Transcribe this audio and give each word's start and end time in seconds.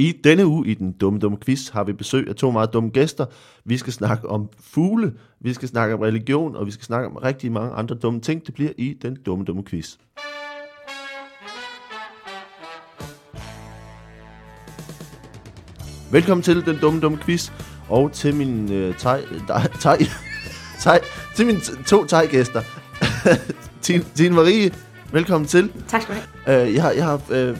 I 0.00 0.12
denne 0.24 0.46
uge 0.46 0.66
i 0.66 0.74
den 0.74 0.92
dumme 0.92 1.18
dumme 1.18 1.38
quiz 1.44 1.68
har 1.68 1.84
vi 1.84 1.92
besøg 1.92 2.28
af 2.28 2.34
to 2.34 2.50
meget 2.50 2.72
dumme 2.72 2.90
gæster. 2.90 3.26
Vi 3.64 3.76
skal 3.76 3.92
snakke 3.92 4.28
om 4.28 4.48
fugle, 4.60 5.12
vi 5.40 5.52
skal 5.54 5.68
snakke 5.68 5.94
om 5.94 6.00
religion, 6.00 6.56
og 6.56 6.66
vi 6.66 6.70
skal 6.70 6.84
snakke 6.84 7.08
om 7.08 7.16
rigtig 7.16 7.52
mange 7.52 7.72
andre 7.72 7.94
dumme 7.94 8.20
ting. 8.20 8.46
Det 8.46 8.54
bliver 8.54 8.70
i 8.76 8.96
den 9.02 9.16
dumme 9.26 9.44
dumme 9.44 9.64
quiz. 9.64 9.96
Velkommen 16.12 16.42
til 16.42 16.66
den 16.66 16.76
dumme 16.80 17.00
dumme 17.00 17.18
quiz, 17.18 17.50
og 17.88 18.12
til 18.12 18.34
min 18.34 18.72
øh, 18.72 18.96
tej, 18.98 19.22
tej, 19.80 19.98
tej, 20.80 21.00
til 21.36 21.46
mine 21.46 21.58
t- 21.58 21.84
to 21.84 22.04
teggæster. 22.06 22.62
Tine, 23.82 24.04
Tine 24.14 24.34
Marie, 24.34 24.70
velkommen 25.12 25.48
til. 25.48 25.72
Tak 25.88 26.02
skal 26.02 26.14
du 26.14 26.20
have. 26.46 26.66
Øh, 26.68 26.74
jeg 26.74 26.82
har, 26.82 26.90
jeg 26.90 27.04
har 27.04 27.20
øh, 27.30 27.56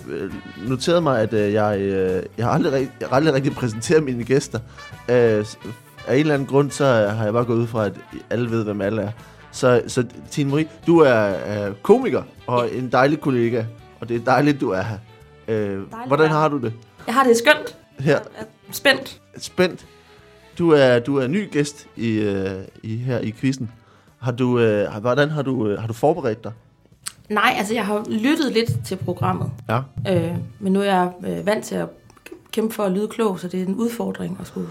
noteret 0.69 1.03
mig, 1.03 1.21
at 1.21 1.33
øh, 1.33 1.53
jeg, 1.53 1.79
øh, 1.81 2.23
jeg, 2.39 2.47
har 2.47 2.53
aldrig, 2.53 2.73
rig- 2.73 2.91
jeg 3.01 3.09
har 3.09 3.17
aldrig 3.17 3.35
rigtig 3.35 3.53
præsenteret 3.53 4.03
mine 4.03 4.25
gæster. 4.25 4.59
Øh, 5.09 5.45
af 6.07 6.15
en 6.15 6.21
eller 6.21 6.35
anden 6.35 6.49
grund, 6.49 6.71
så 6.71 6.85
har 6.87 7.25
jeg 7.25 7.33
bare 7.33 7.45
gået 7.45 7.57
ud 7.59 7.67
fra, 7.67 7.87
at 7.87 7.93
alle 8.31 8.51
ved, 8.51 8.65
hvem 8.65 8.81
alle 8.81 9.03
er. 9.03 9.11
Så, 9.53 9.83
så 9.87 10.05
Tine 10.31 10.51
Marie, 10.51 10.69
du 10.87 10.99
er 10.99 11.35
øh, 11.69 11.75
komiker 11.83 12.23
og 12.47 12.69
en 12.75 12.93
dejlig 12.93 13.21
kollega, 13.21 13.65
og 14.01 14.09
det 14.09 14.17
er 14.17 14.25
dejligt, 14.25 14.61
du 14.61 14.71
er 14.71 14.83
her. 14.83 14.99
Øh, 15.49 15.81
hvordan 16.07 16.31
har 16.31 16.49
du 16.49 16.59
det 16.59 16.73
Jeg 17.07 17.15
har 17.15 17.25
det 17.25 17.37
skønt. 17.37 17.77
her? 17.99 18.13
Jeg 18.13 18.21
er 18.39 18.45
spændt. 18.73 19.21
Spændt. 19.39 19.87
Du 20.59 20.71
er, 20.73 20.99
du 20.99 21.17
er 21.19 21.27
ny 21.27 21.51
gæst 21.53 21.87
i, 21.97 22.09
øh, 22.19 22.51
i, 22.83 22.97
her 22.97 23.19
i 23.19 23.31
quizzen. 23.31 23.71
Har 24.19 24.33
du, 24.33 24.59
øh, 24.59 25.01
hvordan 25.01 25.31
har 25.31 25.43
du, 25.43 25.69
øh, 25.69 25.81
har 25.81 25.87
du 25.87 25.93
forberedt 25.93 26.45
dig? 26.45 26.53
Nej, 27.29 27.55
altså 27.59 27.75
jeg 27.75 27.87
har 27.87 28.05
lyttet 28.11 28.53
lidt 28.53 28.85
til 28.85 28.97
programmet. 28.97 29.51
Ja. 29.69 29.81
Øh, 30.09 30.37
men 30.61 30.73
nu 30.73 30.81
er 30.81 30.85
jeg 30.85 31.13
øh, 31.27 31.47
vant 31.47 31.65
til 31.65 31.75
at 31.75 31.89
kæmpe 32.53 32.75
for 32.75 32.83
at 32.85 32.93
lyde 32.93 33.09
klog, 33.09 33.41
så 33.41 33.49
det 33.49 33.63
er 33.63 33.67
en 33.67 33.75
udfordring 33.75 34.37
at 34.41 34.47
skulle 34.47 34.69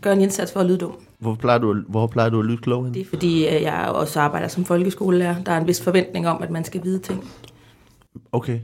gøre 0.00 0.12
en 0.12 0.20
indsats 0.20 0.52
for 0.52 0.60
at 0.60 0.66
lyde 0.66 0.78
dum. 0.78 0.92
Hvor 1.18 1.34
plejer 1.34 1.58
du, 1.58 1.70
at- 1.70 1.84
hvor 1.88 2.06
plejer 2.06 2.30
du 2.30 2.38
at 2.40 2.46
lytte 2.46 2.62
klog 2.62 2.84
hen? 2.84 2.94
Det 2.94 3.02
er 3.02 3.06
fordi, 3.06 3.46
øh, 3.48 3.62
jeg 3.62 3.88
også 3.94 4.20
arbejder 4.20 4.48
som 4.48 4.64
folkeskolelærer. 4.64 5.42
Der 5.44 5.52
er 5.52 5.60
en 5.60 5.66
vis 5.66 5.82
forventning 5.82 6.28
om, 6.28 6.42
at 6.42 6.50
man 6.50 6.64
skal 6.64 6.84
vide 6.84 6.98
ting. 6.98 7.30
Okay. 8.32 8.60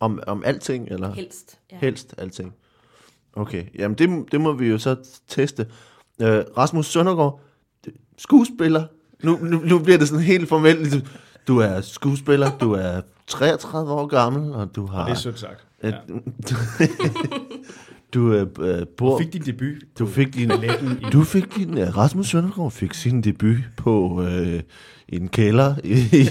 Om, 0.00 0.20
om 0.26 0.42
alting, 0.46 0.88
eller? 0.90 1.12
Helst. 1.14 1.58
Ja. 1.72 1.76
Helst 1.80 2.14
alting. 2.18 2.54
Okay, 3.36 3.64
jamen 3.78 3.98
det, 3.98 4.32
det 4.32 4.40
må 4.40 4.52
vi 4.52 4.68
jo 4.68 4.78
så 4.78 4.96
teste. 5.28 5.66
Øh, 6.22 6.42
Rasmus 6.56 6.86
Søndergaard, 6.86 7.40
skuespiller. 8.18 8.84
Nu, 9.24 9.38
nu, 9.42 9.60
nu 9.64 9.78
bliver 9.78 9.98
det 9.98 10.08
sådan 10.08 10.24
helt 10.24 10.48
formelt. 10.48 11.04
Du 11.48 11.58
er 11.58 11.80
skuespiller, 11.80 12.50
du 12.58 12.72
er 12.72 13.00
33 13.26 13.92
år 13.92 14.06
gammel, 14.06 14.52
og 14.52 14.76
du 14.76 14.86
har... 14.86 15.04
Det 15.04 15.10
er 15.12 15.16
sødt 15.16 15.38
sagt. 15.38 15.66
et, 15.84 15.94
Ja. 16.10 16.16
du 18.14 18.32
øh, 18.32 18.46
øh, 18.60 18.86
bor... 18.96 19.18
Du 19.18 19.24
fik 19.24 19.32
din 19.32 19.42
debut. 19.42 19.74
Du 19.98 20.06
fik 20.06 20.34
din, 20.34 20.50
du 21.12 21.24
fik 21.24 21.56
din, 21.56 21.70
uh, 21.78 21.96
Rasmus 21.96 22.28
Søndergaard 22.28 22.70
fik 22.70 22.94
sin 22.94 23.20
debut 23.22 23.56
på 23.76 24.00
uh, 24.22 24.60
en 25.08 25.28
kælder 25.28 25.74
i, 25.84 25.92
i, 25.92 26.28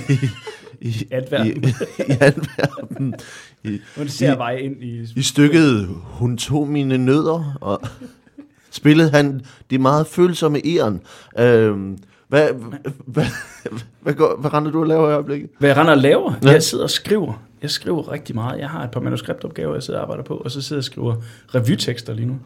i, 0.89 1.07
Antwerpen. 1.11 1.63
i, 1.63 1.67
i 1.67 2.17
Antwerpen. 2.21 3.15
I, 3.63 3.79
Hun 3.97 4.07
ser 4.07 4.33
I- 4.33 4.37
vej 4.37 4.55
ind 4.55 4.83
i... 4.83 5.05
I 5.15 5.21
stykket 5.21 5.87
Hun 6.03 6.37
tog 6.37 6.67
mine 6.67 6.97
nødder, 6.97 7.57
og 7.61 7.81
spillede 8.71 9.09
han 9.11 9.41
de 9.69 9.77
meget 9.77 10.07
følsomme 10.07 10.61
æren. 10.65 11.01
Øhm, 11.39 11.97
hvad, 12.27 12.49
hvad, 13.05 13.25
hvad, 14.01 14.13
går, 14.13 14.37
hvad 14.39 14.53
render 14.53 14.71
du 14.71 14.79
og 14.79 14.87
laver 14.87 15.09
i 15.09 15.13
øjeblikket? 15.13 15.49
Hvad 15.59 15.69
jeg 15.69 15.77
render 15.77 15.91
og 15.91 15.97
laver? 15.97 16.33
Ja. 16.41 16.47
Ja. 16.47 16.53
Jeg 16.53 16.63
sidder 16.63 16.83
og 16.83 16.89
skriver. 16.89 17.43
Jeg 17.61 17.69
skriver 17.69 18.11
rigtig 18.11 18.35
meget. 18.35 18.59
Jeg 18.59 18.69
har 18.69 18.83
et 18.83 18.91
par 18.91 18.99
manuskriptopgaver, 18.99 19.73
jeg 19.73 19.83
sidder 19.83 19.99
og 19.99 20.03
arbejder 20.03 20.23
på, 20.23 20.33
og 20.37 20.51
så 20.51 20.61
sidder 20.61 20.77
jeg 20.77 20.81
og 20.81 20.83
skriver 20.83 21.15
revytekster 21.55 22.13
lige 22.13 22.25
nu. 22.25 22.37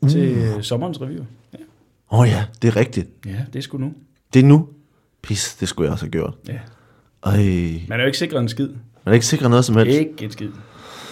Uh. 0.00 0.08
Til 0.10 0.28
øh, 0.38 0.62
sommerens 0.62 1.00
revy. 1.00 1.12
Ja. 1.12 1.58
Åh 2.12 2.18
oh 2.18 2.28
ja, 2.28 2.44
det 2.62 2.68
er 2.68 2.76
rigtigt. 2.76 3.08
ja, 3.26 3.36
det 3.52 3.58
er 3.58 3.62
sgu 3.62 3.78
nu. 3.78 3.92
Det 4.34 4.40
er 4.40 4.44
nu. 4.44 4.68
Pis, 5.22 5.56
det 5.60 5.68
skulle 5.68 5.86
jeg 5.86 5.92
også 5.92 6.04
have 6.04 6.10
gjort. 6.10 6.34
Ja. 6.48 6.58
Ej, 7.24 7.36
Man 7.88 7.98
er 7.98 8.02
jo 8.04 8.06
ikke 8.06 8.18
sikret 8.18 8.40
en 8.40 8.48
skid. 8.48 8.68
man 8.68 8.76
er 9.04 9.12
ikke 9.12 9.26
sikker 9.26 9.48
noget 9.48 9.64
som 9.64 9.76
helst. 9.76 9.98
Ikke 9.98 10.24
en 10.24 10.30
skid. 10.30 10.48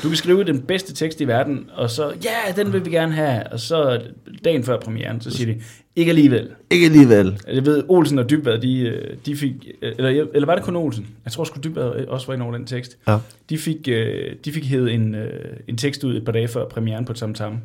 Du 0.03 0.09
kan 0.09 0.17
skrive 0.17 0.45
den 0.45 0.61
bedste 0.63 0.95
tekst 0.95 1.21
i 1.21 1.27
verden, 1.27 1.71
og 1.75 1.91
så, 1.91 2.13
ja, 2.25 2.63
den 2.63 2.73
vil 2.73 2.85
vi 2.85 2.91
gerne 2.91 3.13
have. 3.13 3.53
Og 3.53 3.61
så 3.61 4.01
dagen 4.45 4.65
før 4.65 4.81
premieren, 4.81 5.21
så 5.21 5.31
siger 5.31 5.55
de, 5.55 5.61
ikke 5.97 6.09
alligevel. 6.09 6.49
Ikke 6.71 6.87
alligevel. 6.87 7.39
Jeg 7.53 7.67
ved, 7.67 7.83
Olsen 7.89 8.19
og 8.19 8.31
Dybvad, 8.31 8.59
de, 8.59 9.01
de 9.27 9.37
fik, 9.37 9.53
eller, 9.83 10.27
eller 10.35 10.47
var 10.47 10.55
det 10.55 10.65
kun 10.65 10.77
Olsen? 10.77 11.07
Jeg 11.25 11.33
tror 11.33 11.45
sgu 11.45 11.61
Dybvad 11.65 12.07
også 12.09 12.27
var 12.27 12.35
inde 12.35 12.45
over 12.45 12.57
den 12.57 12.67
tekst. 12.67 12.99
Ja. 13.09 13.19
De 13.51 13.59
fik, 13.59 13.89
øh, 13.89 14.33
de 14.45 14.53
fik 14.53 14.65
hævet 14.65 14.95
en, 14.95 15.15
øh, 15.15 15.31
en 15.69 15.77
tekst 15.77 16.05
ud 16.05 16.17
et 16.17 16.25
par 16.25 16.33
dage 16.33 16.49
før 16.49 16.69
premieren 16.69 17.05
på 17.05 17.13
Tam 17.13 17.35
Tam. 17.35 17.59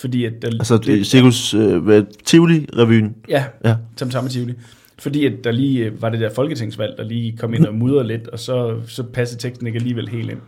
Fordi 0.00 0.24
at 0.24 0.32
der, 0.42 0.48
Altså, 0.48 0.78
det, 0.78 1.06
Cirkus 1.06 1.54
øh, 1.54 2.02
Tivoli-revyen. 2.24 3.16
Ja, 3.28 3.44
Ja. 3.64 3.74
Tam 3.96 4.10
Tam 4.10 4.24
og 4.24 4.30
Tivoli. 4.30 4.54
Fordi 4.98 5.26
at 5.26 5.32
der 5.44 5.50
lige 5.52 5.84
øh, 5.84 6.02
var 6.02 6.08
det 6.08 6.20
der 6.20 6.30
folketingsvalg, 6.34 6.94
der 6.96 7.04
lige 7.04 7.36
kom 7.36 7.54
ind 7.54 7.66
og 7.66 7.74
mudrede 7.74 8.06
lidt, 8.06 8.28
og 8.28 8.38
så, 8.38 8.76
så 8.86 9.02
passede 9.02 9.40
teksten 9.40 9.66
ikke 9.66 9.76
alligevel 9.76 10.08
helt 10.08 10.30
ind. 10.30 10.38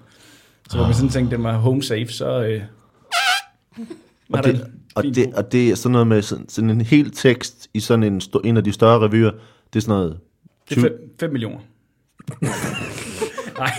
Så 0.70 0.76
hvor 0.76 0.86
man 0.86 0.94
sådan 0.94 1.08
tænkte, 1.08 1.36
den 1.36 1.44
var 1.44 1.56
home 1.56 1.82
safe, 1.82 2.06
så... 2.06 2.42
Øh, 2.42 2.62
Og 4.32 4.44
det, 4.44 4.66
og, 4.94 5.04
det, 5.04 5.34
og 5.34 5.52
det 5.52 5.70
er 5.70 5.74
sådan 5.74 5.92
noget 5.92 6.06
med 6.06 6.22
sådan, 6.22 6.48
sådan 6.48 6.70
en 6.70 6.80
hel 6.80 7.10
tekst 7.10 7.68
i 7.74 7.80
sådan 7.80 8.02
en, 8.02 8.20
en 8.44 8.56
af 8.56 8.64
de 8.64 8.72
større 8.72 9.08
revyer. 9.08 9.30
Det 9.72 9.76
er 9.76 9.80
sådan 9.80 9.94
noget... 9.94 10.18
Det 10.68 10.78
er 10.84 10.88
5 11.20 11.32
millioner. 11.32 11.58
Nej, 13.58 13.70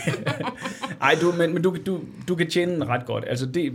Ej, 1.01 1.15
du, 1.21 1.33
men, 1.37 1.53
men 1.53 1.63
du, 1.63 1.77
du, 1.85 1.99
du 2.27 2.35
kan 2.35 2.49
tjene 2.49 2.73
den 2.73 2.87
ret 2.87 3.05
godt. 3.05 3.25
Altså 3.27 3.45
det, 3.45 3.73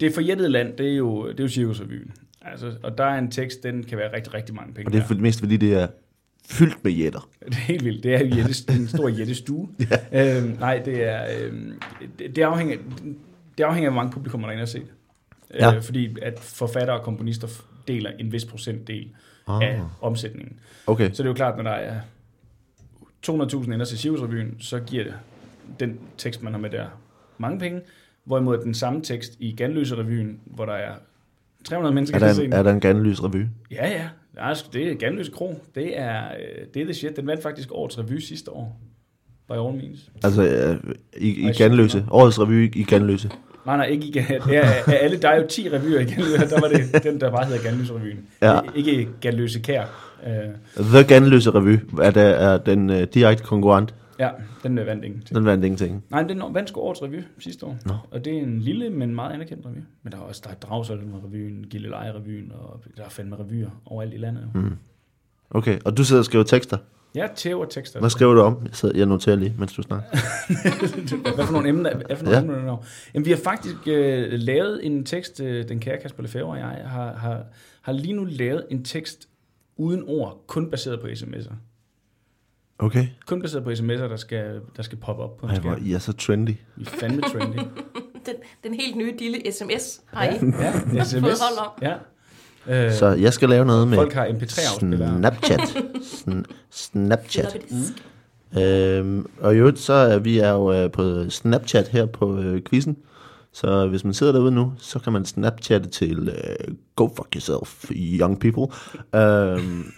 det 0.00 0.14
forjættede 0.14 0.48
land, 0.48 0.76
det 0.76 0.92
er 0.92 0.96
jo, 0.96 1.28
det 1.28 1.40
er 1.40 1.44
jo 1.44 1.48
Cirkusrevyen. 1.48 2.12
Altså, 2.42 2.72
og 2.82 2.98
der 2.98 3.04
er 3.04 3.18
en 3.18 3.30
tekst, 3.30 3.62
den 3.62 3.82
kan 3.82 3.98
være 3.98 4.16
rigtig, 4.16 4.34
rigtig 4.34 4.54
mange 4.54 4.74
penge. 4.74 4.88
Og 4.88 4.92
det 4.92 5.00
er 5.00 5.06
for 5.06 5.14
det 5.14 5.22
meste, 5.22 5.40
fordi 5.40 5.56
det 5.56 5.74
er 5.74 5.86
fyldt 6.48 6.84
med 6.84 6.92
jætter. 6.92 7.28
Det 7.46 7.52
er 7.54 7.60
helt 7.60 7.84
vildt. 7.84 8.02
Det 8.02 8.14
er 8.14 8.18
jo 8.18 8.26
jætte, 8.26 8.72
en 8.72 8.88
stor 8.88 9.08
jættestue. 9.08 9.68
ja. 10.12 10.36
øhm, 10.38 10.56
nej, 10.60 10.78
det 10.84 11.04
er... 11.08 11.24
Øhm, 11.40 11.72
det, 12.18 12.36
det, 12.36 12.42
afhænger, 12.42 12.76
det 13.58 13.64
afhænger 13.64 13.90
af, 13.90 13.94
hvor 13.94 14.02
mange 14.02 14.12
publikummer 14.12 14.46
der 14.48 14.50
er 14.50 14.52
inde 14.52 14.62
og 14.62 14.68
se 14.68 14.78
det. 14.78 14.88
Ja. 15.54 15.74
Øh, 15.76 15.82
fordi 15.82 16.16
at 16.22 16.38
forfattere 16.38 16.98
og 16.98 17.04
komponister 17.04 17.48
deler 17.88 18.10
en 18.18 18.32
vis 18.32 18.44
procentdel 18.44 19.08
Ah. 19.46 19.62
af 19.62 19.80
omsætningen. 20.00 20.58
Okay. 20.86 21.04
Så 21.12 21.22
det 21.22 21.26
er 21.26 21.30
jo 21.30 21.34
klart, 21.34 21.56
når 21.56 21.62
der 21.62 21.70
er 21.70 22.00
200.000 23.26 23.32
ender 23.72 23.84
til 23.84 23.96
Sirius-revyen, 23.98 24.54
så 24.62 24.80
giver 24.80 25.04
det 25.04 25.14
den 25.80 25.98
tekst, 26.18 26.42
man 26.42 26.52
har 26.52 26.60
med 26.60 26.70
der, 26.70 26.86
mange 27.38 27.58
penge. 27.58 27.80
Hvorimod 28.24 28.58
den 28.58 28.74
samme 28.74 29.02
tekst 29.02 29.32
i 29.38 29.52
Ganløse-revyen, 29.56 30.40
hvor 30.46 30.64
der 30.66 30.72
er 30.72 30.92
300 31.64 31.94
mennesker, 31.94 32.16
Er 32.16 32.18
der 32.20 32.26
der 32.26 32.34
se 32.34 32.44
en, 32.44 32.50
den. 32.52 32.58
er 32.58 32.62
der 32.62 32.72
en 32.72 32.80
ganlys 32.80 33.22
revy? 33.24 33.44
Ja, 33.70 33.88
ja. 33.88 34.08
Sgu- 34.38 34.70
det 34.72 34.90
er 34.90 34.94
Ganløse 34.94 35.30
Kro. 35.30 35.64
Det 35.74 35.98
er, 36.00 36.22
øh, 36.24 36.66
det 36.74 36.80
er 36.82 36.84
the 36.84 36.94
shit. 36.94 37.16
Den 37.16 37.26
vandt 37.26 37.42
faktisk 37.42 37.68
årets 37.72 37.98
revy 37.98 38.18
sidste 38.18 38.50
år. 38.52 38.80
By 39.48 39.52
all 39.52 39.76
means. 39.76 40.10
Altså, 40.24 40.42
øh, 40.42 40.94
i, 41.16 41.48
i 41.48 41.52
Ganløse. 41.52 42.04
Årets 42.10 42.40
revy 42.40 42.76
i 42.76 42.82
Ganløse. 42.82 43.30
Nej, 43.66 43.76
nej, 43.76 43.86
ikke 43.86 44.06
igen. 44.06 44.24
Ja, 44.48 44.60
af 44.86 44.98
alle, 45.00 45.16
der 45.16 45.28
er 45.28 45.36
jo 45.40 45.46
10 45.46 45.68
revyer 45.68 46.00
i 46.00 46.04
Ganløse. 46.04 46.50
Der 46.50 46.60
var 46.60 46.68
det 46.68 47.02
den, 47.04 47.20
der 47.20 47.30
bare 47.30 47.44
hedder 47.46 47.62
Ganløse-revyen. 47.62 48.18
Ja. 48.42 48.60
Ikke 48.74 49.08
Ganløse 49.20 49.60
Kær. 49.60 49.84
Uh, 50.26 50.84
The 50.84 51.04
Ganløse 51.04 51.50
revy 51.50 51.78
er, 52.02 52.10
der, 52.10 52.22
er 52.22 52.58
den 52.58 52.90
øh, 52.90 53.06
direkte 53.14 53.44
konkurrent. 53.44 53.94
Ja, 54.24 54.30
den 54.62 54.78
øh, 54.78 54.86
vandt 54.86 55.04
ingenting. 55.04 55.36
Den 55.36 55.44
vandt 55.46 55.64
ingenting. 55.64 56.04
Nej, 56.10 56.22
den 56.22 56.42
vandt 56.54 56.68
sgu 56.68 56.80
årets 56.80 57.02
revy 57.02 57.22
sidste 57.38 57.66
år. 57.66 57.76
Nå. 57.86 57.94
Og 58.10 58.24
det 58.24 58.38
er 58.38 58.42
en 58.42 58.60
lille, 58.60 58.90
men 58.90 59.14
meget 59.14 59.32
anerkendt 59.32 59.66
revy. 59.66 59.78
Men 60.02 60.12
der 60.12 60.18
er 60.18 60.22
også 60.22 60.40
der 60.44 60.50
er 60.50 60.54
Dragsholm-revyen, 60.54 61.64
Gilleleje-revyen, 61.70 62.52
og 62.52 62.82
der 62.96 63.04
er 63.04 63.08
fandme 63.08 63.36
revyer 63.38 63.70
overalt 63.86 64.14
i 64.14 64.16
landet. 64.16 64.48
Jo. 64.54 64.60
Mm. 64.60 64.76
Okay, 65.50 65.78
og 65.84 65.96
du 65.96 66.04
sidder 66.04 66.20
og 66.20 66.24
skriver 66.24 66.44
tekster. 66.44 66.76
Ja, 67.14 67.28
tæv 67.36 67.60
og 67.60 67.70
tekster. 67.70 68.00
Hvad 68.00 68.10
skriver 68.10 68.34
du 68.34 68.40
om? 68.40 68.58
Jeg, 68.64 68.74
sidder, 68.74 68.98
jeg 68.98 69.06
noterer 69.06 69.36
lige, 69.36 69.54
mens 69.58 69.72
du 69.72 69.82
snakker. 69.82 70.08
Hvad 71.34 71.46
for 71.46 71.52
nogle 71.52 71.68
emner? 71.68 71.96
Hvad 72.06 72.16
for 72.16 72.24
nogle 72.24 72.36
Ja. 72.38 72.42
emner 72.42 72.54
er 72.56 72.64
der? 72.64 72.76
Jamen, 73.14 73.26
vi 73.26 73.30
har 73.30 73.38
faktisk 73.38 73.76
øh, 73.86 74.28
lavet 74.32 74.86
en 74.86 75.04
tekst, 75.04 75.40
øh, 75.40 75.68
den 75.68 75.80
kære 75.80 75.98
Kasper 76.02 76.22
Lefebvre 76.22 76.50
og 76.50 76.58
jeg 76.58 76.66
har, 76.66 77.12
har, 77.12 77.44
har 77.82 77.92
lige 77.92 78.12
nu 78.12 78.24
lavet 78.24 78.66
en 78.70 78.84
tekst 78.84 79.28
uden 79.76 80.04
ord, 80.06 80.44
kun 80.46 80.70
baseret 80.70 81.00
på 81.00 81.06
sms'er. 81.06 81.52
Okay. 82.82 83.06
Kun 83.26 83.42
baseret 83.42 83.64
på 83.64 83.70
sms'er, 83.70 84.08
der 84.08 84.16
skal, 84.16 84.60
der 84.76 84.82
skal 84.82 84.98
poppe 84.98 85.22
op 85.22 85.36
på 85.36 85.46
en 85.46 85.52
Ej, 85.52 85.58
hvor 85.58 85.72
skærm. 85.72 85.86
I 85.86 85.92
er 85.92 85.98
så 85.98 86.12
trendy. 86.12 86.50
Vi 86.76 86.84
er 86.86 86.90
fandme 87.00 87.22
trendy. 87.22 87.56
Den, 88.26 88.34
den 88.64 88.74
helt 88.74 88.96
nye 88.96 89.16
lille 89.18 89.52
sms 89.52 90.00
har 90.06 90.24
I. 90.24 90.28
ja, 90.94 91.04
sms. 91.04 91.20
Fået 91.20 91.34
hold 91.40 91.58
om. 91.58 91.72
Ja. 92.68 92.86
Øh, 92.86 92.92
Så 92.92 93.06
jeg 93.08 93.32
skal 93.32 93.48
lave 93.48 93.64
noget 93.64 93.88
med 93.88 93.96
folk 93.98 94.12
har 94.12 94.26
MP3-afspillere. 94.26 95.18
Snapchat. 95.18 95.60
Sn- 96.00 96.42
Snapchat. 96.70 97.44
Loppedisk. 97.44 97.92
Øhm, 98.58 99.26
og 99.40 99.54
i 99.54 99.58
øvrigt, 99.58 99.78
så 99.78 99.92
er 99.92 100.18
vi 100.18 100.38
er 100.38 100.50
jo 100.50 100.72
øh, 100.72 100.90
på 100.90 101.30
Snapchat 101.30 101.88
her 101.88 102.06
på 102.06 102.38
øh, 102.38 102.62
quizzen. 102.70 102.96
Så 103.52 103.86
hvis 103.86 104.04
man 104.04 104.14
sidder 104.14 104.32
derude 104.32 104.50
nu, 104.52 104.72
så 104.78 104.98
kan 104.98 105.12
man 105.12 105.24
Snapchatte 105.24 105.88
til 105.88 106.28
øh, 106.28 106.74
Go 106.96 107.08
Fuck 107.08 107.34
Yourself, 107.34 107.90
Young 107.94 108.40
People. 108.40 108.76
Øhm, 109.20 109.92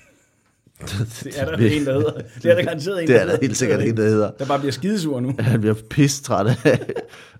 Det 1.24 1.40
er 1.40 1.44
der 1.44 1.56
en, 1.56 1.86
der 1.86 1.92
hedder. 1.92 2.12
Det 2.42 2.50
er 2.50 2.54
der 2.54 2.62
garanteret 2.62 3.02
en, 3.02 3.08
Det 3.08 3.20
er 3.20 3.26
der 3.26 3.36
helt 3.40 3.56
sikkert 3.56 3.82
en, 3.82 3.96
der 3.96 4.02
hedder. 4.02 4.30
Der 4.30 4.46
bare 4.46 4.58
bliver 4.58 4.72
skidesur 4.72 5.20
nu. 5.20 5.34
Han 5.38 5.60
bliver 5.60 5.74
pistræt 5.90 6.46
af 6.64 6.80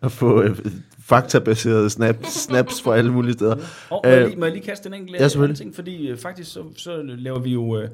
at 0.02 0.12
få 0.12 0.42
øh, 0.42 0.58
faktabaserede 1.04 1.90
snap, 1.90 2.16
snaps 2.26 2.82
fra 2.82 2.96
alle 2.96 3.12
mulige 3.12 3.32
steder. 3.32 3.56
Og 3.90 4.00
må, 4.04 4.10
jeg 4.10 4.20
Øh, 4.20 4.26
lige, 4.26 4.38
må 4.38 4.44
jeg 4.44 4.54
lige 4.54 4.64
kaste 4.64 4.86
en 4.86 4.94
enkelt 4.94 5.20
ja, 5.20 5.28
selvfølgelig. 5.28 5.58
ting, 5.58 5.74
fordi 5.74 6.08
øh, 6.08 6.18
faktisk 6.18 6.52
så, 6.52 6.64
så 6.76 7.02
laver 7.02 7.38
vi 7.38 7.50
jo... 7.50 7.78
Øh, 7.78 7.88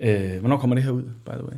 øh, 0.00 0.38
hvornår 0.40 0.56
kommer 0.56 0.76
det 0.76 0.84
her 0.84 0.90
ud, 0.90 1.02
by 1.02 1.30
the 1.30 1.44
way? 1.44 1.56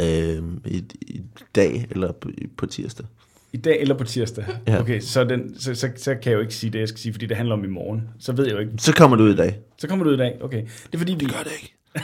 Øh, 0.00 0.42
i, 0.64 0.84
I 1.00 1.22
dag 1.54 1.86
eller 1.90 2.12
på, 2.12 2.30
på 2.56 2.66
tirsdag. 2.66 3.06
I 3.52 3.56
dag 3.56 3.80
eller 3.80 3.94
på 3.94 4.04
tirsdag? 4.04 4.44
Ja. 4.66 4.80
Okay, 4.80 5.00
så, 5.00 5.24
den, 5.24 5.60
så, 5.60 5.74
så, 5.74 5.88
så 5.96 6.14
kan 6.14 6.30
jeg 6.30 6.36
jo 6.36 6.40
ikke 6.40 6.54
sige 6.54 6.70
det, 6.70 6.78
jeg 6.78 6.88
skal 6.88 6.98
sige, 6.98 7.12
fordi 7.12 7.26
det 7.26 7.36
handler 7.36 7.54
om 7.54 7.64
i 7.64 7.68
morgen. 7.68 8.02
Så 8.18 8.32
ved 8.32 8.44
jeg 8.44 8.54
jo 8.54 8.58
ikke. 8.58 8.72
Så 8.78 8.92
kommer 8.92 9.16
det 9.16 9.24
ud 9.24 9.32
i 9.32 9.36
dag. 9.36 9.58
Så 9.78 9.88
kommer 9.88 10.04
det 10.04 10.10
ud 10.10 10.16
i 10.16 10.18
dag, 10.18 10.38
okay. 10.40 10.62
Det 10.62 10.94
er 10.94 10.98
fordi, 10.98 11.14
vi... 11.14 11.24
Gør 11.26 11.42
det 11.44 11.52
ikke. 11.62 11.74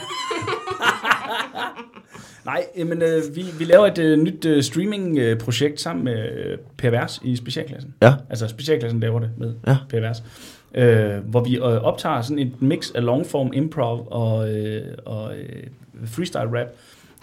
Nej, 2.45 2.65
men 2.85 3.01
øh, 3.01 3.35
vi, 3.35 3.45
vi 3.59 3.63
laver 3.63 3.87
et 3.87 3.97
øh, 3.97 4.19
nyt 4.19 4.45
øh, 4.45 4.63
streaming-projekt 4.63 5.81
sammen 5.81 6.05
med 6.05 6.31
øh, 6.31 6.57
Pervers 6.77 7.21
i 7.23 7.35
specialklassen. 7.35 7.93
Ja. 8.01 8.13
Altså 8.29 8.47
specialklassen 8.47 8.99
laver 8.99 9.19
det 9.19 9.29
med 9.37 9.53
Ja. 9.67 9.77
Pervers. 9.89 10.23
Øh, 10.75 11.17
hvor 11.29 11.43
vi 11.43 11.55
øh, 11.55 11.61
optager 11.63 12.21
sådan 12.21 12.39
et 12.39 12.61
mix 12.61 12.91
af 12.95 13.05
longform 13.05 13.51
improv 13.53 14.07
og, 14.11 14.53
øh, 14.53 14.81
og 15.05 15.37
øh, 15.37 15.63
freestyle 16.05 16.59
rap 16.59 16.67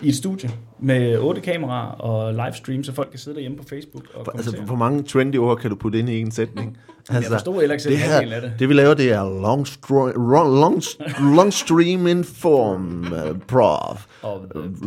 i 0.02 0.08
et 0.08 0.16
studie 0.16 0.50
med 0.78 1.18
otte 1.18 1.40
kameraer 1.40 1.90
og 1.90 2.32
livestream, 2.34 2.84
så 2.84 2.92
folk 2.92 3.10
kan 3.10 3.18
sidde 3.18 3.34
derhjemme 3.34 3.58
på 3.58 3.64
Facebook 3.68 4.04
og 4.14 4.20
Altså, 4.20 4.30
kommentere. 4.50 4.64
hvor 4.66 4.76
mange 4.76 5.02
trendy 5.02 5.36
ord 5.36 5.58
kan 5.58 5.70
du 5.70 5.76
putte 5.76 5.98
ind 5.98 6.08
i 6.08 6.20
en 6.20 6.30
sætning? 6.30 6.76
Altså, 7.10 7.30
jeg 7.30 7.38
forstod 7.38 7.54
heller 7.60 7.72
ikke 7.74 7.82
selv 7.82 7.94
det, 7.94 8.02
halvdelen 8.02 8.32
af 8.34 8.40
her, 8.40 8.48
det. 8.48 8.58
det 8.58 8.68
vi 8.68 8.74
laver, 8.74 8.94
det 8.94 9.12
er 9.12 9.40
long, 9.42 9.66
stro- 9.68 10.18
ro- 10.18 10.60
long, 10.60 10.82
long 11.36 11.52
stream 11.52 12.06
in 12.06 12.24
form 12.24 13.00
uh, 13.12 13.38
prov. 13.48 13.98
Uh, 14.22 14.30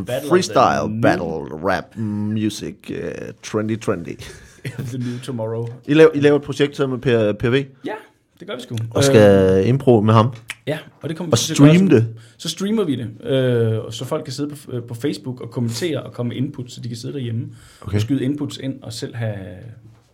battle 0.06 0.13
of 0.24 0.30
freestyle, 0.30 1.01
battle, 1.01 1.68
rap, 1.69 1.98
music, 1.98 2.75
uh, 2.89 2.95
trendy, 3.44 3.80
trendy. 3.81 4.09
The 4.89 4.98
new 4.98 5.18
tomorrow. 5.24 5.68
I 5.88 5.94
laver, 5.94 6.09
I 6.13 6.19
laver 6.19 6.36
et 6.36 6.42
projekt 6.42 6.75
sammen 6.77 7.00
med 7.06 7.33
Per- 7.33 7.33
PV, 7.33 7.66
Ja, 7.86 7.92
det 8.39 8.48
gør 8.48 8.56
vi 8.56 8.62
sgu. 8.62 8.75
og 8.92 9.04
skal 9.04 9.59
uh, 9.62 9.69
impro 9.69 10.01
med 10.01 10.13
ham, 10.13 10.33
Ja, 10.68 10.80
og 11.01 11.10
det 11.10 11.18
kommer 11.18 11.31
og 11.31 11.38
vi 11.50 11.56
streame 11.56 11.74
sådan- 11.74 11.88
det. 11.92 12.15
Så 12.38 12.50
streamer 12.50 12.83
vi 12.83 12.95
det, 12.95 13.27
øh, 13.31 13.92
så 13.92 14.06
folk 14.06 14.24
kan 14.24 14.33
sidde 14.33 14.50
på, 14.56 14.71
øh, 14.71 14.83
på 14.83 14.94
Facebook 14.94 15.42
og 15.42 15.51
kommentere 15.51 16.04
og 16.04 16.13
komme 16.13 16.30
med 16.30 16.38
input, 16.38 16.71
så 16.71 16.81
de 16.81 16.88
kan 16.88 16.98
sidde 16.98 17.13
derhjemme 17.13 17.50
Okay. 17.81 17.95
og 17.95 18.01
skyde 18.01 18.24
inputs 18.24 18.57
ind 18.57 18.81
og 18.83 18.94
selv 18.94 19.15
have 19.15 19.38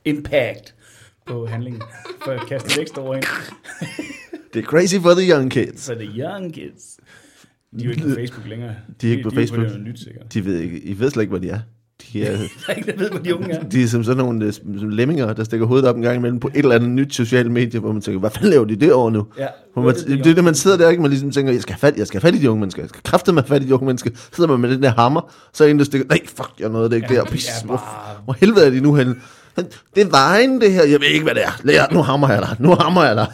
impact 0.05 0.75
på 1.27 1.45
handlingen, 1.45 1.81
for 2.25 2.31
at 2.31 2.41
kaste 2.47 2.67
et 2.67 2.81
ekstra 2.81 3.01
ord 3.01 3.15
ind. 3.15 3.25
Det 4.53 4.59
er 4.59 4.63
crazy 4.63 4.95
for 4.95 5.13
the 5.13 5.31
young 5.33 5.51
kids. 5.51 5.81
Så 5.81 5.95
the 5.95 6.05
young 6.19 6.53
kids, 6.53 6.99
de 7.79 7.81
er 7.81 7.85
jo 7.85 7.89
ikke 7.91 8.01
på 8.03 8.09
Facebook 8.15 8.47
længere. 8.47 8.75
De 9.01 9.07
er 9.07 9.11
ikke 9.11 9.23
på 9.23 9.29
de, 9.29 9.35
Facebook. 9.35 9.65
De 9.67 9.71
er 9.73 9.77
på 9.77 9.83
nyt, 9.83 9.99
sikkert. 9.99 10.33
De 10.33 10.45
ved 10.45 10.59
ikke, 10.59 10.79
I 10.83 10.99
ved 10.99 11.09
slet 11.09 11.23
ikke, 11.23 11.29
hvad 11.37 11.41
de 11.41 11.49
er. 11.49 11.59
De 12.13 12.23
er, 12.25 12.37
Der 12.37 12.43
er 12.67 12.73
ikke, 12.73 12.91
der 12.91 12.97
ved, 12.97 13.09
hvad 13.09 13.19
de 13.19 13.35
unge 13.35 13.51
er. 13.53 13.63
de 13.71 13.83
er 13.83 13.87
som 13.87 14.03
sådan 14.03 14.17
nogle 14.17 14.45
øh, 14.45 14.53
som 14.53 14.89
lemminger, 14.89 15.33
der 15.33 15.43
stikker 15.43 15.65
hovedet 15.65 15.89
op 15.89 15.95
en 15.95 16.01
gang 16.01 16.15
imellem 16.15 16.39
på 16.39 16.47
et 16.47 16.57
eller 16.59 16.75
andet 16.75 16.89
nyt 16.89 17.15
socialt 17.15 17.51
medie, 17.51 17.79
hvor 17.79 17.91
man 17.91 18.01
tænker, 18.01 18.19
hvad 18.19 18.29
fanden 18.29 18.49
laver 18.49 18.65
de 18.65 18.75
det 18.75 18.93
over 18.93 19.09
nu? 19.09 19.25
Ja, 19.37 19.47
Hvor 19.73 19.81
man, 19.83 19.95
det 19.95 20.27
er 20.27 20.33
det, 20.35 20.43
man 20.43 20.55
sidder 20.55 20.77
der, 20.77 20.89
ikke? 20.89 21.01
Man 21.01 21.11
ligesom 21.11 21.31
tænker, 21.31 21.51
jeg 21.53 21.61
skal 21.61 21.73
have 21.73 21.79
fat, 21.79 21.97
jeg 21.97 22.07
skal 22.07 22.21
have 22.21 22.31
fat 22.31 22.39
i 22.39 22.41
de 22.41 22.49
unge 22.49 22.59
mennesker. 22.59 22.81
Jeg 22.81 22.89
skal 22.89 23.01
kræfte 23.03 23.33
med 23.33 23.43
fat 23.43 23.63
i 23.63 23.67
de 23.67 23.73
unge 23.73 23.85
mennesker. 23.85 24.09
Så 24.15 24.21
sidder 24.35 24.49
man 24.49 24.59
med 24.59 24.69
den 24.69 24.83
der 24.83 24.89
hammer, 24.97 25.31
så 25.53 25.63
er 25.63 25.67
en, 25.67 25.79
der 25.79 25.85
stikker, 25.85 26.07
nej, 26.07 26.19
fuck, 26.27 26.49
jeg 26.59 26.69
nåede 26.69 26.89
det 26.89 26.95
ikke 26.95 27.07
Ja, 27.09 27.15
der. 27.15 27.23
det 27.23 27.31
Pis, 27.33 27.47
hvor, 27.65 27.75
bare- 27.75 28.15
hvor 28.23 28.33
helvede 28.39 28.65
er 28.65 28.69
de 28.69 28.79
nu 28.81 28.93
henne? 28.95 29.15
Det 29.95 30.01
er 30.03 30.09
vejen, 30.09 30.61
det 30.61 30.71
her. 30.71 30.83
Jeg 30.83 30.99
ved 31.01 31.07
ikke, 31.07 31.23
hvad 31.23 31.35
det 31.35 31.43
er. 31.43 31.59
Lær, 31.63 31.85
nu 31.93 32.01
hammer 32.01 32.29
jeg 32.31 32.41
dig. 32.41 32.55
Nu 32.59 32.75
hammer 32.75 33.03
jeg 33.03 33.15
dig. 33.15 33.27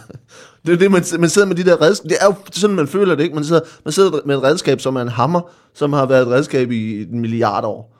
Det 0.65 0.73
er 0.73 0.77
det, 0.77 0.91
man, 0.91 1.03
man 1.19 1.29
sidder 1.29 1.47
med 1.47 1.55
de 1.55 1.63
der 1.63 1.81
redskaber. 1.81 2.09
Det 2.09 2.17
er 2.21 2.25
jo 2.25 2.33
sådan, 2.51 2.75
man 2.75 2.87
føler 2.87 3.15
det, 3.15 3.23
ikke? 3.23 3.35
Man 3.35 3.43
sidder, 3.43 3.61
man 3.85 3.91
sidder 3.91 4.11
med 4.25 4.35
et 4.37 4.43
redskab, 4.43 4.81
som 4.81 4.95
er 4.95 5.01
en 5.01 5.07
hammer, 5.07 5.41
som 5.75 5.93
har 5.93 6.05
været 6.05 6.21
et 6.21 6.27
redskab 6.27 6.71
i 6.71 7.01
en 7.01 7.19
milliard 7.21 7.63
år. 7.63 7.94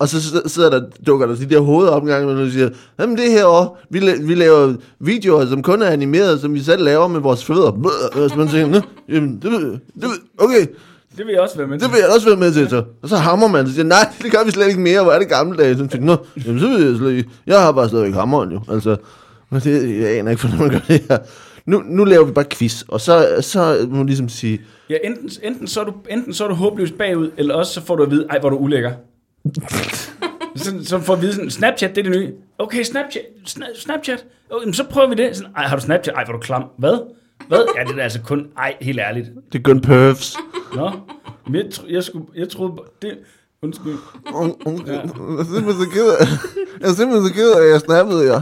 Og 0.00 0.08
så 0.08 0.16
sid- 0.20 0.48
sidder 0.48 0.70
der, 0.70 0.80
dukker 1.06 1.26
der 1.26 1.34
de 1.34 1.46
der 1.50 1.60
gang, 2.06 2.30
og 2.30 2.50
siger, 2.50 2.68
jamen 3.00 3.16
det 3.16 3.30
her 3.30 3.46
år, 3.46 3.78
vi, 3.90 3.98
la- 3.98 4.22
vi 4.26 4.34
laver 4.34 4.74
videoer, 5.00 5.46
som 5.46 5.62
kun 5.62 5.82
er 5.82 5.86
animeret, 5.86 6.40
som 6.40 6.54
vi 6.54 6.60
selv 6.60 6.84
laver 6.84 7.08
med 7.08 7.20
vores 7.20 7.44
fødder. 7.44 7.70
Og 8.22 8.30
så 8.30 8.36
man 8.36 8.48
Nå, 8.68 8.80
jamen, 9.08 9.38
det, 9.42 9.80
det, 9.94 10.08
okay, 10.38 10.66
Det 11.16 11.26
vil 11.26 11.32
jeg 11.32 11.40
også 11.40 11.56
være 11.56 11.66
med 11.66 11.78
til. 11.78 11.86
det 11.88 11.94
vil 11.94 12.00
jeg 12.00 12.14
også 12.14 12.26
være 12.28 12.36
med 12.36 12.52
til, 12.52 12.68
så. 12.68 12.82
Og 13.02 13.08
så 13.08 13.16
hammer 13.16 13.48
man, 13.48 13.64
og 13.64 13.70
siger, 13.70 13.84
nej, 13.84 14.08
det 14.22 14.32
gør 14.32 14.44
vi 14.44 14.50
slet 14.50 14.68
ikke 14.68 14.80
mere, 14.80 15.02
hvor 15.02 15.12
er 15.12 15.18
det 15.18 15.28
gamle 15.28 15.58
Så 15.74 15.86
tænker, 15.86 16.00
Nå, 16.06 16.16
jamen 16.46 16.60
så 16.60 16.68
ved 16.68 16.88
jeg 16.88 16.96
slet 16.96 17.10
ikke. 17.12 17.28
Jeg 17.46 17.60
har 17.60 17.72
bare 17.72 17.88
stadigvæk 17.88 18.14
hammeren 18.14 18.50
jo, 18.52 18.60
altså. 18.72 18.96
Men 19.50 19.60
det, 19.60 20.00
jeg 20.00 20.18
aner 20.18 20.30
ikke, 20.30 20.42
hvordan 20.46 20.58
man 20.58 20.70
gør 20.70 20.80
det 20.88 21.02
her. 21.08 21.18
Nu, 21.66 21.82
nu 21.86 22.04
laver 22.04 22.24
vi 22.24 22.32
bare 22.32 22.44
quiz, 22.50 22.82
og 22.88 23.00
så, 23.00 23.26
så 23.40 23.86
må 23.90 23.96
man 23.96 24.06
ligesom 24.06 24.28
sige, 24.28 24.60
Ja, 24.90 24.96
enten, 25.04 25.30
enten, 25.42 25.66
så 25.66 25.80
er 25.80 25.84
du, 25.84 25.92
enten 26.10 26.34
så 26.34 26.44
er 26.44 26.48
du 26.48 26.54
håbløst 26.54 26.98
bagud, 26.98 27.30
eller 27.36 27.54
også 27.54 27.72
så 27.72 27.82
får 27.86 27.96
du 27.96 28.02
at 28.02 28.10
vide, 28.10 28.26
ej, 28.30 28.38
hvor 28.40 28.48
er 28.48 28.50
du 28.50 28.56
ulækker. 28.58 28.90
Så, 30.56 30.72
så 30.84 30.98
får 30.98 31.16
vide 31.16 31.32
sådan, 31.34 31.50
Snapchat, 31.50 31.96
det 31.96 32.06
er 32.06 32.10
det 32.10 32.20
nye. 32.20 32.32
Okay, 32.58 32.82
Snapchat, 32.82 33.22
Sna- 33.48 33.80
Snapchat. 33.80 34.24
Okay, 34.50 34.72
så 34.72 34.84
prøver 34.90 35.08
vi 35.08 35.14
det. 35.14 35.36
Sådan, 35.36 35.52
ej, 35.56 35.66
har 35.66 35.76
du 35.76 35.82
Snapchat? 35.82 36.14
Ej, 36.14 36.24
hvor 36.24 36.32
du 36.32 36.38
klam. 36.38 36.64
Hvad? 36.78 36.98
Hvad? 37.48 37.64
Ja, 37.76 37.84
det 37.84 37.98
er 37.98 38.02
altså 38.02 38.20
kun, 38.24 38.46
ej, 38.58 38.76
helt 38.80 38.98
ærligt. 39.00 39.30
det 39.52 39.58
er 39.58 39.62
kun 39.62 39.80
pervs. 39.80 40.36
Nå, 40.76 40.90
men 41.46 41.54
jeg, 41.54 41.72
tro, 41.72 41.84
jeg, 41.88 42.04
skulle, 42.04 42.24
jeg 42.36 42.48
troede, 42.48 42.72
det, 43.02 43.18
undskyld. 43.62 43.94
Un- 44.26 44.62
Undskyld, 44.66 44.94
jeg 44.94 45.02
er 45.38 45.44
simpelthen 45.44 45.84
så 45.84 45.90
ked 45.92 46.08
af, 46.20 46.26
jeg 46.80 46.88
er 46.90 46.92
simpelthen 46.94 47.28
så 47.28 47.34
ked 47.34 47.50
af, 47.52 47.62
at 47.64 47.70
jeg 47.70 47.80
snappede 47.80 48.32
jer. 48.32 48.40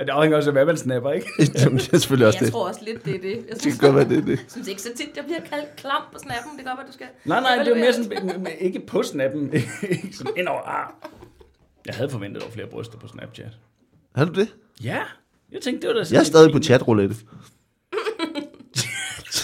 Ja, 0.00 0.04
det 0.04 0.10
afhænger 0.10 0.36
også 0.36 0.50
af, 0.50 0.54
hvad 0.54 0.64
man 0.66 0.76
snapper, 0.76 1.10
ikke? 1.12 1.26
Jamen, 1.60 1.78
det 1.78 1.92
er 1.92 1.98
selvfølgelig 1.98 2.26
også 2.26 2.38
Jeg 2.38 2.44
det. 2.46 2.52
tror 2.52 2.68
også 2.68 2.80
lidt, 2.84 3.04
det 3.04 3.14
er 3.14 3.20
det. 3.20 3.30
Jeg 3.36 3.44
Det 3.52 3.60
synes, 3.62 3.78
kan 3.78 3.88
godt 3.92 3.96
være, 3.96 4.08
det 4.16 4.22
er 4.22 4.26
det. 4.36 4.44
synes 4.48 4.68
ikke 4.68 4.82
så 4.82 4.88
tit, 4.96 5.08
jeg 5.16 5.24
bliver 5.24 5.40
kaldt 5.40 5.76
klam 5.76 6.02
på 6.12 6.18
snappen. 6.18 6.50
Det 6.56 6.58
kan 6.58 6.64
godt 6.66 6.78
være, 6.78 6.86
du 6.86 6.92
skal... 6.92 7.06
Nej, 7.24 7.40
nej, 7.40 7.64
det 7.64 7.72
var 7.72 7.78
mere 7.78 7.92
sådan, 7.92 8.46
ikke 8.60 8.80
på 8.86 9.02
snappen, 9.02 9.52
ikke 9.52 9.68
sådan 10.12 10.32
ind 10.36 10.48
over, 10.48 10.60
ah. 10.60 10.86
Jeg 11.86 11.94
havde 11.94 12.10
forventet, 12.10 12.36
at 12.36 12.40
der 12.42 12.48
var 12.48 12.52
flere 12.54 12.66
bryster 12.66 12.98
på 12.98 13.08
Snapchat. 13.08 13.52
Har 14.14 14.24
du 14.24 14.32
det? 14.40 14.54
Ja, 14.84 14.98
jeg 15.52 15.60
tænkte, 15.62 15.88
det 15.88 15.96
var 15.96 16.02
da 16.02 16.08
Jeg 16.12 16.20
er 16.20 16.24
stadig 16.24 16.52
på 16.52 16.58
chatroulette. 16.62 17.16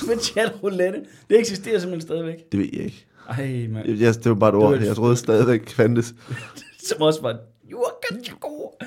med 0.08 0.18
chatroulette. 0.22 1.00
Det 1.30 1.38
eksisterer 1.38 1.78
simpelthen 1.78 2.00
stadigvæk. 2.08 2.52
Det 2.52 2.60
ved 2.60 2.68
jeg 2.72 2.84
ikke. 2.84 3.06
Ej, 3.28 3.66
mand. 3.70 3.88
Jeg, 3.88 4.14
det 4.14 4.28
var 4.28 4.34
bare 4.34 4.50
et 4.50 4.54
Det 4.54 4.62
ord, 4.62 4.74
et- 4.74 4.86
jeg 4.86 4.96
troede 4.96 5.16
stadigvæk 5.16 5.68
fandtes. 5.68 6.14
Som 6.88 7.02
også 7.02 7.22
var... 7.22 7.38
Jurkatjako. 7.70 8.78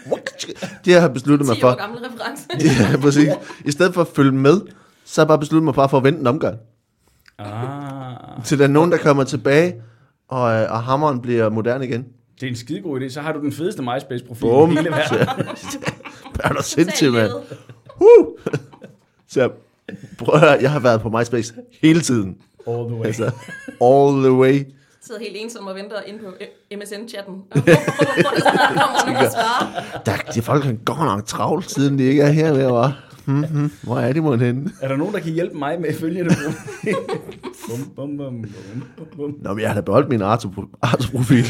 Det 0.86 0.92
jeg 0.92 1.02
har 1.02 1.08
besluttet 1.10 1.48
mig 1.48 1.56
10 1.56 1.62
for, 1.62 1.70
år 1.72 1.76
gammel 1.76 2.00
reference. 2.00 2.46
Ja, 2.92 2.98
præcis. 2.98 3.30
I 3.66 3.72
stedet 3.72 3.94
for 3.94 4.02
at 4.02 4.08
følge 4.16 4.32
med, 4.32 4.62
så 5.06 5.22
har 5.22 5.26
jeg 5.26 5.28
bare 5.28 5.40
besluttet 5.40 5.64
mig 5.66 5.74
bare 5.74 5.90
for 5.90 5.98
at 5.98 6.04
vente 6.04 6.20
en 6.20 6.28
omgang. 6.28 6.58
Ah, 7.40 8.44
Til 8.46 8.58
der 8.60 8.64
er 8.64 8.68
nogen, 8.70 8.92
der 8.92 8.98
kommer 8.98 9.24
tilbage, 9.24 9.76
og, 10.28 10.54
øh, 10.62 10.72
og 10.72 10.84
hammeren 10.84 11.22
bliver 11.22 11.50
moderne 11.50 11.86
igen. 11.88 12.06
det 12.42 12.44
er 12.46 12.50
en 12.50 12.56
skidegod 12.56 13.02
idé. 13.02 13.10
Så 13.10 13.22
har 13.22 13.32
du 13.34 13.40
den 13.40 13.52
fedeste 13.52 13.82
MySpace-profil 13.82 14.48
i 14.72 14.76
hele 14.76 14.90
verden. 14.90 15.48
Er 16.44 16.50
du 16.54 16.64
sindssygt, 16.64 17.14
mand? 17.14 17.32
Uh! 18.00 18.28
Så 19.34 19.50
prøv 20.18 20.34
at 20.36 20.40
høre, 20.40 20.58
jeg 20.62 20.72
har 20.72 20.80
været 20.80 21.02
på 21.02 21.10
MySpace 21.10 21.54
hele 21.82 22.02
tiden. 22.02 22.38
All 22.68 22.86
the 22.88 22.96
way. 22.96 23.06
Altså, 23.06 23.24
all 23.82 24.24
the 24.24 24.32
way. 24.34 24.66
Sidder 25.10 25.22
helt 25.22 25.36
ensom 25.40 25.68
og 25.68 25.76
venter 25.76 25.96
inde 26.08 26.20
på 26.20 26.26
øh, 26.72 26.78
MSN-chatten. 26.80 27.34
Der 30.06 30.12
de 30.36 30.42
folk 30.42 30.64
han 30.64 30.80
går 30.86 31.06
nok 31.06 31.26
travlt, 31.26 31.72
siden 31.72 32.00
de 32.00 32.04
ikke 32.04 32.22
er 32.22 32.30
her 32.32 32.54
med, 32.54 32.66
var. 32.66 33.04
Hmm, 33.26 33.44
hmm. 33.46 33.72
Hvor 33.84 34.00
er 34.00 34.14
de 34.14 34.22
mon 34.22 34.40
henne? 34.40 34.72
Er 34.82 34.88
der 34.88 34.96
nogen, 34.96 35.14
der 35.14 35.20
kan 35.20 35.32
hjælpe 35.34 35.58
mig 35.58 35.82
med 35.82 35.90
at 35.90 35.96
følge 35.96 36.24
det? 36.24 36.38
bum, 37.70 37.80
bum, 37.96 38.18
bum, 38.18 38.42
bum, 38.98 39.08
bum. 39.18 39.36
Nå, 39.42 39.54
men 39.54 39.60
jeg 39.62 39.70
har 39.70 39.76
da 39.76 39.82
beholdt 39.82 40.10
min 40.10 40.22
Arto- 40.22 40.78
Arto-profil. 40.82 41.46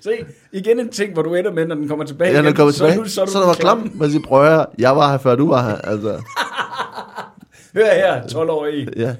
Se, 0.00 0.10
igen 0.52 0.80
en 0.80 0.88
ting, 0.88 1.12
hvor 1.12 1.22
du 1.22 1.34
ender 1.34 1.52
med, 1.52 1.66
når 1.66 1.74
den 1.74 1.88
kommer 1.88 2.04
tilbage. 2.04 2.32
Ja, 2.32 2.40
når 2.40 2.48
jeg 2.48 2.56
kommer 2.56 2.72
så 2.72 2.84
er 2.84 2.88
tilbage, 2.88 3.04
du- 3.04 3.10
så, 3.10 3.26
så 3.26 3.38
der 3.40 3.46
var 3.46 3.54
klam. 3.54 3.90
Man 3.94 4.10
siger, 4.10 4.22
prøv 4.26 4.42
at 4.44 4.50
høre, 4.52 4.66
jeg 4.78 4.96
var 4.96 5.10
her, 5.10 5.18
før 5.18 5.34
du 5.36 5.48
var 5.48 5.62
her. 5.68 5.76
Altså, 5.76 6.22
Hør 7.74 7.84
her, 7.94 8.22
12-årige. 8.22 8.88
ja. 8.96 9.14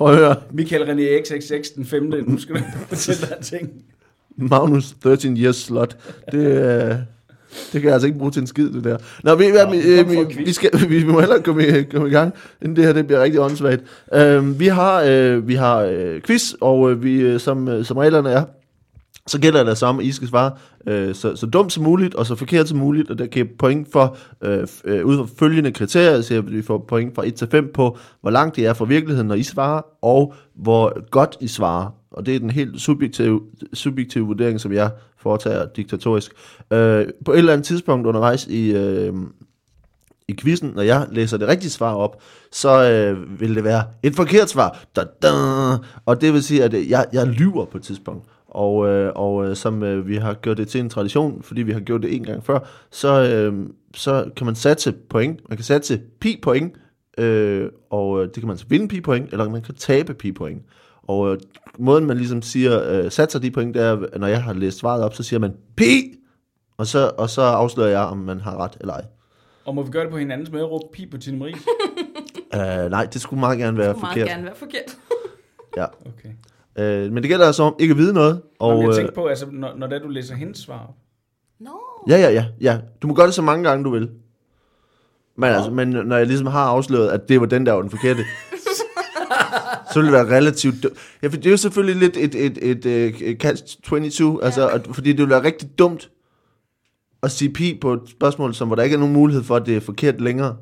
Prøv 0.00 0.12
at 0.12 0.18
høre. 0.18 0.36
Michael 0.50 0.82
René 0.82 1.22
XXX 1.22 1.68
den 1.76 1.84
5. 1.84 2.02
Nu 2.26 2.38
skal 2.38 2.54
du 2.54 2.60
fortælle 2.88 3.20
dig 3.20 3.36
ting. 3.42 3.70
Magnus 4.36 4.94
13 5.02 5.36
years 5.36 5.56
slot. 5.56 5.96
Det, 6.32 6.38
øh, 6.38 6.94
det 7.72 7.80
kan 7.80 7.84
jeg 7.84 7.92
altså 7.92 8.06
ikke 8.06 8.18
bruge 8.18 8.30
til 8.30 8.40
en 8.40 8.46
skid, 8.46 8.70
det 8.70 8.84
der. 8.84 8.98
Nå, 9.22 9.34
vi, 9.34 9.48
Nå, 9.48 9.58
Nå, 9.64 9.70
vi, 9.70 9.82
for 9.82 10.00
øh, 10.00 10.28
vi, 10.28 10.44
vi, 10.44 10.52
skal, 10.52 10.70
vi, 10.88 10.98
vi 10.98 11.04
må 11.04 11.20
hellere 11.20 11.42
komme 11.42 11.66
i, 11.66 11.82
komme 11.82 12.08
i 12.08 12.10
gang, 12.10 12.34
inden 12.62 12.76
det 12.76 12.84
her 12.84 12.92
det 12.92 13.06
bliver 13.06 13.22
rigtig 13.22 13.40
åndssvagt. 13.40 13.82
Øh, 14.14 14.60
vi 14.60 14.66
har, 14.66 15.02
øh, 15.06 15.48
vi 15.48 15.54
har 15.54 15.80
øh, 15.80 16.20
quiz, 16.22 16.52
og 16.60 16.90
øh, 16.90 17.02
vi, 17.02 17.20
øh, 17.20 17.40
som, 17.40 17.68
øh, 17.68 17.84
som 17.84 17.96
reglerne 17.96 18.30
er, 18.30 18.44
så 19.30 19.40
gælder 19.40 19.62
det 19.62 19.68
altså 19.68 19.80
samme, 19.80 20.04
I 20.04 20.12
skal 20.12 20.28
svare 20.28 20.52
øh, 20.86 21.14
så, 21.14 21.36
så 21.36 21.46
dumt 21.46 21.72
som 21.72 21.84
muligt, 21.84 22.14
og 22.14 22.26
så 22.26 22.34
forkert 22.34 22.68
som 22.68 22.78
muligt, 22.78 23.10
og 23.10 23.18
der 23.18 23.26
kan 23.26 23.46
I 23.46 23.48
point 23.58 23.92
for, 23.92 24.16
øh, 24.42 24.66
øh, 24.84 25.06
ud 25.06 25.16
fra 25.16 25.26
følgende 25.38 25.72
kriterier, 25.72 26.20
så 26.20 26.40
vi 26.40 26.62
får 26.62 26.84
point 26.88 27.14
fra 27.14 27.26
1 27.26 27.34
til 27.34 27.48
5 27.50 27.70
på, 27.74 27.98
hvor 28.20 28.30
langt 28.30 28.56
det 28.56 28.66
er 28.66 28.72
fra 28.72 28.84
virkeligheden, 28.84 29.28
når 29.28 29.34
I 29.34 29.42
svarer, 29.42 29.82
og 30.02 30.34
hvor 30.54 31.10
godt 31.10 31.36
I 31.40 31.48
svarer. 31.48 31.90
Og 32.10 32.26
det 32.26 32.34
er 32.34 32.38
den 32.38 32.50
helt 32.50 32.80
subjektive, 32.80 33.40
subjektive 33.74 34.26
vurdering, 34.26 34.60
som 34.60 34.72
jeg 34.72 34.90
foretager 35.16 35.66
diktatorisk. 35.76 36.32
Øh, 36.72 37.06
på 37.24 37.32
et 37.32 37.38
eller 37.38 37.52
andet 37.52 37.66
tidspunkt 37.66 38.06
undervejs 38.06 38.46
i, 38.46 38.72
øh, 38.72 39.12
i 40.28 40.36
quizzen, 40.40 40.72
når 40.74 40.82
jeg 40.82 41.06
læser 41.12 41.36
det 41.36 41.48
rigtige 41.48 41.70
svar 41.70 41.94
op, 41.94 42.22
så 42.52 42.90
øh, 42.90 43.40
vil 43.40 43.54
det 43.54 43.64
være 43.64 43.84
et 44.02 44.14
forkert 44.14 44.50
svar. 44.50 44.78
Da, 44.96 45.04
da. 45.22 45.28
Og 46.06 46.20
det 46.20 46.32
vil 46.32 46.42
sige, 46.42 46.64
at 46.64 46.74
jeg, 46.88 47.06
jeg 47.12 47.26
lyver 47.26 47.64
på 47.64 47.78
et 47.78 47.82
tidspunkt. 47.84 48.24
Og, 48.50 48.88
øh, 48.88 49.12
og 49.14 49.46
øh, 49.46 49.56
som 49.56 49.82
øh, 49.82 50.08
vi 50.08 50.16
har 50.16 50.34
gjort 50.34 50.56
det 50.56 50.68
til 50.68 50.80
en 50.80 50.90
tradition, 50.90 51.42
fordi 51.42 51.62
vi 51.62 51.72
har 51.72 51.80
gjort 51.80 52.02
det 52.02 52.16
en 52.16 52.24
gang 52.24 52.44
før, 52.44 52.58
så, 52.90 53.22
øh, 53.22 53.66
så 53.94 54.30
kan 54.36 54.46
man 54.46 54.54
satse 54.54 54.92
point. 54.92 55.40
Man 55.48 55.56
kan 55.56 55.64
satse 55.64 56.00
pi 56.20 56.40
point, 56.42 56.74
øh, 57.18 57.68
og 57.90 58.22
øh, 58.22 58.26
det 58.26 58.34
kan 58.34 58.46
man 58.46 58.58
så 58.58 58.64
vinde 58.68 58.88
pi 58.88 59.00
point, 59.00 59.32
eller 59.32 59.48
man 59.48 59.62
kan 59.62 59.74
tabe 59.74 60.14
pi 60.14 60.32
point. 60.32 60.62
Og 61.02 61.32
øh, 61.32 61.38
måden 61.78 62.06
man 62.06 62.16
ligesom 62.16 62.42
siger, 62.42 62.90
øh, 62.92 63.10
satser 63.10 63.38
de 63.38 63.50
point, 63.50 63.74
det 63.74 63.82
er, 63.82 64.18
når 64.18 64.26
jeg 64.26 64.42
har 64.42 64.52
læst 64.52 64.78
svaret 64.78 65.04
op, 65.04 65.14
så 65.14 65.22
siger 65.22 65.40
man 65.40 65.52
pi, 65.76 66.14
og 66.76 66.86
så, 66.86 67.10
og 67.18 67.30
så 67.30 67.42
afslører 67.42 67.90
jeg, 67.90 68.00
om 68.00 68.18
man 68.18 68.40
har 68.40 68.56
ret 68.56 68.76
eller 68.80 68.94
ej. 68.94 69.04
Og 69.64 69.74
må 69.74 69.82
vi 69.82 69.90
gøre 69.90 70.02
det 70.02 70.10
på 70.10 70.18
hinandens 70.18 70.50
måde, 70.50 70.64
råbe 70.64 70.84
pi 70.92 71.06
på 71.06 71.18
Tine 71.18 71.38
Marie? 71.38 71.54
Uh, 72.54 72.90
nej, 72.96 73.04
det 73.12 73.20
skulle 73.20 73.40
meget 73.40 73.58
gerne 73.58 73.78
være 73.78 73.88
Det 73.88 74.00
meget 74.00 74.12
forkert. 74.12 74.28
gerne 74.28 74.44
være 74.44 74.54
forkert. 74.56 74.98
Ja. 75.76 75.84
Okay. 75.84 76.28
Uh, 76.80 77.12
men 77.12 77.16
det 77.16 77.28
gælder 77.28 77.46
altså 77.46 77.62
om 77.62 77.74
ikke 77.78 77.92
at 77.92 77.98
vide 77.98 78.12
noget. 78.12 78.42
Og, 78.58 78.68
Og, 78.68 78.80
jeg 78.80 78.88
øh, 78.88 78.94
tænkte 78.94 79.14
på, 79.14 79.26
altså, 79.26 79.46
når, 79.52 79.74
når 79.76 79.86
det 79.86 80.02
du 80.02 80.08
læser 80.08 80.34
hendes 80.34 80.58
svar. 80.58 80.90
Nå. 81.60 81.70
ja, 82.08 82.16
ja, 82.18 82.30
ja, 82.30 82.44
ja. 82.60 82.78
Du 83.02 83.06
må 83.06 83.14
gøre 83.14 83.26
det 83.26 83.34
så 83.34 83.42
mange 83.42 83.64
gange, 83.68 83.84
du 83.84 83.90
vil. 83.90 84.10
Men, 85.36 85.50
altså, 85.50 85.70
men 85.70 85.88
når 85.88 86.16
jeg 86.16 86.26
ligesom 86.26 86.46
har 86.46 86.64
afsløret, 86.64 87.08
at 87.08 87.28
det 87.28 87.40
var 87.40 87.46
den, 87.46 87.66
der 87.66 87.72
var 87.72 87.80
den 87.80 87.90
forkerte, 87.90 88.20
så 89.92 90.00
vil 90.00 90.04
det 90.04 90.12
være 90.12 90.36
relativt... 90.36 90.74
dum- 90.86 90.96
Ja, 91.22 91.28
for 91.28 91.36
det 91.36 91.46
er 91.46 91.50
jo 91.50 91.56
selvfølgelig 91.56 91.96
lidt 91.96 92.16
et, 92.16 92.34
et, 92.46 92.58
et, 92.70 92.86
et, 92.86 93.30
et 93.30 93.44
catch-22, 93.44 94.44
altså, 94.44 94.68
at, 94.68 94.88
fordi 94.92 95.10
det 95.12 95.18
vil 95.20 95.28
være 95.30 95.44
rigtig 95.44 95.78
dumt 95.78 96.10
at 97.22 97.30
sige 97.30 97.52
pi 97.52 97.78
på 97.80 97.92
et 97.92 98.00
spørgsmål, 98.06 98.54
som, 98.54 98.68
hvor 98.68 98.74
der 98.76 98.82
ikke 98.82 98.94
er 98.94 98.98
nogen 98.98 99.14
mulighed 99.14 99.42
for, 99.44 99.56
at 99.56 99.66
det 99.66 99.76
er 99.76 99.80
forkert 99.80 100.20
længere. 100.20 100.56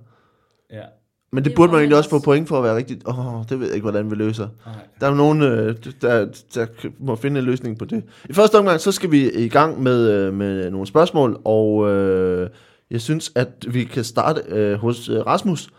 Ja. 0.70 0.82
Men 1.30 1.44
det, 1.44 1.50
Det 1.50 1.56
burde 1.56 1.72
man 1.72 1.78
egentlig 1.80 1.98
også 1.98 2.10
få 2.10 2.18
point 2.18 2.48
for 2.48 2.58
at 2.58 2.64
være 2.64 2.76
rigtigt. 2.76 3.02
Åh, 3.06 3.34
oh, 3.34 3.44
det 3.48 3.60
ved 3.60 3.66
jeg 3.66 3.74
ikke, 3.74 3.84
hvordan 3.84 4.10
vi 4.10 4.14
løser. 4.14 4.48
Nej. 4.66 4.74
Der 5.00 5.06
er 5.06 5.14
nogen, 5.14 5.42
øh, 5.42 5.76
der, 6.02 6.26
der 6.54 6.66
må 6.98 7.16
finde 7.16 7.40
en 7.40 7.46
løsning 7.46 7.78
på 7.78 7.84
det. 7.84 8.04
I 8.30 8.32
første 8.32 8.58
omgang, 8.58 8.80
så 8.80 8.92
skal 8.92 9.10
vi 9.10 9.30
i 9.30 9.48
gang 9.48 9.82
med, 9.82 10.10
øh, 10.10 10.34
med 10.34 10.70
nogle 10.70 10.86
spørgsmål, 10.86 11.40
og 11.44 11.90
øh, 11.90 12.50
jeg 12.90 13.00
synes, 13.00 13.32
at 13.34 13.66
vi 13.68 13.84
kan 13.84 14.04
starte 14.04 14.42
øh, 14.48 14.78
hos 14.78 15.08
øh, 15.08 15.26
Rasmus. 15.26 15.70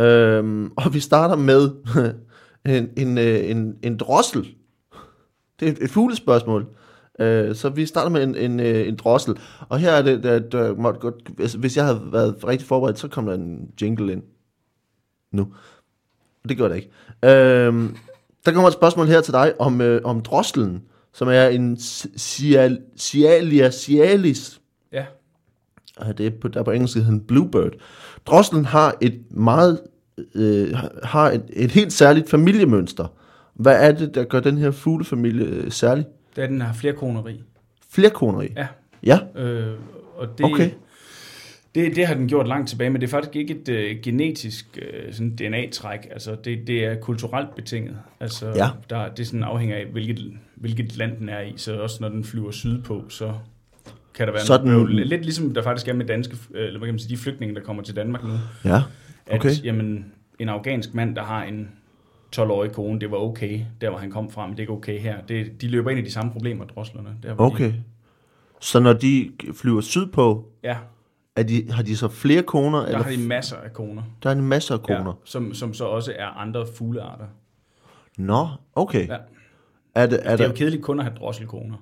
Øh, 0.00 0.70
og 0.84 0.94
vi 0.94 1.00
starter 1.00 1.36
med 1.36 1.70
en, 2.76 2.88
en, 2.96 3.18
en, 3.18 3.74
en 3.82 3.96
drossel. 3.96 4.48
Det 5.60 5.68
er 5.68 5.72
et, 5.72 5.78
et 5.82 5.90
fuglespørgsmål. 5.90 6.66
Øh, 7.20 7.54
så 7.54 7.68
vi 7.68 7.86
starter 7.86 8.10
med 8.10 8.22
en, 8.22 8.36
en, 8.36 8.60
en 8.60 8.96
drossel. 8.96 9.34
Og 9.68 9.78
her 9.78 9.90
er 9.90 10.02
det, 10.02 10.78
måtte 10.78 11.00
godt, 11.00 11.14
hvis, 11.36 11.52
hvis 11.52 11.76
jeg 11.76 11.84
havde 11.84 12.00
været 12.12 12.36
rigtig 12.46 12.68
forberedt, 12.68 12.98
så 12.98 13.08
kom 13.08 13.26
der 13.26 13.34
en 13.34 13.68
jingle 13.82 14.12
ind. 14.12 14.22
Nu. 15.32 15.52
Det 16.48 16.56
gjorde 16.56 16.74
det 16.74 16.80
ikke. 16.80 17.36
Øhm, 17.66 17.96
der 18.46 18.52
kommer 18.52 18.68
et 18.68 18.74
spørgsmål 18.74 19.06
her 19.06 19.20
til 19.20 19.32
dig 19.32 19.60
om, 19.60 19.80
øh, 19.80 20.00
om 20.04 20.20
drosselen, 20.20 20.82
som 21.12 21.28
er 21.28 21.46
en 21.46 21.76
cial, 22.16 22.78
Cialia 22.98 23.70
cialis. 23.70 24.60
Ja. 24.92 25.04
Og 25.96 26.18
Det 26.18 26.26
er 26.26 26.30
på, 26.40 26.48
der 26.48 26.62
på 26.62 26.70
engelsk 26.70 26.94
hedder 26.94 27.10
den 27.10 27.20
bluebird. 27.20 27.72
Drosselen 28.26 28.64
har 28.64 28.94
et 29.00 29.20
meget 29.30 29.80
øh, 30.34 30.74
har 31.02 31.30
et, 31.30 31.42
et 31.52 31.70
helt 31.70 31.92
særligt 31.92 32.30
familiemønster. 32.30 33.06
Hvad 33.54 33.88
er 33.88 33.92
det, 33.92 34.14
der 34.14 34.24
gør 34.24 34.40
den 34.40 34.58
her 34.58 34.70
fuglefamilie 34.70 35.46
øh, 35.46 35.70
særlig? 35.72 36.06
Det 36.36 36.44
er, 36.44 36.46
den 36.48 36.60
har 36.60 36.72
flere 36.72 36.92
koneri. 36.94 37.42
Flerkoneri. 37.90 38.48
Ja. 38.56 38.66
Ja, 39.02 39.18
Øh, 39.36 39.72
og 40.16 40.38
det, 40.38 40.46
Okay. 40.46 40.70
Det, 41.74 41.96
det 41.96 42.06
har 42.06 42.14
den 42.14 42.28
gjort 42.28 42.48
langt 42.48 42.68
tilbage, 42.68 42.90
men 42.90 43.00
det 43.00 43.06
er 43.06 43.10
faktisk 43.10 43.36
ikke 43.36 43.54
et 43.60 43.68
øh, 43.68 43.96
genetisk 44.02 44.78
øh, 44.82 45.12
sådan 45.12 45.36
DNA-træk. 45.36 45.98
Altså, 46.10 46.36
det, 46.44 46.66
det 46.66 46.84
er 46.84 46.94
kulturelt 46.94 47.54
betinget. 47.54 47.98
Altså, 48.20 48.46
Ja. 48.56 48.68
der, 48.90 49.08
det 49.08 49.26
sådan 49.26 49.42
afhænger 49.42 49.76
af, 49.76 49.86
hvilket, 49.86 50.32
hvilket 50.54 50.96
land 50.96 51.16
den 51.18 51.28
er 51.28 51.40
i. 51.40 51.52
Så 51.56 51.80
også 51.80 51.96
når 52.00 52.08
den 52.08 52.24
flyver 52.24 52.50
sydpå, 52.50 53.04
så 53.08 53.34
kan 54.14 54.26
der 54.26 54.32
være 54.32 54.42
Sådan- 54.42 54.66
noget. 54.66 55.06
Lidt 55.06 55.22
ligesom 55.22 55.54
der 55.54 55.62
faktisk 55.62 55.88
er 55.88 55.92
med 55.94 56.06
danske, 56.06 56.36
øh, 56.54 56.66
eller 56.66 56.78
hvad 56.78 56.86
kan 56.88 56.94
man 56.94 56.98
sige, 56.98 57.16
de 57.16 57.20
flygtninge, 57.22 57.54
der 57.54 57.60
kommer 57.60 57.82
til 57.82 57.96
Danmark 57.96 58.24
nu. 58.24 58.30
ja. 58.64 58.82
At, 59.26 59.38
Okay. 59.38 59.50
jamen, 59.64 60.12
en 60.38 60.48
afghansk 60.48 60.94
mand, 60.94 61.16
der 61.16 61.22
har 61.22 61.44
en 61.44 61.68
12-årig 62.36 62.72
kone, 62.72 63.00
det 63.00 63.10
var 63.10 63.16
okay, 63.16 63.60
der 63.80 63.90
hvor 63.90 63.98
han 63.98 64.10
kom 64.10 64.30
fra, 64.30 64.46
men 64.46 64.50
det 64.52 64.58
er 64.58 64.62
ikke 64.62 64.72
okay 64.72 64.98
her. 64.98 65.16
Det, 65.28 65.60
de 65.60 65.68
løber 65.68 65.90
ind 65.90 65.98
i 66.00 66.02
de 66.02 66.10
samme 66.10 66.32
problemer, 66.32 66.64
drosslerne. 66.64 67.08
Der, 67.22 67.34
Okay. 67.38 67.72
Så 68.60 68.80
når 68.80 68.92
de 68.92 69.30
flyver 69.54 69.80
sydpå, 69.80 70.46
De, 70.62 70.68
ja, 70.68 70.76
er 71.36 71.42
de, 71.42 71.72
har 71.72 71.82
de 71.82 71.96
så 71.96 72.08
flere 72.08 72.42
koner? 72.42 72.78
der 72.78 72.86
eller 72.86 73.02
har 73.02 73.10
de 73.10 73.18
masser 73.18 73.56
af 73.56 73.72
koner. 73.72 74.02
der 74.22 74.30
er 74.30 74.34
en 74.34 74.48
masse 74.48 74.74
af 74.74 74.82
koner. 74.82 75.06
Ja, 75.06 75.12
som, 75.24 75.54
som 75.54 75.74
så 75.74 75.84
også 75.84 76.12
er 76.18 76.26
andre 76.26 76.66
fuglearter. 76.74 77.26
Nå, 78.18 78.48
okay. 78.74 79.08
Ja. 79.08 79.16
Er 79.94 80.06
det, 80.06 80.18
er 80.18 80.22
Det 80.22 80.32
er 80.32 80.36
der, 80.36 80.46
jo 80.46 80.52
kedeligt 80.52 80.82
kun 80.82 80.98
at 80.98 81.04
have 81.04 81.16
drosselkoner. 81.16 81.76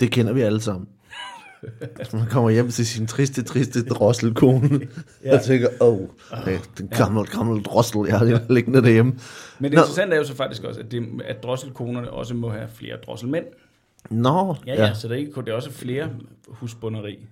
det 0.00 0.10
kender 0.10 0.32
vi 0.32 0.40
alle 0.40 0.60
sammen. 0.60 0.88
Man 2.12 2.26
kommer 2.30 2.50
hjem 2.50 2.70
til 2.70 2.86
sin 2.86 3.06
triste, 3.06 3.42
triste 3.42 3.84
drosselkone, 3.84 4.80
ja. 5.24 5.36
og 5.36 5.42
tænker, 5.42 5.68
åh, 5.80 5.94
oh, 5.94 6.08
den 6.78 6.88
gamle, 6.88 7.24
gamle 7.26 7.62
drossel, 7.62 8.00
jeg 8.08 8.18
har 8.18 8.52
liggende 8.52 8.82
derhjemme. 8.82 9.12
Men 9.58 9.70
det 9.70 9.76
Nå. 9.76 9.82
interessante 9.82 10.14
er 10.14 10.18
jo 10.18 10.24
så 10.24 10.34
faktisk 10.36 10.64
også, 10.64 10.80
at, 10.80 10.90
det, 10.90 11.08
at 11.24 11.42
drosselkonerne 11.42 12.10
også 12.10 12.34
må 12.34 12.50
have 12.50 12.68
flere 12.68 12.96
drosselmænd. 13.06 13.44
Nå, 14.10 14.56
Ja, 14.66 14.74
ja, 14.74 14.86
ja. 14.86 14.94
så 14.94 15.08
der 15.08 15.14
er 15.14 15.18
ikke 15.18 15.32
kun, 15.32 15.44
det 15.44 15.50
er 15.50 15.56
også 15.56 15.72
flere 15.72 16.10
husbunderi. 16.48 17.26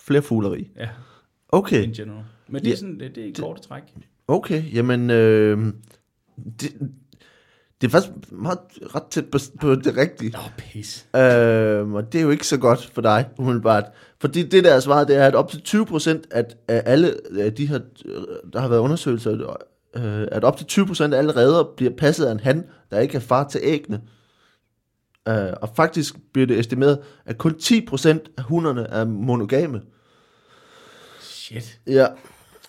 Flere 0.00 0.22
fugleri. 0.22 0.70
Ja, 0.76 0.88
Okay, 1.52 1.82
in 1.82 1.92
general. 1.92 2.22
Men 2.48 2.60
det 2.62 2.66
er 2.66 2.70
Ja. 2.70 2.76
sådan, 2.76 3.00
det, 3.00 3.14
det 3.14 3.22
er 3.24 3.28
i 3.28 3.34
korte 3.38 3.62
træk. 3.62 3.82
okay, 4.28 4.74
jamen, 4.74 5.10
øh, 5.10 5.58
det, 6.60 6.72
det 7.80 7.86
er 7.86 7.90
faktisk 7.90 8.12
meget 8.32 8.58
ret 8.94 9.02
tæt 9.10 9.24
på, 9.26 9.38
på 9.60 9.74
det 9.74 9.96
rigtige. 9.96 10.32
Åh, 10.38 10.44
oh, 10.44 10.50
pis. 10.58 11.06
Øh, 11.16 11.92
og 11.92 12.12
det 12.12 12.18
er 12.18 12.22
jo 12.22 12.30
ikke 12.30 12.46
så 12.46 12.58
godt 12.58 12.90
for 12.94 13.02
dig, 13.02 13.28
umiddelbart. 13.38 13.84
Fordi 14.20 14.42
det 14.42 14.64
der 14.64 14.74
er 14.74 14.80
svaret, 14.80 15.08
det 15.08 15.16
er, 15.16 15.26
at 15.26 15.34
op 15.34 15.50
til 15.50 15.58
20% 15.66 16.22
af, 16.30 16.44
af 16.68 16.82
alle 16.86 17.14
af 17.38 17.54
de 17.54 17.66
her, 17.66 17.78
der 18.52 18.60
har 18.60 18.68
været 18.68 18.80
undersøgelser, 18.80 19.56
øh, 19.96 20.26
at 20.32 20.44
op 20.44 20.56
til 20.56 20.82
20% 20.82 21.02
af 21.14 21.18
alle 21.18 21.36
redder 21.36 21.64
bliver 21.76 21.92
passet 21.98 22.24
af 22.26 22.32
en 22.32 22.40
han, 22.40 22.64
der 22.90 22.98
ikke 23.00 23.14
er 23.16 23.20
far 23.20 23.48
til 23.48 23.60
æggene. 23.64 24.00
Øh, 25.30 25.52
og 25.62 25.68
faktisk 25.76 26.14
bliver 26.32 26.46
det 26.46 26.58
estimeret, 26.58 26.98
at 27.26 27.38
kun 27.38 27.54
10% 27.62 28.08
af 28.38 28.42
hunderne 28.44 28.86
er 28.86 29.04
monogame. 29.04 29.80
Shit. 31.20 31.78
Ja. 31.86 32.06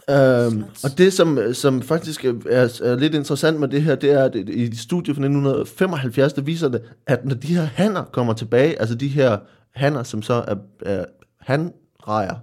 Øhm, 0.10 0.64
og 0.84 0.98
det, 0.98 1.14
som, 1.14 1.54
som 1.54 1.82
faktisk 1.82 2.26
er, 2.26 2.34
er 2.84 2.96
lidt 2.96 3.16
interessant 3.16 3.60
med 3.60 3.68
det 3.68 3.82
her, 3.84 3.96
det 3.96 4.12
er, 4.12 4.24
at 4.24 4.36
i 4.36 4.64
et 4.64 4.80
studie 4.80 5.14
fra 5.14 5.22
1975, 5.22 6.34
der 6.34 6.42
viser 6.42 6.70
det, 6.70 6.82
at 7.08 7.26
når 7.26 7.36
de 7.36 7.56
her 7.56 7.64
hanner 7.64 8.04
kommer 8.04 8.34
tilbage, 8.34 8.80
altså 8.80 8.96
de 8.96 9.08
her 9.08 9.38
hanner, 9.72 10.04
som 10.04 10.22
så 10.22 10.34
er, 10.34 10.56
er 10.86 11.06
hanrejer, 11.40 12.36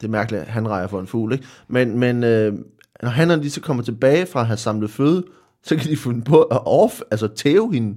det 0.00 0.06
er 0.06 0.10
mærkeligt, 0.10 0.42
at 0.42 0.48
hanrejer 0.48 0.86
for 0.86 1.00
en 1.00 1.06
fugl, 1.06 1.32
ikke? 1.32 1.44
Men, 1.68 1.98
men 1.98 2.24
øh, 2.24 2.52
når 3.02 3.10
hannerne 3.10 3.42
de 3.42 3.50
så 3.50 3.60
kommer 3.60 3.82
tilbage 3.82 4.26
fra 4.26 4.40
at 4.40 4.46
have 4.46 4.56
samlet 4.56 4.90
føde, 4.90 5.24
så 5.62 5.76
kan 5.76 5.90
de 5.90 5.96
finde 5.96 6.22
på 6.22 6.42
at 6.42 6.60
off, 6.66 7.00
altså 7.10 7.28
tæve 7.28 7.74
hende, 7.74 7.96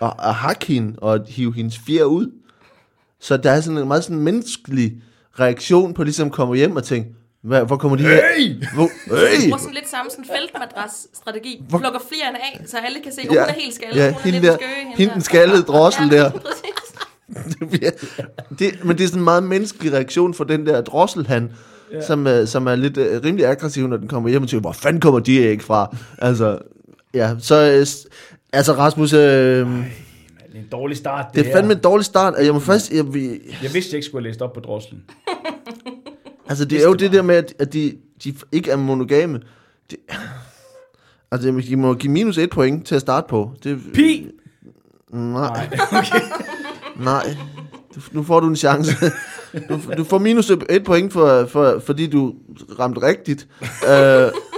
og, 0.00 0.14
og 0.18 0.34
hakke 0.34 0.66
hende, 0.66 0.98
og 0.98 1.20
hive 1.28 1.54
hendes 1.54 1.78
fjer 1.86 2.04
ud. 2.04 2.30
Så 3.20 3.36
der 3.36 3.50
er 3.50 3.60
sådan 3.60 3.78
en 3.78 3.88
meget 3.88 4.04
sådan 4.04 4.20
menneskelig 4.20 4.92
reaktion 5.40 5.94
på 5.94 6.04
ligesom 6.04 6.26
at 6.26 6.32
komme 6.32 6.56
hjem 6.56 6.76
og 6.76 6.84
tænke, 6.84 7.10
hvad, 7.42 7.64
hvor 7.64 7.76
kommer 7.76 7.96
de 7.96 8.02
her? 8.02 8.20
Hey! 8.38 8.54
Hvor, 8.74 8.88
hey! 9.16 9.42
Bruger 9.48 9.58
sådan 9.58 9.74
lidt 9.74 9.88
samme 9.90 10.10
sådan 10.10 10.24
feltmadras-strategi. 10.24 11.62
Hvor- 11.68 11.78
Plukker 11.78 12.00
fjerne 12.12 12.38
af, 12.38 12.64
så 12.66 12.76
alle 12.76 12.98
kan 13.02 13.12
se, 13.12 13.20
at 13.20 13.28
hun 13.28 13.36
er 13.36 13.52
helt 13.52 13.74
skaldet. 13.74 13.96
ja, 13.96 14.06
hun 14.10 14.16
er 14.18 14.22
hende, 14.22 14.40
lidt 14.40 14.50
der, 14.52 14.56
skøge. 14.56 14.96
hende 14.96 15.14
den 15.14 15.22
skaldede 15.22 15.62
drossel 15.62 16.08
ja, 16.12 16.16
der. 16.16 16.30
Det 17.60 17.70
bliver- 17.70 17.90
det, 18.58 18.84
men 18.84 18.98
det 18.98 19.04
er 19.04 19.08
sådan 19.08 19.20
en 19.20 19.24
meget 19.24 19.42
menneskelig 19.42 19.92
reaktion 19.92 20.34
for 20.34 20.44
den 20.44 20.66
der 20.66 20.80
drosselhan, 20.80 21.52
ja. 21.92 22.06
som, 22.06 22.26
uh, 22.26 22.46
som 22.46 22.66
er 22.66 22.74
lidt 22.76 22.96
uh, 22.98 23.04
rimelig 23.24 23.46
aggressiv, 23.46 23.86
når 23.88 23.96
den 23.96 24.08
kommer 24.08 24.30
hjem 24.30 24.42
og 24.42 24.48
siger, 24.48 24.60
hvor 24.60 24.72
fanden 24.72 25.00
kommer 25.00 25.20
de 25.20 25.32
ikke 25.38 25.64
fra? 25.64 25.96
Altså, 26.18 26.58
ja, 27.14 27.34
så, 27.38 27.78
uh, 27.80 27.86
s- 27.86 28.06
altså 28.52 28.72
Rasmus, 28.72 29.10
det 29.10 29.18
Det 29.18 30.56
er 30.56 30.58
en 30.58 30.68
dårlig 30.72 30.96
start, 30.96 31.26
det, 31.34 31.40
er 31.40 31.44
her. 31.44 31.52
fandme 31.56 31.72
en 31.72 31.78
dårlig 31.78 32.04
start, 32.04 32.34
jeg 32.44 32.52
må 32.52 32.60
faktisk, 32.60 32.92
jeg, 32.92 33.14
vi, 33.14 33.28
Jeg 33.62 33.74
vidste, 33.74 33.78
jeg 33.78 33.94
ikke 33.94 34.06
skulle 34.06 34.28
læst 34.28 34.42
op 34.42 34.52
på 34.52 34.60
drosselen. 34.60 35.02
altså 36.48 36.64
det 36.64 36.80
er 36.82 36.86
jo 36.86 36.94
det 36.94 37.12
der 37.12 37.22
med, 37.22 37.34
at, 37.36 37.54
at 37.58 37.72
de, 37.72 37.96
de 38.24 38.34
ikke 38.52 38.70
er 38.70 38.76
monogame. 38.76 39.40
Det, 39.90 39.98
altså, 41.30 41.62
de 41.68 41.76
må 41.76 41.94
give 41.94 42.12
minus 42.12 42.38
et 42.38 42.50
point 42.50 42.86
til 42.86 42.94
at 42.94 43.00
starte 43.00 43.26
på. 43.28 43.52
Det, 43.64 43.78
Pi! 43.94 44.28
Nej. 45.12 45.68
Nej, 45.68 45.68
okay. 45.92 46.20
Nej, 47.04 47.36
du, 48.00 48.16
nu 48.18 48.22
får 48.22 48.40
du 48.40 48.46
en 48.46 48.56
chance. 48.56 48.92
Du, 49.68 49.80
du 49.98 50.04
får 50.04 50.18
minus 50.18 50.50
et 50.50 50.84
point, 50.84 51.12
for, 51.12 51.44
for, 51.46 51.82
fordi 51.86 52.06
du 52.06 52.34
ramte 52.78 53.02
rigtigt. 53.02 53.48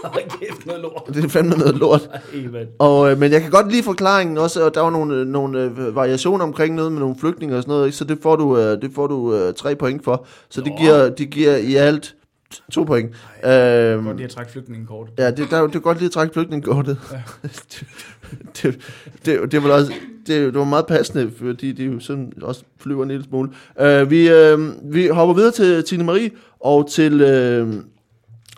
Hold 0.04 0.30
kæft, 0.40 0.66
noget 0.66 0.82
lort. 0.82 1.02
det 1.14 1.24
er 1.24 1.28
fandme 1.28 1.54
noget 1.56 1.76
lort. 1.76 2.10
Ej. 2.12 2.66
Og, 2.78 3.10
øh, 3.10 3.18
men 3.18 3.32
jeg 3.32 3.42
kan 3.42 3.50
godt 3.50 3.72
lide 3.72 3.82
forklaringen 3.82 4.38
også, 4.38 4.64
og 4.64 4.74
der 4.74 4.80
var 4.80 4.90
nogle, 4.90 5.14
øh, 5.14 5.26
nogle 5.26 5.60
øh, 5.60 5.96
variationer 5.96 6.44
omkring 6.44 6.74
noget 6.74 6.92
med 6.92 7.00
nogle 7.00 7.16
flygtninge 7.20 7.56
og 7.56 7.62
sådan 7.62 7.72
noget, 7.72 7.86
ikke? 7.86 7.96
så 7.96 8.04
det 8.04 8.18
får 8.22 8.36
du, 8.36 8.58
øh, 8.58 8.82
det 8.82 8.90
får 8.94 9.06
du 9.06 9.34
øh, 9.34 9.54
tre 9.54 9.76
point 9.76 10.04
for. 10.04 10.26
Så 10.50 10.60
det 10.60 10.72
giver, 10.80 11.08
det 11.08 11.30
giver 11.30 11.56
i 11.56 11.74
alt 11.74 12.14
To 12.72 12.84
point. 12.84 13.10
Godt 13.42 13.54
Øhm, 13.54 14.16
lige 14.16 14.24
at 14.24 14.30
trække 14.30 14.52
flygtningekort. 14.52 15.08
ja, 15.18 15.30
det, 15.30 15.50
der, 15.50 15.66
det 15.66 15.74
er 15.74 15.80
godt 15.80 15.98
lige 15.98 16.06
at 16.06 16.12
trække 16.12 16.32
flygtningekortet. 16.34 16.98
Ja. 17.12 17.22
det, 17.42 17.84
det, 18.62 18.78
det, 19.24 19.52
det, 19.52 19.62
var 19.62 19.70
også, 19.72 19.92
det, 20.26 20.26
det 20.26 20.54
var 20.54 20.64
meget 20.64 20.86
passende, 20.86 21.30
fordi 21.36 21.72
det 21.72 21.86
jo 21.86 22.00
sådan 22.00 22.32
også 22.42 22.62
flyver 22.78 23.02
en 23.02 23.08
lille 23.08 23.24
smule. 23.24 23.50
Uh, 23.80 24.10
vi, 24.10 24.30
uh, 24.32 24.94
vi 24.94 25.06
hopper 25.06 25.34
videre 25.34 25.50
til 25.52 25.84
Tine 25.84 26.04
Marie, 26.04 26.30
og 26.60 26.90
til, 26.90 27.14
uh, 27.62 27.74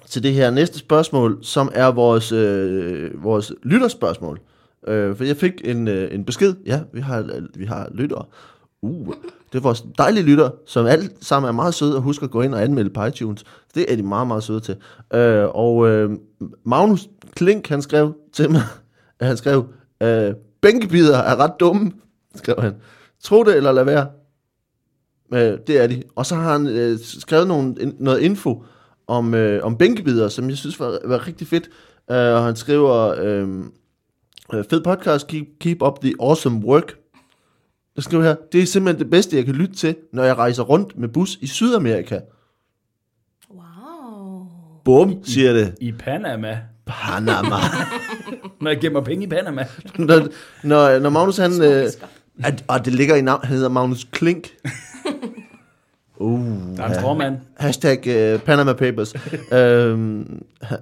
til 0.08 0.22
det 0.22 0.32
her 0.32 0.50
næste 0.50 0.78
spørgsmål, 0.78 1.38
som 1.42 1.70
er 1.74 1.86
vores, 1.86 2.32
uh, 2.32 3.24
vores 3.24 3.52
lytterspørgsmål. 3.62 4.40
Uh, 4.82 5.16
for 5.16 5.24
jeg 5.24 5.36
fik 5.36 5.52
en, 5.64 5.88
uh, 5.88 5.94
en 5.94 6.24
besked. 6.24 6.54
Ja, 6.66 6.80
vi 6.92 7.00
har, 7.00 7.40
vi 7.54 7.64
har 7.64 7.88
lyttere. 7.94 8.24
Uh, 8.82 9.14
det 9.54 9.60
er 9.60 9.62
vores 9.62 9.84
dejlige 9.98 10.24
lytter, 10.24 10.50
som 10.66 10.86
alt 10.86 11.24
sammen 11.24 11.48
er 11.48 11.52
meget 11.52 11.74
søde 11.74 11.96
og 11.96 12.02
husker 12.02 12.24
at 12.24 12.30
gå 12.30 12.42
ind 12.42 12.54
og 12.54 12.62
anmelde 12.62 12.90
på 12.90 13.04
iTunes. 13.04 13.44
Det 13.74 13.92
er 13.92 13.96
de 13.96 14.02
meget, 14.02 14.26
meget 14.26 14.42
søde 14.42 14.60
til. 14.60 14.76
Øh, 15.14 15.44
og 15.54 15.88
øh, 15.88 16.10
Magnus 16.64 17.08
Klink, 17.36 17.68
han 17.68 17.82
skrev 17.82 18.14
til 18.32 18.50
mig, 18.50 18.62
at 19.20 19.26
han 19.28 19.36
skrev, 19.36 19.66
øh, 20.02 20.34
bænkebider 20.62 21.18
er 21.18 21.36
ret 21.36 21.52
dumme, 21.60 21.92
skrev 22.34 22.56
han. 22.60 22.74
Tro 23.22 23.44
det 23.44 23.56
eller 23.56 23.72
lad 23.72 23.84
være. 23.84 24.06
Øh, 25.34 25.58
det 25.66 25.82
er 25.82 25.86
de. 25.86 26.02
Og 26.14 26.26
så 26.26 26.34
har 26.34 26.52
han 26.52 26.66
øh, 26.66 26.98
skrevet 26.98 27.48
nogle, 27.48 27.74
in, 27.80 27.94
noget 27.98 28.20
info 28.20 28.64
om, 29.06 29.34
øh, 29.34 29.64
om 29.64 29.76
bænkebider, 29.76 30.28
som 30.28 30.48
jeg 30.48 30.56
synes 30.56 30.80
var, 30.80 30.98
var 31.04 31.26
rigtig 31.26 31.46
fedt. 31.46 31.70
Øh, 32.10 32.16
og 32.16 32.44
han 32.44 32.56
skriver, 32.56 33.14
øh, 33.18 33.64
fed 34.70 34.80
podcast, 34.80 35.26
keep, 35.26 35.46
keep 35.60 35.82
up 35.82 36.00
the 36.00 36.14
awesome 36.20 36.64
work. 36.64 37.03
Der 37.96 38.02
skriver 38.02 38.24
her, 38.24 38.36
det 38.52 38.62
er 38.62 38.66
simpelthen 38.66 39.04
det 39.04 39.10
bedste, 39.10 39.36
jeg 39.36 39.44
kan 39.44 39.54
lytte 39.54 39.74
til, 39.74 39.96
når 40.12 40.24
jeg 40.24 40.36
rejser 40.36 40.62
rundt 40.62 40.98
med 40.98 41.08
bus 41.08 41.38
i 41.40 41.46
Sydamerika. 41.46 42.20
Wow. 43.50 44.46
Bum, 44.84 45.24
siger 45.24 45.52
det. 45.52 45.74
I 45.80 45.92
Panama. 45.92 46.60
Panama. 46.86 47.56
Når 48.60 48.70
jeg 48.70 48.80
gemmer 48.80 49.00
penge 49.00 49.24
i 49.24 49.28
Panama. 49.28 49.66
når, 49.98 50.28
når, 50.62 50.98
når 50.98 51.10
Magnus 51.10 51.36
han... 51.36 51.62
Øh, 51.62 51.90
at, 52.44 52.64
og 52.68 52.84
det 52.84 52.92
ligger 52.92 53.14
i 53.14 53.20
navn, 53.20 53.40
han 53.44 53.56
hedder 53.56 53.68
Magnus 53.68 54.06
Klink. 54.12 54.48
Uh, 56.24 56.76
Der 56.76 56.82
er 56.82 56.88
en 56.88 56.94
stråmand. 56.94 57.36
Hashtag 57.56 57.98
uh, 58.34 58.40
Panama 58.40 58.72
Papers. 58.72 59.14
uh, 59.58 59.98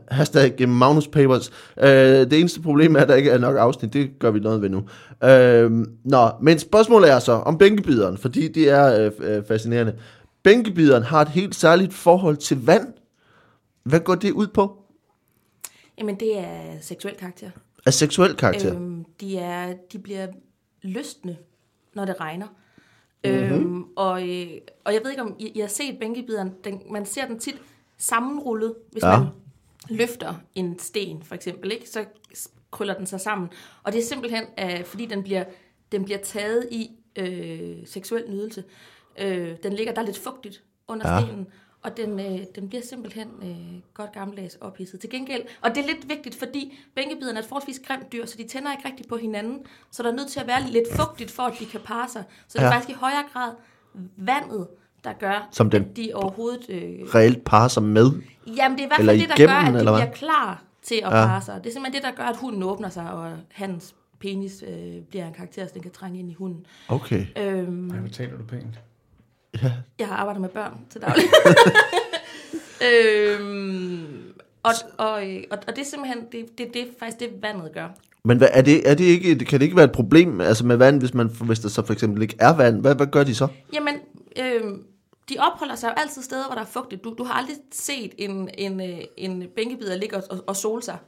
hashtag 0.09 0.55
uh, 0.63 0.69
Magnus 0.69 1.09
Papers. 1.09 1.51
Uh, 1.77 1.85
det 1.87 2.33
eneste 2.33 2.61
problem 2.61 2.97
er, 2.97 3.01
at 3.01 3.09
der 3.09 3.15
ikke 3.15 3.31
er 3.31 3.39
nok 3.39 3.57
afsnit. 3.57 3.93
Det 3.93 4.19
gør 4.19 4.31
vi 4.31 4.41
noget 4.41 4.63
ved 4.63 4.69
nu. 4.69 4.79
Uh, 4.79 5.87
nå, 6.05 6.31
men 6.43 6.59
spørgsmålet 6.59 7.11
er 7.11 7.19
så 7.19 7.33
om 7.33 7.59
bænkebideren, 7.59 8.19
fordi 8.19 8.49
det 8.49 8.71
er 8.71 9.11
uh, 9.11 9.47
fascinerende. 9.49 9.95
Bænkebideren 10.43 11.03
har 11.03 11.23
et 11.23 11.29
helt 11.29 11.55
særligt 11.55 11.95
forhold 11.95 12.37
til 12.37 12.67
vand. 12.67 12.87
Hvad 13.85 14.01
går 14.01 14.15
det 14.15 14.31
ud 14.31 14.47
på? 14.47 14.77
Jamen, 15.99 16.15
det 16.21 16.39
er 16.39 16.61
seksuel 16.81 17.15
karakter. 17.17 17.51
Af 17.87 17.95
seksuel 17.95 18.35
karakter? 18.37 18.75
Øhm, 18.75 19.05
de, 19.21 19.39
er, 19.39 19.75
de 19.93 19.99
bliver 19.99 20.27
lystne, 20.83 21.37
når 21.95 22.05
det 22.05 22.21
regner. 22.21 22.47
Mhm. 23.25 23.35
Mm-hmm. 23.35 23.55
Øhm, 23.55 23.85
og, 23.97 24.29
øh, 24.29 24.47
og 24.85 24.95
jeg 24.95 25.00
ved 25.05 25.11
ikke, 25.11 25.23
om 25.23 25.37
I, 25.38 25.49
I 25.49 25.61
har 25.61 25.69
set 25.69 25.99
bænkebideren. 25.99 26.52
Den, 26.64 26.83
man 26.91 27.07
ser 27.07 27.26
den 27.26 27.38
tit 27.38 27.62
sammenrullet, 27.99 28.75
hvis 28.93 29.02
Ja. 29.02 29.19
man 29.19 29.29
løfter 29.88 30.35
en 30.55 30.79
sten, 30.79 31.23
for 31.23 31.35
eksempel. 31.35 31.73
Ikke? 31.73 31.88
Så 31.91 32.05
krøller 32.71 32.95
den 32.95 33.07
sig 33.07 33.21
sammen. 33.21 33.49
Og 33.83 33.93
det 33.93 33.99
er 33.99 34.02
simpelthen, 34.05 34.45
øh, 34.61 34.85
fordi 34.85 35.07
den 35.07 35.23
bliver, 35.23 35.45
den 35.93 36.05
bliver 36.05 36.19
taget 36.19 36.69
i 36.71 36.91
øh, 37.19 37.76
seksuel 37.87 38.31
nydelse. 38.31 38.64
Øh, 39.19 39.57
den 39.62 39.73
ligger 39.73 39.95
der 39.95 40.02
er 40.02 40.07
lidt 40.07 40.19
fugtigt 40.19 40.62
under 40.88 41.14
ja. 41.14 41.21
stenen. 41.21 41.47
Og 41.83 41.97
den, 41.97 42.21
øh, 42.21 42.39
den 42.55 42.69
bliver 42.69 42.83
simpelthen 42.83 43.29
øh, 43.43 43.57
godt 43.95 44.12
gammeldags 44.12 44.59
ophidset. 44.61 45.01
Til 45.01 45.11
gengæld, 45.11 45.43
og 45.61 45.71
det 45.71 45.79
er 45.79 45.87
lidt 45.87 46.09
vigtigt, 46.09 46.35
fordi 46.35 46.79
bænkebiderne 46.97 47.39
er 47.39 47.43
et 47.43 47.49
forholdsvis 47.49 47.81
grimt 47.87 48.12
dyr, 48.12 48.27
så 48.27 48.35
de 48.39 48.49
tænder 48.49 48.73
ikke 48.73 48.89
rigtigt 48.89 49.09
på 49.09 49.17
hinanden. 49.17 49.59
Så 49.91 50.03
der 50.03 50.09
er 50.11 50.15
nødt 50.17 50.29
til 50.29 50.41
at 50.41 50.47
være 50.47 50.62
lidt 50.71 50.85
fugtigt, 50.97 51.31
for 51.31 51.43
at 51.43 51.53
de 51.61 51.67
kan 51.67 51.81
parre 51.85 52.09
sig. 52.09 52.25
Så 52.49 52.59
det 52.59 52.65
er 52.65 52.69
Ja. 52.69 52.73
faktisk 52.75 52.91
i 52.91 52.93
højere 53.01 53.25
grad 53.33 53.53
vandet, 54.17 54.67
der 55.05 55.12
gør, 55.12 55.49
Som 55.53 55.71
den- 55.71 55.83
at 55.85 55.97
de 55.97 56.11
overhovedet... 56.15 56.67
Øh, 56.69 56.83
Reelt 57.15 57.45
parrer 57.45 57.69
sig 57.69 57.83
med? 57.83 58.11
jamen, 58.47 58.79
det 58.79 58.83
er 58.83 58.87
i 58.87 58.89
hvert 58.89 58.97
fald 59.07 59.21
det, 59.21 59.29
der 59.29 59.35
igennem, 59.35 59.49
gør, 59.73 59.91
at 59.91 60.01
de 60.01 60.03
bliver 60.03 60.12
klar 60.15 60.62
til 60.83 60.95
at 60.95 61.03
Ja. 61.03 61.11
parre 61.11 61.43
sig. 61.43 61.61
Det 61.65 61.71
er 61.71 61.73
simpelthen 61.73 62.03
det, 62.03 62.11
der 62.11 62.17
gør, 62.23 62.28
at 62.28 62.37
hunden 62.37 62.63
åbner 62.63 62.89
sig, 62.89 63.11
og 63.13 63.33
hans 63.52 63.95
penis 64.21 64.65
øh, 64.69 65.00
bliver 65.11 65.26
en 65.26 65.33
karakter, 65.35 65.67
så 65.67 65.71
den 65.75 65.83
kan 65.83 65.91
trænge 65.91 66.19
ind 66.19 66.30
i 66.30 66.35
hunden. 66.35 66.67
Okay. 66.89 67.26
Øhm, 67.39 67.91
Ej, 67.91 67.99
hvor 67.99 68.09
taler 68.09 68.37
du 68.37 68.45
pænt. 68.45 68.80
Jeg 69.99 70.08
har 70.08 70.17
arbejdet 70.17 70.41
med 70.41 70.49
børn 70.49 70.80
til 70.91 71.00
daglig. 71.00 71.25
øhm, 72.88 74.32
og, 74.62 74.73
og, 74.99 75.30
øh, 75.30 75.43
og, 75.50 75.58
og 75.69 75.76
det 75.76 75.78
er 75.78 75.86
simpelthen, 75.91 76.19
det, 76.32 76.58
det, 76.58 76.75
det 76.75 76.82
er 76.82 76.86
faktisk 76.99 77.21
det, 77.21 77.30
vandet 77.43 77.73
gør. 77.75 77.88
Men 78.25 78.38
hvad, 78.38 78.49
er 78.52 78.62
det, 78.62 78.91
er 78.91 78.95
det 78.95 79.04
ikke, 79.04 79.38
kan 79.38 79.60
det 79.60 79.65
ikke 79.65 79.76
være 79.76 79.84
et 79.84 79.93
problem 79.93 80.41
altså 80.41 80.67
med 80.67 80.76
vand, 80.76 81.00
hvis, 81.00 81.15
man, 81.15 81.30
hvis 81.41 81.60
der 81.60 81.69
så 81.69 81.86
for 81.86 81.93
eksempel 81.93 82.23
ikke 82.23 82.36
er 82.41 82.56
vand? 82.56 82.80
Hvad, 82.80 82.95
hvad 82.95 83.06
gør 83.06 83.25
de 83.25 83.34
så? 83.34 83.49
Jamen, 83.73 83.95
øhm, 84.38 84.82
de 85.28 85.36
opholder 85.38 85.75
sig 85.75 85.88
jo 85.88 85.93
altid 85.97 86.23
steder, 86.23 86.47
hvor 86.47 86.54
der 86.54 86.62
er 86.62 86.67
fugtigt. 86.67 87.04
Du, 87.04 87.15
du 87.19 87.25
har 87.25 87.34
aldrig 87.34 87.56
set 87.73 88.15
en, 88.19 88.49
en, 88.58 88.80
øh, 88.80 88.99
en 89.17 89.45
bænkebider 89.56 89.97
ligge 89.97 90.17
og, 90.17 90.23
og, 90.30 90.45
og 90.47 90.56
sole 90.56 90.82
sig 90.82 90.99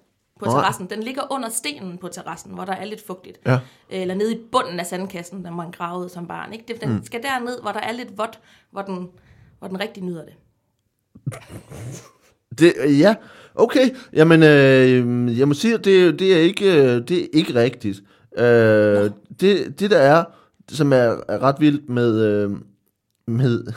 på 0.41 0.45
terrassen. 0.45 0.87
Den 0.91 1.03
ligger 1.03 1.23
under 1.33 1.49
stenen 1.49 1.99
på 1.99 2.09
terrassen, 2.09 2.55
hvor 2.55 2.65
der 2.65 2.73
er 2.73 2.85
lidt 2.85 3.07
fugtigt. 3.07 3.39
Ja. 3.47 3.59
Eller 3.91 4.15
nede 4.15 4.35
i 4.35 4.39
bunden 4.53 4.81
af 4.81 4.87
sandkassen, 4.87 5.45
der 5.45 5.51
man 5.51 5.71
gravede 5.71 6.09
som 6.09 6.27
barn. 6.27 6.53
Ikke? 6.53 6.65
Det, 6.69 6.81
Den 6.81 6.93
mm. 6.93 7.05
skal 7.05 7.23
derned, 7.23 7.61
hvor 7.63 7.73
der 7.73 7.81
er 7.81 7.93
lidt 7.93 8.19
vådt, 8.19 8.41
hvor 8.71 8.83
den, 8.83 9.09
hvor 9.59 9.69
den 9.69 9.81
rigtig 9.81 10.03
nyder 10.03 10.25
det. 10.25 10.35
Det, 12.59 12.75
ja, 12.99 13.15
okay. 13.55 13.91
Jamen, 14.13 14.43
øh, 14.43 15.39
jeg 15.39 15.49
må 15.49 15.55
sige, 15.55 15.75
at 15.75 15.85
det, 15.85 16.19
det, 16.19 16.35
er, 16.35 16.41
ikke, 16.41 17.01
det 17.01 17.23
er 17.23 17.27
ikke 17.33 17.55
rigtigt. 17.55 18.03
Øh, 18.39 19.11
det, 19.41 19.81
det, 19.81 19.91
der 19.91 19.99
er, 19.99 20.25
som 20.69 20.93
er, 20.93 21.21
er 21.29 21.43
ret 21.43 21.57
vildt 21.61 21.89
med, 21.89 22.25
øh, 22.25 22.51
med, 23.27 23.73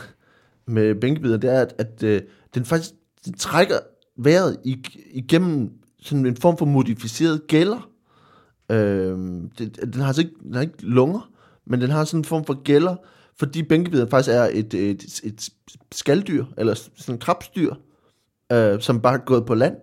med 0.65 0.95
bænkebider, 0.95 1.37
det 1.37 1.53
er, 1.53 1.61
at, 1.61 1.73
at 1.77 2.03
øh, 2.03 2.21
den 2.55 2.65
faktisk 2.65 2.93
den 3.25 3.33
trækker 3.33 3.75
vejret 4.17 4.57
ig- 4.65 5.17
igennem 5.17 5.71
sådan 6.07 6.25
en 6.25 6.37
form 6.37 6.57
for 6.57 6.65
modificeret 6.65 7.47
gælder. 7.47 7.89
Øh, 8.71 9.17
det, 9.57 9.79
den, 9.93 9.93
har 9.93 10.07
altså 10.07 10.21
ikke, 10.21 10.35
den 10.43 10.53
har 10.53 10.61
ikke 10.61 10.81
lunger, 10.81 11.29
men 11.65 11.81
den 11.81 11.89
har 11.89 12.03
sådan 12.03 12.19
en 12.19 12.25
form 12.25 12.45
for 12.45 12.63
gælder, 12.63 12.95
fordi 13.39 13.63
bænkebider 13.63 14.09
faktisk 14.09 14.35
er 14.35 14.49
et, 14.53 14.73
et, 14.73 15.21
et 15.23 15.49
skalddyr, 15.91 16.45
eller 16.57 16.73
sådan 16.73 17.15
en 17.15 17.19
krabstyr, 17.19 17.73
øh, 18.51 18.81
som 18.81 19.01
bare 19.01 19.13
er 19.13 19.25
gået 19.25 19.45
på 19.45 19.55
land. 19.55 19.75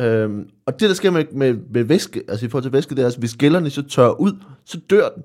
Øh, 0.00 0.30
og 0.66 0.80
det, 0.80 0.88
der 0.88 0.94
sker 0.94 1.10
med, 1.10 1.24
med, 1.32 1.54
med 1.70 1.84
væske, 1.84 2.22
altså 2.28 2.46
i 2.46 2.48
forhold 2.48 2.62
til 2.62 2.72
væske, 2.72 2.94
det 2.94 3.02
er, 3.02 3.06
at 3.06 3.16
hvis 3.16 3.34
gælderne 3.34 3.70
så 3.70 3.82
tørrer 3.82 4.20
ud, 4.20 4.32
så 4.64 4.80
dør 4.90 5.08
den. 5.08 5.22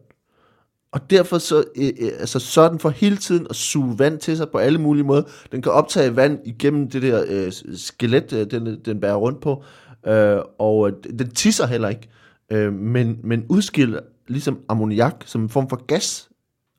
Og 0.91 1.09
derfor 1.09 1.37
så, 1.37 1.63
øh, 1.75 1.87
øh, 1.99 2.09
altså, 2.19 2.61
er 2.61 2.69
den 2.69 2.79
for 2.79 2.89
hele 2.89 3.17
tiden 3.17 3.47
at 3.49 3.55
suge 3.55 3.99
vand 3.99 4.19
til 4.19 4.37
sig 4.37 4.49
på 4.49 4.57
alle 4.57 4.79
mulige 4.79 5.03
måder. 5.03 5.23
Den 5.51 5.61
kan 5.61 5.71
optage 5.71 6.15
vand 6.15 6.39
igennem 6.45 6.89
det 6.89 7.01
der 7.01 7.25
øh, 7.27 7.51
skelet, 7.75 8.33
øh, 8.33 8.51
den, 8.51 8.79
den 8.85 8.99
bærer 8.99 9.15
rundt 9.15 9.41
på. 9.41 9.63
Øh, 10.07 10.41
og 10.59 10.91
den 11.19 11.29
tisser 11.29 11.67
heller 11.67 11.89
ikke. 11.89 12.09
Øh, 12.51 12.73
men, 12.73 13.19
men 13.23 13.45
udskiller 13.49 13.99
ligesom 14.27 14.59
ammoniak 14.69 15.23
som 15.25 15.41
en 15.41 15.49
form 15.49 15.69
for 15.69 15.85
gas. 15.85 16.29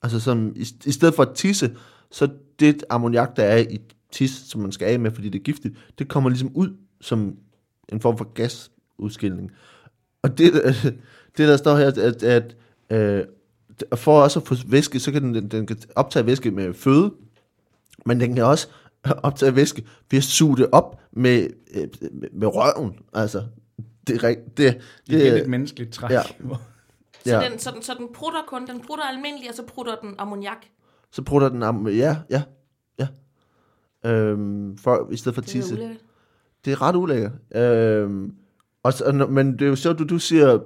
Altså 0.02 0.20
som, 0.20 0.52
i, 0.56 0.66
i 0.86 0.92
stedet 0.92 1.14
for 1.14 1.22
at 1.22 1.34
tisse, 1.34 1.76
så 2.10 2.28
det 2.60 2.84
ammoniak, 2.90 3.36
der 3.36 3.42
er 3.42 3.58
i 3.58 3.80
tis, 4.12 4.30
som 4.30 4.60
man 4.60 4.72
skal 4.72 4.86
af 4.88 5.00
med, 5.00 5.10
fordi 5.10 5.28
det 5.28 5.38
er 5.38 5.42
giftigt, 5.42 5.74
det 5.98 6.08
kommer 6.08 6.30
ligesom 6.30 6.50
ud 6.54 6.76
som 7.00 7.36
en 7.88 8.00
form 8.00 8.18
for 8.18 8.24
gasudskilning. 8.24 9.50
Og 10.22 10.38
det, 10.38 10.52
det 11.36 11.48
der 11.48 11.56
står 11.56 11.76
her, 11.76 11.86
at, 11.86 11.98
at, 11.98 12.22
at 12.22 12.56
øh, 12.90 13.24
for 13.94 14.22
også 14.22 14.40
at 14.40 14.46
få 14.46 14.54
væske, 14.66 15.00
så 15.00 15.12
kan 15.12 15.34
den, 15.34 15.50
den 15.50 15.66
kan 15.66 15.76
optage 15.96 16.26
væske 16.26 16.50
med 16.50 16.74
føde, 16.74 17.12
men 18.06 18.20
den 18.20 18.34
kan 18.34 18.44
også 18.44 18.68
optage 19.22 19.56
væske 19.56 19.84
ved 20.11 20.16
at 20.18 20.22
suge 20.24 20.56
det 20.56 20.68
op 20.72 21.00
med, 21.12 21.46
øh, 21.74 21.88
med, 22.32 22.48
røven. 22.48 22.98
Altså, 23.14 23.42
det, 24.06 24.24
er 24.24 24.28
det, 24.28 24.38
Det, 24.56 24.76
det 25.06 25.28
er 25.28 25.34
lidt 25.34 25.48
menneskeligt 25.48 25.92
træk. 25.92 26.11
ja. 26.11 26.22
Så, 26.22 27.30
ja. 27.30 27.48
den, 27.50 27.58
så, 27.58 27.70
den, 27.70 27.82
så 27.82 27.92
den 27.98 28.08
prutter 28.14 28.40
kun, 28.48 28.66
den 28.66 28.80
prutter 28.80 29.04
almindeligt, 29.04 29.50
og 29.50 29.56
så 29.56 29.62
prutter 29.62 29.96
den 30.02 30.14
ammoniak. 30.18 30.66
så 31.11 31.22
prutter 31.22 31.48
den 31.48 31.62
am- 31.62 31.88
ja, 31.88 32.16
ja, 32.30 32.42
ja. 32.98 33.06
Øhm, 34.11 34.76
for, 34.76 35.08
I 35.11 35.16
stedet 35.16 35.34
for 35.34 35.42
Det 35.42 35.48
er 35.48 35.52
tisse. 35.52 35.74
ulækkert. 35.74 35.96
Det 36.64 36.72
er 36.72 36.82
ret 36.82 36.96
ulækkert. 36.96 37.32
Øhm, 37.54 38.34
og 38.82 38.92
så, 38.92 39.26
men 39.30 39.52
det 39.52 39.62
er 39.62 39.66
jo 39.66 39.76
sjovt, 39.76 40.00
at 40.00 40.08
du 40.11 40.18
siger 40.18 40.58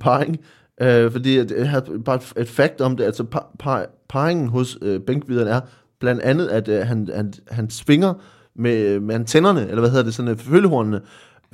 parring, 0.00 0.36
øh, 0.80 1.12
fordi 1.12 1.38
at 1.38 1.50
jeg 1.50 1.70
har 1.70 1.86
bare 2.04 2.20
et- 2.40 2.48
fakt 2.48 2.80
om 2.80 2.96
det. 2.96 3.04
Altså 3.04 3.24
par, 3.24 3.50
par, 3.58 3.86
parringen 4.08 4.48
hos 4.48 4.78
øh, 4.82 5.00
bænkvideren 5.00 5.48
er 5.48 5.60
blandt 6.02 6.22
andet, 6.22 6.48
at 6.48 6.68
øh, 6.68 6.86
han, 6.86 7.08
han, 7.14 7.32
han 7.50 7.70
svinger 7.70 8.14
med, 8.56 9.00
med 9.00 9.14
antennerne, 9.14 9.60
eller 9.60 9.80
hvad 9.80 9.90
hedder 9.90 10.04
det, 10.04 10.14
sådan 10.14 10.30
øh, 10.30 10.38
følgehornene. 10.38 11.00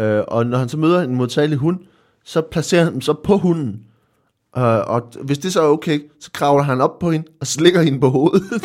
Øh, 0.01 0.23
og 0.29 0.47
når 0.47 0.59
han 0.59 0.69
så 0.69 0.77
møder 0.77 1.03
en 1.03 1.15
modtagelig 1.15 1.59
hund, 1.59 1.79
så 2.25 2.41
placerer 2.41 2.85
han 2.85 2.93
dem 2.93 3.01
så 3.01 3.13
på 3.25 3.37
hunden. 3.37 3.81
Øh, 4.59 4.81
og 4.87 5.13
hvis 5.25 5.39
det 5.39 5.53
så 5.53 5.63
er 5.63 5.69
okay, 5.69 6.01
så 6.21 6.31
kravler 6.33 6.63
han 6.63 6.81
op 6.81 6.99
på 6.99 7.11
hende 7.11 7.27
og 7.41 7.47
slikker 7.47 7.83
hende 7.83 8.01
på 8.01 8.09
hovedet. 8.09 8.43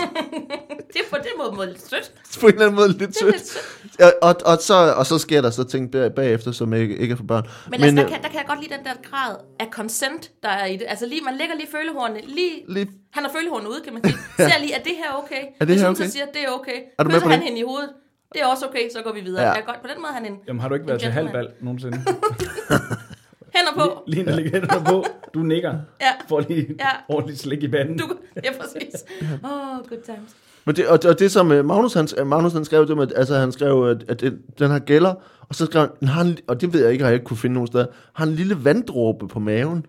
Det 1.13 1.19
er 1.19 1.21
På 1.21 1.27
den 1.29 1.37
måde 1.37 1.55
må 1.55 1.61
det 1.61 1.69
lidt 1.71 1.89
sødt. 1.89 2.11
på 2.41 2.47
en 2.47 2.53
eller 2.53 2.65
anden 2.65 2.75
måde 2.75 2.87
lidt 2.87 2.99
Det 2.99 3.07
er 3.07 3.13
sødt. 3.19 3.35
lidt 3.35 3.47
sødt. 3.47 3.99
Ja, 3.99 4.09
og, 4.21 4.35
og, 4.45 4.57
så, 4.61 4.93
og 4.97 5.05
så 5.05 5.17
sker 5.17 5.41
der 5.41 5.49
så 5.49 5.63
ting 5.63 5.91
bag- 5.91 6.11
bagefter, 6.15 6.51
som 6.51 6.73
ikke, 6.73 6.97
ikke 6.97 7.11
er 7.11 7.15
for 7.15 7.23
børn. 7.23 7.43
Men, 7.43 7.71
Men 7.71 7.81
altså, 7.83 7.95
der, 7.95 8.03
øh, 8.05 8.11
kan, 8.11 8.21
der 8.23 8.27
kan 8.29 8.37
jeg 8.37 8.45
godt 8.47 8.59
lide 8.63 8.73
den 8.77 8.85
der 8.85 8.93
grad 9.09 9.35
af 9.59 9.67
consent, 9.71 10.31
der 10.43 10.49
er 10.49 10.65
i 10.65 10.73
det. 10.77 10.85
Altså 10.87 11.05
lige, 11.05 11.21
man 11.21 11.35
lægger 11.37 11.55
lige 11.55 11.67
følehornene, 11.71 12.21
lige, 12.27 12.53
Lige- 12.67 12.89
han 13.11 13.23
har 13.23 13.31
følehornene 13.37 13.69
ude, 13.69 13.81
kan 13.83 13.93
man 13.93 14.03
sige. 14.03 14.17
Ser 14.49 14.59
lige, 14.59 14.73
er 14.73 14.83
det 14.83 14.93
her 15.03 15.11
okay? 15.23 15.43
Er 15.59 15.65
det 15.65 15.67
Hvis 15.67 15.81
her 15.81 15.87
hun 15.87 15.95
okay? 15.95 16.05
så 16.05 16.11
siger, 16.11 16.25
det 16.25 16.41
er 16.47 16.49
okay. 16.59 16.77
Er 16.99 17.03
du 17.03 17.09
med 17.09 17.21
på 17.21 17.29
han 17.29 17.39
det? 17.39 17.47
hende 17.47 17.59
i 17.59 17.63
hovedet, 17.63 17.89
det 18.33 18.41
er 18.41 18.45
også 18.45 18.65
okay, 18.69 18.89
så 18.95 19.01
går 19.01 19.13
vi 19.13 19.21
videre. 19.21 19.41
Ja. 19.41 19.47
Ja. 19.49 19.53
Jeg 19.55 19.63
godt, 19.65 19.81
på 19.81 19.87
den 19.93 20.01
måde 20.01 20.09
er 20.09 20.13
han 20.13 20.25
en 20.25 20.37
Jamen, 20.47 20.59
har 20.61 20.67
du 20.69 20.73
ikke 20.75 20.87
været 20.87 20.99
til 21.01 21.11
halvbal 21.11 21.47
nogensinde? 21.61 21.97
hænder 23.55 23.73
på. 23.75 24.03
Lige 24.07 24.23
når 24.23 24.35
ligger 24.35 24.51
hænderne 24.51 24.85
på, 24.85 25.05
du 25.33 25.39
nikker. 25.39 25.73
Ja. 26.01 26.11
Får 26.29 26.39
lige 26.49 26.67
Ja. 26.79 26.89
ordentligt 27.07 27.39
slik 27.39 27.63
i 27.63 27.67
panden. 27.67 27.97
Du, 27.97 28.15
ja, 28.43 28.51
præcis. 28.61 29.03
Åh, 29.43 29.51
oh, 29.51 29.77
good 29.89 30.01
times. 30.05 30.31
Men 30.65 30.75
det, 30.75 30.87
og, 30.87 30.99
og 31.05 31.19
det 31.19 31.31
som 31.31 31.51
øh, 31.51 31.65
Magnus, 31.65 31.93
han, 31.93 32.07
øh, 32.17 32.27
Magnus 32.27 32.53
han 32.53 32.65
skrev, 32.65 32.87
det 32.87 32.97
med, 32.97 33.07
altså 33.15 33.35
han 33.35 33.51
skrev, 33.51 33.83
at, 33.83 34.05
at 34.07 34.21
det, 34.21 34.39
den 34.59 34.71
her 34.71 34.79
gælder, 34.79 35.13
og 35.49 35.55
så 35.55 35.65
skrev 35.65 35.81
han, 35.81 35.89
den 35.99 36.07
har 36.07 36.21
en, 36.21 36.37
og 36.47 36.61
det 36.61 36.73
ved 36.73 36.83
jeg 36.83 36.91
ikke, 36.91 37.03
har 37.03 37.11
jeg 37.11 37.15
ikke 37.15 37.25
kunne 37.25 37.37
finde 37.37 37.53
nogen 37.53 37.67
steder, 37.67 37.85
har 38.13 38.25
en 38.25 38.33
lille 38.33 38.65
vanddråbe 38.65 39.27
på 39.27 39.39
maven. 39.39 39.85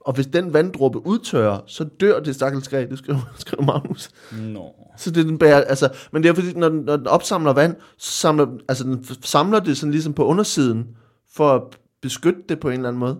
Og 0.00 0.12
hvis 0.12 0.26
den 0.26 0.52
vanddråbe 0.52 1.06
udtørrer, 1.06 1.60
så 1.66 1.84
dør 1.84 2.20
det 2.20 2.34
stakkels 2.34 2.68
græ, 2.68 2.86
det 2.90 2.98
skrev, 2.98 3.16
skrev 3.38 3.64
Magnus. 3.64 4.10
Nå. 4.32 4.74
Så 4.96 5.10
det 5.10 5.20
er 5.20 5.24
den 5.24 5.38
bærer, 5.38 5.60
altså, 5.60 5.88
men 6.12 6.22
det 6.22 6.28
er 6.28 6.34
fordi, 6.34 6.52
når 6.52 6.68
den, 6.68 6.78
når 6.78 6.96
den 6.96 7.06
opsamler 7.06 7.52
vand, 7.52 7.76
så 7.98 8.10
samler, 8.10 8.46
altså 8.68 8.84
den 8.84 9.04
samler 9.22 9.60
det 9.60 9.76
sådan 9.76 9.90
ligesom 9.90 10.12
på 10.12 10.24
undersiden, 10.24 10.86
for 11.34 11.54
at 11.54 11.62
beskytte 12.02 12.40
det 12.48 12.60
på 12.60 12.68
en 12.68 12.74
eller 12.74 12.88
anden 12.88 13.00
måde. 13.00 13.18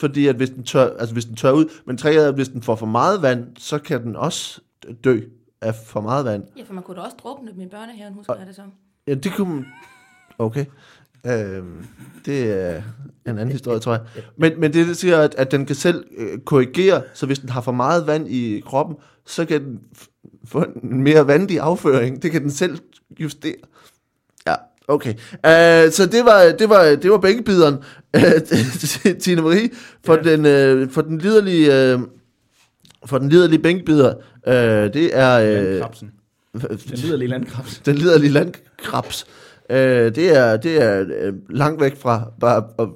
Fordi 0.00 0.26
at 0.26 0.36
hvis 0.36 0.50
den 0.50 0.64
tør, 0.64 0.96
altså 0.98 1.12
hvis 1.12 1.24
den 1.24 1.36
tør 1.36 1.52
ud, 1.52 1.64
men 1.86 1.96
træet 1.98 2.34
hvis 2.34 2.48
den 2.48 2.62
får 2.62 2.74
for 2.74 2.86
meget 2.86 3.22
vand, 3.22 3.46
så 3.58 3.78
kan 3.78 4.02
den 4.02 4.16
også 4.16 4.60
dø 5.04 5.20
af 5.62 5.74
for 5.74 6.00
meget 6.00 6.24
vand. 6.24 6.44
Ja, 6.56 6.62
for 6.66 6.74
man 6.74 6.82
kunne 6.82 6.96
da 6.96 7.00
også 7.00 7.16
drukne 7.22 7.52
dem 7.52 7.60
i 7.60 7.66
børnehaven, 7.66 8.14
husker 8.14 8.34
jeg 8.38 8.46
det 8.46 8.56
som. 8.56 8.72
Ja, 9.06 9.14
det 9.14 9.32
kunne 9.36 9.54
man... 9.54 9.66
Okay. 10.38 10.64
Øhm, 11.26 11.86
det 12.26 12.52
er 12.52 12.76
en 13.26 13.38
anden 13.38 13.48
historie, 13.50 13.78
tror 13.80 13.92
jeg. 13.92 14.02
Men, 14.36 14.60
men 14.60 14.72
det, 14.72 14.86
det 14.88 14.96
siger, 14.96 15.18
at, 15.20 15.34
at 15.34 15.50
den 15.52 15.66
kan 15.66 15.76
selv 15.76 16.04
øh, 16.16 16.38
korrigere, 16.38 17.02
så 17.14 17.26
hvis 17.26 17.38
den 17.38 17.48
har 17.48 17.60
for 17.60 17.72
meget 17.72 18.06
vand 18.06 18.28
i 18.28 18.62
kroppen, 18.66 18.96
så 19.26 19.44
kan 19.44 19.64
den 19.64 19.80
få 20.44 20.64
en 20.82 21.02
mere 21.02 21.26
vandig 21.26 21.60
afføring. 21.60 22.22
Det 22.22 22.30
kan 22.32 22.42
den 22.42 22.50
selv 22.50 22.78
justere. 23.20 23.54
Ja, 24.46 24.54
okay. 24.88 25.12
Uh, 25.14 25.92
så 25.92 26.08
det 26.12 26.24
var, 26.24 26.54
det 26.58 26.68
var, 26.68 26.82
det 26.84 27.10
var 27.10 27.18
bænkebideren, 27.18 27.74
uh, 28.16 29.12
Tine 29.22 29.42
Marie, 29.42 29.70
for, 30.04 30.14
Ja. 30.14 30.36
den, 30.36 30.82
uh, 30.82 30.90
for 30.90 31.02
den 31.02 31.18
liderlige... 31.18 31.94
Uh, 31.94 32.02
for 33.06 33.18
den 33.18 33.28
liderlige 33.28 33.58
bænkebider, 33.62 34.14
uh, 34.46 34.52
det 34.94 35.16
er... 35.18 35.38
Landkrabsen. 35.62 36.10
Uh, 36.54 36.60
Den 36.90 36.98
lyder 37.04 37.16
lige 37.16 37.28
landkrabs. 37.28 37.78
den 37.78 37.94
liderlige 37.96 38.30
landkrabs. 38.32 39.26
Øh, 39.70 40.14
det 40.14 40.36
er, 40.36 40.56
det 40.56 40.82
er 40.82 41.00
øh, 41.00 41.32
langt 41.50 41.80
væk 41.80 41.96
fra 41.96 42.22
bare, 42.40 42.64
og, 42.76 42.88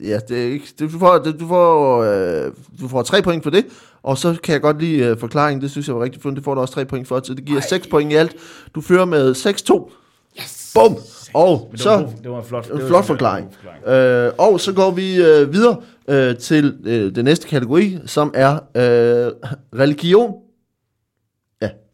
ja, 0.00 0.18
det 0.28 0.42
er 0.46 0.52
ikke, 0.52 0.66
det, 0.78 0.92
du, 0.92 0.98
får, 0.98 1.18
det, 1.18 1.40
du, 1.40 1.48
får, 1.48 2.02
øh, 2.02 2.52
du 2.80 2.88
får 2.88 3.02
tre 3.02 3.22
point 3.22 3.42
for 3.42 3.50
det, 3.50 3.64
og 4.02 4.18
så 4.18 4.36
kan 4.42 4.52
jeg 4.52 4.60
godt 4.60 4.80
lide 4.80 5.04
øh, 5.04 5.18
forklaringen, 5.18 5.62
det 5.62 5.70
synes 5.70 5.88
jeg 5.88 5.96
var 5.96 6.02
rigtig 6.02 6.22
fundet, 6.22 6.36
det 6.36 6.44
får 6.44 6.54
du 6.54 6.60
også 6.60 6.74
tre 6.74 6.84
point 6.84 7.08
for, 7.08 7.20
så 7.24 7.34
det 7.34 7.44
giver 7.44 7.60
Ej. 7.60 7.66
seks 7.66 7.86
point 7.86 8.12
i 8.12 8.14
alt. 8.14 8.36
Du 8.74 8.80
fører 8.80 9.04
med 9.04 9.34
6-2. 9.34 9.92
Yes! 10.40 10.72
Bum! 10.74 10.96
Og 11.34 11.68
det, 11.72 11.80
så... 11.80 11.90
var, 11.90 12.12
det 12.22 12.30
var 12.30 12.38
en 12.38 12.44
flot, 12.44 12.64
det 12.64 12.72
En 12.74 12.80
var 12.80 12.86
flot 12.86 13.04
forklaring. 13.04 13.48
forklaring. 13.52 14.26
Øh, 14.28 14.32
og 14.38 14.60
så 14.60 14.72
går 14.72 14.90
vi 14.90 15.16
øh, 15.22 15.52
videre 15.52 15.76
øh, 16.08 16.36
til 16.36 16.76
øh, 16.84 17.14
den 17.14 17.24
næste 17.24 17.48
kategori, 17.48 17.98
som 18.06 18.32
er 18.34 18.52
øh, 18.52 19.32
religion. 19.80 20.34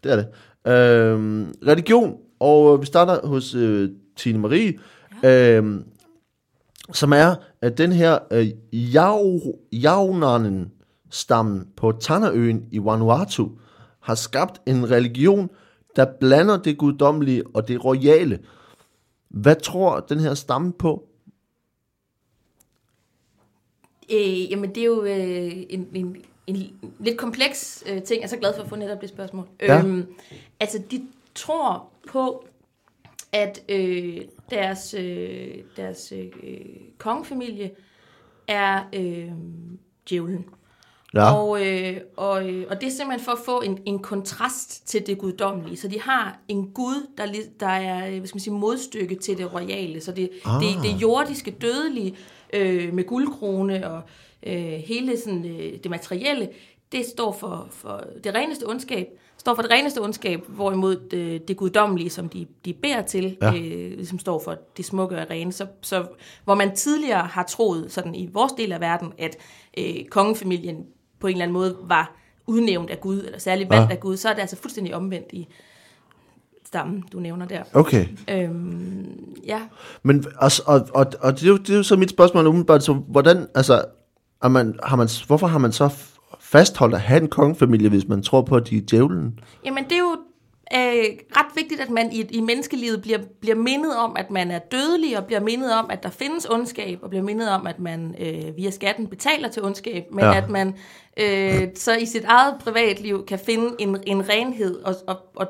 Ja, 0.05 0.09
det 0.09 0.13
er 0.13 0.17
det. 0.17 0.29
Øh, 0.67 1.47
religion, 1.67 2.17
og 2.41 2.81
vi 2.81 2.87
starter 2.87 3.27
hos 3.27 3.55
øh, 3.55 3.91
Tine 4.17 4.39
Marie, 4.39 4.79
øh, 5.25 5.81
som 6.93 7.13
er 7.13 7.35
at 7.61 7.79
den 7.79 7.93
her 7.93 8.19
øh, 8.31 8.49
Javnanen 9.73 10.73
stammen 11.11 11.69
på 11.77 11.93
Tanaøen 11.93 12.69
i 12.71 12.79
Vanuatu 12.79 13.49
har 14.01 14.15
skabt 14.15 14.61
en 14.67 14.91
religion, 14.91 15.51
der 15.97 16.07
blander 16.21 16.57
det 16.57 16.79
guddommelige 16.79 17.43
og 17.55 17.69
det 17.69 17.85
royale. 17.85 18.39
Hvad 19.29 19.57
tror 19.57 20.01
den 20.01 20.21
her 20.21 20.35
stamme 20.35 20.73
på? 20.73 21.09
Øh, 24.13 24.51
jamen, 24.51 24.75
det 24.75 24.81
er 24.81 24.87
jo 24.87 25.05
øh, 25.05 25.65
en, 25.69 25.89
en, 25.95 26.17
en 26.51 26.95
lidt 26.99 27.19
kompleks 27.19 27.85
øh, 27.87 28.03
ting. 28.03 28.21
Jeg 28.21 28.25
er 28.25 28.29
så 28.29 28.37
glad 28.37 28.55
for 28.55 28.63
at 28.63 28.69
få 28.69 28.77
netop 28.77 29.01
det 29.01 29.09
spørgsmål. 29.09 29.47
Ja. 29.61 29.79
Øhm, 29.79 30.07
altså, 30.61 30.83
de 30.91 31.03
tror 31.35 31.89
på, 32.09 32.45
at 33.33 33.63
øh, 33.69 34.21
deres, 34.51 34.95
øh, 34.95 35.55
deres 35.77 36.13
øh, 36.13 36.27
kongefamilie 36.99 37.71
er 38.49 38.83
øh, 38.93 39.31
djævlen. 40.11 40.45
Ja. 41.15 41.35
Og, 41.35 41.67
øh, 41.67 41.97
og, 42.17 42.49
øh, 42.49 42.67
og 42.71 42.81
det 42.81 42.87
er 42.87 42.91
simpelthen 42.91 43.25
for 43.25 43.33
at 43.33 43.39
få 43.45 43.61
en, 43.61 43.79
en 43.87 43.99
kontrast 43.99 44.89
til 44.89 45.07
det 45.07 45.19
guddommelige. 45.19 45.77
Så 45.77 45.89
de 45.89 46.01
har 46.01 46.39
en 46.49 46.71
gud, 46.71 47.07
der, 47.19 47.27
der 47.61 47.67
er 47.67 48.07
øh, 48.07 48.19
hvad 48.19 48.27
skal 48.27 48.37
man 48.37 48.41
sige, 48.41 48.55
modstykke 48.55 49.15
til 49.15 49.39
det 49.39 49.55
royale. 49.55 50.01
Så 50.01 50.13
det, 50.13 50.31
ah. 50.45 50.63
det, 50.63 50.83
det 50.83 51.03
jordiske, 51.03 51.51
dødelige 51.51 52.17
øh, 52.53 52.95
med 52.95 53.05
guldkrone 53.05 53.91
og 53.91 54.03
øh, 54.47 54.55
hele 54.87 55.19
sådan, 55.21 55.45
øh, 55.45 55.73
det 55.83 55.91
materielle, 55.91 56.49
det 56.93 57.05
står 57.07 57.33
for, 57.33 57.67
for 57.71 58.05
det 58.25 58.35
reneste 58.35 58.65
ondskab. 58.69 59.07
står 59.39 59.55
for 59.55 59.63
det 59.63 59.71
reneste 59.71 59.99
ondskab, 60.01 60.41
hvorimod 60.49 60.97
det, 61.11 61.49
det 61.49 61.57
guddommelige, 61.57 62.11
som 62.11 62.29
de, 62.29 62.47
de 62.65 62.73
beder 62.73 63.03
til, 63.03 63.37
Ja. 63.43 63.53
ja. 63.53 63.59
øh, 63.59 63.91
ligesom 63.97 64.19
står 64.19 64.39
for 64.45 64.57
det 64.77 64.85
smukke 64.85 65.17
og 65.19 65.27
rene. 65.31 65.53
Så, 65.53 65.67
så 65.83 66.07
hvor 66.45 66.55
man 66.55 66.77
tidligere 66.77 67.27
har 67.27 67.43
troet, 67.43 67.93
sådan 67.93 68.15
i 68.15 68.29
vores 68.33 68.53
del 68.53 68.73
af 68.73 68.81
verden, 68.81 69.13
at 69.19 69.37
øh, 69.79 70.05
kongefamilien 70.11 70.87
på 71.21 71.27
en 71.27 71.33
eller 71.33 71.43
anden 71.45 71.53
måde 71.53 71.77
var 71.83 72.17
udnævnt 72.47 72.91
af 72.91 73.01
Gud, 73.01 73.19
eller 73.25 73.39
særligt 73.39 73.71
valgt 73.71 73.89
Ja. 73.91 73.95
af 73.95 74.01
Gud, 74.01 74.17
så 74.17 74.29
er 74.29 74.33
det 74.33 74.41
altså 74.41 74.57
fuldstændig 74.57 74.95
omvendt 74.95 75.29
i 75.33 75.49
stammen, 76.67 77.05
du 77.13 77.21
nævner 77.21 77.47
der. 77.47 77.63
Okay. 77.73 78.07
Øhm, 78.31 79.35
ja, 79.47 79.61
Men 80.03 80.25
og, 80.39 80.51
og, 80.67 80.89
og, 80.95 81.07
og 81.21 81.33
det, 81.33 81.43
er 81.43 81.49
jo, 81.49 81.57
det 81.57 81.71
er 81.71 81.77
jo 81.77 81.83
så 81.83 81.97
mit 81.97 82.11
spørgsmål 82.11 82.47
umiddelbart, 82.47 82.83
så 82.83 82.93
hvordan, 82.93 83.47
altså, 83.55 83.85
er 84.43 84.49
man, 84.49 84.79
har 84.83 84.97
man, 84.97 85.09
hvorfor 85.27 85.47
har 85.47 85.59
man 85.59 85.73
så 85.73 85.91
fastholdt 86.41 86.95
at 86.95 87.01
have 87.01 87.23
en 87.23 87.29
kongefamilie, 87.29 87.89
hvis 87.89 88.09
man 88.09 88.23
tror 88.23 88.43
på, 88.43 88.57
at 88.57 88.69
de 88.69 88.77
er 88.77 88.81
djævlen? 88.81 89.39
Jamen, 89.65 89.85
det 89.85 89.93
er 89.93 89.99
jo 89.99 90.17
øh, 90.75 91.05
ret 91.37 91.57
vigtigt, 91.57 91.81
at 91.81 91.91
man 91.91 92.13
i, 92.13 92.21
i 92.21 92.41
menneskelivet 92.41 93.03
bliver, 93.03 93.19
bliver 93.41 93.57
mindet 93.57 93.97
om, 93.97 94.17
at 94.17 94.31
man 94.31 94.51
er 94.51 94.59
dødelig, 94.59 95.19
og 95.19 95.25
bliver 95.25 95.41
mindet 95.41 95.75
om, 95.75 95.87
at 95.91 96.03
der 96.03 96.11
findes 96.11 96.47
ondskab, 96.51 96.99
og 97.03 97.11
bliver 97.11 97.25
mindet 97.25 97.51
om, 97.51 97.67
at 97.67 97.79
man 97.79 98.15
øh, 98.19 98.57
via 98.57 98.71
skatten 98.71 99.07
betaler 99.07 99.49
til 99.49 99.65
ondskab, 99.65 100.05
men 100.13 100.25
ja. 100.25 100.37
at 100.37 100.51
man 100.51 100.75
øh, 101.17 101.69
så 101.75 101.97
i 101.97 102.07
sit 102.07 102.25
eget 102.25 102.55
privatliv 102.61 103.27
kan 103.27 103.39
finde 103.39 103.75
en, 103.79 103.97
en 104.07 104.29
renhed, 104.29 104.83
og, 104.85 104.95
og, 105.07 105.17
og 105.37 105.47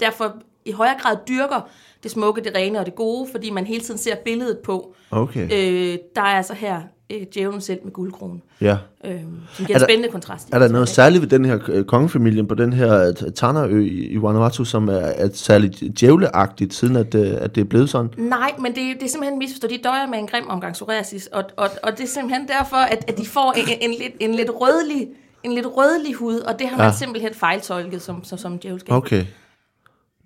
derfor 0.00 0.36
i 0.64 0.72
højere 0.72 0.98
grad 0.98 1.16
dyrker 1.28 1.68
det 2.02 2.10
smukke, 2.10 2.40
det 2.44 2.52
rene 2.56 2.78
og 2.80 2.86
det 2.86 2.94
gode, 2.94 3.28
fordi 3.32 3.50
man 3.50 3.66
hele 3.66 3.80
tiden 3.80 3.98
ser 3.98 4.14
billedet 4.24 4.58
på. 4.58 4.94
Okay. 5.10 5.44
Øh, 5.44 5.98
der 6.16 6.22
er 6.22 6.36
altså 6.36 6.54
her 6.54 6.80
øh, 7.12 7.20
djævlen 7.34 7.60
selv 7.60 7.78
med 7.84 7.92
guldkronen, 7.92 8.42
Ja. 8.60 8.76
øh, 9.04 9.10
som 9.52 9.64
Er 9.64 9.66
der- 9.66 9.74
en 9.74 9.80
spændende 9.80 10.08
kontrast. 10.08 10.48
Er 10.52 10.58
der 10.58 10.68
noget 10.68 10.88
særligt 10.88 11.22
ved 11.22 11.28
den 11.28 11.44
her 11.44 11.58
øh, 11.68 11.84
kongefamilien 11.84 12.46
på 12.46 12.54
den 12.54 12.72
her 12.72 13.08
øh, 13.26 13.32
Tanaø 13.34 13.80
i, 13.80 14.06
i 14.06 14.22
Vanuatu, 14.22 14.64
som 14.64 14.88
er, 14.88 14.92
er 14.94 15.28
særligt 15.34 15.82
djævleagtigt, 16.00 16.74
siden 16.74 16.96
at, 16.96 17.14
øh, 17.14 17.32
at 17.40 17.54
det 17.54 17.60
er 17.60 17.64
blevet 17.64 17.90
sådan? 17.90 18.10
Nej, 18.16 18.52
men 18.58 18.74
det, 18.74 18.82
er- 18.90 18.94
det 18.94 19.02
er 19.02 19.08
simpelthen 19.08 19.38
misforstået. 19.38 19.70
De 19.70 19.78
døjer 19.84 20.06
med 20.06 20.18
en 20.18 20.26
grim 20.26 20.44
omgang 20.48 20.72
psoriasis, 20.74 21.26
og, 21.26 21.44
og, 21.56 21.68
og 21.82 21.92
det 21.92 22.00
er 22.04 22.08
simpelthen 22.08 22.48
derfor, 22.48 22.76
at, 22.76 23.04
at 23.08 23.18
de 23.18 23.26
får 23.26 23.52
en, 23.52 23.90
en, 23.90 23.96
lidt, 23.98 24.12
en 24.20 24.34
lidt 24.34 24.50
rødlig 24.54 25.08
en 25.44 25.52
lidt 25.52 25.66
rødlig 25.76 26.14
hud, 26.14 26.38
og 26.38 26.58
det 26.58 26.66
har 26.68 26.76
man 26.76 26.84
Ja. 26.84 26.90
ja. 26.90 26.96
simpelthen 26.96 27.34
fejltolket 27.34 28.02
som, 28.02 28.24
som, 28.24 28.38
som 28.38 28.58
djævelskab. 28.58 28.92
Okay. 28.94 29.24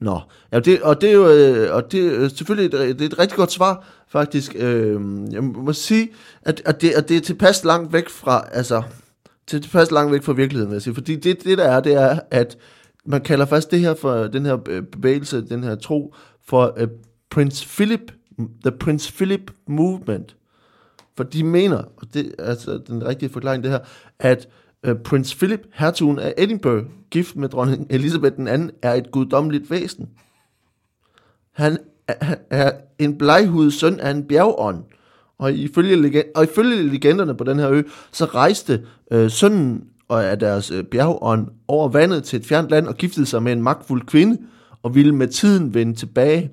Nå, 0.06 0.20
ja, 0.52 0.60
det, 0.60 0.82
og 0.82 1.00
det 1.00 1.08
er 1.08 1.14
jo 1.14 1.28
øh, 1.28 1.74
og 1.74 1.92
det 1.92 2.24
er 2.24 2.28
selvfølgelig 2.28 2.66
et, 2.66 2.98
det 2.98 3.00
er 3.00 3.06
et 3.06 3.18
rigtig 3.18 3.36
godt 3.36 3.52
svar, 3.52 3.84
faktisk. 4.08 4.54
Øh, 4.58 5.00
jeg 5.32 5.44
må 5.44 5.72
sige, 5.72 6.08
at, 6.42 6.62
at, 6.64 6.80
det, 6.80 6.90
at 6.90 7.08
det 7.08 7.16
er 7.16 7.20
tilpas 7.20 7.64
langt 7.64 7.92
væk 7.92 8.08
fra, 8.08 8.48
altså, 8.52 8.82
til, 9.46 9.62
tilpas 9.62 9.90
langt 9.90 10.12
væk 10.12 10.22
fra 10.22 10.32
virkeligheden, 10.32 10.70
vil 10.70 10.74
jeg 10.74 10.82
sige. 10.82 10.94
Fordi 10.94 11.16
det, 11.16 11.44
det 11.44 11.58
der 11.58 11.64
er, 11.64 11.80
det 11.80 11.94
er, 11.94 12.18
at 12.30 12.58
man 13.06 13.20
kalder 13.20 13.46
faktisk 13.46 13.70
det 13.70 13.80
her 13.80 13.94
for, 13.94 14.14
den 14.14 14.46
her 14.46 14.58
øh, 14.68 14.82
bevægelse, 14.82 15.40
den 15.40 15.64
her 15.64 15.74
tro, 15.74 16.14
for 16.48 16.76
uh, 16.82 16.88
Prince 17.30 17.68
Philip, 17.68 18.12
the 18.38 18.72
Prince 18.80 19.12
Philip 19.12 19.50
Movement. 19.68 20.36
For 21.16 21.24
de 21.24 21.44
mener, 21.44 21.76
og 21.76 22.14
det 22.14 22.34
er 22.38 22.44
altså 22.44 22.80
den 22.86 23.06
rigtige 23.06 23.28
forklaring 23.28 23.62
det 23.62 23.70
her, 23.70 23.78
at 24.18 24.48
uh, 24.88 24.94
Prince 25.04 25.36
Philip, 25.36 25.60
hertugen 25.72 26.18
af 26.18 26.34
Edinburgh, 26.38 26.84
gift 27.16 27.36
med 27.36 27.48
dronning 27.48 27.86
Elisabeth 27.90 28.40
II, 28.40 28.68
er 28.82 28.94
et 28.94 29.10
guddommeligt 29.10 29.70
væsen. 29.70 30.08
Han 31.52 31.78
er, 32.50 32.72
en 32.98 33.18
bleghudet 33.18 33.72
søn 33.72 34.00
af 34.00 34.10
en 34.10 34.24
bjergånd, 34.24 34.84
og 35.38 35.52
ifølge, 35.52 35.96
legend, 35.96 36.24
og 36.34 36.44
ifølge 36.44 36.82
legenderne 36.82 37.36
på 37.36 37.44
den 37.44 37.58
her 37.58 37.70
ø, 37.70 37.82
så 38.12 38.24
rejste 38.24 38.86
øh, 39.10 39.30
sønnen 39.30 39.84
og 40.08 40.24
af 40.24 40.38
deres 40.38 40.70
øh, 40.70 40.84
bjergånd 40.84 41.48
over 41.68 41.88
vandet 41.88 42.24
til 42.24 42.40
et 42.40 42.46
fjernt 42.46 42.70
land 42.70 42.86
og 42.86 42.94
giftede 42.94 43.26
sig 43.26 43.42
med 43.42 43.52
en 43.52 43.62
magtfuld 43.62 44.06
kvinde, 44.06 44.38
og 44.82 44.94
ville 44.94 45.14
med 45.14 45.28
tiden 45.28 45.74
vende 45.74 45.94
tilbage. 45.94 46.50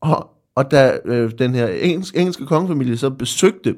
Og, 0.00 0.30
og 0.54 0.70
da 0.70 0.98
øh, 1.04 1.30
den 1.38 1.54
her 1.54 1.66
engelsk, 1.68 2.16
engelske 2.16 2.46
kongefamilie 2.46 2.96
så 2.96 3.10
besøgte 3.10 3.76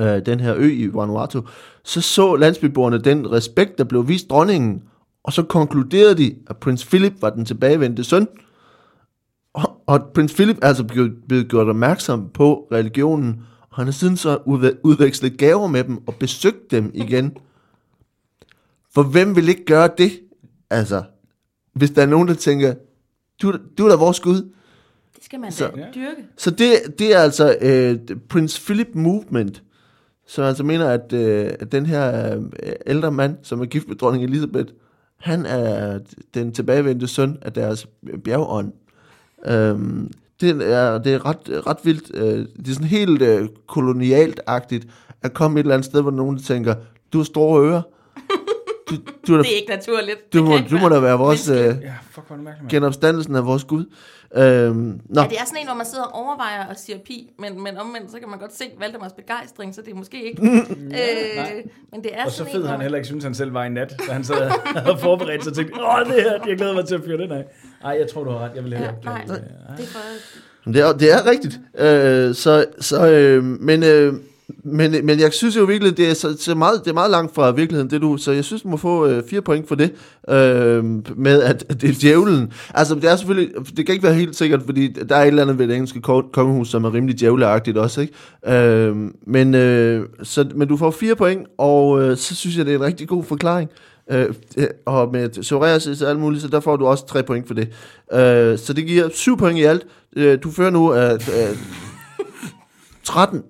øh, 0.00 0.26
den 0.26 0.40
her 0.40 0.54
ø 0.56 0.70
i 0.72 0.94
Vanuatu, 0.94 1.42
så 1.84 2.00
så 2.00 2.36
landsbyboerne 2.36 2.98
den 2.98 3.32
respekt, 3.32 3.78
der 3.78 3.84
blev 3.84 4.08
vist 4.08 4.30
dronningen, 4.30 4.82
og 5.24 5.32
så 5.32 5.42
konkluderede 5.42 6.14
de, 6.14 6.36
at 6.50 6.56
prins 6.56 6.86
Philip 6.86 7.12
var 7.20 7.30
den 7.30 7.44
tilbagevendte 7.44 8.04
søn. 8.04 8.28
Og, 9.52 9.82
og 9.86 10.10
prins 10.14 10.34
Philip 10.34 10.58
er 10.62 10.66
altså 10.66 10.84
blevet, 10.84 11.12
blevet 11.28 11.48
gjort 11.48 11.68
opmærksom 11.68 12.28
på 12.34 12.68
religionen, 12.72 13.42
og 13.70 13.76
han 13.76 13.84
har 13.86 13.92
siden 13.92 14.16
så 14.16 14.38
udve- 14.46 14.76
udvekslet 14.84 15.38
gaver 15.38 15.66
med 15.66 15.84
dem 15.84 16.08
og 16.08 16.14
besøgt 16.14 16.70
dem 16.70 16.90
igen. 16.94 17.36
For 18.94 19.02
hvem 19.02 19.36
vil 19.36 19.48
ikke 19.48 19.64
gøre 19.64 19.90
det? 19.98 20.10
Altså, 20.70 21.02
hvis 21.74 21.90
der 21.90 22.02
er 22.02 22.06
nogen, 22.06 22.28
der 22.28 22.34
tænker, 22.34 22.74
du, 23.42 23.54
du 23.78 23.84
er 23.84 23.88
da 23.88 23.96
vores 23.96 24.20
Gud. 24.20 24.34
Det 25.16 25.24
skal 25.24 25.40
man 25.40 25.52
Så- 25.52 25.66
da 25.76 25.86
dyrke. 25.94 26.24
Så 26.36 26.50
det, 26.50 26.72
det 26.98 27.14
er 27.14 27.18
altså 27.18 27.56
øh, 27.60 27.98
Prince 28.28 28.60
Philip 28.64 28.88
Movement, 28.94 29.62
som 30.26 30.44
altså 30.44 30.64
mener, 30.64 30.88
at, 30.88 31.12
øh, 31.12 31.50
at 31.60 31.72
den 31.72 31.86
her 31.86 32.36
øh, 32.36 32.42
ældre 32.86 33.12
mand, 33.12 33.36
som 33.42 33.60
er 33.60 33.64
gift 33.64 33.88
med 33.88 33.96
dronning 33.96 34.24
Elisabeth, 34.24 34.72
han 35.20 35.46
er 35.46 35.98
den 36.34 36.52
tilbagevendte 36.52 37.06
søn 37.08 37.38
af 37.42 37.52
deres 37.52 37.86
bjergånd. 38.24 38.72
Øhm, 39.46 40.10
det 40.40 40.72
er, 40.72 40.98
det 40.98 41.14
er 41.14 41.26
ret, 41.26 41.66
ret 41.66 41.76
vildt. 41.84 42.10
Øh, 42.14 42.22
det 42.56 42.68
er 42.68 42.72
sådan 42.72 42.88
helt 42.88 43.22
øh, 43.22 43.48
kolonialt-agtigt 43.66 44.86
at 45.22 45.34
komme 45.34 45.60
et 45.60 45.64
eller 45.64 45.74
andet 45.74 45.84
sted, 45.84 46.02
hvor 46.02 46.10
nogen 46.10 46.38
tænker, 46.38 46.74
du 47.12 47.18
har 47.18 47.24
store 47.24 47.66
ører. 47.68 47.82
Du, 48.90 48.94
du, 49.26 49.32
er 49.32 49.36
da, 49.36 49.42
Det 49.42 49.52
er 49.52 49.56
ikke 49.56 49.70
naturligt. 49.70 50.32
du, 50.32 50.44
må, 50.44 50.58
du 50.70 50.78
må 50.78 50.88
være 50.88 50.98
da 50.98 50.98
være 50.98 51.18
vores 51.18 51.48
øh, 51.48 51.56
Ja, 51.56 51.72
fuck, 52.10 52.26
hvor 52.26 52.68
genopstandelsen 52.68 53.36
af 53.36 53.46
vores 53.46 53.64
Gud. 53.64 53.84
Øhm, 54.36 55.00
nå, 55.08 55.20
Ja, 55.22 55.28
det 55.28 55.38
er 55.40 55.44
sådan 55.46 55.60
en, 55.60 55.66
hvor 55.66 55.74
man 55.76 55.86
sidder 55.86 56.04
og 56.04 56.14
overvejer 56.24 56.66
og 56.66 56.76
siger 56.76 56.98
pi, 56.98 57.30
men, 57.38 57.62
men 57.62 57.76
omvendt, 57.78 58.10
så 58.10 58.18
kan 58.18 58.28
man 58.28 58.38
godt 58.38 58.54
se 58.56 58.64
Valdemars 58.78 59.12
begejstring, 59.12 59.74
så 59.74 59.82
det 59.82 59.90
er 59.90 59.94
måske 59.94 60.24
ikke... 60.24 60.42
øh, 60.48 61.64
men 61.92 62.02
det 62.02 62.10
er 62.18 62.24
Og 62.24 62.30
så 62.30 62.44
fed 62.44 62.54
en, 62.54 62.66
han 62.66 62.74
hvor- 62.76 62.82
heller 62.82 62.98
ikke 62.98 63.06
synes, 63.06 63.24
han 63.24 63.34
selv 63.34 63.54
var 63.54 63.64
i 63.64 63.68
nat, 63.68 63.94
da 64.08 64.12
han 64.12 64.24
sad 64.24 64.50
og 64.86 65.00
forberedte 65.06 65.44
sig 65.44 65.50
og 65.50 65.56
tænkte, 65.56 65.74
åh, 65.84 66.06
det 66.06 66.22
her, 66.22 66.38
jeg 66.46 66.56
glæder 66.56 66.74
mig 66.74 66.86
til 66.86 66.94
at 66.94 67.00
fyre 67.04 67.18
den 67.18 67.32
af. 67.32 67.44
Ej, 67.84 67.96
jeg 68.00 68.08
tror, 68.10 68.24
du 68.24 68.30
har 68.30 68.38
ret. 68.38 68.50
Jeg 68.54 68.64
vil 68.64 68.72
hellere 68.72 68.94
Ja, 69.04 69.10
nej, 69.10 69.22
det. 69.26 69.44
Ej. 69.68 69.76
det 69.76 69.84
er 69.84 69.88
for... 69.88 70.00
Det 70.72 70.80
er, 70.80 70.92
det 70.92 71.12
er 71.12 71.30
rigtigt. 71.30 71.60
Øh, 71.78 72.34
så, 72.34 72.64
så, 72.80 73.06
øh, 73.10 73.44
men, 73.44 73.82
øh, 73.82 74.14
men, 74.64 75.06
men 75.06 75.20
jeg 75.20 75.32
synes 75.32 75.56
jo 75.56 75.64
virkelig, 75.64 75.96
det 75.96 76.10
er, 76.10 76.14
så, 76.14 76.36
så 76.38 76.54
meget, 76.54 76.80
det 76.84 76.90
er 76.90 76.94
meget 76.94 77.10
langt 77.10 77.34
fra 77.34 77.50
virkeligheden, 77.50 77.90
det 77.90 78.02
du. 78.02 78.16
Så 78.16 78.32
jeg 78.32 78.44
synes, 78.44 78.62
du 78.62 78.68
må 78.68 78.76
få 78.76 79.06
øh, 79.06 79.22
fire 79.30 79.42
point 79.42 79.68
for 79.68 79.74
det. 79.74 79.92
Øh, 80.28 80.84
med 81.16 81.42
at, 81.42 81.64
at 81.68 81.80
det 81.80 81.90
er 81.90 81.94
djævlen. 82.00 82.52
Altså, 82.74 82.94
det 82.94 83.04
er 83.04 83.16
selvfølgelig, 83.16 83.50
det 83.76 83.86
kan 83.86 83.92
ikke 83.92 84.02
være 84.02 84.14
helt 84.14 84.36
sikkert, 84.36 84.62
fordi 84.62 84.88
der 84.88 85.16
er 85.16 85.22
et 85.22 85.26
eller 85.26 85.42
andet 85.42 85.58
ved 85.58 85.68
det 85.68 85.74
engelske 85.74 86.00
kongehus, 86.32 86.68
som 86.68 86.84
er 86.84 86.94
rimelig 86.94 87.20
djævleagtigt 87.20 87.78
også, 87.78 88.00
ikke? 88.00 88.14
Øh, 88.46 88.96
men, 89.26 89.54
øh, 89.54 90.06
så, 90.22 90.48
men 90.54 90.68
du 90.68 90.76
får 90.76 90.90
fire 90.90 91.16
point, 91.16 91.46
og 91.58 92.02
øh, 92.02 92.16
så 92.16 92.34
synes 92.34 92.56
jeg, 92.56 92.66
det 92.66 92.74
er 92.74 92.78
en 92.78 92.84
rigtig 92.84 93.08
god 93.08 93.24
forklaring. 93.24 93.70
Øh, 94.10 94.26
øh 94.56 94.66
og 94.86 95.12
med 95.12 95.28
psoriasis 95.42 96.02
og 96.02 96.10
alt 96.10 96.20
muligt, 96.20 96.42
så 96.42 96.48
der 96.48 96.60
får 96.60 96.76
du 96.76 96.86
også 96.86 97.06
tre 97.06 97.22
point 97.22 97.46
for 97.46 97.54
det. 97.54 97.68
Øh, 98.12 98.58
så 98.58 98.72
det 98.72 98.86
giver 98.86 99.08
syv 99.08 99.36
point 99.36 99.58
i 99.58 99.62
alt. 99.62 99.86
Øh, 100.16 100.38
du 100.42 100.50
fører 100.50 100.70
nu 100.70 100.94
øh, 100.94 101.12
øh, 101.12 101.56
13 103.04 103.42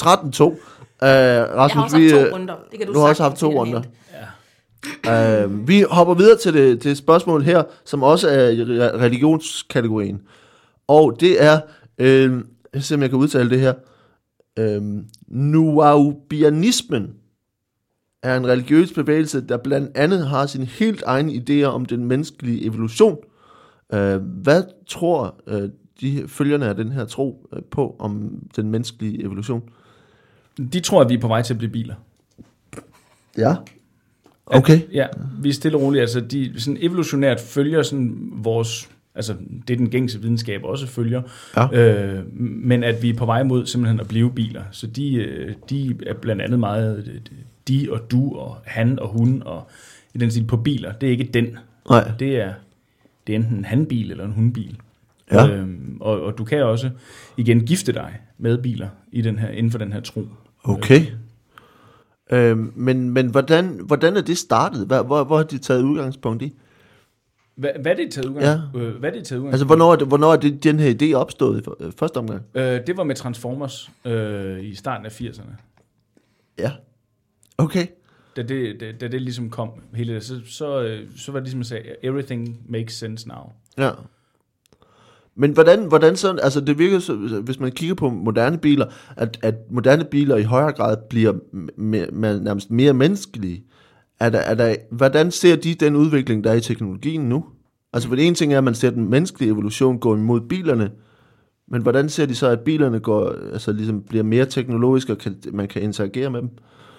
13-2. 0.00 0.44
Øh, 0.44 0.56
Jeg 1.00 1.40
har 1.40 1.46
Rasmus, 1.56 1.84
også 1.84 1.96
vi, 1.96 2.08
haft 2.10 2.22
øh, 2.24 2.30
to 2.30 2.34
runder. 2.36 2.54
Det 2.70 2.78
kan 2.78 2.86
du, 2.88 2.92
du 2.94 2.98
har 2.98 3.08
også 3.08 3.22
haft 3.22 3.36
to 3.36 3.60
runder. 3.60 3.82
rent. 5.06 5.52
Øh, 5.52 5.68
vi 5.68 5.84
hopper 5.90 6.14
videre 6.14 6.36
til 6.38 6.54
det, 6.54 6.80
til 6.80 6.96
spørgsmål 6.96 7.42
her, 7.42 7.62
som 7.84 8.02
også 8.02 8.28
er 8.28 8.48
i 8.48 8.62
re- 8.62 8.96
religionskategorien. 8.96 10.20
Og 10.88 11.16
det 11.20 11.42
er, 11.44 11.60
øh, 11.98 12.32
jeg 12.32 12.42
skal 12.72 12.82
se 12.82 12.94
om 12.94 13.02
jeg 13.02 13.10
kan 13.10 13.18
udtale 13.18 13.50
det 13.50 13.60
her, 13.60 13.74
øh, 14.58 14.82
Nuaubianismen 15.28 17.10
er 18.22 18.36
en 18.36 18.46
religiøs 18.46 18.92
bevægelse, 18.92 19.40
der 19.40 19.56
blandt 19.56 19.96
andet 19.96 20.26
har 20.26 20.46
sin 20.46 20.62
helt 20.62 21.02
egen 21.06 21.30
idéer 21.30 21.64
om 21.66 21.84
den 21.86 22.04
menneskelige 22.04 22.64
evolution. 22.64 23.16
Øh, 23.92 24.16
hvad 24.42 24.62
tror 24.88 25.34
øh, 25.46 25.68
de 26.00 26.24
følgerne 26.28 26.66
af 26.68 26.74
den 26.76 26.92
her 26.92 27.04
tro 27.04 27.46
øh, 27.52 27.62
på 27.70 27.96
om 27.98 28.30
den 28.56 28.70
menneskelige 28.70 29.22
evolution? 29.24 29.62
De 30.58 30.80
tror, 30.80 31.00
at 31.00 31.08
vi 31.08 31.14
er 31.14 31.20
på 31.20 31.28
vej 31.28 31.42
til 31.42 31.54
at 31.54 31.58
blive 31.58 31.70
biler. 31.70 31.94
Ja. 33.38 33.54
Okay. 34.46 34.82
At, 34.82 34.92
ja, 34.92 35.06
vi 35.42 35.48
er 35.48 35.52
stille 35.52 35.78
og 35.78 35.82
roligt. 35.82 36.00
Altså, 36.00 36.20
de 36.20 36.60
sådan 36.60 36.78
evolutionært 36.80 37.40
følger 37.40 37.82
sådan 37.82 38.16
vores... 38.32 38.90
Altså, 39.14 39.34
det 39.68 39.74
er 39.74 39.78
den 39.78 39.90
gængse 39.90 40.20
videnskab 40.22 40.64
også 40.64 40.86
følger. 40.86 41.22
Ja. 41.56 41.72
Øh, 41.72 42.24
men 42.40 42.84
at 42.84 43.02
vi 43.02 43.10
er 43.10 43.14
på 43.14 43.26
vej 43.26 43.42
mod 43.42 43.66
simpelthen 43.66 44.00
at 44.00 44.08
blive 44.08 44.32
biler. 44.32 44.62
Så 44.70 44.86
de, 44.86 45.14
øh, 45.14 45.54
de 45.70 45.96
er 46.06 46.14
blandt 46.14 46.42
andet 46.42 46.58
meget 46.58 47.08
øh, 47.08 47.20
de 47.68 47.88
og 47.90 48.10
du 48.10 48.36
og 48.36 48.56
han 48.64 48.98
og 48.98 49.08
hun 49.08 49.42
og 49.46 49.68
i 50.14 50.18
den 50.18 50.30
stil 50.30 50.44
på 50.44 50.56
biler. 50.56 50.92
Det 50.92 51.06
er 51.06 51.10
ikke 51.10 51.24
den. 51.24 51.58
Nej. 51.90 52.10
Det 52.18 52.40
er, 52.40 52.52
det 53.26 53.32
er 53.32 53.36
enten 53.36 53.56
en 53.58 53.64
hanbil 53.64 54.10
eller 54.10 54.24
en 54.24 54.32
hundbil. 54.32 54.76
Ja. 55.32 55.48
Øhm, 55.48 55.96
og, 56.00 56.22
og 56.22 56.38
du 56.38 56.44
kan 56.44 56.62
også 56.62 56.90
igen 57.36 57.60
gifte 57.60 57.92
dig 57.92 58.18
med 58.38 58.58
biler 58.58 58.88
i 59.12 59.22
den 59.22 59.38
her, 59.38 59.48
inden 59.48 59.72
for 59.72 59.78
den 59.78 59.92
her 59.92 60.00
tro. 60.00 60.28
Okay. 60.68 61.06
Øhm, 62.32 62.72
men 62.76 63.10
men 63.10 63.30
hvordan, 63.30 63.80
hvordan 63.86 64.16
er 64.16 64.20
det 64.20 64.38
startet? 64.38 64.86
Hvor, 64.86 65.02
hvor, 65.02 65.24
hvor 65.24 65.36
har 65.36 65.44
de 65.44 65.58
taget 65.58 65.82
udgangspunkt 65.82 66.42
i? 66.42 66.56
Hvad, 67.56 67.70
hvad 67.82 67.92
er 67.92 67.96
det 67.96 68.12
taget 68.12 68.26
udgang? 68.26 68.44
Ja. 68.74 68.80
Øh, 68.80 68.96
hvad 68.96 69.10
er 69.10 69.14
det 69.14 69.24
taget 69.24 69.38
udgang? 69.38 69.52
Altså, 69.52 69.66
hvornår 69.66 69.92
er, 69.92 69.96
det, 69.96 70.08
hvornår 70.08 70.32
er 70.32 70.36
det, 70.36 70.64
den 70.64 70.78
her 70.78 70.94
idé 70.94 71.14
opstået 71.14 71.66
i 71.66 71.84
øh, 71.84 71.92
første 71.92 72.16
omgang? 72.16 72.42
Øh, 72.54 72.86
det 72.86 72.96
var 72.96 73.04
med 73.04 73.14
Transformers 73.14 73.90
øh, 74.04 74.64
i 74.64 74.74
starten 74.74 75.06
af 75.06 75.20
80'erne. 75.20 75.52
Ja. 76.58 76.72
Okay. 77.58 77.86
Da 78.36 78.42
det, 78.42 78.80
da, 78.80 78.92
da 78.92 79.08
det 79.08 79.22
ligesom 79.22 79.50
kom, 79.50 79.70
hele 79.94 80.14
det, 80.14 80.24
så, 80.24 80.40
så, 80.46 80.82
øh, 80.82 81.08
så 81.16 81.32
var 81.32 81.38
det 81.38 81.44
ligesom 81.44 81.60
at 81.60 81.66
sige, 81.66 82.04
everything 82.04 82.60
makes 82.68 82.94
sense 82.94 83.28
now. 83.28 83.52
Ja. 83.78 83.90
Men 85.36 85.50
hvordan, 85.50 85.84
hvordan 85.88 86.16
så, 86.16 86.38
altså 86.42 86.60
det 86.60 86.78
virker 86.78 86.98
så, 86.98 87.14
hvis 87.44 87.60
man 87.60 87.72
kigger 87.72 87.94
på 87.94 88.10
moderne 88.10 88.58
biler, 88.58 88.86
at, 89.16 89.38
at 89.42 89.54
moderne 89.70 90.04
biler 90.04 90.36
i 90.36 90.42
højere 90.42 90.72
grad 90.72 90.96
bliver 91.10 91.32
mere, 91.76 92.06
mere, 92.12 92.40
nærmest 92.40 92.70
mere 92.70 92.92
menneskelige. 92.92 93.64
Er 94.20 94.30
der, 94.30 94.38
er 94.38 94.54
der, 94.54 94.74
hvordan 94.90 95.30
ser 95.30 95.56
de 95.56 95.74
den 95.74 95.96
udvikling, 95.96 96.44
der 96.44 96.50
er 96.50 96.54
i 96.54 96.60
teknologien 96.60 97.20
nu? 97.20 97.44
Altså 97.92 98.08
for 98.08 98.16
det 98.16 98.26
ene 98.26 98.34
ting 98.34 98.52
er, 98.52 98.58
at 98.58 98.64
man 98.64 98.74
ser 98.74 98.90
den 98.90 99.10
menneskelige 99.10 99.50
evolution 99.50 99.98
gå 99.98 100.16
imod 100.16 100.40
bilerne, 100.40 100.90
men 101.68 101.82
hvordan 101.82 102.08
ser 102.08 102.26
de 102.26 102.34
så, 102.34 102.48
at 102.48 102.60
bilerne 102.60 103.00
går, 103.00 103.34
altså 103.52 103.72
ligesom 103.72 104.02
bliver 104.02 104.24
mere 104.24 104.44
teknologiske, 104.44 105.12
og 105.12 105.18
kan, 105.18 105.36
man 105.52 105.68
kan 105.68 105.82
interagere 105.82 106.30
med 106.30 106.40
dem? 106.40 106.50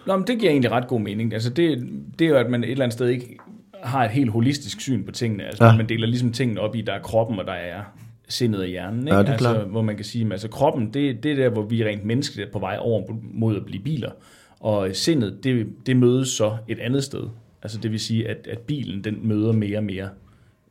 Nå, 0.07 0.17
men 0.17 0.27
det 0.27 0.39
giver 0.39 0.51
egentlig 0.51 0.71
ret 0.71 0.87
god 0.87 0.99
mening. 0.99 1.33
Altså 1.33 1.49
det, 1.49 1.89
det 2.19 2.25
er 2.25 2.29
jo, 2.29 2.35
at 2.35 2.49
man 2.49 2.63
et 2.63 2.71
eller 2.71 2.83
andet 2.83 2.93
sted 2.93 3.07
ikke 3.07 3.37
har 3.83 4.05
et 4.05 4.11
helt 4.11 4.31
holistisk 4.31 4.81
syn 4.81 5.03
på 5.03 5.11
tingene. 5.11 5.43
Altså 5.43 5.63
Ja. 5.63 5.69
ja. 5.69 5.77
man 5.77 5.89
deler 5.89 6.07
ligesom 6.07 6.31
tingene 6.31 6.61
op 6.61 6.75
i, 6.75 6.81
der 6.81 6.93
er 6.93 7.01
kroppen, 7.01 7.39
og 7.39 7.45
der 7.45 7.53
er 7.53 7.83
sindet 8.29 8.61
og 8.61 8.67
hjernen. 8.67 8.99
Ikke? 8.99 9.13
Ja, 9.15 9.21
det 9.21 9.27
er 9.27 9.33
altså. 9.33 9.63
Hvor 9.63 9.81
man 9.81 9.95
kan 9.95 10.05
sige, 10.05 10.25
at 10.25 10.31
altså, 10.31 10.47
kroppen, 10.47 10.93
det, 10.93 11.23
det 11.23 11.31
er 11.31 11.35
der, 11.35 11.49
hvor 11.49 11.61
vi 11.61 11.85
rent 11.85 12.05
menneskeligt 12.05 12.47
er 12.47 12.51
på 12.51 12.59
vej 12.59 12.77
over 12.79 13.03
mod 13.21 13.55
at 13.55 13.65
blive 13.65 13.83
biler. 13.83 14.11
Og 14.59 14.89
sindet, 14.93 15.43
det, 15.43 15.67
det 15.85 15.97
mødes 15.97 16.29
så 16.29 16.57
et 16.67 16.79
andet 16.79 17.03
sted. 17.03 17.23
Altså 17.63 17.79
det 17.79 17.91
vil 17.91 17.99
sige, 17.99 18.27
at, 18.27 18.47
at 18.47 18.59
bilen, 18.59 19.03
den 19.03 19.27
møder 19.27 19.51
mere 19.51 19.77
og 19.77 19.83
mere 19.83 20.09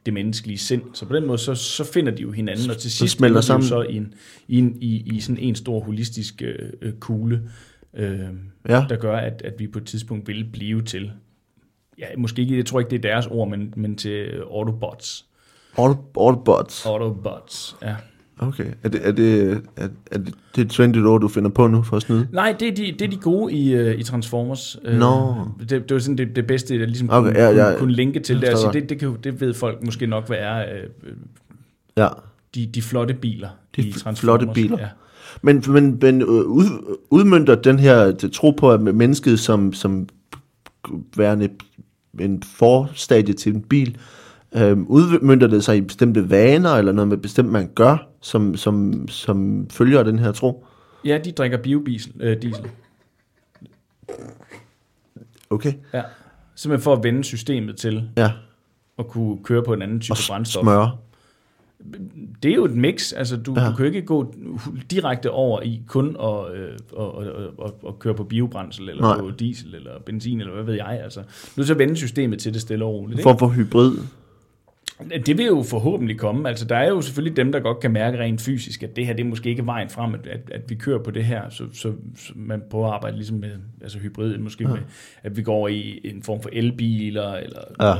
det 0.06 0.14
menneskelige 0.14 0.58
sind. 0.58 0.82
Så 0.92 1.06
på 1.06 1.16
den 1.16 1.26
måde, 1.26 1.38
så, 1.38 1.54
så 1.54 1.84
finder 1.84 2.12
de 2.12 2.22
jo 2.22 2.30
hinanden, 2.30 2.70
og 2.70 2.76
til 2.76 2.90
sidst 2.90 3.16
smelter 3.16 3.40
sammen. 3.40 3.66
så 3.68 3.82
i, 3.82 3.96
en, 3.96 4.14
i, 4.48 4.58
en, 4.58 4.78
i, 4.80 5.14
i 5.14 5.20
sådan 5.20 5.42
en 5.42 5.54
stor 5.54 5.80
holistisk 5.80 6.42
øh, 6.42 6.70
øh, 6.82 6.92
kugle, 6.92 7.42
øh, 7.94 8.20
Ja. 8.68 8.84
der 8.88 8.96
gør, 8.96 9.16
at, 9.16 9.42
at 9.44 9.54
vi 9.58 9.66
på 9.66 9.78
et 9.78 9.84
tidspunkt 9.84 10.28
vil 10.28 10.48
blive 10.52 10.82
til, 10.82 11.10
ja, 11.98 12.04
måske 12.18 12.42
ikke, 12.42 12.56
jeg 12.56 12.66
tror 12.66 12.80
ikke, 12.80 12.90
det 12.90 12.96
er 13.04 13.12
deres 13.12 13.26
ord, 13.26 13.48
men, 13.48 13.74
men 13.76 13.96
til 13.96 14.26
Autobots. 14.50 15.26
All, 15.78 15.94
Autobots. 16.16 16.86
Autobots, 16.86 17.76
ja. 17.82 17.94
Okay. 18.38 18.64
Er 18.82 18.88
det, 18.88 19.00
er 19.08 19.12
det, 19.12 19.52
er, 19.76 19.88
er 20.10 20.18
det, 20.18 20.34
det 20.54 20.60
er 20.60 20.64
et 20.64 20.70
trendigt 20.70 21.06
ord, 21.06 21.20
du 21.20 21.28
finder 21.28 21.50
på 21.50 21.66
nu 21.66 21.82
for 21.82 21.96
at 21.96 22.02
snyde? 22.02 22.28
Nej, 22.32 22.56
det 22.60 22.68
er 22.68 22.74
de, 22.74 22.82
det 22.98 23.02
er 23.02 23.08
de 23.08 23.16
gode 23.16 23.52
i, 23.52 23.80
uh, 23.80 24.00
i 24.00 24.02
Transformers. 24.02 24.76
Øh, 24.84 24.98
Nå. 24.98 25.34
Det, 25.60 25.70
det 25.70 25.90
var 25.90 25.98
sådan 25.98 26.18
det, 26.18 26.36
det 26.36 26.46
bedste, 26.46 26.78
jeg 26.78 26.86
ligesom 26.86 27.10
Okay, 27.10 27.28
kunne, 27.32 27.40
ja, 27.42 27.50
kunne, 27.52 27.62
ja, 27.62 27.78
kunne 27.78 27.92
linke 27.92 28.20
til 28.20 28.40
det. 28.40 28.48
Altså, 28.48 28.70
det, 28.72 28.88
det, 28.88 28.98
kan, 28.98 29.16
det 29.24 29.40
ved 29.40 29.54
folk 29.54 29.82
måske 29.84 30.06
nok, 30.06 30.26
hvad 30.26 30.36
er 30.40 30.58
øh, 30.58 31.12
Ja. 31.96 32.08
de, 32.54 32.66
de 32.66 32.82
flotte 32.82 33.14
biler 33.14 33.48
De 33.76 33.82
i 33.82 33.92
Transformers. 33.92 34.20
flotte 34.20 34.46
biler. 34.54 34.78
Ja. 34.78 34.88
Men, 35.42 35.62
men, 35.68 35.98
men 36.02 36.24
ud, 36.24 36.96
udmyndter 37.10 37.54
den 37.54 37.78
her 37.78 38.12
tro 38.32 38.50
på, 38.50 38.70
at 38.72 38.80
mennesket 38.80 39.40
som, 39.40 39.72
som 39.72 40.08
værende 41.16 41.48
en 42.20 42.42
forstadie 42.42 43.34
til 43.34 43.54
en 43.54 43.62
bil, 43.62 43.96
øh, 44.54 44.78
udmyndter 44.78 45.46
det 45.46 45.64
sig 45.64 45.76
i 45.76 45.80
bestemte 45.80 46.30
vaner, 46.30 46.70
eller 46.70 46.92
noget 46.92 47.08
med 47.08 47.16
bestemt, 47.16 47.48
man 47.52 47.70
gør, 47.74 48.08
som, 48.20 48.56
som, 48.56 49.08
som 49.08 49.66
følger 49.70 50.02
den 50.02 50.18
her 50.18 50.32
tro? 50.32 50.64
ja, 51.04 51.18
de 51.24 51.32
drikker 51.32 51.58
biodiesel. 51.58 52.12
Øh, 52.20 52.42
diesel. 52.42 52.64
Okay. 55.50 55.72
Ja. 55.94 56.02
Simpelthen 56.54 56.82
for 56.84 56.92
at 56.92 57.02
vende 57.04 57.24
systemet 57.24 57.76
til 57.76 58.08
Ja. 58.16 58.32
at 58.98 59.08
kunne 59.08 59.38
køre 59.44 59.62
på 59.62 59.72
en 59.72 59.82
anden 59.82 60.00
type 60.00 60.12
Og 60.12 60.16
brændstof. 60.28 60.62
smøre. 60.62 60.96
det 62.42 62.50
er 62.50 62.54
jo 62.54 62.64
et 62.64 62.76
mix. 62.76 63.12
Altså, 63.12 63.36
du, 63.36 63.54
Ja. 63.56 63.62
ja. 63.64 63.70
du 63.70 63.76
kan 63.76 63.86
jo 63.86 63.92
ikke 63.92 64.02
gå 64.06 64.34
direkte 64.90 65.30
over 65.30 65.60
i 65.62 65.82
kun 65.86 66.16
at, 66.22 66.54
øh, 66.54 66.68
at, 66.98 67.26
at, 67.26 67.26
at, 67.64 67.72
at 67.88 67.98
køre 67.98 68.14
på 68.14 68.24
biobrændsel, 68.24 68.88
eller 68.88 69.02
Nej. 69.02 69.16
Nej. 69.16 69.30
på 69.30 69.30
diesel, 69.30 69.74
eller 69.74 69.90
benzin, 70.06 70.40
eller 70.40 70.54
hvad 70.54 70.64
ved 70.64 70.74
jeg. 70.74 71.00
Altså, 71.04 71.22
du 71.56 71.60
er 71.60 71.64
så 71.66 71.74
vende 71.74 71.96
systemet 71.96 72.38
til 72.38 72.52
det 72.54 72.60
stille 72.60 72.84
og 72.84 72.92
roligt. 72.92 73.12
En 73.14 73.18
Ikke? 73.18 73.22
form 73.28 73.38
for 73.38 73.48
hybrid. 73.48 73.92
Det 75.26 75.38
vil 75.38 75.46
jo 75.46 75.62
forhåbentlig 75.62 76.18
komme. 76.18 76.48
Altså, 76.48 76.64
der 76.64 76.76
er 76.76 76.88
jo 76.88 77.00
selvfølgelig 77.00 77.36
dem, 77.36 77.52
der 77.52 77.60
godt 77.60 77.80
kan 77.80 77.90
mærke 77.90 78.18
rent 78.18 78.40
fysisk, 78.40 78.82
at 78.82 78.96
det 78.96 79.06
her 79.06 79.12
det 79.14 79.24
er 79.24 79.28
måske 79.28 79.48
ikke 79.50 79.66
vejen 79.66 79.88
frem, 79.88 80.14
at, 80.14 80.26
at, 80.26 80.40
at 80.52 80.60
vi 80.68 80.74
kører 80.74 80.98
på 81.02 81.10
det 81.10 81.24
her. 81.24 81.42
Så, 81.50 81.64
så, 81.72 81.92
så 82.16 82.32
man 82.36 82.62
prøver 82.70 82.86
at 82.88 82.92
arbejde 82.94 83.16
ligesom 83.16 83.36
med 83.36 83.50
altså 83.82 83.98
hybrid, 83.98 84.38
måske 84.38 84.64
ja. 84.64 84.68
med, 84.70 84.78
at 85.22 85.36
vi 85.36 85.42
går 85.42 85.68
i 85.68 86.00
en 86.04 86.22
form 86.22 86.42
for 86.42 86.50
elbiler, 86.52 87.32
eller 87.34 87.60
Ja. 87.80 87.94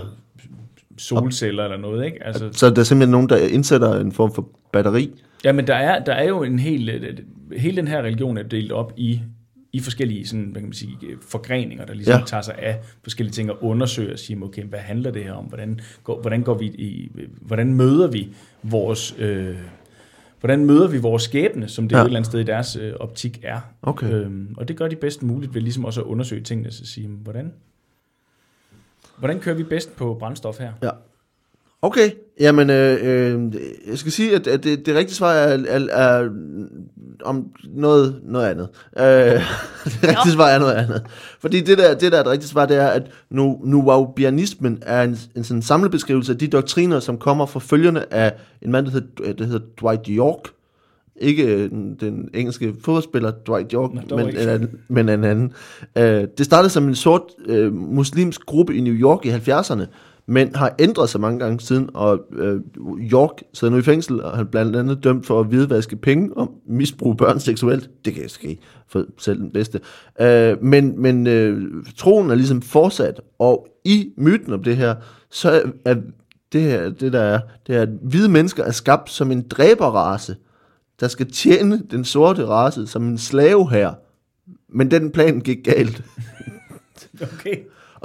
solceller, 0.99 1.65
eller 1.65 1.77
noget. 1.77 2.05
Ikke? 2.05 2.25
Altså, 2.27 2.49
Så 2.53 2.71
der 2.71 2.81
er 2.81 2.85
simpelthen 2.85 3.11
nogen, 3.11 3.29
der 3.29 3.37
indsætter 3.37 4.01
en 4.01 4.13
form 4.13 4.35
for 4.35 4.49
batteri. 4.73 5.11
Ja, 5.45 5.53
men 5.53 5.67
der 5.67 5.75
er, 5.75 6.05
der 6.05 6.13
er 6.13 6.29
jo 6.29 6.43
en 6.43 6.59
hel... 6.59 6.89
øh, 6.89 7.19
Hele 7.57 7.77
den 7.77 7.89
her 7.89 8.03
religion 8.03 8.39
er 8.39 8.43
delt 8.43 8.73
op 8.73 8.93
i, 8.97 9.21
i 9.77 9.81
forskellige 9.81 10.27
sådan, 10.27 10.45
hvad 10.45 10.61
kan 10.61 10.69
man 10.69 10.73
sige, 10.73 10.97
øh, 11.03 11.17
forgreninger, 11.21 11.85
der 11.85 11.95
ligesom 11.95 12.19
Ja. 12.21 12.25
tager 12.27 12.43
sig 12.43 12.55
af 12.59 12.81
forskellige 13.03 13.33
ting 13.33 13.51
og 13.51 13.65
undersøger 13.65 14.13
og 14.13 14.19
siger, 14.19 14.43
okay, 14.43 14.65
hvad 14.65 14.79
handler 14.79 15.11
det 15.11 15.25
her 15.25 15.33
om? 15.33 15.45
Hvordan 15.45 15.81
går, 16.05 16.21
hvordan 16.21 16.43
går 16.43 16.55
vi 16.55 16.67
i... 16.67 17.11
Hvordan 17.41 17.75
møder 17.75 18.07
vi 18.07 18.29
vores... 18.63 19.15
Øh, 19.19 19.57
hvordan 20.41 20.65
møder 20.67 20.89
vi 20.89 20.99
vores 20.99 21.23
skæbne, 21.23 21.69
som 21.69 21.89
det 21.89 21.97
ja. 21.97 22.01
et 22.03 22.07
eller 22.07 22.17
andet 22.17 22.27
sted 22.27 22.41
i 22.41 22.45
deres 22.45 22.77
øh, 22.77 22.93
optik 23.01 23.41
er. 23.43 23.61
Okay. 23.83 24.13
Øhm, 24.13 24.55
og 24.57 24.69
det 24.69 24.77
gør 24.77 24.89
de 24.89 24.97
bedst 24.97 25.23
muligt 25.23 25.55
ved 25.55 25.63
ligesom 25.63 25.85
også 25.85 26.01
at 26.01 26.07
undersøge 26.07 26.43
tingene, 26.43 26.71
så 26.71 26.87
sige, 26.87 27.09
hvordan, 27.09 27.53
hvordan 29.19 29.41
kører 29.41 29.57
vi 29.57 29.63
bedst 29.63 29.97
på 29.97 30.17
brændstof 30.21 30.59
her? 30.59 30.73
Ja. 30.83 30.91
Okay, 31.83 32.11
jamen, 32.41 32.71
øh, 32.71 32.99
øh, 33.03 33.55
jeg 33.89 33.99
skal 33.99 34.13
sige, 34.13 34.35
at, 34.35 34.47
at 34.47 34.65
det, 34.65 34.87
det 34.87 34.95
rigtige 34.95 35.17
svar 35.17 35.33
er, 35.33 35.59
er, 35.69 35.87
er 35.91 36.29
om 37.25 37.47
noget, 37.65 38.21
noget 38.25 38.47
andet. 38.47 38.69
Øh, 38.99 39.05
det 40.01 40.09
rigtige 40.09 40.33
svar 40.33 40.49
er 40.49 40.59
noget 40.59 40.75
andet. 40.75 41.03
Fordi 41.41 41.61
det 41.61 41.79
der, 41.79 41.95
det 41.95 42.13
der 42.13 42.19
er 42.19 42.23
det 42.23 42.33
rigtige 42.33 42.49
svar, 42.49 42.67
det 42.67 42.77
er, 42.77 42.87
at 42.87 43.11
nu, 43.31 43.61
nuwaubianismen 43.65 44.79
er 44.83 45.03
en, 45.03 45.19
en 45.37 45.45
sådan 45.45 45.63
samlebeskrivelse 45.63 46.33
af 46.33 46.39
de 46.39 46.49
doktriner, 46.49 47.01
som 47.01 47.19
kommer 47.19 47.47
fra 47.47 47.61
følgerne 47.61 48.13
af 48.15 48.35
en 48.63 48.73
mand, 48.73 48.87
der 48.87 48.93
hedder, 48.93 49.33
der 49.33 49.45
hedder 49.45 49.67
Dwight 49.81 50.07
York. 50.07 50.41
Ikke 51.21 51.45
øh, 51.45 51.71
den, 51.71 51.97
den 52.01 52.29
engelske 52.35 52.75
fodboldspiller 52.85 53.31
Dwight 53.31 53.73
York, 53.73 53.91
Nå, 53.95 54.17
men, 54.17 54.29
en 54.29 54.37
anden, 54.37 54.71
men 54.89 55.09
en 55.09 55.25
anden. 55.25 55.53
Øh, 55.99 56.27
det 56.39 56.47
startede 56.47 56.71
som 56.71 56.89
en 56.89 56.95
sort 56.95 57.23
øh, 57.47 57.73
muslimsk 57.73 58.47
gruppe 58.47 58.77
i 58.77 58.81
New 58.81 58.95
York 58.95 59.27
i 59.27 59.31
70'erne, 59.31 59.87
men 60.27 60.55
har 60.55 60.75
ændret 60.79 61.09
sig 61.09 61.21
mange 61.21 61.39
gange 61.39 61.61
siden, 61.61 61.91
og 61.95 62.21
øh, 62.33 62.61
York 63.13 63.43
sidder 63.53 63.73
nu 63.73 63.79
i 63.79 63.83
fængsel, 63.83 64.23
og 64.23 64.37
han 64.37 64.47
blandt 64.47 64.77
andet 64.77 65.05
dømt 65.05 65.27
for 65.27 65.41
at 65.41 65.47
hvidvaske 65.47 65.97
penge 65.97 66.37
og 66.37 66.53
misbruge 66.69 67.17
børn 67.17 67.41
seksuelt. 67.41 67.91
Det 68.05 68.13
kan 68.13 68.23
jeg 68.23 68.31
ske 68.31 68.59
for 68.89 69.05
selv 69.19 69.39
den 69.39 69.51
bedste. 69.51 69.81
Øh, 70.21 70.63
men 70.63 71.03
men 71.03 71.27
øh, 71.27 71.63
troen 71.97 72.31
er 72.31 72.35
ligesom 72.35 72.63
fortsat, 72.63 73.21
og 73.39 73.69
i 73.85 74.13
myten 74.17 74.53
om 74.53 74.63
det 74.63 74.77
her, 74.77 74.95
så 75.31 75.63
er 75.85 75.95
det 76.53 76.63
her, 76.63 76.91
det 76.91 77.13
der 77.13 77.21
er, 77.21 77.41
det 77.67 77.77
er, 77.77 77.83
at 77.83 77.89
hvide 78.03 78.29
mennesker 78.29 78.65
er 78.65 78.71
skabt 78.71 79.11
som 79.11 79.33
en 79.33 79.43
dræberrace, 79.49 80.37
der 81.01 81.09
skal 81.09 81.31
tjene 81.31 81.83
den 81.91 82.05
sorte 82.05 82.47
race 82.47 82.87
som 82.87 83.09
en 83.09 83.19
slave 83.19 83.71
her. 83.71 83.93
Men 84.69 84.91
den 84.91 85.11
plan 85.11 85.41
gik 85.41 85.65
galt. 85.65 86.03
Okay. 87.23 87.57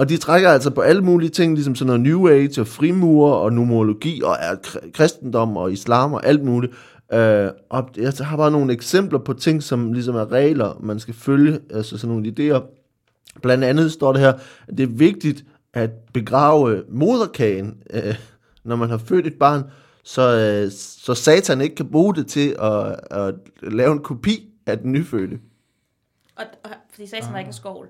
Og 0.01 0.09
de 0.09 0.17
trækker 0.17 0.49
altså 0.49 0.69
på 0.69 0.81
alle 0.81 1.01
mulige 1.01 1.29
ting, 1.29 1.53
ligesom 1.53 1.75
sådan 1.75 1.87
noget 1.87 2.01
New 2.01 2.27
Age 2.27 2.61
og 2.61 2.67
frimur 2.67 3.33
og 3.33 3.53
numerologi 3.53 4.21
og 4.21 4.37
er 4.39 4.55
kristendom 4.93 5.57
og 5.57 5.71
islam 5.71 6.13
og 6.13 6.25
alt 6.25 6.43
muligt. 6.43 6.73
Øh, 7.13 7.49
og 7.69 7.89
jeg 7.97 8.13
har 8.21 8.37
bare 8.37 8.51
nogle 8.51 8.73
eksempler 8.73 9.19
på 9.19 9.33
ting, 9.33 9.63
som 9.63 9.93
ligesom 9.93 10.15
er 10.15 10.31
regler, 10.31 10.79
man 10.79 10.99
skal 10.99 11.13
følge, 11.13 11.59
altså 11.73 11.97
sådan 11.97 12.15
nogle 12.15 12.33
idéer. 12.37 12.61
Blandt 13.41 13.63
andet 13.63 13.91
står 13.91 14.13
det 14.13 14.21
her, 14.21 14.33
at 14.67 14.77
det 14.77 14.83
er 14.83 14.87
vigtigt 14.87 15.45
at 15.73 15.91
begrave 16.13 16.83
moderkagen, 16.89 17.77
øh, 17.93 18.15
når 18.63 18.75
man 18.75 18.89
har 18.89 18.97
født 18.97 19.27
et 19.27 19.39
barn, 19.39 19.63
så, 20.03 20.21
øh, 20.21 20.71
så 20.71 21.13
satan 21.13 21.61
ikke 21.61 21.75
kan 21.75 21.91
bruge 21.91 22.15
det 22.15 22.27
til 22.27 22.55
at, 22.61 22.95
at 23.11 23.35
lave 23.61 23.91
en 23.91 23.99
kopi 23.99 24.53
af 24.65 24.77
den 24.77 24.91
nyfødte. 24.91 25.39
Og, 26.35 26.43
og, 26.63 26.69
fordi 26.91 27.07
satan 27.07 27.33
var 27.33 27.39
ikke 27.39 27.49
en 27.49 27.53
skovl. 27.53 27.87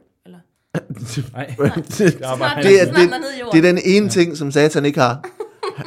Nej. 1.34 1.56
det, 1.98 2.82
er 2.82 2.94
det, 2.94 3.14
det, 3.52 3.58
er 3.58 3.62
den 3.62 3.80
ene 3.86 4.10
ting, 4.10 4.38
som 4.38 4.52
satan 4.52 4.86
ikke 4.86 5.00
har. 5.00 5.26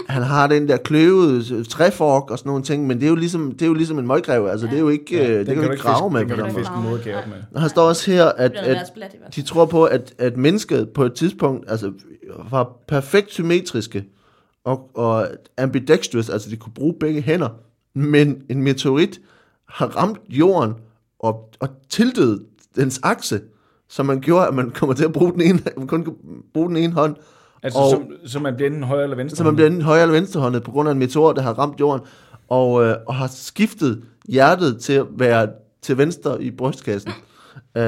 Han 0.08 0.22
har 0.22 0.46
den 0.46 0.68
der 0.68 0.76
kløvede 0.76 1.64
træfork 1.64 2.30
og 2.30 2.38
sådan 2.38 2.50
nogle 2.50 2.64
ting, 2.64 2.86
men 2.86 2.96
det 2.98 3.04
er 3.04 3.08
jo 3.08 3.14
ligesom, 3.14 3.52
det 3.52 3.62
er 3.62 3.66
jo 3.66 3.74
ligesom 3.74 3.98
en 3.98 4.06
møggreve. 4.06 4.50
Altså, 4.50 4.66
det 4.66 4.74
er 4.74 4.78
jo 4.78 4.88
ikke, 4.88 5.16
ja, 5.16 5.38
det 5.38 5.46
kan 5.46 5.56
du 5.56 5.62
ikke 5.62 5.76
grave 5.76 6.10
med. 6.10 6.20
Det 6.20 6.28
kan 6.28 6.36
på 6.36 6.42
du 6.42 6.48
den 6.48 6.58
ikke 6.58 6.70
måde. 6.70 6.94
fiske 6.94 7.06
modergave 7.08 7.28
med. 7.28 7.36
Og 7.54 7.60
Her 7.60 7.68
står 7.68 7.88
også 7.88 8.10
her, 8.10 8.24
at, 8.24 8.52
at 8.52 8.86
de 9.34 9.42
tror 9.42 9.64
på, 9.64 9.84
at, 9.84 10.14
at 10.18 10.36
mennesket 10.36 10.90
på 10.90 11.04
et 11.04 11.14
tidspunkt 11.14 11.70
altså, 11.70 11.92
var 12.50 12.72
perfekt 12.88 13.32
symmetriske 13.32 14.04
og, 14.64 14.90
og 14.94 15.28
ambidextrous, 15.58 16.28
altså 16.28 16.50
de 16.50 16.56
kunne 16.56 16.72
bruge 16.72 16.94
begge 17.00 17.22
hænder, 17.22 17.48
men 17.94 18.42
en 18.48 18.62
meteorit 18.62 19.20
har 19.68 19.86
ramt 19.86 20.18
jorden 20.28 20.74
og, 21.18 21.50
og 21.60 21.68
tiltet 21.88 22.44
dens 22.76 23.00
akse, 23.02 23.40
så 23.94 24.02
man 24.02 24.20
gjorde, 24.20 24.46
at 24.46 24.54
man 24.54 24.70
kommer 24.70 24.94
til 24.94 25.04
at 25.04 25.12
bruge 25.12 25.32
den 25.32 25.40
ene, 25.40 25.58
man 25.76 25.86
kun 25.86 26.04
kan 26.04 26.14
bruge 26.54 26.68
den 26.68 26.76
ene 26.76 26.92
hånd, 26.92 27.16
Altså, 27.62 27.78
Og- 27.78 27.90
så, 27.90 28.30
så 28.32 28.40
man 28.40 28.54
bliver 28.56 28.68
enten 28.70 28.82
højre 28.84 29.02
eller 29.02 29.16
venstre? 29.16 29.36
så 29.36 29.44
man 29.44 29.54
bliver 29.54 29.66
enten 29.66 29.82
højre 29.82 30.02
eller 30.02 30.12
venstrehåndet 30.14 30.62
på 30.62 30.70
grund 30.70 30.88
af 30.88 30.92
en 30.92 30.98
meteor, 30.98 31.32
der 31.32 31.42
har 31.42 31.52
ramt 31.52 31.80
jorden, 31.80 32.00
og, 32.48 32.84
øh, 32.84 32.96
og 33.06 33.14
har 33.14 33.26
skiftet 33.26 34.02
hjertet 34.28 34.78
til 34.80 34.92
at 34.92 35.06
være 35.16 35.48
til 35.82 35.98
venstre 35.98 36.42
i 36.42 36.50
brystkassen. 36.50 37.10
Øh, 37.76 37.82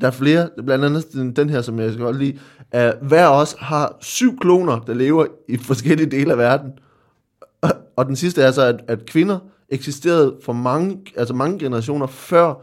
der 0.00 0.06
er 0.06 0.10
flere, 0.10 0.48
blandt 0.66 0.84
andet 0.84 1.12
den, 1.12 1.36
den 1.36 1.50
her, 1.50 1.62
som 1.62 1.78
jeg 1.80 1.92
skal 1.92 2.04
godt 2.04 2.18
lide. 2.18 2.38
Øh, 2.74 2.90
hver 3.02 3.26
af 3.26 3.40
os 3.40 3.56
har 3.58 3.96
syv 4.00 4.38
kloner, 4.38 4.78
der 4.80 4.94
lever 4.94 5.26
i 5.48 5.56
forskellige 5.56 6.10
dele 6.10 6.32
af 6.32 6.38
verden. 6.38 6.70
Og, 7.60 7.70
og 7.96 8.06
den 8.06 8.16
sidste 8.16 8.42
er 8.42 8.50
så, 8.50 8.62
at, 8.62 8.80
at 8.88 9.06
kvinder 9.06 9.38
eksisterede 9.68 10.34
for 10.44 10.52
mange, 10.52 10.98
altså 11.16 11.34
mange 11.34 11.58
generationer 11.58 12.06
før 12.06 12.54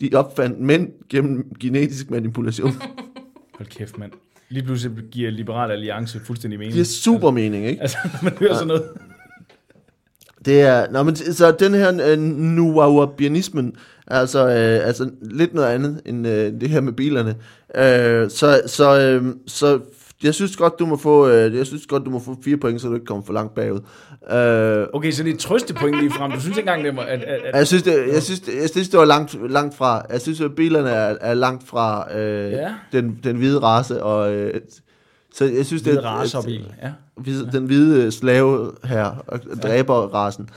de 0.00 0.10
opfandt 0.14 0.60
mænd 0.60 0.88
gennem 1.08 1.56
genetisk 1.60 2.10
manipulation. 2.10 2.70
Hold 3.58 3.68
kæft, 3.68 3.98
mand. 3.98 4.12
Lige 4.48 4.64
pludselig 4.64 4.96
giver 5.10 5.30
Liberal 5.30 5.70
Alliance 5.70 6.20
fuldstændig 6.20 6.58
mening. 6.58 6.70
Det 6.70 6.74
giver 6.74 6.84
super 6.84 7.30
mening, 7.30 7.66
ikke? 7.66 7.82
Altså, 7.82 7.96
når 8.12 8.18
man 8.22 8.32
hører 8.38 8.54
sådan 8.54 8.68
noget. 8.68 8.84
Det 10.44 10.60
er, 10.60 10.90
nå, 10.90 11.02
men 11.02 11.16
så 11.16 11.50
den 11.50 11.74
her 11.74 12.12
øh, 12.12 12.18
nuwabianismen 12.18 13.76
er 14.06 14.20
altså, 14.20 14.46
øh, 14.46 14.86
altså 14.86 15.10
lidt 15.22 15.54
noget 15.54 15.68
andet 15.68 16.00
end 16.04 16.26
øh, 16.26 16.60
det 16.60 16.68
her 16.68 16.80
med 16.80 16.92
bilerne. 16.92 17.36
Øh, 17.74 18.30
så, 18.30 18.62
så, 18.66 19.00
øh, 19.00 19.34
så 19.46 19.80
jeg 20.22 20.34
synes 20.34 20.56
godt, 20.56 20.78
du 20.78 20.86
må 20.86 20.96
få, 20.96 21.28
øh, 21.28 21.56
jeg 21.56 21.66
synes 21.66 21.86
godt, 21.86 22.04
du 22.04 22.10
må 22.10 22.18
få 22.18 22.36
fire 22.44 22.56
point, 22.56 22.80
så 22.80 22.88
du 22.88 22.94
ikke 22.94 23.06
kommer 23.06 23.24
for 23.24 23.32
langt 23.32 23.54
bagud. 23.54 23.80
Øh, 24.30 24.86
Okay, 24.92 25.10
så 25.10 25.22
det 25.22 25.30
er 25.30 25.34
et 25.34 25.40
trøstepoint 25.40 25.98
lige 26.00 26.10
frem. 26.10 26.32
Du 26.32 26.40
synes 26.40 26.56
ikke 26.58 26.70
engang, 26.70 26.84
det 26.84 26.96
var, 26.96 27.02
at, 27.02 27.22
at, 27.22 27.40
at 27.44 27.54
jeg 27.58 27.66
synes, 27.66 27.82
det, 27.82 28.06
jeg 28.12 28.22
synes, 28.22 28.40
det, 28.40 28.54
jeg 28.60 28.70
synes, 28.70 28.88
det 28.88 28.98
var 28.98 29.04
langt, 29.04 29.50
langt 29.50 29.74
fra. 29.76 30.06
Jeg 30.10 30.20
synes, 30.20 30.40
at 30.40 30.54
bilerne 30.54 30.90
er, 30.90 31.16
er 31.20 31.34
langt 31.34 31.68
fra 31.68 32.16
øh, 32.18 32.52
Ja. 32.52 32.74
den, 32.92 33.20
den 33.24 33.36
hvide 33.36 33.58
race. 33.58 34.02
Og, 34.02 34.32
øh, 34.34 34.60
så 35.34 35.44
jeg 35.44 35.66
synes, 35.66 35.82
hvide 35.82 35.96
det 35.96 36.04
er 36.04 36.08
racerbil. 36.08 36.72
Ja. 36.82 36.92
Hvide- 37.16 37.48
den 37.52 37.64
hvide 37.66 38.12
slave 38.12 38.72
her, 38.84 39.24
og 39.26 39.40
dræberrasen. 39.62 40.48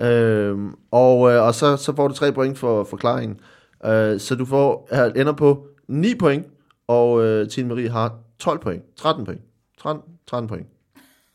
Øhm, 0.00 0.74
og 0.90 1.32
øh, 1.32 1.42
og 1.42 1.54
så, 1.54 1.76
så 1.76 1.96
får 1.96 2.08
du 2.08 2.14
tre 2.14 2.32
point 2.32 2.58
for 2.58 2.84
forklaringen. 2.84 3.40
Øh, 3.86 4.20
så 4.20 4.34
du 4.34 4.44
får 4.44 4.88
her 4.92 5.04
ender 5.04 5.32
på 5.32 5.66
9 5.88 6.14
point, 6.14 6.46
og 6.88 7.24
øh, 7.24 7.48
Tine 7.48 7.68
Marie 7.68 7.88
har 7.90 8.14
12 8.38 8.58
point. 8.58 8.82
13 8.96 9.24
point. 9.24 9.40
13, 9.82 10.02
13 10.26 10.48
point. 10.48 10.66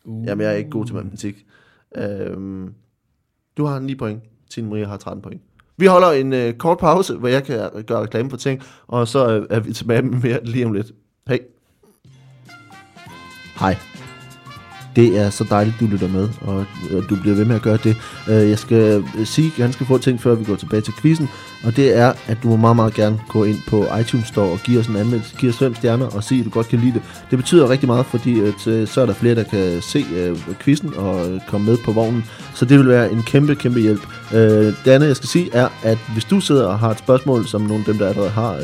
Uh. 0.05 0.25
Jamen, 0.27 0.43
jeg 0.45 0.53
er 0.53 0.57
ikke 0.57 0.69
god 0.69 0.85
til 0.85 0.95
matematik. 0.95 1.45
Øhm, 1.95 2.73
du 3.57 3.65
har 3.65 3.79
9 3.79 3.95
point. 3.95 4.23
Tine 4.49 4.69
Maria 4.69 4.85
har 4.85 4.97
13 4.97 5.21
point. 5.21 5.41
Vi 5.77 5.85
holder 5.85 6.11
en 6.11 6.33
øh, 6.33 6.53
kort 6.53 6.77
pause, 6.77 7.15
hvor 7.15 7.27
jeg 7.27 7.43
kan 7.43 7.69
gøre 7.87 8.03
reklame 8.03 8.29
for 8.29 8.37
ting, 8.37 8.61
og 8.87 9.07
så 9.07 9.39
øh, 9.39 9.47
er 9.49 9.59
vi 9.59 9.73
tilbage 9.73 10.01
med 10.01 10.19
mere 10.21 10.39
lige 10.43 10.65
om 10.65 10.73
lidt. 10.73 10.91
Hej. 11.27 11.39
Hej. 13.59 13.92
Det 14.95 15.17
er 15.17 15.29
så 15.29 15.45
dejligt, 15.49 15.75
du 15.79 15.85
lytter 15.85 16.07
med, 16.07 16.29
og 16.41 16.65
øh, 16.91 17.09
du 17.09 17.15
bliver 17.15 17.35
ved 17.35 17.45
med 17.45 17.55
at 17.55 17.61
gøre 17.61 17.77
det. 17.83 17.95
Øh, 18.29 18.49
jeg 18.49 18.59
skal 18.59 19.03
øh, 19.17 19.25
sige 19.25 19.51
ganske 19.57 19.85
få 19.85 19.97
ting, 19.97 20.21
før 20.21 20.35
vi 20.35 20.43
går 20.43 20.55
tilbage 20.55 20.81
til 20.81 20.93
quizzen, 21.01 21.29
og 21.63 21.75
det 21.75 21.97
er, 21.97 22.13
at 22.27 22.37
du 22.43 22.47
må 22.47 22.55
meget, 22.55 22.75
meget 22.75 22.93
gerne 22.93 23.19
gå 23.29 23.43
ind 23.43 23.57
på 23.67 23.85
iTunes 24.01 24.27
Store 24.27 24.51
og 24.51 24.59
give 24.59 24.79
os 24.79 24.87
en 24.87 24.95
anmeldelse, 24.95 25.35
give 25.37 25.51
os 25.51 25.57
fem 25.57 25.75
stjerner 25.75 26.05
og 26.05 26.23
sige, 26.23 26.39
at 26.39 26.45
du 26.45 26.49
godt 26.49 26.67
kan 26.67 26.79
lide 26.79 26.93
det. 26.93 27.01
Det 27.29 27.39
betyder 27.39 27.69
rigtig 27.69 27.87
meget, 27.87 28.05
fordi 28.05 28.39
at, 28.39 28.89
så 28.89 29.01
er 29.01 29.05
der 29.05 29.13
flere, 29.13 29.35
der 29.35 29.43
kan 29.43 29.81
se 29.81 30.05
quizzen 30.59 30.93
og 30.95 31.41
komme 31.47 31.65
med 31.65 31.77
på 31.77 31.91
vognen, 31.91 32.25
så 32.53 32.65
det 32.65 32.79
vil 32.79 32.87
være 32.87 33.11
en 33.11 33.23
kæmpe, 33.23 33.55
kæmpe 33.55 33.79
hjælp. 33.79 34.01
Det 34.31 34.87
andet, 34.87 35.07
jeg 35.07 35.15
skal 35.15 35.29
sige, 35.29 35.49
er, 35.53 35.67
at 35.83 35.97
hvis 36.13 36.25
du 36.25 36.39
sidder 36.39 36.67
og 36.67 36.79
har 36.79 36.91
et 36.91 36.99
spørgsmål, 36.99 37.47
som 37.47 37.61
nogle 37.61 37.79
af 37.79 37.85
dem, 37.85 37.97
der 37.97 38.07
allerede 38.07 38.29
har 38.29 38.53
øh, 38.53 38.59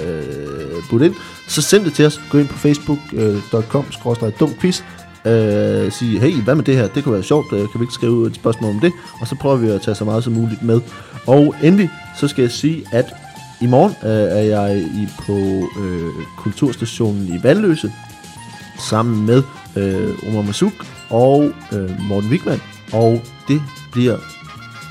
budt 0.90 1.04
ind, 1.04 1.16
så 1.48 1.62
send 1.62 1.86
det 1.86 1.94
til 1.94 2.06
os. 2.06 2.22
Gå 2.30 2.38
ind 2.38 2.48
på 2.48 2.58
facebook.com-dumquiz 2.58 4.84
Øh, 5.26 5.92
sige, 5.92 6.20
hey, 6.20 6.42
hvad 6.42 6.56
med 6.56 6.64
det 6.64 6.76
her? 6.76 6.88
Det 6.88 7.04
kunne 7.04 7.14
være 7.14 7.24
sjovt. 7.24 7.54
Øh, 7.54 7.60
kan 7.60 7.80
vi 7.80 7.84
ikke 7.84 7.94
skrive 7.94 8.28
et 8.28 8.36
spørgsmål 8.36 8.72
om 8.72 8.80
det? 8.80 8.94
Og 9.22 9.28
så 9.28 9.36
prøver 9.36 9.56
vi 9.56 9.70
at 9.70 9.82
tage 9.82 9.96
så 9.96 10.06
meget 10.06 10.24
som 10.24 10.34
muligt 10.34 10.64
med. 10.64 10.82
Og 11.28 11.56
endelig, 11.64 11.90
så 12.20 12.28
skal 12.28 12.42
jeg 12.42 12.52
sige, 12.52 12.86
at 12.92 13.14
i 13.62 13.68
morgen 13.68 13.96
øh, 14.04 14.38
er 14.38 14.60
jeg 14.60 14.78
i, 14.78 15.08
på 15.26 15.38
øh, 15.82 16.26
Kulturstationen 16.38 17.28
i 17.28 17.44
Vandløse, 17.44 17.92
sammen 18.80 19.26
med 19.26 19.44
øh, 19.76 20.30
Omar 20.30 20.42
Masuk 20.42 20.74
og 21.10 21.52
øh, 21.74 22.02
Morten 22.02 22.30
Wigman. 22.30 22.62
Og 22.94 23.22
det 23.48 23.62
bliver 23.92 24.18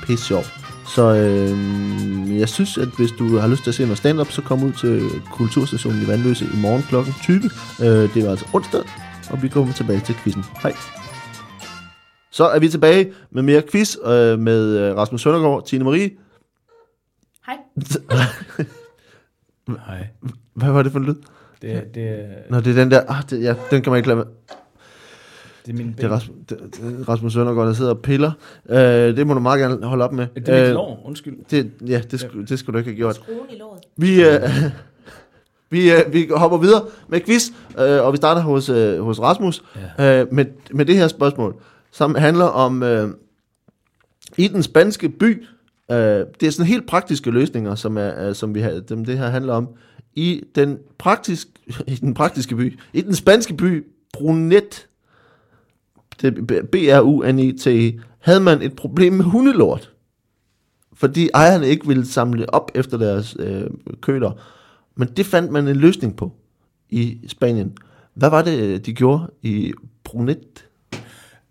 pisse 0.05 0.25
sjovt. 0.25 0.53
Så 0.87 1.13
øh, 1.15 2.39
jeg 2.39 2.49
synes, 2.49 2.77
at 2.77 2.87
hvis 2.97 3.11
du 3.11 3.37
har 3.37 3.47
lyst 3.47 3.63
til 3.63 3.71
at 3.71 3.75
se 3.75 3.83
noget 3.83 3.97
stand-up, 3.97 4.31
så 4.31 4.41
kom 4.41 4.63
ud 4.63 4.71
til 4.71 5.09
Kulturstationen 5.31 6.01
i 6.01 6.07
Vandløse 6.07 6.45
i 6.45 6.57
morgen 6.57 6.83
kl. 6.83 6.95
20. 7.21 7.49
Øh, 7.81 8.13
det 8.13 8.23
var 8.23 8.31
altså 8.31 8.45
onsdag, 8.53 8.81
og 9.29 9.43
vi 9.43 9.47
kommer 9.47 9.73
tilbage 9.73 9.99
til 9.99 10.15
quizzen. 10.15 10.43
Hej. 10.61 10.73
Så 12.31 12.43
er 12.47 12.59
vi 12.59 12.69
tilbage 12.69 13.13
med 13.31 13.43
mere 13.43 13.61
quiz 13.71 13.95
øh, 14.05 14.39
med 14.39 14.77
øh, 14.77 14.95
Rasmus 14.97 15.21
Søndergaard, 15.21 15.65
Tine 15.67 15.83
Marie. 15.83 16.09
Hej. 17.45 17.55
Nej, 19.67 20.07
Hvad 20.53 20.71
var 20.71 20.83
det 20.83 20.91
for 20.91 20.99
en 20.99 21.05
lyd? 21.05 21.15
det, 21.61 21.95
det, 21.95 22.03
er- 22.09 22.51
Nå, 22.51 22.59
det 22.59 22.67
er 22.67 22.73
den 22.81 22.91
der. 22.91 23.01
Ah, 23.07 23.23
det, 23.29 23.41
ja, 23.43 23.55
den 23.71 23.81
kan 23.81 23.91
man 23.91 23.97
ikke 23.97 24.07
lade 24.07 24.17
være. 24.17 24.27
det 25.65 25.71
er 25.73 25.77
min 25.77 25.93
Det 25.97 26.03
er 26.03 26.09
Rasmus, 26.09 26.37
det, 26.49 26.59
det 26.59 26.99
er 27.01 27.09
Rasmus 27.09 27.33
Søndergaard, 27.33 27.67
der 27.67 27.73
sidder 27.73 27.91
og 27.91 27.99
piller. 28.01 28.31
Øh, 28.69 28.77
det 29.17 29.27
må 29.27 29.33
du 29.33 29.39
meget 29.39 29.59
gerne 29.59 29.85
holde 29.85 30.03
op 30.03 30.13
med. 30.13 30.27
Det 30.35 30.49
er 30.49 30.59
mit 30.61 30.67
Øh, 30.69 30.73
lår, 30.73 31.01
undskyld. 31.05 31.37
det, 31.51 31.71
ja, 31.87 32.01
det, 32.11 32.19
skulle, 32.19 32.45
det 32.47 32.59
skulle 32.59 32.73
du 32.73 32.77
ikke 32.77 32.89
have 32.89 32.95
gjort. 32.97 33.15
Skruen 33.15 33.39
i 33.49 33.57
låret. 33.59 33.79
Vi, 33.97 34.23
øh, 34.23 34.31
vi, 35.69 35.91
øh, 35.91 36.13
vi 36.13 36.29
hopper 36.35 36.57
videre 36.57 36.85
med 37.07 37.21
quiz, 37.21 37.49
øh, 37.79 38.05
og 38.05 38.11
vi 38.13 38.17
starter 38.17 38.41
hos, 38.41 38.69
øh, 38.69 38.99
hos 39.03 39.19
Rasmus 39.19 39.63
Ja. 39.97 40.21
øh, 40.21 40.33
med, 40.33 40.45
med 40.71 40.85
det 40.85 40.95
her 40.95 41.07
spørgsmål, 41.07 41.61
som 41.91 42.15
handler 42.15 42.45
om 42.45 42.83
øh, 42.83 43.09
i 44.37 44.47
den 44.47 44.63
spanske 44.63 45.09
by. 45.09 45.45
Øh, 45.91 45.97
det 46.39 46.43
er 46.43 46.49
sådan 46.51 46.65
helt 46.65 46.87
praktiske 46.87 47.31
løsninger, 47.31 47.75
som, 47.75 47.97
er, 47.97 48.27
øh, 48.27 48.35
som 48.35 48.55
vi 48.55 48.61
har, 48.61 48.79
dem 48.89 49.05
det 49.05 49.17
her 49.17 49.27
handler 49.29 49.53
om. 49.53 49.67
I 50.15 50.43
den, 50.55 50.77
praktisk, 50.97 51.47
I 51.87 51.95
den 51.95 52.13
praktiske 52.13 52.55
by, 52.55 52.79
i 52.93 53.01
den 53.01 53.15
spanske 53.15 53.53
by 53.53 53.85
Brunet, 54.13 54.87
det 56.21 56.47
B-R-U-N-I-T, 56.71 57.67
E, 57.67 57.99
havde 58.19 58.39
man 58.39 58.61
et 58.61 58.75
problem 58.75 59.13
med 59.13 59.25
hundelort 59.25 59.91
fordi 60.99 61.29
ejerne 61.33 61.67
ikke 61.67 61.87
ville 61.87 62.05
samle 62.05 62.53
op 62.53 62.71
efter 62.75 62.97
deres 62.97 63.35
øh, 63.39 63.69
køler. 64.01 64.31
Men 64.99 65.07
det 65.07 65.25
fandt 65.25 65.51
man 65.51 65.67
en 65.67 65.75
løsning 65.75 66.15
på 66.15 66.31
i 66.89 67.17
Spanien. 67.27 67.77
Hvad 68.13 68.29
var 68.29 68.41
det, 68.41 68.85
de 68.85 68.93
gjorde 68.93 69.31
i 69.41 69.73
Brunet? 70.03 70.65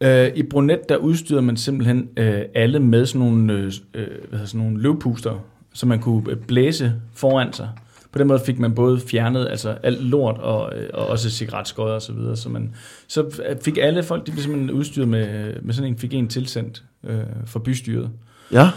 Øh, 0.00 0.30
I 0.34 0.42
Brunet, 0.42 0.80
der 0.88 0.96
udstyrede 0.96 1.42
man 1.42 1.56
simpelthen 1.56 2.08
øh, 2.16 2.42
alle 2.54 2.80
med 2.80 3.06
sådan 3.06 3.26
nogle, 3.26 3.52
øh, 3.52 3.72
øh, 3.94 4.06
hvad 4.28 4.38
hedder, 4.38 4.46
sådan 4.46 4.66
nogle 4.66 4.82
løvpuster, 4.82 5.44
så 5.74 5.86
man 5.86 6.00
kunne 6.00 6.30
øh, 6.30 6.36
blæse 6.36 6.92
foran 7.14 7.52
sig. 7.52 7.68
På 8.12 8.18
den 8.18 8.26
måde 8.26 8.40
fik 8.46 8.58
man 8.58 8.74
både 8.74 9.00
fjernet 9.00 9.48
altså 9.48 9.76
alt 9.82 10.04
lort 10.04 10.38
og, 10.38 10.78
øh, 10.78 10.90
og 10.94 11.06
også 11.06 11.30
cigaretskodder 11.30 11.94
og 11.94 12.02
så 12.02 12.12
videre. 12.12 12.36
Så, 12.36 12.48
man, 12.48 12.74
så 13.06 13.40
fik 13.62 13.78
alle 13.80 14.02
folk, 14.02 14.26
de 14.26 14.30
blev 14.30 14.42
simpelthen 14.42 14.70
udstyret 14.70 15.08
med, 15.08 15.54
med 15.62 15.74
sådan 15.74 15.92
en, 15.92 15.98
fik 15.98 16.14
en 16.14 16.28
tilsendt 16.28 16.84
øh, 17.04 17.20
for 17.46 17.58
bystyret. 17.58 18.10
Ja, 18.52 18.70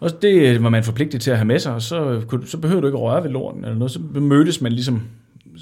Og 0.00 0.22
det 0.22 0.62
var 0.62 0.68
man 0.68 0.84
forpligtet 0.84 1.20
til 1.20 1.30
at 1.30 1.36
have 1.36 1.46
med 1.46 1.58
sig, 1.58 1.74
og 1.74 1.82
så, 1.82 2.20
så 2.46 2.56
behøver 2.58 2.80
du 2.80 2.86
ikke 2.86 2.98
røre 2.98 3.22
ved 3.24 3.30
lorten 3.30 3.64
eller 3.64 3.78
noget. 3.78 3.90
Så 3.90 4.00
mødtes 4.20 4.60
man 4.60 4.72
ligesom 4.72 5.02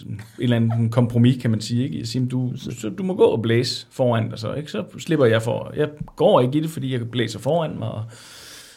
en 0.07 0.20
eller 0.39 0.57
anden 0.57 0.91
kompromis, 0.91 1.43
kan 1.43 1.51
man 1.51 1.61
sige. 1.61 1.84
Ikke? 1.84 1.99
Jeg 1.99 2.07
siger, 2.07 2.26
du, 2.28 2.53
så, 2.57 2.89
du 2.99 3.03
må 3.03 3.14
gå 3.14 3.24
og 3.24 3.43
blæse 3.43 3.87
foran 3.91 4.30
dig 4.30 4.39
så, 4.39 4.53
ikke? 4.55 4.70
Så 4.70 4.84
slipper 4.99 5.26
jeg 5.26 5.43
for. 5.43 5.72
Jeg 5.76 5.89
går 6.16 6.41
ikke 6.41 6.59
i 6.59 6.61
det, 6.62 6.70
fordi 6.70 6.93
jeg 6.93 7.11
blæser 7.11 7.39
foran 7.39 7.78
mig 7.78 7.89
og, 7.89 8.03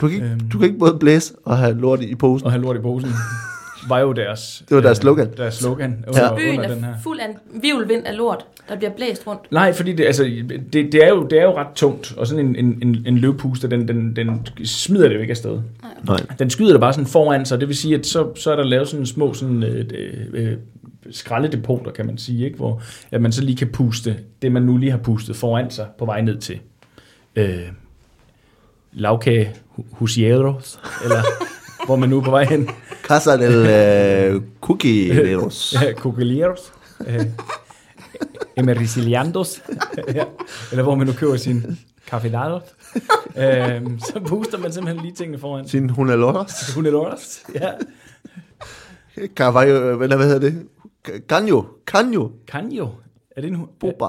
du 0.02 0.08
kan, 0.08 0.16
ikke, 0.16 0.28
Øhm. 0.28 0.50
du 0.50 0.58
kan 0.58 0.68
ikke 0.68 0.80
både 0.80 0.98
blæse 1.00 1.34
og 1.46 1.58
have 1.58 1.80
lort 1.80 2.02
i 2.02 2.16
posen. 2.16 2.46
og 2.46 2.52
have 2.52 2.62
lort 2.62 2.76
i 2.76 2.80
posen. 2.80 3.10
Var 3.88 4.00
jo 4.00 4.12
deres, 4.14 4.64
Det 4.70 4.76
var 4.76 4.82
deres 4.82 4.98
slogan. 4.98 5.30
Deres 5.38 5.54
slogan 5.54 6.06
Ja. 6.06 6.10
under, 6.12 6.36
Byen 6.36 6.58
under 6.60 6.74
den 6.74 6.84
her. 6.84 6.92
er 6.94 6.96
fuld 7.04 7.20
af 7.20 7.26
en 7.30 7.62
virvelvind 7.62 8.06
af 8.06 8.18
lort, 8.18 8.46
der 8.70 8.76
bliver 8.76 8.92
blæst 8.92 9.28
rundt. 9.28 9.52
Nej, 9.52 9.74
fordi 9.74 9.94
det, 9.94 10.06
altså, 10.06 10.24
det, 10.24 10.74
det, 10.92 10.96
er 11.06 11.10
jo, 11.10 11.24
det 11.28 11.40
er 11.40 11.44
jo 11.44 11.58
ret 11.58 11.68
tungt, 11.76 12.14
og 12.18 12.28
sådan 12.28 12.46
en, 12.46 12.56
en, 12.56 12.80
en, 12.82 13.04
en 13.06 13.18
løvpuster, 13.18 13.68
den, 13.68 13.88
den, 13.88 14.16
den 14.16 14.46
smider 14.66 15.08
det 15.08 15.16
jo 15.16 15.20
ikke 15.22 15.32
afsted. 15.32 15.62
Nej. 16.08 16.18
Den 16.40 16.50
skyder 16.50 16.72
det 16.72 16.80
bare 16.80 16.94
sådan 16.94 17.08
foran 17.08 17.46
sig, 17.46 17.60
det 17.60 17.68
vil 17.68 17.78
sige, 17.78 17.96
at 17.96 18.06
så, 18.06 18.36
så 18.36 18.52
er 18.52 18.56
der 18.56 18.64
lavet 18.64 18.88
sådan 18.88 19.06
små 19.06 19.34
sådan, 19.34 19.64
øh, 19.64 19.86
øh, 20.34 20.54
skraldedepoter, 21.12 21.92
kan 21.92 22.06
man 22.06 22.18
sige, 22.18 22.46
ikke? 22.46 22.58
hvor 22.58 22.82
at 23.12 23.22
man 23.22 23.32
så 23.32 23.42
lige 23.44 23.58
kan 23.58 23.68
puste 23.68 24.18
det, 24.42 24.52
man 24.52 24.62
nu 24.64 24.78
lige 24.78 24.92
har 24.92 24.98
pustet 24.98 25.36
foran 25.36 25.72
sig 25.72 25.88
på 26.00 26.06
vej 26.06 26.22
ned 26.22 26.38
til 26.38 26.60
øh, 27.36 27.60
lavkage 28.94 29.52
hu- 29.68 29.86
husieros, 29.92 30.80
eller 31.04 31.18
hvor 31.90 31.96
man 31.96 32.10
nu 32.10 32.18
er 32.18 32.24
på 32.24 32.32
vej 32.32 32.46
hen. 32.46 32.70
Casa 33.04 33.38
del 33.38 33.66
øh, 34.36 34.42
Cookie 34.62 35.14
Leros. 35.14 35.74
Ja, 35.82 35.94
Coquilleros. 35.94 36.74
Øh, 37.08 37.26
Emericiliandos. 38.58 39.62
ja, 40.14 40.24
eller 40.72 40.84
hvor 40.84 40.96
man 40.96 41.08
nu 41.08 41.14
køber 41.14 41.38
sin 41.38 41.80
cafedados. 42.10 42.64
øh, 43.38 43.82
så 44.00 44.22
puster 44.28 44.58
man 44.58 44.74
simpelthen 44.74 45.02
lige 45.06 45.16
tingene 45.16 45.40
foran. 45.40 45.68
Sin 45.68 45.90
hunelores. 45.90 46.74
Hunelores. 46.76 47.44
Ja. 47.56 47.72
Carvalho, 49.36 49.96
hvad 49.98 50.18
hedder 50.18 50.40
det? 50.40 50.68
Canyo. 51.30 51.64
Canyo. 51.88 52.30
Canjo. 52.48 52.90
Er 53.38 53.42
det 53.42 53.48
en 53.48 53.56
hu- 53.56 53.68
Boba. 53.80 54.06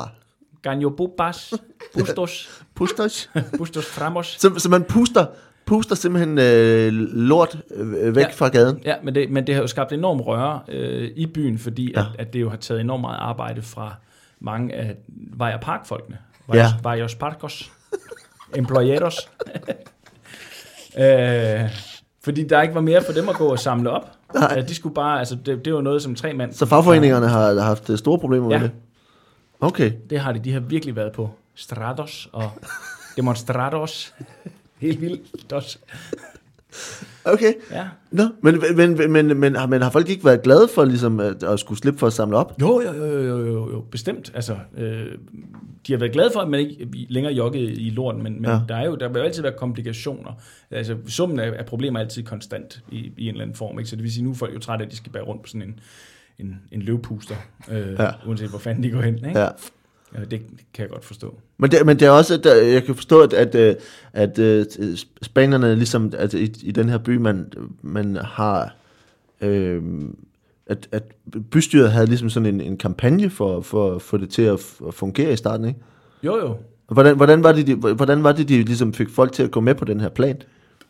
Canjo 0.65 0.91
bobas. 0.91 1.55
Pustos. 1.99 2.51
Pustos. 2.75 3.31
Pustos 3.59 3.87
framos. 3.87 4.37
Så, 4.39 4.55
så 4.59 4.69
man 4.69 4.85
puster, 4.85 5.27
puster 5.71 5.95
simpelthen 5.95 6.39
øh, 6.39 6.93
lort 7.17 7.59
øh, 7.75 8.17
væk 8.17 8.25
Ja. 8.25 8.31
fra 8.35 8.49
gaden. 8.49 8.81
Ja, 8.85 8.95
men 9.03 9.15
det, 9.15 9.31
men 9.31 9.47
det 9.47 9.55
har 9.55 9.63
jo 9.63 9.67
skabt 9.69 9.93
enorm 9.93 10.21
røre 10.21 10.61
øh, 10.69 11.11
i 11.17 11.27
byen, 11.27 11.59
fordi 11.59 11.93
ja. 11.97 12.01
At, 12.01 12.07
at 12.19 12.33
det 12.33 12.41
jo 12.41 12.51
har 12.51 12.57
taget 12.57 12.81
enormt 12.81 13.01
meget 13.01 13.19
arbejde 13.21 13.63
fra 13.63 13.95
mange 14.41 14.75
af 14.75 14.97
vej- 15.37 15.55
og 15.55 15.61
parkfolkene. 15.61 16.19
Ja. 16.55 16.67
Vejos 16.83 17.15
parkos. 17.15 17.73
Employeros. 18.57 19.17
øh, 20.99 21.61
fordi 22.25 22.45
der 22.49 22.63
ikke 22.63 22.75
var 22.75 22.81
mere 22.81 23.03
for 23.07 23.13
dem 23.13 23.29
at 23.29 23.35
gå 23.35 23.47
og 23.47 23.59
samle 23.59 23.91
op. 23.91 24.11
Nej. 24.35 24.61
De 24.61 24.75
skulle 24.75 24.95
bare, 24.95 25.19
altså 25.19 25.35
det, 25.47 25.65
det 25.65 25.75
var 25.75 25.81
noget 25.81 26.03
som 26.03 26.15
tre 26.15 26.33
mand. 26.33 26.53
Så 26.53 26.67
fagforeningerne 26.67 27.29
har 27.29 27.61
haft 27.61 27.91
øh, 27.91 27.99
store 27.99 28.19
problemer 28.19 28.51
Ja. 28.53 28.59
med 28.59 28.69
det? 28.69 28.77
Okay. 29.61 29.93
Det 30.11 30.21
har 30.21 30.33
de, 30.33 30.39
de 30.39 30.53
har 30.53 30.61
virkelig 30.61 30.97
været 30.97 31.13
på 31.13 31.31
strados 31.55 32.29
og 32.33 32.51
demonstrados. 33.17 34.15
Helt 34.81 35.01
vildt 35.01 35.53
også. 35.53 35.79
Okay. 37.25 37.53
Ja. 37.71 37.89
Nå, 38.11 38.23
men, 38.43 38.63
men, 38.77 38.97
men, 38.97 39.13
men, 39.13 39.37
men, 39.41 39.57
har- 39.57 39.67
men 39.67 39.83
har 39.83 39.91
folk 39.91 40.09
ikke 40.09 40.25
været 40.25 40.43
glade 40.43 40.69
for 40.75 40.85
ligesom, 40.85 41.21
at, 41.21 41.43
at 41.43 41.61
skulle 41.61 41.79
slippe 41.79 41.99
for 41.99 42.07
at 42.07 42.13
samle 42.13 42.37
op? 42.37 42.61
Jo, 42.61 42.81
jo, 42.81 42.93
jo, 42.93 43.07
jo, 43.23 43.39
jo, 43.47 43.71
jo 43.73 43.81
bestemt. 43.91 44.33
Altså, 44.35 44.57
øh, 44.79 45.07
de 45.87 45.93
har 45.93 45.99
været 45.99 46.13
glade 46.13 46.31
for, 46.33 46.41
at 46.41 46.49
man 46.51 46.61
ikke 46.61 46.89
længere 47.09 47.33
joggede 47.33 47.73
i 47.75 47.91
lorten, 47.91 48.23
men, 48.23 48.33
men 48.43 48.51
ja. 48.51 48.61
Der, 48.69 48.77
er 48.77 48.85
jo, 48.87 48.95
der 48.97 49.09
vil 49.09 49.19
jo 49.19 49.25
altid 49.25 49.43
være 49.43 49.53
komplikationer. 49.59 50.33
Altså, 50.71 50.97
summen 51.07 51.41
af, 51.41 51.53
af 51.59 51.67
problemer 51.67 51.99
er 52.01 52.05
altid 52.05 52.23
konstant 52.23 52.83
i, 52.93 53.13
i 53.17 53.25
en 53.25 53.29
eller 53.29 53.43
anden 53.43 53.57
form. 53.57 53.79
Ikke? 53.79 53.91
Så 53.91 53.97
det 53.97 54.03
vil 54.03 54.13
sige, 54.13 54.25
nu 54.25 54.31
er 54.31 54.35
folk 54.35 54.55
jo 54.55 54.59
trætte 54.59 54.83
af, 54.83 54.87
at 54.87 54.93
de 54.93 54.97
skal 54.97 55.13
bære 55.13 55.23
rundt 55.23 55.43
på 55.43 55.49
sådan 55.49 55.63
en, 55.63 55.81
en, 56.39 56.57
en 56.73 56.83
løvpuster, 56.83 57.35
øh. 57.71 57.93
Ja. 57.99 58.11
uanset 58.27 58.49
hvor 58.49 58.59
fanden 58.59 58.83
de 58.85 58.91
går 58.91 59.01
hen. 59.01 59.15
Ikke? 59.15 59.39
Ja. 59.41 59.49
Ja, 60.15 60.25
det 60.25 60.41
kan 60.75 60.83
jeg 60.83 60.89
godt 60.89 61.05
forstå. 61.05 61.39
Men 61.59 61.71
det, 61.71 61.87
men 61.87 61.99
det 61.99 62.07
er 62.07 62.11
også, 62.11 62.35
at 62.35 62.73
jeg 62.73 62.85
kan 62.85 62.95
forstå, 62.95 63.21
at, 63.21 63.33
at, 63.33 63.55
øh, 63.55 63.75
at, 64.13 64.39
at 64.39 64.79
spanierne 65.23 65.77
ligesom, 65.77 66.13
at 66.17 66.35
i, 66.35 66.53
i 66.63 66.73
den 66.73 66.89
her 66.89 66.99
by, 66.99 67.17
man, 67.17 67.53
man 67.83 68.17
har, 68.17 68.75
øh, 69.41 69.83
at, 70.67 70.89
at 70.93 71.03
bystyret 71.51 71.93
havde 71.93 72.07
ligesom 72.07 72.31
sådan 72.31 72.55
en, 72.55 72.61
en 72.61 72.77
kampagne 72.77 73.31
for, 73.31 73.61
for 73.61 73.95
at 73.95 74.03
få 74.03 74.17
det 74.17 74.31
til 74.31 74.43
at 74.43 74.61
fungere 74.91 75.33
i 75.33 75.37
starten, 75.37 75.67
ikke? 75.67 75.81
Jo, 76.23 76.37
jo. 76.37 76.57
Hvordan, 76.89 77.17
hvordan, 77.17 77.43
var 77.43 77.53
det, 77.53 77.67
de, 77.67 77.75
hvordan 77.75 78.25
var 78.25 78.33
det, 78.33 78.49
de 78.49 78.63
ligesom 78.63 78.95
fik 78.95 79.09
folk 79.11 79.33
til 79.33 79.43
at 79.43 79.51
gå 79.51 79.61
med 79.61 79.75
på 79.75 79.85
den 79.85 80.01
her 80.01 80.09
plan? 80.09 80.43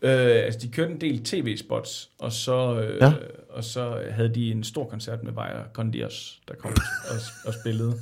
Øh, 0.02 0.44
altså, 0.44 0.60
de 0.62 0.68
kørte 0.68 0.92
en 0.92 1.00
del 1.00 1.24
tv-spots, 1.24 2.10
og 2.18 2.32
så, 2.32 2.80
øh, 2.80 2.96
ja. 3.00 3.12
Og 3.50 3.64
så 3.64 3.94
havde 4.10 4.34
de 4.34 4.50
en 4.50 4.64
stor 4.64 4.84
koncert 4.84 5.22
med 5.24 5.32
Vaja 5.32 5.62
Condios, 5.72 6.40
der 6.48 6.54
kom 6.54 6.70
og, 7.10 7.16
og 7.46 7.54
spillede. 7.54 7.94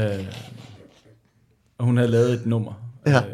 Øh, 0.00 0.26
og 1.78 1.84
hun 1.86 1.96
havde 1.96 2.10
lavet 2.10 2.32
et 2.32 2.46
nummer. 2.46 2.72
Ja. 3.06 3.18
Øh, 3.18 3.24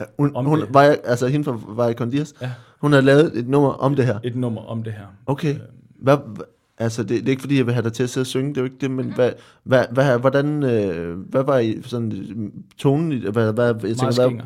Ja, 0.00 0.04
Hun, 0.18 0.36
Om 0.36 0.44
hun 0.44 0.60
det. 0.60 0.74
var, 0.74 0.96
altså 1.04 1.26
hende 1.26 1.44
fra 1.44 1.58
Valle 1.68 1.94
Condias, 1.98 2.34
Ja. 2.42 2.50
hun 2.80 2.92
har 2.92 3.00
lavet 3.00 3.38
et 3.38 3.48
nummer 3.48 3.70
om 3.72 3.96
det 3.96 4.06
her. 4.06 4.18
et 4.24 4.36
nummer 4.36 4.60
om 4.62 4.82
det 4.82 4.92
her. 4.92 5.06
Okay. 5.26 5.54
Øh, 5.54 5.60
Hvad, 5.98 6.16
hva- 6.16 6.74
altså, 6.78 7.02
det, 7.02 7.08
det 7.10 7.26
er 7.26 7.30
ikke 7.30 7.40
fordi, 7.42 7.56
jeg 7.58 7.66
vil 7.66 7.74
have 7.74 7.84
dig 7.84 7.92
til 7.92 8.02
at 8.02 8.10
sidde 8.10 8.22
og 8.22 8.26
synge, 8.26 8.48
det 8.50 8.56
er 8.56 8.60
jo 8.60 8.64
ikke 8.64 8.76
det, 8.80 8.90
men 8.90 9.14
hvad, 9.14 9.32
hvad, 9.64 9.84
hvad, 9.92 10.18
hvordan, 10.18 10.62
øh, 10.62 11.18
hvad 11.18 11.44
var 11.44 11.58
I 11.58 11.82
sådan 11.82 12.52
tonen 12.78 13.12
i, 13.12 13.30
hvad, 13.30 13.52
hvad, 13.52 13.66
jeg 13.66 13.74
tænker, 13.82 14.02
meget 14.02 14.14
skænger. 14.14 14.44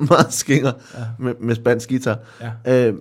meget 0.14 0.32
skinger 0.32 0.72
Ja. 0.94 1.00
ja. 1.00 1.06
med, 1.18 1.34
med 1.40 1.54
spansk 1.54 1.88
guitar. 1.88 2.18
Ja. 2.66 2.88
Øh, 2.88 2.94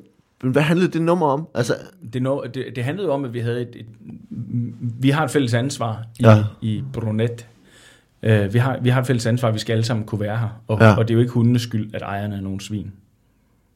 men 0.44 0.52
hvad 0.52 0.62
handlede 0.62 0.92
det 0.92 1.02
nummer 1.02 1.26
om? 1.28 1.48
Altså, 1.56 1.74
Det, 2.14 2.22
no, 2.22 2.42
det, 2.54 2.66
det 2.76 2.84
handlede 2.84 3.10
om, 3.10 3.26
at 3.26 3.34
vi 3.34 3.40
havde 3.40 3.62
et, 3.62 3.76
et 3.76 3.86
vi 5.02 5.10
har 5.10 5.24
et 5.26 5.32
fælles 5.32 5.54
ansvar 5.54 6.04
i, 6.20 6.24
Ja. 6.24 6.44
i 6.62 6.84
Brunet, 6.94 7.48
Øh, 8.24 8.54
vi, 8.54 8.60
har, 8.60 8.80
vi 8.82 8.90
har 8.90 9.02
et 9.02 9.08
fælles 9.08 9.26
ansvar, 9.26 9.52
vi 9.52 9.60
skal 9.60 9.74
alle 9.74 9.84
sammen 9.86 10.06
kunne 10.06 10.22
være 10.22 10.38
her. 10.38 10.62
Og, 10.68 10.78
Ja. 10.82 10.96
og 10.98 11.08
det 11.08 11.14
er 11.14 11.16
jo 11.16 11.20
ikke 11.22 11.34
hundenes 11.34 11.62
skyld, 11.62 11.94
at 11.96 12.02
ejerne 12.02 12.36
er 12.36 12.42
nogle 12.42 12.62
svin. 12.62 12.92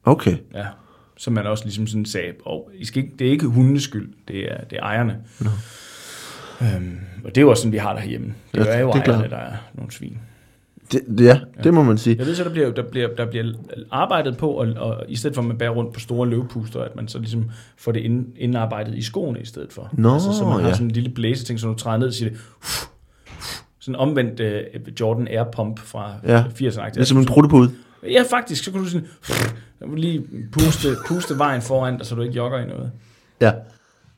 Okay. 0.03 0.38
Ja. 0.53 0.66
Som 1.18 1.34
man 1.34 1.45
også 1.47 1.64
ligesom 1.66 1.88
sådan 1.88 2.05
sagde, 2.05 2.34
og 2.45 2.72
I 2.76 2.86
skal 2.86 3.03
ikke, 3.03 3.16
det 3.20 3.28
er 3.28 3.32
ikke 3.32 3.45
hundenes 3.47 3.84
skyld, 3.84 4.14
det 4.28 4.51
er, 4.51 4.64
det 4.64 4.78
er 4.78 4.84
ejerne. 4.84 5.18
Nå. 5.39 5.49
Øhm, 6.61 6.99
og 7.24 7.30
det 7.30 7.38
er 7.38 7.41
jo 7.41 7.49
også 7.49 7.61
sådan, 7.61 7.72
vi 7.72 7.78
har 7.78 7.93
derhjemme. 7.93 8.34
Det 8.53 8.66
Ja, 8.66 8.72
er 8.72 8.80
jo 8.80 8.88
det 8.88 8.95
er 8.95 8.99
ejerne, 9.01 9.18
klart. 9.18 9.30
der 9.30 9.38
er 9.38 9.53
nogle 9.74 9.91
svin. 9.91 10.18
Det, 10.92 11.02
det, 11.18 11.26
ja, 11.26 11.40
det 11.64 11.74
må 11.74 11.84
man 11.84 11.98
sige. 11.98 12.16
Jeg 12.20 12.26
ved 12.26 12.36
så, 12.36 12.44
der 12.44 12.50
bliver, 12.50 12.72
der 12.72 12.84
bliver, 12.92 13.08
der 13.18 13.26
bliver 13.26 13.46
arbejdet 13.92 14.38
på, 14.38 14.50
og, 14.52 14.68
og 14.78 15.04
i 15.08 15.16
stedet 15.16 15.36
for 15.36 15.42
at 15.42 15.48
man 15.48 15.58
bærer 15.58 15.70
rundt 15.70 15.94
på 15.94 16.00
store 16.00 16.30
løvpuster, 16.30 16.82
at 16.82 16.96
man 16.96 17.08
så 17.08 17.20
ligesom 17.20 17.50
får 17.78 17.92
det 17.92 18.00
ind, 18.00 18.26
indarbejdet 18.38 18.96
i 18.96 19.02
skoene 19.02 19.40
i 19.42 19.46
stedet 19.46 19.74
for. 19.74 19.90
Nå, 19.94 20.14
altså, 20.14 20.34
så 20.34 20.44
man 20.44 20.54
har 20.54 20.68
ja. 20.68 20.74
sådan 20.74 20.88
en 20.88 20.92
lille 20.92 21.10
blæseting, 21.10 21.60
så 21.60 21.68
du 21.68 21.74
træder 21.74 21.98
ned 21.98 22.08
og 22.08 22.14
siger 22.14 22.30
det, 22.30 22.38
"Uff, 22.62 22.86
uff." 23.28 23.60
sådan 23.80 23.96
omvendt 23.96 24.40
uh, 24.40 25.00
Jordan 25.00 25.28
Air 25.28 25.44
Pump 25.56 25.80
fra 25.80 26.12
Ja. 26.24 26.36
ja. 26.38 26.44
80'erne. 26.44 26.90
Det 26.90 26.98
er 26.98 27.04
som 27.04 27.18
en 27.18 27.26
pruttepude. 27.26 27.72
Ja, 28.12 28.24
faktisk, 28.30 28.64
så 28.64 28.72
kan 28.72 28.80
du 28.82 28.88
sådan, 28.88 29.08
"Uff," 29.22 29.54
lige 29.96 30.24
puste, 30.52 30.88
puste 31.08 31.38
vejen 31.38 31.62
foran 31.62 31.98
dig, 31.98 32.06
så 32.06 32.16
du 32.16 32.22
ikke 32.22 32.36
jogger 32.36 32.60
i 32.60 32.66
noget. 32.66 32.92
Ja. 33.42 33.52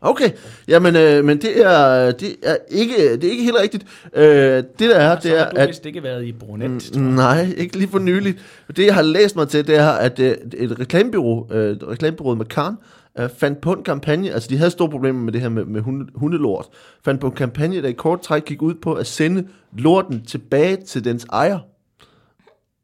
Okay, 0.05 0.29
jamen, 0.67 0.95
øh, 0.95 1.25
men 1.25 1.37
det 1.41 1.65
er, 1.65 2.11
det 2.11 2.35
er 2.43 2.55
ikke, 2.69 2.93
det 3.15 3.23
er 3.23 3.31
ikke 3.31 3.43
helt 3.43 3.55
rigtigt. 3.61 3.85
Øh, 4.13 4.25
det 4.25 4.79
der 4.79 4.95
er, 4.95 5.19
det 5.19 5.39
er, 5.39 5.45
at... 5.45 5.67
vist 5.67 5.85
ikke 5.85 6.03
været 6.03 6.25
i 6.25 6.31
Brunet, 6.31 6.71
Mm, 6.71 6.79
tror 6.79 7.01
jeg. 7.01 7.11
Nej, 7.11 7.53
ikke 7.57 7.77
lige 7.77 7.89
for 7.89 7.99
nyligt. 7.99 8.37
Det, 8.75 8.85
jeg 8.85 8.95
har 8.95 9.01
læst 9.01 9.35
mig 9.35 9.47
til, 9.47 9.67
det 9.67 9.77
er, 9.77 9.89
at 9.89 10.19
øh, 10.19 10.35
et 10.53 10.79
reklamebyrå, 10.79 11.47
øh, 11.51 11.77
reklamebyrået 11.77 12.37
McCann, 12.37 12.75
øh, 13.19 13.29
fandt 13.37 13.61
på 13.61 13.73
en 13.73 13.83
kampagne, 13.83 14.31
altså 14.31 14.49
de 14.49 14.57
havde 14.57 14.71
store 14.71 14.89
problemer 14.89 15.19
med 15.19 15.33
det 15.33 15.41
her 15.41 15.49
med, 15.49 15.65
med 15.65 15.81
hunde, 15.81 16.05
hundelort, 16.15 16.65
fandt 17.05 17.21
på 17.21 17.27
en 17.27 17.33
kampagne, 17.33 17.81
der 17.81 17.87
i 17.87 17.91
kort 17.91 18.21
træk 18.21 18.45
gik 18.45 18.61
ud 18.61 18.73
på 18.73 18.93
at 18.93 19.07
sende 19.07 19.47
lorten 19.77 20.21
tilbage 20.25 20.75
til 20.75 21.03
dens 21.05 21.25
ejer. 21.33 21.59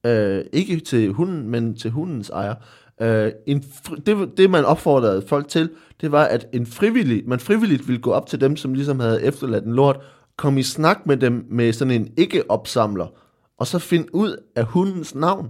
Øh, 0.06 0.42
ikke 0.54 0.80
til 0.80 1.12
hunden, 1.12 1.50
men 1.50 1.76
til 1.76 1.92
hundens 1.92 2.30
ejer. 2.30 2.56
Øh, 3.02 3.32
en 3.48 3.64
det, 4.06 4.38
det, 4.38 4.50
man 4.50 4.66
opfordrede 4.66 5.24
folk 5.28 5.48
til, 5.48 5.70
det 6.02 6.12
var, 6.12 6.24
at 6.24 6.48
en 6.54 6.66
frivillig, 6.66 7.24
man 7.28 7.40
frivilligt 7.40 7.88
ville 7.88 8.02
gå 8.02 8.12
op 8.12 8.28
til 8.28 8.42
dem, 8.42 8.56
som 8.56 8.74
ligesom 8.74 9.00
havde 9.00 9.24
efterladt 9.24 9.66
en 9.66 9.74
lort, 9.74 10.00
komme 10.38 10.60
i 10.60 10.64
snak 10.64 11.06
med 11.06 11.18
dem 11.18 11.46
med 11.50 11.74
sådan 11.74 11.92
en 11.92 12.14
ikke-opsamler, 12.18 13.08
og 13.58 13.68
så 13.68 13.80
finde 13.80 14.16
ud 14.16 14.38
af 14.56 14.66
hundens 14.66 15.16
navn. 15.16 15.50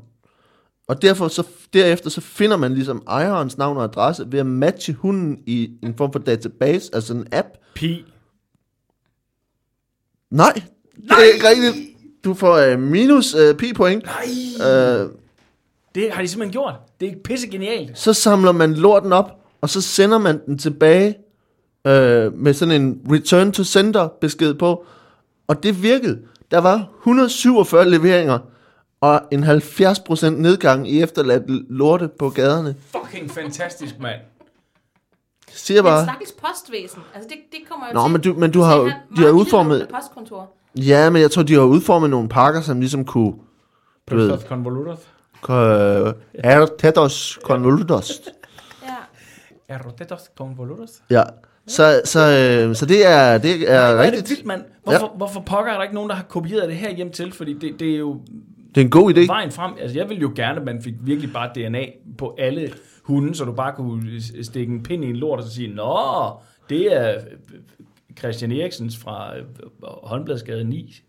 Og 0.88 1.02
derfor 1.02 1.28
så, 1.28 1.48
derefter 1.74 2.10
så 2.10 2.22
finder 2.22 2.58
man 2.58 2.74
ligesom 2.74 3.04
ejerens 3.08 3.58
navn 3.58 3.78
og 3.78 3.84
adresse 3.84 4.32
ved 4.32 4.40
at 4.40 4.46
matche 4.46 4.94
hunden 4.94 5.40
i 5.46 5.70
en 5.84 5.96
form 5.98 6.12
for 6.14 6.20
database, 6.20 6.90
altså 6.96 7.14
en 7.14 7.28
app. 7.32 7.48
Pi. 7.76 8.06
Nej, 10.32 10.62
det 10.96 11.12
er 11.12 11.34
ikke 11.34 11.50
rigtigt. 11.50 11.98
Du 12.24 12.34
får 12.34 12.56
øh, 12.56 12.80
minus 12.80 13.36
øh, 13.36 13.56
pi 13.56 13.74
point. 13.74 14.06
Nej! 14.06 15.02
Øh, 15.02 15.10
Det 15.96 16.12
har 16.12 16.22
de 16.22 16.28
simpelthen 16.28 16.52
gjort. 16.52 16.74
Det 17.00 17.08
er 17.08 17.16
pisse 17.24 17.48
genialt. 17.48 17.98
så 18.00 18.14
samler 18.14 18.52
man 18.52 18.74
lorten 18.74 19.14
op, 19.14 19.32
og 19.62 19.70
så 19.70 19.82
sender 19.82 20.18
man 20.18 20.42
den 20.46 20.58
tilbage 20.58 21.16
øh, 21.88 22.34
med 22.34 22.54
sådan 22.54 22.82
en 22.82 23.02
return 23.12 23.52
to 23.52 23.64
sender 23.64 24.08
besked 24.22 24.54
på. 24.54 24.86
Og 25.48 25.64
det 25.64 25.84
virkede. 25.84 26.20
Der 26.52 26.58
var 26.62 26.88
147 27.00 27.90
leveringer, 27.90 28.40
og 29.02 29.22
en 29.32 29.44
70% 29.44 30.30
nedgang 30.30 30.90
i 30.92 31.02
efterladt 31.02 31.44
lorte 31.72 32.08
på 32.20 32.30
gaderne. 32.30 32.76
Fucking 32.92 33.32
fantastisk, 33.32 34.00
mand. 34.00 34.20
Siger 35.54 35.82
Men 35.82 35.90
bare, 35.90 36.04
stakkels 36.06 36.32
postvæsen. 36.32 37.02
Altså, 37.16 37.30
det, 37.30 37.38
det 37.52 37.60
kommer 37.70 37.88
jo 37.88 37.94
Nå, 37.94 38.04
til. 38.04 38.12
men 38.12 38.22
du, 38.22 38.34
men 38.40 38.52
du 38.52 38.62
har, 38.62 38.78
meget 38.78 38.94
de 39.18 39.22
har 39.22 39.30
udformet, 39.32 39.88
postkontor. 39.94 40.50
ja, 40.76 41.10
men 41.10 41.22
jeg 41.22 41.32
tror, 41.32 41.44
de 41.44 41.54
har 41.54 41.62
udformet 41.62 42.10
nogle 42.10 42.30
pakker, 42.30 42.62
som 42.62 42.80
ligesom 42.80 43.06
kunne, 43.06 43.34
du 44.12 44.16
ved, 44.16 44.38
Er 45.50 46.66
tetos 46.80 47.40
convolutos. 47.44 48.22
Ja. 48.84 48.96
Er 49.76 49.80
Rotetos 49.86 50.22
Convolutus? 50.38 50.90
Ja, 51.10 51.24
så, 51.68 52.02
så, 52.06 52.20
øh, 52.20 52.76
så 52.76 52.86
det 52.86 53.08
er, 53.08 53.38
det 53.38 53.72
er 53.72 53.94
Hvor 53.94 54.04
er 54.04 54.06
det 54.06 54.12
rigtigt. 54.14 54.30
vildt, 54.30 54.46
mand. 54.46 54.64
Hvorfor, 54.84 55.12
ja. 55.14 55.18
hvorfor 55.18 55.40
pokker 55.42 55.72
er 55.72 55.76
der 55.76 55.84
ikke 55.84 55.96
nogen, 55.96 56.10
der 56.10 56.16
har 56.16 56.24
kopieret 56.24 56.68
det 56.70 56.76
her 56.78 56.92
hjem 56.96 57.12
til? 57.12 57.32
Fordi 57.32 57.54
det, 57.54 57.80
det 57.80 57.94
er 57.94 57.98
jo 57.98 58.22
Det 58.76 58.82
er 58.82 58.86
en 58.86 58.90
god 58.92 59.14
idé. 59.14 59.28
vejen 59.28 59.52
frem. 59.52 59.72
Altså, 59.82 59.98
jeg 59.98 60.10
ville 60.10 60.22
jo 60.22 60.32
gerne, 60.36 60.60
at 60.60 60.66
man 60.66 60.82
fik 60.84 60.94
virkelig 61.02 61.34
bare 61.34 61.50
DNA 61.56 61.86
på 62.18 62.36
alle 62.40 62.74
hunde, 63.04 63.36
så 63.36 63.46
du 63.46 63.52
bare 63.52 63.74
kunne 63.76 64.02
stikke 64.44 64.74
en 64.74 64.84
pind 64.84 65.06
i 65.06 65.08
en 65.10 65.16
lort 65.16 65.40
og 65.40 65.46
så 65.46 65.52
sige, 65.56 65.74
Nå, 65.74 65.98
det 66.70 66.98
er 66.98 67.10
øh, 67.12 67.18
Christian 68.20 68.52
Eriksens 68.52 68.98
fra 68.98 69.38
øh, 69.38 69.44
Håndbladsgade 69.84 70.64
9 70.64 71.02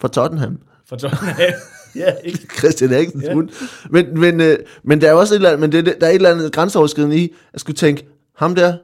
For 0.00 0.08
Tottenham. 0.08 0.58
Fra 0.88 0.96
Tottenham. 0.96 1.34
ja, 1.96 2.12
ikke? 2.24 2.38
Christian 2.58 2.92
Eriksens 2.92 3.24
Ja. 3.24 3.34
hund. 3.34 3.48
Men, 3.90 4.20
men, 4.20 4.40
øh, 4.40 4.56
men 4.84 5.00
der 5.00 5.08
er 5.08 5.12
også 5.12 5.34
et 5.34 5.36
eller 5.36 5.48
andet, 5.50 5.60
men 5.60 5.72
det, 5.72 5.96
der 6.00 6.06
er 6.06 6.10
et 6.10 6.14
eller 6.14 6.30
andet 6.30 6.52
grænseoverskridende 6.52 7.16
i, 7.16 7.34
at 7.54 7.60
skulle 7.60 7.76
tænke, 7.76 8.06
ham 8.36 8.54
der, 8.54 8.74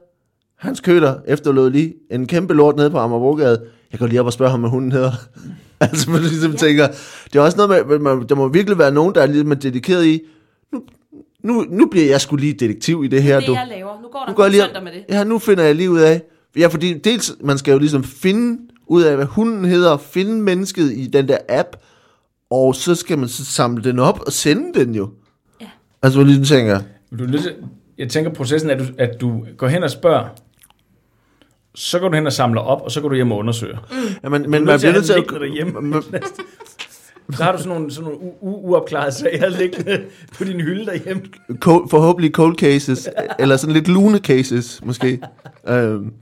hans 0.57 0.79
køler 0.79 1.15
efterlod 1.27 1.69
lige 1.71 1.93
en 2.11 2.27
kæmpe 2.27 2.53
lort 2.53 2.75
nede 2.75 2.89
på 2.89 2.97
Amagerbrogade. 2.97 3.61
Jeg 3.91 3.99
går 3.99 4.07
lige 4.07 4.19
op 4.19 4.25
og 4.25 4.33
spørger 4.33 4.51
ham, 4.51 4.59
hvad 4.59 4.69
hunden 4.69 4.91
hedder. 4.91 5.11
altså, 5.79 6.09
man 6.11 6.21
ligesom 6.21 6.51
ja. 6.51 6.57
tænker, 6.57 6.87
det 7.25 7.35
er 7.35 7.41
også 7.41 7.57
noget 7.57 7.87
med, 7.87 7.99
man, 7.99 8.25
der 8.29 8.35
må 8.35 8.47
virkelig 8.47 8.77
være 8.77 8.91
nogen, 8.91 9.15
der 9.15 9.21
er 9.21 9.25
lidt 9.25 9.63
dedikeret 9.63 10.05
i, 10.05 10.21
nu, 10.73 10.81
nu, 11.43 11.65
nu 11.69 11.85
bliver 11.85 12.05
jeg 12.09 12.21
skulle 12.21 12.41
lige 12.41 12.53
detektiv 12.53 13.03
i 13.03 13.07
det 13.07 13.23
her, 13.23 13.39
Det 13.39 13.47
du. 13.47 13.53
jeg 13.53 13.67
laver. 13.69 14.01
Nu 14.01 14.07
går 14.11 14.19
der 14.19 14.27
Nu 14.31 14.35
går 14.35 14.47
lige, 14.47 14.63
med 14.83 14.91
det. 14.91 15.03
ja, 15.09 15.23
nu 15.23 15.39
finder 15.39 15.63
jeg 15.63 15.75
lige 15.75 15.91
ud 15.91 15.99
af, 15.99 16.21
ja, 16.57 16.67
fordi 16.67 16.93
dels, 16.93 17.35
man 17.43 17.57
skal 17.57 17.71
jo 17.71 17.77
ligesom 17.79 18.03
finde 18.03 18.59
ud 18.87 19.03
af, 19.03 19.15
hvad 19.15 19.25
hunden 19.25 19.65
hedder, 19.65 19.97
finde 19.97 20.41
mennesket 20.41 20.91
i 20.91 21.07
den 21.13 21.27
der 21.27 21.37
app, 21.49 21.67
og 22.49 22.75
så 22.75 22.95
skal 22.95 23.17
man 23.17 23.29
så 23.29 23.45
samle 23.45 23.83
den 23.83 23.99
op 23.99 24.19
og 24.19 24.31
sende 24.33 24.79
den 24.79 24.95
jo. 24.95 25.09
Ja. 25.61 25.65
Altså, 26.03 26.19
hvor 26.19 26.25
lige 26.27 26.45
tænker, 26.45 26.79
Du 27.19 27.23
nødt 27.23 27.41
til, 27.41 27.55
jeg 27.97 28.09
tænker 28.09 28.31
processen, 28.33 28.69
er, 28.69 28.73
at 28.75 28.79
du, 28.79 28.85
at 28.97 29.21
du 29.21 29.45
går 29.57 29.67
hen 29.67 29.83
og 29.83 29.91
spørger, 29.91 30.27
så 31.75 31.99
går 31.99 32.09
du 32.09 32.15
hen 32.15 32.25
og 32.27 32.33
samler 32.33 32.61
op, 32.61 32.81
og 32.81 32.91
så 32.91 33.01
går 33.01 33.09
du 33.09 33.15
hjem 33.15 33.31
og 33.31 33.37
undersøger. 33.37 33.77
ja, 34.23 34.29
men, 34.29 34.41
Men 34.49 34.65
man 34.65 34.79
bliver 34.79 34.93
nødt 34.93 35.05
til 35.05 35.13
at... 35.13 35.23
derhjemme. 35.29 36.01
Så 37.33 37.43
har 37.43 37.51
du 37.51 37.57
sådan 37.57 37.73
nogle, 37.73 37.91
sådan 37.91 38.03
nogle 38.11 38.19
u- 38.19 38.33
u- 38.43 38.65
uopklarede 38.67 39.11
sager 39.11 39.49
liggende 39.49 40.03
på 40.37 40.43
din 40.43 40.61
hylde 40.61 40.85
derhjemme. 40.85 41.21
cold, 41.59 41.89
forhåbentlig 41.89 42.31
cold 42.31 42.55
cases, 42.57 43.09
eller 43.39 43.57
sådan 43.57 43.73
lidt 43.73 43.87
lune 43.87 44.17
cases, 44.17 44.81
måske. 44.83 45.07
øhm, 45.69 46.13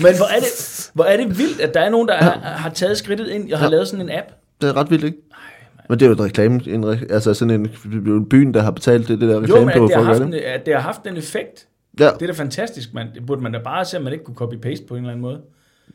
Men 0.00 0.16
hvor 0.16 0.26
er 0.36 0.40
det, 0.40 0.90
hvor 0.94 1.04
er 1.04 1.16
det 1.16 1.38
vildt, 1.38 1.60
at 1.60 1.74
der 1.74 1.80
er 1.80 1.90
nogen, 1.90 2.08
der 2.08 2.16
har, 2.16 2.38
har 2.38 2.70
taget 2.70 2.98
skridtet 2.98 3.28
ind 3.28 3.52
og 3.52 3.58
har 3.58 3.66
Ja. 3.66 3.70
lavet 3.70 3.88
sådan 3.88 4.08
en 4.10 4.18
app. 4.18 4.26
det 4.60 4.68
er 4.68 4.76
ret 4.76 4.90
vildt, 4.90 5.04
ikke? 5.04 5.18
Men 5.88 5.98
det 6.00 6.06
er 6.06 6.10
jo 6.10 6.12
et 6.14 6.20
reklame, 6.20 6.60
en, 6.66 6.84
altså 7.10 7.34
sådan 7.34 7.60
en, 7.60 7.70
jo 8.06 8.26
byen, 8.30 8.54
der 8.54 8.60
har 8.62 8.70
betalt 8.70 9.08
det, 9.08 9.20
det 9.20 9.28
der 9.28 9.34
Jo, 9.34 9.40
reklame 9.40 9.66
men 9.66 9.74
på 9.78 9.84
at 9.84 9.88
det, 9.88 9.94
for 9.96 10.02
har 10.02 10.10
at 10.12 10.18
gøre 10.18 10.24
haft 10.26 10.32
det. 10.32 10.46
en, 10.46 10.54
at 10.54 10.66
det 10.66 10.74
har 10.74 10.80
haft 10.80 11.06
en 11.06 11.16
effekt. 11.16 11.66
Ja, 12.00 12.04
Det 12.04 12.22
er 12.22 12.26
da 12.26 12.32
fantastisk, 12.32 12.94
mand. 12.94 13.08
Det 13.14 13.26
burde 13.26 13.42
man 13.42 13.52
da 13.52 13.58
bare 13.64 13.84
se, 13.84 13.96
om 13.96 14.02
man 14.02 14.12
ikke 14.12 14.24
kunne 14.24 14.36
copy-paste 14.42 14.86
på 14.88 14.94
en 14.94 14.98
eller 15.00 15.10
anden 15.10 15.22
måde. 15.22 15.40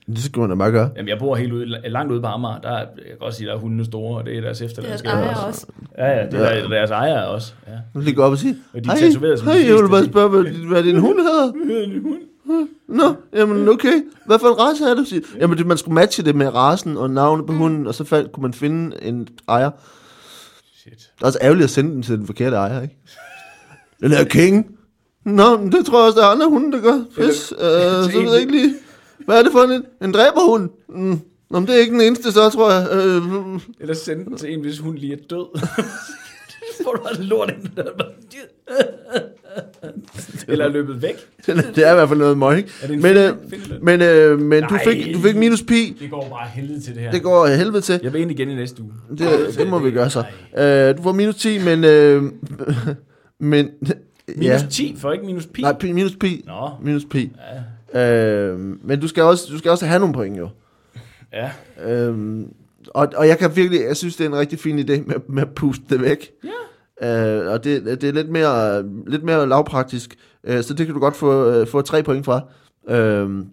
det 0.07 0.17
skal 0.19 0.39
man 0.39 0.49
da 0.49 0.55
bare 0.55 0.71
gøre. 0.71 0.89
Jamen, 0.95 1.09
jeg 1.09 1.19
bor 1.19 1.35
helt 1.35 1.53
ude, 1.53 1.65
langt 1.85 2.11
ude 2.11 2.21
på 2.21 2.27
Amager. 2.27 2.59
Der 2.59 2.69
er, 2.69 2.77
jeg 2.79 2.87
kan 3.07 3.17
godt 3.19 3.33
sige, 3.33 3.47
der 3.47 3.53
er 3.53 3.57
hundene 3.57 3.85
store, 3.85 4.17
og 4.17 4.25
det 4.25 4.37
er 4.37 4.41
deres 4.41 4.57
Deres 4.57 4.71
efterladelse. 4.71 5.05
ejer 5.05 5.35
også. 5.35 5.65
Ja, 5.97 6.07
ja, 6.17 6.25
det 6.25 6.33
er 6.33 6.61
der, 6.61 6.69
deres 6.69 6.91
ejere 6.91 7.27
også. 7.27 7.53
Ja. 7.67 7.73
Nu 7.93 8.01
lige 8.01 8.15
gå 8.15 8.21
op 8.23 8.31
og 8.31 8.37
sige, 8.37 8.55
Og 8.73 8.83
de 8.83 8.89
hej, 8.89 8.97
hej, 9.43 9.67
jeg 9.67 9.83
vil 9.83 9.89
bare 9.89 10.05
spørge, 10.05 10.29
hvad, 10.29 10.43
hvad 10.67 10.83
din 10.83 10.99
hund 10.99 11.17
hedder. 11.19 11.51
Nå, 12.87 13.13
jamen 13.33 13.69
okay. 13.69 14.01
Hvad 14.25 14.39
for 14.39 14.47
en 14.47 14.59
race 14.59 14.83
er 14.85 14.93
det? 14.93 15.07
Siger- 15.07 15.21
Jamen, 15.39 15.57
det, 15.57 15.67
man 15.67 15.77
skulle 15.77 15.95
matche 15.95 16.23
det 16.23 16.35
med 16.35 16.53
racen 16.55 16.97
og 16.97 17.09
navnet 17.09 17.45
på 17.45 17.53
hunden, 17.53 17.87
og 17.87 17.95
så 17.95 18.03
fandt, 18.03 18.31
kunne 18.31 18.41
man 18.41 18.53
finde 18.53 18.95
en 19.03 19.27
ejer. 19.47 19.71
Shit. 20.81 20.93
Det 20.93 21.21
er 21.21 21.25
også 21.25 21.39
ærgerligt 21.41 21.63
at 21.63 21.69
sende 21.69 21.91
den 21.91 22.03
til 22.03 22.17
den 22.17 22.25
forkerte 22.25 22.55
ejer, 22.55 22.81
ikke? 22.81 22.97
Den 23.99 24.11
er 24.11 24.23
king. 24.23 24.65
Nå, 25.25 25.57
men 25.57 25.71
det 25.71 25.85
tror 25.85 25.97
jeg 25.99 26.05
også, 26.07 26.19
der 26.19 26.25
er 26.25 26.29
andre 26.31 26.49
hunde, 26.49 26.71
der 26.77 26.81
gør. 26.83 26.99
Pis. 27.15 27.51
Øh, 27.51 27.57
så 28.11 28.19
ved 28.21 28.31
jeg 28.31 28.39
ikke 28.39 28.51
lige. 28.51 28.75
Hvad 29.25 29.39
er 29.39 29.43
det 29.43 29.51
for 29.51 29.61
en? 29.63 29.83
En 30.01 30.11
dræberhund? 30.11 30.69
Mm. 30.89 31.19
Nå, 31.49 31.59
men 31.59 31.67
det 31.67 31.75
er 31.75 31.79
ikke 31.79 31.93
den 31.93 32.01
eneste, 32.01 32.31
så 32.31 32.49
tror 32.49 32.71
jeg. 32.71 32.87
Øh, 32.91 33.59
Eller 33.79 33.93
sende 33.93 34.25
den 34.25 34.37
til 34.37 34.53
en, 34.53 34.61
hvis 34.61 34.79
hun 34.79 34.95
lige 34.95 35.13
er 35.13 35.17
død. 35.29 35.59
Får 36.83 36.91
du 36.91 37.01
bare 37.03 37.23
lort 37.23 37.49
ind. 37.49 37.67
Eller 40.47 40.65
er 40.65 40.69
løbet 40.69 41.01
væk. 41.01 41.15
det 41.75 41.87
er 41.87 41.91
i 41.91 41.95
hvert 41.95 42.09
fald 42.09 42.19
noget 42.19 42.37
møg, 42.37 42.57
ikke? 42.57 42.69
Er 42.81 42.87
det 42.87 42.93
en 42.93 43.01
Men, 43.01 43.17
øh, 43.17 43.33
men, 43.83 44.01
øh, 44.01 44.39
men 44.39 44.63
du, 44.63 44.73
Nej. 44.73 44.83
fik, 44.83 45.13
du 45.15 45.19
fik 45.19 45.35
minus 45.35 45.61
pi. 45.61 45.97
Det 45.99 46.11
går 46.11 46.27
bare 46.29 46.47
helvede 46.53 46.81
til 46.81 46.95
det 46.95 47.01
her. 47.03 47.11
Det 47.11 47.23
går 47.23 47.45
af 47.45 47.57
helvede 47.57 47.81
til. 47.81 47.99
Jeg 48.03 48.13
vil 48.13 48.21
ind 48.21 48.31
igen 48.31 48.49
i 48.49 48.55
næste 48.55 48.81
uge. 48.81 48.91
Det, 49.17 49.27
det 49.57 49.67
må 49.67 49.79
vi 49.79 49.91
gøre 49.91 50.09
så. 50.09 50.23
Øh, 50.57 50.97
du 50.97 51.03
får 51.03 51.11
minus 51.11 51.35
10, 51.35 51.59
men... 51.65 51.83
Øh, 51.83 52.23
men 53.39 53.69
Minus 54.35 54.45
ja. 54.45 54.61
10, 54.69 54.95
for 54.97 55.11
ikke 55.11 55.25
minus 55.25 55.45
pi. 55.45 55.61
Nej, 55.61 55.73
pi, 55.73 55.91
minus 55.91 56.15
pi. 56.15 56.43
Nå, 56.47 56.69
Minus 56.81 57.05
pi. 57.05 57.31
ja. 57.93 58.01
Øh, 58.51 58.59
men 58.59 58.99
du 58.99 59.07
skal, 59.07 59.23
også, 59.23 59.47
du 59.51 59.57
skal 59.57 59.71
også 59.71 59.85
have 59.85 59.99
nogle 59.99 60.13
point, 60.13 60.37
jo. 60.37 60.49
ja. 61.33 61.49
Øhm, 61.83 62.47
og, 62.93 63.07
og 63.15 63.27
jeg 63.27 63.37
kan 63.37 63.55
virkelig, 63.55 63.81
jeg 63.81 63.97
synes, 63.97 64.15
det 64.15 64.25
er 64.25 64.29
en 64.29 64.35
rigtig 64.37 64.59
fin 64.59 64.79
idé 64.79 65.07
med, 65.07 65.15
med 65.29 65.41
at 65.41 65.49
puste 65.55 65.83
det 65.89 66.01
væk. 66.01 66.29
Ja. 66.43 66.49
Øh, 67.41 67.51
og 67.53 67.63
det, 67.63 67.85
det 67.85 68.03
er 68.03 68.13
lidt 68.13 68.29
mere, 68.29 68.83
lidt 69.07 69.23
mere 69.23 69.49
lavpraktisk, 69.49 70.15
øh, 70.43 70.63
så 70.63 70.73
det 70.73 70.85
kan 70.85 70.95
du 70.95 71.01
godt 71.01 71.15
få, 71.15 71.49
øh, 71.51 71.67
få 71.67 71.81
tre 71.81 72.03
point 72.03 72.25
fra. 72.25 72.41
Øhm, 72.89 73.45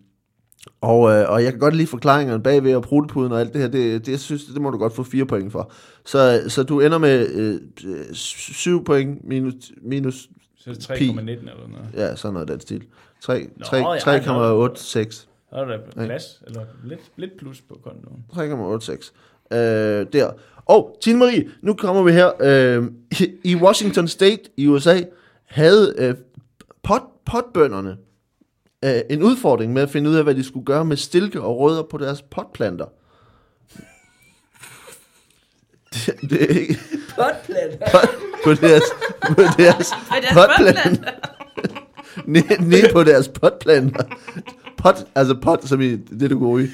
Og, 0.81 1.11
øh, 1.13 1.31
og 1.31 1.45
jeg 1.45 1.53
kan 1.53 1.61
godt 1.61 1.77
lide 1.77 1.87
forklaringerne 1.87 2.43
bagved 2.43 2.75
og 2.75 2.83
prutepuden 2.83 3.33
og 3.33 3.41
alt 3.41 3.53
det 3.53 3.61
her. 3.61 3.69
Det, 3.69 4.07
det, 4.07 4.13
jeg 4.13 4.21
synes, 4.21 4.45
det 4.45 4.63
må 4.63 4.71
du 4.71 4.79
godt 4.79 4.95
få 4.95 5.03
fire 5.03 5.27
point 5.27 5.53
for. 5.53 5.73
Så, 6.05 6.45
så 6.49 6.63
du 6.63 6.81
ender 6.81 6.99
med 6.99 7.29
øh, 7.85 8.15
7 8.15 8.85
point 8.85 9.25
minus, 9.29 9.55
minus 9.83 10.29
Så 10.59 10.71
er 10.71 10.75
det 10.75 10.91
3,19 10.91 10.97
Pi. 10.99 11.09
eller 11.09 11.43
noget. 11.69 11.89
ja, 11.95 12.17
sådan 12.17 12.33
noget 12.33 12.51
af 12.51 12.55
den 12.55 12.61
stil. 12.61 12.85
3, 13.21 13.49
Nå, 13.57 13.65
3, 13.65 13.77
ja, 13.77 14.19
3,86. 14.69 15.27
Så 15.55 15.61
er 15.61 15.65
der 15.65 15.79
plads, 16.07 16.43
eller 16.47 16.61
lidt, 16.85 17.01
lidt 17.17 17.37
plus 17.39 17.61
på 17.61 17.79
kontoen. 17.85 18.25
3,86. 18.33 19.57
Øh, 19.57 20.07
der. 20.13 20.31
Og, 20.67 20.97
Tine 21.03 21.19
Marie, 21.19 21.51
nu 21.63 21.75
kommer 21.75 22.03
vi 22.03 22.13
her. 22.13 22.31
Øh, 22.41 22.85
i- 23.45 23.57
Washington 23.57 24.09
State 24.09 24.43
i 24.57 24.69
USA 24.69 25.01
havde 25.45 25.95
øh, 25.99 26.15
pot, 26.83 27.03
potbønderne 27.27 27.97
øh, 28.85 29.01
en 29.11 29.23
udfordring 29.23 29.73
med 29.73 29.83
at 29.83 29.91
finde 29.91 30.11
ud 30.11 30.15
af, 30.17 30.23
hvad 30.25 30.35
de 30.35 30.45
skulle 30.45 30.67
gøre 30.67 30.85
med 30.85 30.97
stilke 30.97 31.41
og 31.41 31.59
rødder 31.59 31.83
på 31.83 31.99
deres 31.99 32.23
potplanter. 32.23 32.87
Det, 35.95 36.31
det 36.31 36.43
er 36.43 36.61
ikke 36.61 36.79
Potplanter. 37.17 37.87
pot, 37.93 38.09
på 38.45 38.55
deres, 38.55 38.83
på 39.29 39.43
deres 39.59 39.59
deres 39.59 39.93
potplanter. 40.35 41.11
Ned, 42.27 42.59
ned 42.61 42.93
på 42.93 43.05
deres 43.05 43.29
potplanter. 43.29 44.05
Pot, 44.85 45.07
altså 45.15 45.35
pot, 45.43 45.69
som 45.69 45.81
i 45.81 45.97
det, 45.97 46.31
du 46.31 46.39
går 46.39 46.49
ryge. 46.57 46.71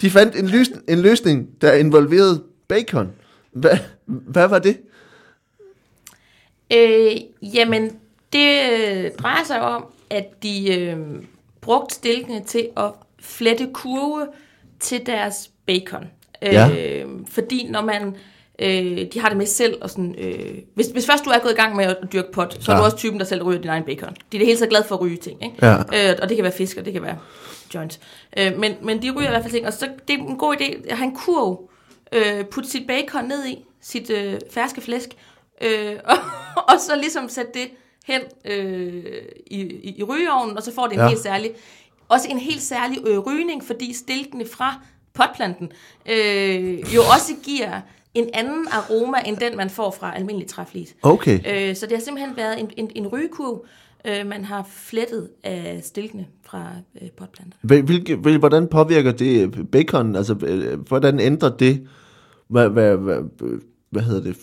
De 0.00 0.10
fandt 0.10 0.36
en, 0.36 0.46
løs, 0.46 0.70
en 0.88 0.98
løsning, 0.98 1.48
der 1.60 1.72
involverede 1.72 2.42
bacon. 2.68 3.12
Hvad, 3.52 3.78
hvad 4.06 4.48
var 4.48 4.58
det? 4.58 4.78
Øh, 6.72 7.16
jamen, 7.54 7.90
det 8.32 8.60
øh, 8.72 9.10
drejer 9.18 9.44
sig 9.46 9.60
om, 9.60 9.84
at 10.10 10.42
de 10.42 10.74
øh, 10.78 10.96
brugte 11.60 11.94
stilkene 11.94 12.44
til 12.44 12.68
at 12.76 12.92
flette 13.20 13.68
kurve 13.72 14.26
til 14.80 15.06
deres 15.06 15.50
bacon. 15.66 16.04
Øh, 16.42 16.52
Ja. 16.52 17.04
Fordi 17.28 17.66
når 17.70 17.80
man... 17.84 18.16
Øh, 18.60 19.06
de 19.12 19.20
har 19.20 19.28
det 19.28 19.38
med 19.38 19.46
selv 19.46 19.78
og 19.82 19.90
sådan... 19.90 20.14
Øh, 20.18 20.58
hvis, 20.74 20.86
hvis 20.86 21.06
først 21.06 21.24
du 21.24 21.30
er 21.30 21.38
gået 21.38 21.52
i 21.52 21.56
gang 21.56 21.76
med 21.76 21.84
at 21.84 21.96
dyrke 22.12 22.32
pot, 22.32 22.56
så 22.60 22.72
er 22.72 22.76
Ja. 22.76 22.80
du 22.80 22.84
også 22.84 22.96
typen, 22.96 23.20
der 23.20 23.26
selv 23.26 23.42
ryger 23.42 23.60
din 23.60 23.70
egen 23.70 23.84
bacon. 23.84 24.08
De 24.32 24.36
er 24.36 24.38
det 24.38 24.46
hele 24.46 24.58
taget 24.58 24.70
glad 24.70 24.84
for 24.84 24.94
at 24.94 25.00
ryge 25.00 25.16
ting, 25.16 25.44
ikke? 25.44 25.56
Ja. 25.66 25.76
Øh, 26.12 26.18
og 26.22 26.28
det 26.28 26.36
kan 26.36 26.42
være 26.44 26.52
fisk, 26.52 26.76
og 26.76 26.84
det 26.84 26.92
kan 26.92 27.02
være 27.02 27.18
joints. 27.74 28.00
Øh, 28.38 28.58
men, 28.58 28.74
men 28.82 29.02
de 29.02 29.10
ryger 29.10 29.28
i 29.28 29.30
hvert 29.30 29.42
fald 29.42 29.52
ting. 29.52 29.66
Og 29.66 29.72
så 29.72 29.88
det 30.08 30.14
er 30.14 30.18
en 30.18 30.38
god 30.38 30.56
idé 30.60 30.90
at 30.90 30.96
have 30.96 31.08
en 31.08 31.16
kurv. 31.16 31.70
Øh, 32.12 32.44
putte 32.44 32.70
sit 32.70 32.86
bacon 32.86 33.24
ned 33.24 33.46
i, 33.46 33.64
sit 33.82 34.10
øh, 34.10 34.38
ferske 34.52 34.80
flæsk, 34.80 35.08
øh, 35.62 35.96
og, 36.10 36.16
og 36.56 36.80
så 36.80 36.96
ligesom 36.96 37.28
sætte 37.28 37.50
det 37.54 37.68
hen 38.06 38.20
øh, 38.44 39.04
i, 39.46 39.60
i, 39.60 39.94
i 39.98 40.02
rygeovnen, 40.02 40.56
og 40.56 40.62
så 40.62 40.74
får 40.74 40.86
det 40.86 40.92
en 40.92 41.00
ja. 41.00 41.08
helt 41.08 41.20
særlig, 41.20 41.50
også 42.08 42.28
en 42.30 42.38
helt 42.38 42.62
særlig 42.62 42.98
øh, 43.06 43.18
rygning, 43.18 43.64
fordi 43.64 43.92
stilkene 43.94 44.46
fra 44.46 44.74
potplanten 45.14 45.72
øh, 46.06 46.94
jo 46.94 47.00
også 47.00 47.32
giver 47.42 47.80
en 48.14 48.28
anden 48.34 48.66
aroma, 48.70 49.18
end 49.26 49.36
den 49.36 49.56
man 49.56 49.70
får 49.70 49.90
fra 49.90 50.16
almindelig 50.16 50.48
træflis. 50.48 50.96
Okay. 51.02 51.38
Øh, 51.70 51.76
så 51.76 51.86
det 51.86 51.96
har 51.96 52.04
simpelthen 52.04 52.36
været 52.36 52.60
en, 52.60 52.70
en, 52.76 52.90
en 52.94 53.06
rygekurv, 53.06 53.66
øh, 54.04 54.26
man 54.26 54.44
har 54.44 54.68
flettet 54.70 55.28
af 55.44 55.80
stilkene 55.82 56.26
fra 56.46 56.72
øh, 57.02 57.08
potplanter. 57.10 57.58
Hvil- 57.62 57.82
Hvilke, 57.82 58.16
hvil, 58.16 58.38
hvordan 58.38 58.68
påvirker 58.68 59.12
det 59.12 59.70
bacon? 59.70 60.16
Altså, 60.16 60.36
øh, 60.46 60.80
hvordan 60.80 61.20
ændrer 61.20 61.56
det, 61.56 61.86
hvad, 62.48 62.68
hvad, 62.68 62.96
hvad, 62.96 63.18
hvad 63.90 64.02
hedder 64.02 64.22
det, 64.22 64.36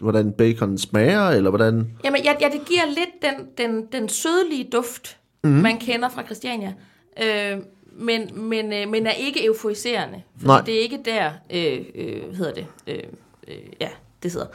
hvordan 0.00 0.32
bacon 0.32 0.78
smager, 0.78 1.28
eller 1.28 1.50
hvordan... 1.50 1.90
Jamen, 2.04 2.20
ja, 2.24 2.34
ja, 2.40 2.48
det 2.48 2.60
giver 2.66 2.86
lidt 2.86 3.22
den, 3.22 3.46
den, 3.58 3.86
den 3.92 4.08
sødlige 4.08 4.68
duft, 4.72 5.18
mm. 5.44 5.50
man 5.50 5.78
kender 5.78 6.08
fra 6.08 6.24
Christiania. 6.24 6.74
Øh, 7.22 7.58
men, 7.92 8.30
men, 8.48 8.72
øh, 8.72 8.88
men 8.88 9.06
er 9.06 9.12
ikke 9.12 9.46
euforiserende. 9.46 10.22
Fordi 10.36 10.46
Nej. 10.46 10.60
det 10.60 10.74
er 10.74 10.80
ikke 10.80 10.98
der, 11.04 11.30
øh, 11.50 11.80
øh, 11.94 12.24
hvad 12.24 12.36
hedder 12.36 12.52
det, 12.52 12.66
øh, 12.86 13.02
øh, 13.48 13.54
ja, 13.80 13.88
det 14.22 14.32
sidder. 14.32 14.46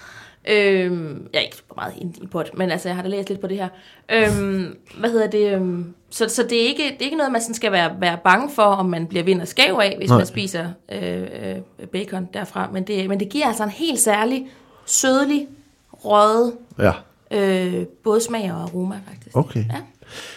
Øh, 0.47 1.15
jeg 1.33 1.39
er 1.39 1.43
ikke 1.43 1.55
super 1.55 1.75
meget 1.75 1.93
inde 1.97 2.13
i 2.21 2.27
pot, 2.27 2.57
men 2.57 2.71
altså, 2.71 2.89
jeg 2.89 2.95
har 2.95 3.03
da 3.03 3.09
læst 3.09 3.29
lidt 3.29 3.41
på 3.41 3.47
det 3.47 3.57
her. 3.57 3.69
Øh, 4.11 4.65
hvad 4.99 5.09
hedder 5.09 5.27
det? 5.27 5.61
Øh, 5.61 5.85
så 6.09 6.29
så 6.29 6.43
det, 6.43 6.63
er 6.63 6.67
ikke, 6.67 6.83
det 6.83 7.01
er 7.01 7.05
ikke 7.05 7.17
noget, 7.17 7.31
man 7.31 7.41
sådan 7.41 7.55
skal 7.55 7.71
være, 7.71 7.95
være 7.99 8.17
bange 8.23 8.49
for, 8.55 8.63
om 8.63 8.85
man 8.85 9.07
bliver 9.07 9.23
vind 9.23 9.41
og 9.41 9.47
skæv 9.47 9.79
af, 9.81 9.95
hvis. 9.97 10.09
Nej. 10.09 10.17
man 10.17 10.27
spiser 10.27 10.67
øh, 10.91 11.21
øh, 11.21 11.87
bacon 11.87 12.29
derfra. 12.33 12.69
Men 12.71 12.83
det, 12.83 13.09
men 13.09 13.19
det 13.19 13.29
giver 13.29 13.45
altså 13.47 13.63
en 13.63 13.69
helt 13.69 13.99
særlig, 13.99 14.47
sødlig, 14.85 15.47
røget 15.91 16.53
Ja. 16.79 16.91
Øh, 17.31 17.85
både 18.03 18.21
smag 18.21 18.51
og 18.53 18.61
aroma, 18.61 18.95
faktisk. 19.07 19.37
Okay. 19.37 19.59
Ja. 19.59 19.81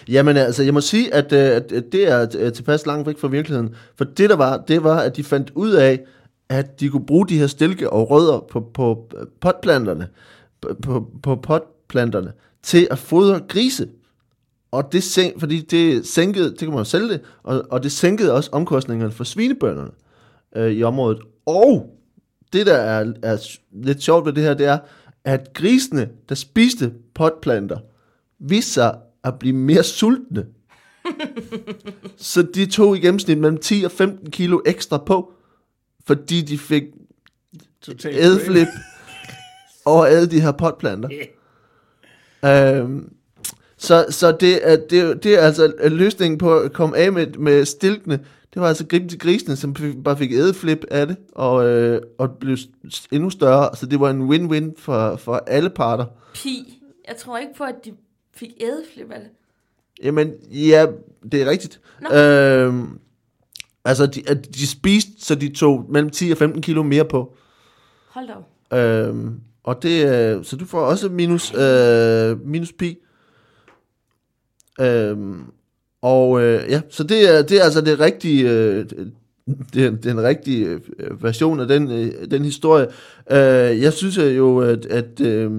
Jamen 0.08 0.36
altså, 0.36 0.62
jeg 0.62 0.74
må 0.74 0.80
sige, 0.80 1.14
at, 1.14 1.32
øh, 1.32 1.56
at 1.56 1.84
det 1.92 2.08
er 2.08 2.26
øh, 2.38 2.52
tilpas 2.52 2.86
langt 2.86 3.06
væk 3.06 3.18
fra 3.18 3.28
virkeligheden. 3.28 3.74
For 3.96 4.04
det 4.04 4.30
der 4.30 4.36
var, 4.36 4.56
det 4.56 4.84
var, 4.84 5.00
at 5.00 5.16
de 5.16 5.24
fandt 5.24 5.52
ud 5.54 5.70
af, 5.70 6.00
at 6.48 6.80
de 6.80 6.88
kunne 6.88 7.06
bruge 7.06 7.28
de 7.28 7.38
her 7.38 7.46
stilke 7.46 7.90
og 7.90 8.10
rødder 8.10 8.46
på, 8.50 8.60
på 8.60 9.08
øh, 9.16 9.26
potplanterne, 9.40 10.08
på, 10.82 11.10
på, 11.22 11.36
potplanterne, 11.36 12.32
til 12.62 12.88
at 12.90 12.98
fodre 12.98 13.40
grise. 13.48 13.88
Og 14.70 14.92
det 14.92 15.02
sænk, 15.02 15.40
fordi 15.40 15.60
det 15.60 16.06
sænkede, 16.06 16.50
det 16.50 16.58
kan 16.58 16.68
man 16.68 16.78
jo 16.78 16.84
sælge 16.84 17.08
det, 17.08 17.20
og, 17.42 17.64
og 17.70 17.82
det 17.82 17.92
sænkede 17.92 18.32
også 18.32 18.50
omkostningerne 18.52 19.12
for 19.12 19.24
svinebønderne 19.24 19.90
øh, 20.56 20.72
i 20.72 20.82
området. 20.82 21.18
Og 21.46 21.98
det, 22.52 22.66
der 22.66 22.76
er, 22.76 23.12
er 23.22 23.58
lidt 23.72 24.02
sjovt 24.02 24.26
ved 24.26 24.32
det 24.32 24.42
her, 24.42 24.54
det 24.54 24.66
er, 24.66 24.78
at 25.24 25.52
grisene, 25.54 26.08
der 26.28 26.34
spiste 26.34 26.92
potplanter, 27.14 27.78
viste 28.38 28.72
sig 28.72 28.94
at 29.24 29.38
blive 29.38 29.56
mere 29.56 29.82
sultne. 29.82 30.46
Så 32.16 32.42
de 32.42 32.66
tog 32.66 32.96
i 32.96 33.00
gennemsnit 33.00 33.38
mellem 33.38 33.58
10 33.58 33.82
og 33.84 33.90
15 33.90 34.30
kilo 34.30 34.60
ekstra 34.66 34.98
på, 34.98 35.32
fordi 36.06 36.40
de 36.42 36.58
fik 36.58 36.82
Totalt 37.82 38.16
ædflip 38.18 38.66
over 39.84 40.04
alle 40.04 40.30
de 40.30 40.40
her 40.40 40.52
potplanter. 40.52 41.08
Øhm, 42.44 43.12
så 43.76 44.06
så 44.10 44.32
det, 44.40 44.70
er, 44.72 44.76
det, 44.90 45.00
er- 45.00 45.14
det 45.14 45.34
er 45.34 45.40
altså 45.42 45.72
løsningen 45.88 46.38
på 46.38 46.58
at 46.58 46.72
komme 46.72 46.96
af 46.96 47.12
med, 47.12 47.26
med 47.26 47.64
stilkene. 47.64 48.20
Det 48.54 48.62
var 48.62 48.68
altså 48.68 48.86
gribe 48.86 49.08
til 49.08 49.18
grisene, 49.18 49.56
som 49.56 49.76
fik- 49.76 50.02
bare 50.04 50.16
fik 50.18 50.32
ædeflip 50.32 50.84
af 50.90 51.06
det, 51.06 51.16
og, 51.32 51.66
øh, 51.68 52.02
og 52.18 52.30
blev 52.40 52.56
endnu 53.12 53.30
større. 53.30 53.76
Så 53.76 53.86
det 53.86 54.00
var 54.00 54.10
en 54.10 54.28
win-win 54.30 54.72
for, 54.78 55.16
for 55.16 55.34
alle 55.46 55.70
parter. 55.70 56.04
Pi. 56.34 56.82
Jeg 57.08 57.16
tror 57.16 57.38
ikke 57.38 57.54
på, 57.58 57.64
at 57.64 57.74
de 57.84 57.92
fik 58.38 58.52
ædeflip 58.60 59.10
af 59.10 59.20
det. 59.20 59.28
Jamen, 60.02 60.32
ja, 60.50 60.86
det 61.32 61.42
er 61.42 61.50
rigtigt. 61.50 61.80
Nå. 62.00 62.16
Øhm, 62.16 62.98
altså, 63.84 64.06
de, 64.06 64.20
de 64.34 64.66
spiste, 64.66 65.12
så 65.18 65.34
de 65.34 65.54
tog 65.54 65.86
mellem 65.88 66.10
10 66.10 66.30
og 66.30 66.38
15 66.38 66.62
kilo 66.62 66.82
mere 66.82 67.04
på. 67.04 67.36
Hold 68.08 68.26
da 68.26 68.34
op. 68.34 68.78
Øhm, 68.78 69.40
og 69.64 69.82
det, 69.82 70.06
øh, 70.06 70.44
så 70.44 70.56
du 70.56 70.64
får 70.64 70.80
også 70.80 71.08
minus, 71.08 71.54
øh, 71.54 72.46
minus 72.46 72.72
pi. 72.72 72.98
Øhm, 74.80 75.42
og 76.02 76.42
øh, 76.42 76.70
ja, 76.70 76.80
så 76.90 77.04
det 77.04 77.34
er, 77.36 77.42
det 77.42 77.60
er 77.60 77.64
altså 77.64 77.80
det 77.80 78.00
rigtige, 78.00 78.50
øh, 78.50 78.86
det, 79.74 79.84
er 79.84 79.90
den 79.90 80.22
rigtige 80.22 80.80
øh, 80.98 81.22
version 81.22 81.60
af 81.60 81.68
den, 81.68 81.90
øh, 81.90 82.30
den 82.30 82.44
historie. 82.44 82.86
Øh, 83.30 83.82
jeg 83.82 83.92
synes 83.92 84.18
jo, 84.18 84.58
at, 84.58 84.86
at, 84.86 85.20
øh, 85.20 85.50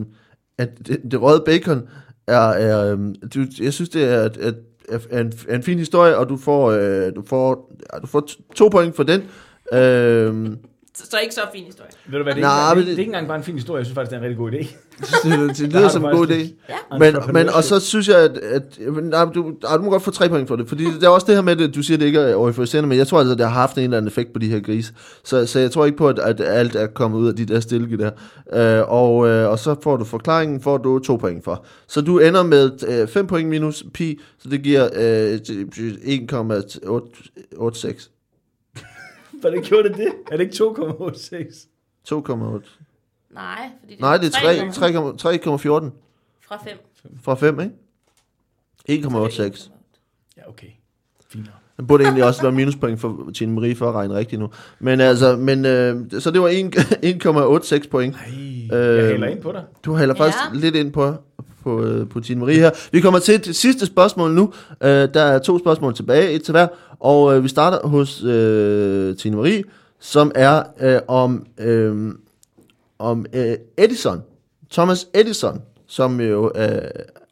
at 0.58 0.88
det, 0.88 1.02
det 1.12 1.22
røde 1.22 1.44
bacon 1.46 1.88
er, 2.30 2.50
er 2.50 2.92
øhm, 2.92 3.16
du, 3.34 3.46
jeg 3.62 3.74
synes 3.74 3.90
det 3.90 4.04
er, 4.04 4.22
at, 4.22 4.38
at 4.38 4.56
er 4.90 5.20
en, 5.20 5.34
er 5.48 5.56
en 5.56 5.64
fin 5.64 5.78
historie, 5.78 6.18
og 6.18 6.30
du 6.30 6.38
får, 6.38 6.72
øh, 6.72 7.16
du 7.16 7.24
får, 7.26 7.72
ja, 7.94 8.00
du 8.00 8.08
får 8.08 8.30
to 8.56 8.68
point 8.68 8.96
for 8.96 9.04
den. 9.04 9.22
Øh, 9.74 10.58
så, 11.00 11.06
så 11.12 11.18
ikke 11.24 11.36
så 11.36 11.42
fin 11.54 11.64
historie. 11.66 11.90
Ved 12.10 12.18
du 12.18 12.24
hvad, 12.24 12.34
det 12.36 12.44
er, 12.44 12.48
Nej, 12.48 12.72
ikke, 12.74 12.80
det, 12.80 12.88
det- 12.88 12.88
det 12.88 12.96
er 12.96 13.00
ikke 13.00 13.10
engang 13.10 13.28
bare 13.28 13.38
en 13.38 13.44
fin 13.44 13.56
historie. 13.56 13.78
Jeg 13.80 13.86
synes 13.86 13.96
faktisk, 13.96 14.10
det 14.12 14.16
er 14.16 14.22
en 14.22 14.26
rigtig 14.26 14.38
god 14.38 14.52
idé. 14.52 15.48
det, 15.50 15.58
det 15.58 15.74
lyder 15.74 15.88
som 15.90 16.06
en 16.06 16.12
god 16.12 16.28
idé. 16.28 16.34
Ja. 16.70 16.98
Men, 17.00 17.16
men, 17.34 17.50
og 17.50 17.64
så 17.64 17.80
synes 17.80 18.08
jeg, 18.08 18.18
at, 18.18 18.38
at 18.38 18.64
nej, 19.04 19.26
du, 19.26 19.52
nej, 19.64 19.78
du 19.78 19.82
må 19.84 19.90
godt 19.90 20.04
få 20.04 20.12
tre 20.12 20.30
point 20.30 20.48
for 20.48 20.56
det, 20.56 20.68
fordi 20.70 20.86
det 20.86 21.04
er 21.04 21.08
også 21.10 21.28
det 21.28 21.36
her 21.36 21.42
med, 21.42 21.62
at 21.62 21.76
du 21.76 21.84
siger, 21.84 21.98
at 21.98 22.02
det 22.02 22.06
ikke 22.08 22.20
er 22.20 22.34
euforiserende, 22.36 22.90
men 22.90 22.98
jeg 22.98 23.08
tror 23.08 23.20
altså, 23.20 23.32
at 23.32 23.38
det 23.38 23.46
har 23.48 23.54
haft 23.54 23.78
en 23.78 23.84
eller 23.84 23.98
anden 23.98 24.08
effekt 24.08 24.34
på 24.34 24.40
de 24.40 24.48
her 24.48 24.60
grise. 24.60 24.94
Så, 25.24 25.46
så 25.46 25.60
jeg 25.60 25.72
tror 25.72 25.86
ikke 25.86 25.98
på, 25.98 26.08
at, 26.08 26.20
at 26.20 26.42
alt 26.42 26.76
er 26.76 26.88
kommet 26.88 27.20
ud 27.20 27.28
af 27.28 27.36
de 27.36 27.46
der 27.46 27.60
stilke 27.60 27.98
der. 27.98 28.12
Øh, 28.80 28.92
og, 28.92 29.28
øh, 29.28 29.50
og 29.50 29.60
så 29.60 29.76
får 29.84 29.98
du 29.98 30.06
forklaringen, 30.06 30.62
får 30.62 30.78
du 30.78 31.00
to 31.00 31.16
point 31.16 31.44
for. 31.44 31.66
Så 31.88 32.02
du 32.02 32.20
ender 32.20 32.44
med 32.44 32.72
øh, 33.02 33.08
5 33.08 33.28
point 33.28 33.50
minus 33.50 33.84
pi, 33.94 34.20
så 34.40 34.50
det 34.50 34.62
giver 34.62 34.84
øh, 34.96 35.34
1,86. 37.64 38.10
Hvordan 39.42 39.62
gjorde 39.62 39.90
det 39.90 39.98
det? 39.98 40.08
Er 40.32 40.38
det 40.38 40.44
ikke 40.44 40.56
2,86? 40.64 41.68
2,8. 42.12 42.34
Nej, 43.34 43.70
fordi 43.80 43.94
det 43.94 44.02
Nej, 44.02 44.18
det 44.18 44.26
er 44.26 44.40
3 44.40 44.90
3,14 44.90 45.58
3,14 45.58 45.92
fra 46.48 46.64
5. 46.64 46.78
fra 47.24 47.36
5, 47.36 47.60
ikke? 47.60 47.74
1,86. 49.08 49.70
Ja, 50.38 50.50
okay. 50.50 50.68
Fint 51.30 51.46
nok. 51.46 51.54
Den 51.78 51.88
burde 51.88 52.04
egentlig 52.04 52.24
også 52.24 52.42
være 52.42 52.52
minuspoint 52.52 53.00
for 53.00 53.30
Tine 53.36 53.52
Marie 53.54 53.76
for 53.76 53.90
at 53.90 53.96
regne 53.96 54.14
rigtigt 54.14 54.40
nu. 54.42 54.50
Men 54.80 55.02
altså, 55.02 55.36
men, 55.36 55.66
øh, 55.66 56.06
så 56.20 56.32
det 56.32 56.42
var 56.42 56.48
en- 56.48 56.74
1,86 57.04 57.88
point. 57.90 58.16
Ej, 58.16 58.78
Øh, 58.78 58.98
jeg 58.98 59.08
hælder 59.12 59.28
ind 59.28 59.42
på 59.42 59.52
dig. 59.52 59.64
Du 59.86 59.96
hælder 59.96 60.16
Ja. 60.18 60.24
faktisk 60.24 60.44
lidt 60.54 60.76
ind 60.76 60.92
på, 60.94 61.12
på 61.38 61.44
på, 61.64 61.84
øh, 61.84 62.10
på 62.10 62.20
Tine 62.20 62.40
Marie 62.40 62.56
her. 62.60 62.72
Vi 62.92 63.02
kommer 63.02 63.20
til 63.20 63.46
det 63.46 63.56
sidste 63.56 63.86
spørgsmål 63.86 64.32
nu. 64.32 64.54
Øh, 64.84 64.90
der 64.90 65.22
er 65.22 65.40
to 65.40 65.60
spørgsmål 65.60 65.94
tilbage, 65.96 66.32
et 66.32 66.44
til 66.44 66.52
hver. 66.52 66.68
Og 67.00 67.36
øh, 67.36 67.44
vi 67.44 67.48
starter 67.48 67.88
hos 67.88 68.24
øh, 68.24 69.18
Tine 69.18 69.36
Marie, 69.36 69.64
som 70.00 70.32
er 70.36 70.64
øh, 70.80 71.00
om, 71.08 71.46
øh, 71.58 72.14
om 73.00 73.26
øh, 73.34 73.56
Edison. 73.78 74.22
Thomas 74.72 75.08
Edison, 75.14 75.62
som 75.88 76.22
jo 76.22 76.52
øh, 76.56 76.82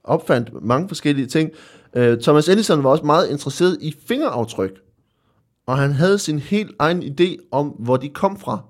opfandt 0.04 0.50
mange 0.62 0.88
forskellige 0.88 1.28
ting. 1.28 1.52
Øh, 1.94 2.22
Thomas 2.22 2.50
Edison 2.50 2.84
var 2.84 2.90
også 2.90 3.06
meget 3.06 3.30
interesseret 3.30 3.78
i 3.82 3.96
fingeraftryk. 4.08 4.72
Og 5.66 5.78
han 5.78 5.92
havde 5.92 6.20
sin 6.20 6.40
helt 6.40 6.76
egen 6.80 7.04
idé 7.04 7.48
om, 7.52 7.68
hvor 7.68 7.98
de 7.98 8.10
kom 8.10 8.40
fra. 8.40 8.62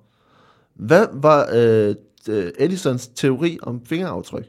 Hvad 0.73 1.07
var 1.13 1.49
øh, 1.53 1.95
Edisons 2.59 3.07
teori 3.07 3.57
om 3.61 3.85
fingeraftryk? 3.85 4.45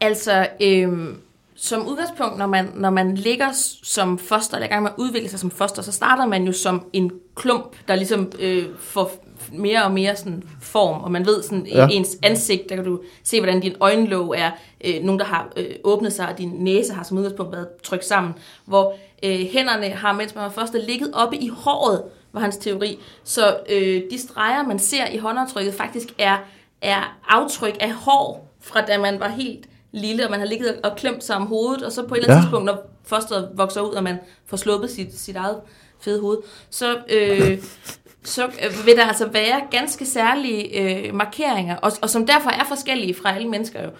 Altså, 0.00 0.48
øh 0.60 1.14
som 1.62 1.88
udgangspunkt, 1.88 2.38
når 2.38 2.46
man, 2.46 2.72
når 2.74 2.90
man 2.90 3.14
ligger 3.14 3.48
som 3.82 4.18
foster, 4.18 4.54
eller 4.56 4.66
er 4.66 4.70
i 4.70 4.72
gang 4.72 4.82
med 4.82 4.90
at 4.90 4.96
udvikle 4.98 5.28
sig 5.28 5.38
som 5.38 5.50
foster, 5.50 5.82
så 5.82 5.92
starter 5.92 6.26
man 6.26 6.44
jo 6.44 6.52
som 6.52 6.86
en 6.92 7.10
klump, 7.34 7.76
der 7.88 7.94
ligesom 7.94 8.32
øh, 8.38 8.64
får 8.78 9.12
mere 9.52 9.84
og 9.84 9.92
mere 9.92 10.16
sådan 10.16 10.42
form, 10.60 11.00
og 11.04 11.10
man 11.12 11.26
ved 11.26 11.42
sådan 11.42 11.66
Ja. 11.66 11.88
ens 11.90 12.16
ansigt, 12.22 12.68
der 12.68 12.74
kan 12.74 12.84
du 12.84 13.00
se, 13.24 13.40
hvordan 13.40 13.60
din 13.60 13.74
øjenlåg 13.80 14.34
er, 14.38 14.50
øh, 14.84 15.02
nogen, 15.02 15.18
der 15.18 15.24
har 15.24 15.48
øh, 15.56 15.66
åbnet 15.84 16.12
sig, 16.12 16.28
og 16.28 16.38
din 16.38 16.48
næse 16.58 16.92
har 16.92 17.02
som 17.02 17.16
udgangspunkt 17.18 17.52
været 17.52 17.68
trykt 17.82 18.04
sammen, 18.04 18.34
hvor 18.64 18.94
øh, 19.22 19.40
hænderne 19.52 19.88
har, 19.88 20.12
mens 20.12 20.34
man 20.34 20.44
var 20.44 20.50
foster, 20.50 20.78
ligget 20.86 21.10
oppe 21.14 21.36
i 21.36 21.48
håret, 21.48 22.02
var 22.32 22.40
hans 22.40 22.56
teori. 22.56 22.98
Så 23.24 23.56
øh, 23.70 24.02
de 24.10 24.18
streger, 24.18 24.62
man 24.62 24.78
ser 24.78 25.06
i 25.06 25.16
håndaftrykket, 25.16 25.74
faktisk 25.74 26.08
er, 26.18 26.36
er 26.82 27.16
aftryk 27.28 27.76
af 27.80 27.92
hår, 27.92 28.54
fra 28.60 28.80
da 28.80 28.98
man 28.98 29.20
var 29.20 29.28
helt 29.28 29.66
lille, 29.92 30.24
og 30.24 30.30
man 30.30 30.40
har 30.40 30.46
ligget 30.46 30.80
og 30.84 30.96
klemt 30.96 31.24
sig 31.24 31.36
om 31.36 31.46
hovedet, 31.46 31.82
og 31.82 31.92
så 31.92 32.06
på 32.06 32.14
et 32.14 32.18
eller 32.18 32.28
andet 32.30 32.36
Ja. 32.36 32.42
tidspunkt, 32.42 32.66
når 32.66 32.90
fosteret 33.04 33.48
vokser 33.54 33.80
ud, 33.80 33.90
og 33.90 34.02
man 34.02 34.16
får 34.46 34.56
sluppet 34.56 34.90
sit, 34.90 35.18
sit 35.20 35.36
eget 35.36 35.56
fede 36.00 36.20
hoved, 36.20 36.38
så, 36.70 36.96
øh, 37.10 37.58
så 38.24 38.44
øh, 38.44 38.86
vil 38.86 38.96
der 38.96 39.06
altså 39.06 39.28
være 39.28 39.60
ganske 39.70 40.06
særlige 40.06 40.80
øh, 41.08 41.14
markeringer, 41.14 41.76
og, 41.76 41.92
og 42.02 42.10
som 42.10 42.26
derfor 42.26 42.50
er 42.50 42.64
forskellige 42.68 43.14
fra 43.14 43.34
alle 43.34 43.48
mennesker 43.48 43.80
jo. 43.84 43.90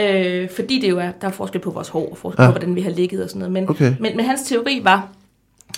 Øh, 0.00 0.50
fordi 0.50 0.80
det 0.80 0.90
jo 0.90 0.98
er, 0.98 1.10
der 1.20 1.26
er 1.28 1.32
forskel 1.32 1.60
på 1.60 1.70
vores 1.70 1.88
hår, 1.88 2.08
og 2.10 2.16
forskel 2.18 2.42
Ja. 2.42 2.48
på, 2.48 2.52
hvordan 2.52 2.74
vi 2.74 2.80
har 2.80 2.90
ligget 2.90 3.22
og 3.22 3.28
sådan 3.28 3.38
noget. 3.38 3.52
Men, 3.52 3.68
Okay. 3.70 3.94
men, 4.00 4.16
men 4.16 4.24
hans 4.26 4.42
teori 4.42 4.80
var, 4.84 5.08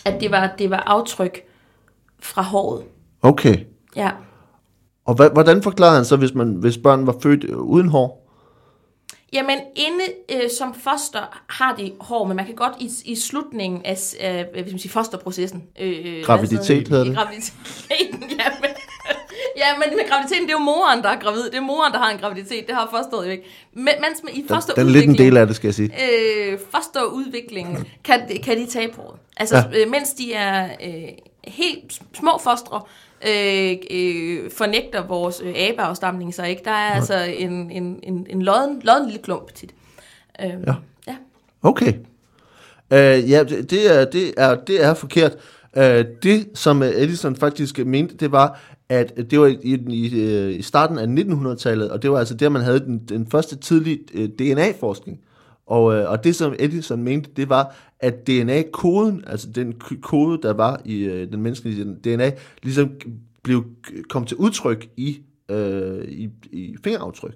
at 0.04 0.20
det 0.20 0.30
var, 0.30 0.50
det 0.58 0.70
var 0.70 0.76
aftryk 0.86 1.40
fra 2.22 2.42
håret. 2.42 2.82
Okay. 3.22 3.56
Ja. 3.96 4.10
Og 5.06 5.14
hvordan 5.32 5.62
forklarer 5.62 5.94
han 5.94 6.04
så, 6.04 6.16
hvis, 6.16 6.34
man, 6.34 6.48
hvis 6.48 6.78
børn 6.78 7.06
var 7.06 7.14
født 7.22 7.44
uden 7.44 7.88
hår? 7.88 8.19
Jamen, 9.32 9.58
inde 9.76 10.04
øh, 10.44 10.50
som 10.58 10.74
foster 10.74 11.42
har 11.48 11.74
de 11.76 11.92
hår, 12.00 12.26
men 12.26 12.36
man 12.36 12.46
kan 12.46 12.54
godt 12.54 12.72
i, 12.80 12.90
i 13.04 13.16
slutningen 13.16 13.82
af 13.84 13.92
øh, 13.92 13.98
skal 13.98 14.70
man 14.70 14.78
sige, 14.78 14.92
fosterprocessen... 14.92 15.62
Øh, 15.80 16.22
Graviditet 16.24 16.88
hedder 16.88 17.04
det. 17.04 17.14
Graviditeten, 17.16 18.30
ja, 18.38 18.48
men, 18.60 18.70
ja, 19.56 19.66
men 19.78 19.96
med 19.96 20.08
graviditeten, 20.10 20.42
det 20.42 20.50
er 20.54 20.58
jo 20.58 20.64
moren, 20.64 21.02
der 21.02 21.08
er 21.08 21.20
gravid. 21.20 21.44
Det 21.44 21.54
er 21.54 21.60
moren, 21.60 21.92
der 21.92 21.98
har 21.98 22.10
en 22.10 22.18
graviditet. 22.18 22.66
Det 22.66 22.74
har 22.74 22.88
fosteret 22.90 23.26
jo 23.26 23.30
ikke. 23.30 23.44
Men, 23.72 23.84
mens 24.00 24.22
man 24.24 24.34
i 24.34 24.44
fosterudviklingen... 24.48 24.76
den 24.76 24.96
er 24.96 25.00
lidt 25.00 25.20
en 25.20 25.26
del 25.26 25.36
af 25.36 25.46
det, 25.46 25.56
skal 25.56 25.68
jeg 25.68 25.74
sige. 25.74 25.92
øh, 26.52 26.58
fosterudviklingen 26.74 27.86
kan, 28.04 28.20
kan 28.44 28.56
de 28.58 28.66
tage 28.66 28.88
på. 28.92 29.16
Altså, 29.36 29.56
Ja. 29.56 29.62
ja. 29.72 29.84
øh, 29.84 29.90
mens 29.90 30.10
de 30.12 30.32
er 30.34 30.68
øh, 30.86 31.02
helt 31.44 32.00
små 32.14 32.38
fostre, 32.44 32.80
øh, 33.28 33.76
øh, 33.90 34.50
fornægter 34.50 35.06
vores 35.06 35.42
øh, 35.44 35.54
abeafstamning 35.56 36.34
sig 36.34 36.50
ikke. 36.50 36.62
Der 36.64 36.70
er 36.70 36.90
altså 36.90 37.14
en, 37.38 37.70
en, 37.70 38.00
en, 38.02 38.26
en 38.30 38.42
lodden, 38.42 38.80
lodden 38.84 39.06
lille 39.06 39.22
klump 39.22 39.54
tit. 39.54 39.74
Øh, 40.42 40.50
Ja. 40.66 40.74
ja. 41.06 41.16
Okay. 41.62 41.92
Uh, 42.90 43.30
ja, 43.30 43.44
det, 43.44 43.70
det, 43.70 44.00
er, 44.00 44.04
det, 44.04 44.34
er, 44.36 44.54
det 44.54 44.84
er 44.84 44.94
forkert. 44.94 45.36
Uh, 45.76 45.82
det, 46.22 46.48
som 46.54 46.82
øh, 46.82 46.88
Edison 46.88 47.36
faktisk 47.36 47.78
mente, 47.86 48.16
det 48.16 48.32
var, 48.32 48.60
at 48.88 49.12
det 49.30 49.40
var 49.40 49.46
i, 49.46 49.78
i, 49.88 50.20
øh, 50.20 50.58
i 50.58 50.62
starten 50.62 50.98
af 50.98 51.22
1900-tallet, 51.22 51.90
og 51.90 52.02
det 52.02 52.10
var 52.10 52.18
altså 52.18 52.34
der, 52.34 52.48
man 52.48 52.62
havde 52.62 52.80
den, 52.80 52.98
den 53.08 53.26
første 53.30 53.56
tidlige 53.56 53.98
DNA-forskning. 54.38 55.20
Og, 55.66 55.84
og 55.84 56.24
det, 56.24 56.36
som 56.36 56.54
Edison 56.58 57.02
mente, 57.02 57.30
det 57.36 57.48
var, 57.48 57.76
at 58.00 58.26
DNA-koden, 58.26 59.24
altså 59.26 59.50
den 59.50 59.74
kode, 60.02 60.42
der 60.42 60.52
var 60.52 60.80
i 60.84 61.04
øh, 61.04 61.32
den 61.32 61.42
menneskelige 61.42 61.84
DNA, 61.84 62.30
ligesom 62.62 62.90
blev 63.42 63.64
kom 64.08 64.24
til 64.24 64.36
udtryk 64.36 64.88
i, 64.96 65.20
øh, 65.48 66.04
i, 66.04 66.30
i 66.52 66.76
fingeraftryk. 66.84 67.34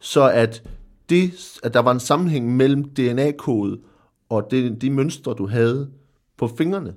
Så 0.00 0.30
at, 0.30 0.62
det, 1.10 1.58
at 1.62 1.74
der 1.74 1.80
var 1.80 1.92
en 1.92 2.00
sammenhæng 2.00 2.56
mellem 2.56 2.84
DNA-kode 2.84 3.78
og 4.28 4.50
det, 4.50 4.82
de 4.82 4.90
mønstre, 4.90 5.34
du 5.34 5.46
havde 5.46 5.90
på 6.36 6.48
fingrene. 6.48 6.94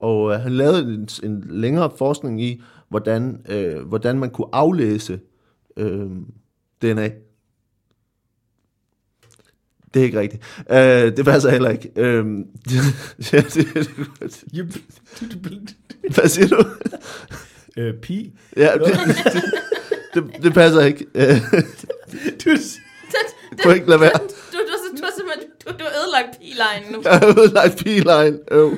Og 0.00 0.32
øh, 0.32 0.40
han 0.40 0.52
lavede 0.52 0.94
en, 0.94 1.08
en 1.22 1.44
længere 1.48 1.90
forskning 1.98 2.42
i, 2.42 2.62
hvordan, 2.88 3.46
øh, 3.48 3.88
hvordan 3.88 4.18
man 4.18 4.30
kunne 4.30 4.48
aflæse 4.52 5.20
øh, 5.76 6.10
DNA. 6.82 7.10
Det 9.96 10.02
er 10.02 10.04
ikke 10.06 10.20
rigtigt. 10.20 10.42
Øh, 10.70 11.16
det 11.16 11.24
passer 11.24 11.50
heller 11.50 11.70
ikke. 11.70 11.90
Øh, 11.96 12.24
ja, 13.32 13.40
det, 13.40 13.74
det, 13.74 13.88
hvad 16.14 16.28
siger 16.28 16.48
du? 16.48 16.64
øh, 17.76 17.94
pi. 17.94 18.32
Ja, 18.56 18.72
det, 18.74 18.98
det, 19.32 19.42
det, 20.14 20.24
det 20.42 20.54
passer 20.54 20.80
ikke. 20.80 21.06
Øh, 21.14 21.40
Du, 22.44 22.56
du 23.64 23.70
ikke 23.70 23.88
lade 23.88 24.00
være. 24.00 24.10
Du, 24.12 24.18
du, 24.52 24.58
du, 24.58 24.96
du, 24.96 25.02
du, 25.66 25.78
du 25.78 25.84
har 25.84 26.02
ødelagt 26.04 26.38
pilejen 26.40 26.82
nu. 26.92 27.00
Jeg 27.04 27.12
har 27.18 27.26
ødelagt 27.40 27.76
pilejen. 27.84 28.38
Øv. 28.50 28.76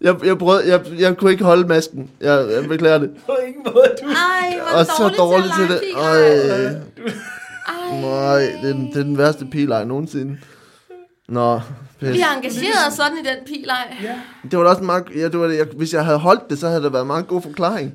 Jeg, 0.00 0.16
jeg, 0.24 0.38
prøvede, 0.38 0.68
jeg, 0.68 0.80
jeg 0.98 1.16
kunne 1.16 1.30
ikke 1.32 1.44
holde 1.44 1.68
masken. 1.68 2.10
Jeg, 2.20 2.48
jeg 2.50 2.68
beklager 2.68 2.98
det. 2.98 3.10
på 3.26 3.36
ingen 3.46 3.62
måde, 3.64 3.94
du... 4.02 4.08
Ej, 4.08 4.58
hvor 4.70 4.78
Og 4.78 4.86
så 4.86 5.14
dårligt 5.18 5.52
til 5.58 5.68
det. 5.68 5.82
Ej, 5.96 6.66
Ej, 6.66 6.74
nej, 7.92 8.38
det 8.62 8.70
er, 8.70 8.72
den, 8.72 8.86
det 8.86 8.96
er 8.96 9.02
den 9.02 9.18
værste 9.18 9.46
pilej 9.46 9.84
nogensinde. 9.84 10.38
Nå, 11.28 11.60
pis. 12.00 12.08
Vi 12.08 12.18
har 12.18 12.36
engageret 12.36 12.86
os 12.88 12.94
sådan 12.94 13.18
i 13.24 13.28
den 13.28 13.46
pilej. 13.46 13.96
Ja. 14.02 14.20
Det 14.50 14.58
var 14.58 14.64
da 14.64 14.70
også 14.70 14.80
en 14.80 14.86
meget, 14.86 15.04
ja, 15.14 15.28
det 15.28 15.40
var, 15.40 15.46
det, 15.46 15.56
jeg, 15.56 15.66
hvis 15.76 15.94
jeg 15.94 16.04
havde 16.04 16.18
holdt 16.18 16.50
det, 16.50 16.58
så 16.58 16.68
havde 16.68 16.82
det 16.82 16.92
været 16.92 17.02
en 17.02 17.06
meget 17.06 17.26
god 17.26 17.42
forklaring. 17.42 17.94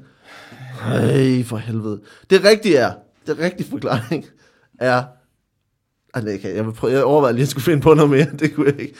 Ej, 0.85 1.43
for 1.43 1.57
helvede. 1.57 1.99
Det 2.29 2.43
rigtige 2.43 2.77
er, 2.77 2.91
det 3.27 3.39
rigtige 3.39 3.69
forklaring 3.69 4.25
er, 4.79 5.03
ej, 6.13 6.21
det 6.21 6.39
kan 6.39 6.55
jeg, 6.55 6.65
vil 6.65 6.71
prøve, 6.71 6.93
jeg 6.93 7.03
overvejede 7.03 7.35
lige, 7.35 7.41
at 7.41 7.45
jeg 7.45 7.51
skulle 7.51 7.63
finde 7.63 7.81
på 7.81 7.93
noget 7.93 8.09
mere, 8.09 8.27
det 8.39 8.55
kunne 8.55 8.65
jeg 8.65 8.81
ikke. 8.81 8.95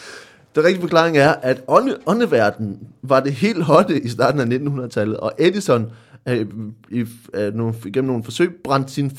Den 0.55 0.63
rigtige 0.63 0.81
forklaring 0.81 1.17
er, 1.17 1.31
at 1.31 1.61
ånde, 1.67 1.97
åndeverdenen 2.05 2.79
var 3.01 3.19
det 3.19 3.33
helt 3.33 3.63
hotte 3.63 4.01
i 4.01 4.09
starten 4.09 4.39
af 4.39 4.57
1900-tallet, 4.57 5.17
og 5.17 5.33
Edison 5.37 5.91
øh, 6.27 6.45
i, 6.89 7.05
øh, 7.33 7.53
nogle, 7.53 7.73
igennem 7.85 8.07
nogle 8.07 8.23
forsøg 8.23 8.55
brændte 8.63 8.93
sine 8.93 9.11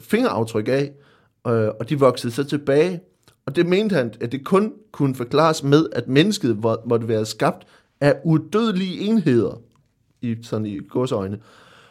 fingeraftryk 0.00 0.68
af, 0.68 0.90
øh, 1.46 1.68
og 1.80 1.88
de 1.88 1.98
voksede 1.98 2.32
så 2.32 2.44
tilbage. 2.44 3.00
Og 3.46 3.56
det 3.56 3.66
mente 3.66 3.94
han, 3.96 4.12
at 4.20 4.32
det 4.32 4.44
kun 4.44 4.72
kunne 4.92 5.14
forklares 5.14 5.62
med, 5.62 5.86
at 5.92 6.08
mennesket 6.08 6.58
må- 6.58 6.76
måtte 6.86 7.08
være 7.08 7.26
skabt 7.26 7.66
af 8.00 8.16
udødelige 8.24 9.00
enheder, 9.00 9.60
i, 10.22 10.36
sådan 10.42 10.66
i 10.66 10.78
godsøjne, 10.88 11.38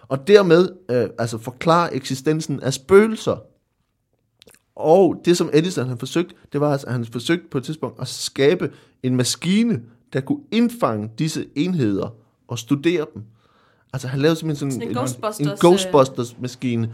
og 0.08 0.28
dermed 0.28 0.70
øh, 0.89 1.10
altså 1.20 1.38
forklare 1.38 1.95
eksistensen 1.95 2.60
af 2.60 2.74
spøgelser. 2.74 3.38
Og 4.76 5.22
det, 5.26 5.38
som 5.38 5.49
Edison 5.54 5.88
han 5.88 5.97
forsøgt, 5.97 6.36
det 6.54 6.62
var, 6.62 6.74
at 6.74 6.86
han 6.88 7.06
forsøgte 7.06 7.47
på 7.51 7.58
et 7.58 7.64
tidspunkt 7.64 8.01
at 8.01 8.08
skabe 8.08 8.72
en 9.04 9.16
maskine, 9.16 9.82
der 10.14 10.22
kunne 10.22 10.43
indfange 10.51 11.12
disse 11.20 11.45
enheder 11.56 12.16
og 12.47 12.60
studere 12.60 13.06
dem. 13.14 13.24
Altså 13.93 14.08
han 14.08 14.20
lavede 14.20 14.36
simpelthen 14.36 14.72
sådan, 14.72 14.72
Sådan 14.72 14.88
en 14.89 14.95
Ghostbusters, 14.95 15.39
en 15.41 16.84
øh. 16.84 16.89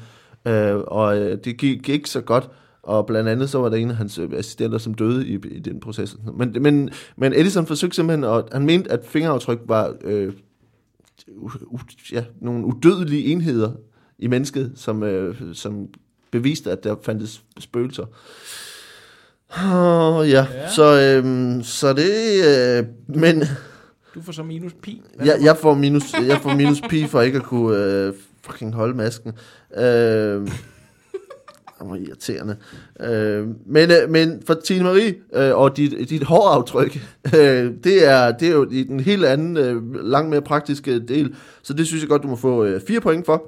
Øh, 0.46 0.76
og 0.76 1.18
øh, 1.18 1.38
det 1.44 1.58
gik 1.58 1.90
ikke 1.90 2.10
så 2.10 2.22
godt. 2.22 2.50
Og 2.84 3.06
blandt 3.06 3.30
andet 3.30 3.50
så 3.50 3.60
var 3.60 3.70
der 3.70 3.78
en 3.78 3.90
af 3.90 3.96
hans 3.96 4.18
øh, 4.18 4.30
assistenter, 4.34 4.78
som 4.78 4.94
døde 4.94 5.28
i, 5.28 5.34
i 5.34 5.60
den 5.60 5.80
proces. 5.80 6.18
Men, 6.38 6.56
men, 6.60 6.90
men 7.18 7.34
Edison 7.34 7.66
forsøgte 7.66 7.96
simpelthen, 7.96 8.24
og 8.24 8.50
han 8.52 8.66
mente, 8.66 8.92
at 8.92 9.00
fingeraftryk 9.06 9.60
var 9.66 9.94
øh, 10.04 10.34
u- 11.30 11.74
u- 11.74 12.12
ja, 12.14 12.24
nogle 12.42 12.66
udødelige 12.66 13.26
enheder 13.26 13.72
i 14.20 14.28
mennesket, 14.28 14.72
som, 14.76 15.04
øh, 15.04 15.36
som 15.54 15.88
beviste, 16.32 16.72
at 16.72 16.84
der 16.84 16.96
fandtes 17.04 17.44
spøgelser. 17.60 18.06
Oh, 19.66 20.30
ja. 20.30 20.48
Ja. 20.54 20.70
så, 20.70 20.84
øh, 21.24 21.64
så 21.64 21.94
det... 21.94 22.12
Øh, 22.48 22.86
men 23.20 23.44
Du 24.16 24.22
får 24.22 24.32
så 24.32 24.44
minus 24.44 24.74
pi. 24.82 25.02
Hvad 25.16 25.28
jeg, 25.28 25.38
jeg, 25.44 25.58
får 25.58 25.74
minus, 25.74 26.14
jeg 26.14 26.40
får 26.42 26.54
minus 26.56 26.82
pi 26.90 27.04
for 27.08 27.22
ikke 27.22 27.38
at 27.38 27.44
kunne 27.44 27.78
øh, 27.78 28.14
fucking 28.46 28.74
holde 28.74 28.98
masken. 28.98 29.34
Øh, 29.78 30.48
det 31.82 31.90
var 31.90 31.96
irriterende. 31.96 32.58
Øh, 33.00 33.48
men, 33.66 33.92
øh, 33.92 34.10
men 34.10 34.42
for 34.48 34.54
Tine 34.54 34.84
Marie 34.84 35.16
øh, 35.34 35.56
og 35.56 35.78
dit, 35.78 36.10
dit 36.10 36.24
håraftryk, 36.24 37.00
øh, 37.26 37.74
det, 37.84 38.08
er, 38.08 38.32
det 38.32 38.48
er 38.48 38.52
jo 38.52 38.70
i 38.72 38.84
den 38.84 39.00
helt 39.00 39.26
anden, 39.26 39.58
øh, 39.58 40.06
langt 40.06 40.30
mere 40.30 40.42
praktiske 40.42 41.00
del. 41.00 41.36
Så 41.64 41.74
det 41.74 41.88
synes 41.88 42.02
jeg 42.02 42.10
godt, 42.10 42.24
du 42.24 42.28
må 42.28 42.36
få 42.36 42.64
øh, 42.64 42.82
fire 42.88 43.02
point 43.02 43.26
for. 43.26 43.44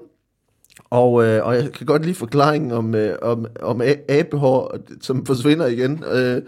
Og, 0.90 1.24
øh, 1.26 1.46
og 1.46 1.56
jeg 1.56 1.72
kan 1.72 1.86
godt 1.86 2.06
lide 2.06 2.16
forklaringen 2.16 2.72
om, 2.72 2.96
øh, 2.96 3.16
om, 3.22 3.46
om 3.62 3.82
abehår, 4.10 4.78
som 5.02 5.26
forsvinder 5.26 5.66
igen. 5.68 6.04
Øh, 6.12 6.42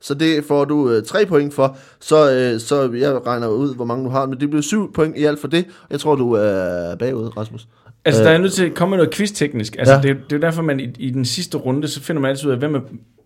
så 0.00 0.14
det 0.14 0.44
får 0.44 0.64
du 0.64 0.90
øh, 0.90 1.02
tre 1.02 1.26
point 1.26 1.54
for. 1.54 1.76
Så, 2.00 2.32
øh, 2.32 2.60
så 2.60 2.92
jeg 2.92 3.26
regner 3.26 3.48
ud, 3.48 3.74
hvor 3.74 3.84
mange 3.84 4.04
du 4.04 4.10
har. 4.10 4.26
Men 4.26 4.40
det 4.40 4.50
bliver 4.50 4.62
syv 4.62 4.92
point 4.92 5.16
i 5.16 5.24
alt 5.24 5.40
for 5.40 5.48
det. 5.48 5.66
Jeg 5.90 6.00
tror, 6.00 6.14
du 6.14 6.32
er 6.32 6.96
bagud, 6.96 7.36
Rasmus. 7.36 7.68
Altså, 8.08 8.22
Øh. 8.22 8.28
der 8.28 8.34
er 8.34 8.38
nødt 8.38 8.52
til 8.52 8.64
at 8.66 8.74
komme 8.74 8.90
med 8.90 8.98
noget 8.98 9.14
quiz-teknisk. 9.14 9.76
Altså, 9.78 9.94
Ja. 9.94 10.00
det, 10.00 10.10
er- 10.10 10.14
det 10.14 10.32
er 10.32 10.36
jo 10.36 10.40
derfor, 10.40 10.62
man 10.62 10.80
i, 10.80 10.88
i 10.98 11.10
den 11.10 11.24
sidste 11.24 11.58
runde, 11.58 11.88
så 11.88 12.00
finder 12.02 12.22
man 12.22 12.28
altid 12.30 12.46
ud 12.46 12.52
af, 12.52 12.58
hvem 12.58 12.74
er, 12.74 12.80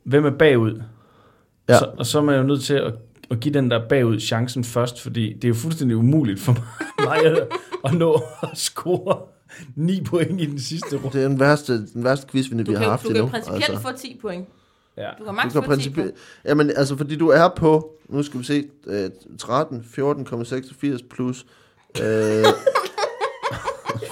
hvem 0.05 0.25
er 0.27 0.31
bagud. 0.31 0.83
Ja. 1.69 1.79
Så, 1.79 1.91
og 1.99 2.07
så 2.07 2.19
er 2.19 2.23
man 2.23 2.37
jo 2.37 2.43
nødt 2.43 2.63
til 2.63 2.75
at, 2.75 2.95
at 3.31 3.41
give 3.41 3.55
den 3.55 3.71
der 3.71 3.89
bagud 3.89 4.21
chancen 4.21 4.65
først, 4.65 5.01
fordi 5.01 5.33
det 5.33 5.45
er 5.45 5.49
jo 5.49 5.55
fuldstændig 5.55 5.97
umuligt 5.97 6.41
for 6.41 6.57
mig 7.07 7.17
at, 7.27 7.39
at 7.85 7.95
nå 7.95 8.23
at 8.43 8.49
score 8.55 9.17
9 9.77 10.03
point 10.05 10.41
i 10.41 10.47
den 10.47 10.61
sidste 10.61 10.97
runde. 10.97 11.19
Det 11.19 11.25
er 11.25 11.29
den 11.29 11.41
værste, 11.41 11.87
den 11.87 12.05
værste 12.05 12.27
quizvinde, 12.31 12.67
vi 12.67 12.73
Du 12.73 12.73
har 12.73 12.83
kan, 12.83 12.91
haft 12.91 13.03
du 13.03 13.09
kan 13.09 13.17
endnu. 13.17 13.31
principielt 13.31 13.69
altså. 13.69 13.83
få 13.83 13.97
10 13.97 14.19
point. 14.21 14.49
Ja. 14.97 15.09
Du 15.19 15.25
kan 15.25 15.35
maks 15.35 15.43
få 15.55 15.61
10 15.61 15.67
point. 15.67 15.69
principielt... 15.69 16.15
Jamen, 16.45 16.71
altså, 16.77 16.97
fordi 16.97 17.17
du 17.17 17.29
er 17.29 17.49
på, 17.57 17.91
nu 18.09 18.23
skal 18.23 18.41
vi 18.41 18.45
se, 18.45 18.65
øh, 18.87 19.11
13, 19.39 19.85
14,86 19.99 21.09
plus 21.11 21.47
øh, 22.03 22.45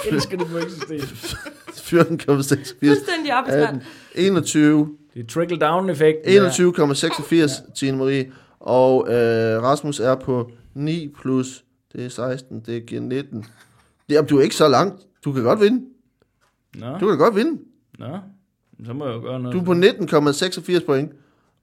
elsker 0.09 0.37
det 0.39 0.47
point 0.47 0.73
system. 0.73 1.01
14,86, 1.01 2.27
Fuldstændig 2.87 3.33
svært. 3.49 3.75
21, 4.15 4.97
Det 5.15 5.23
er 5.23 5.27
trickle-down-effekt. 5.27 6.19
21,86, 6.27 7.73
Tine 7.75 7.97
Marie. 7.99 8.33
Og 8.61 9.09
øh, 9.09 9.63
Rasmus 9.63 10.01
er 10.01 10.15
på 10.15 10.51
9 10.75 11.09
plus, 11.21 11.65
det 11.93 12.05
er 12.05 12.09
16, 12.09 12.61
det 12.61 12.87
giver 12.87 13.01
19. 13.01 13.45
Jamen, 14.09 14.29
du 14.29 14.39
er 14.39 14.43
ikke 14.43 14.57
så 14.57 14.69
langt. 14.69 15.03
Du 15.25 15.33
kan 15.33 15.43
godt 15.43 15.61
vinde. 15.61 15.85
Nå, 16.75 16.99
Du 16.99 17.09
kan 17.09 17.19
godt 17.19 17.37
vinde. 17.37 17.61
nå. 17.99 18.19
Så 18.87 18.93
må 18.93 19.07
jeg 19.07 19.15
jo 19.15 19.21
gøre 19.21 19.41
noget. 19.41 19.55
Du 19.55 19.61
er 19.61 19.65
på 19.65 19.73
19,86 20.81 20.87
point. 20.87 21.13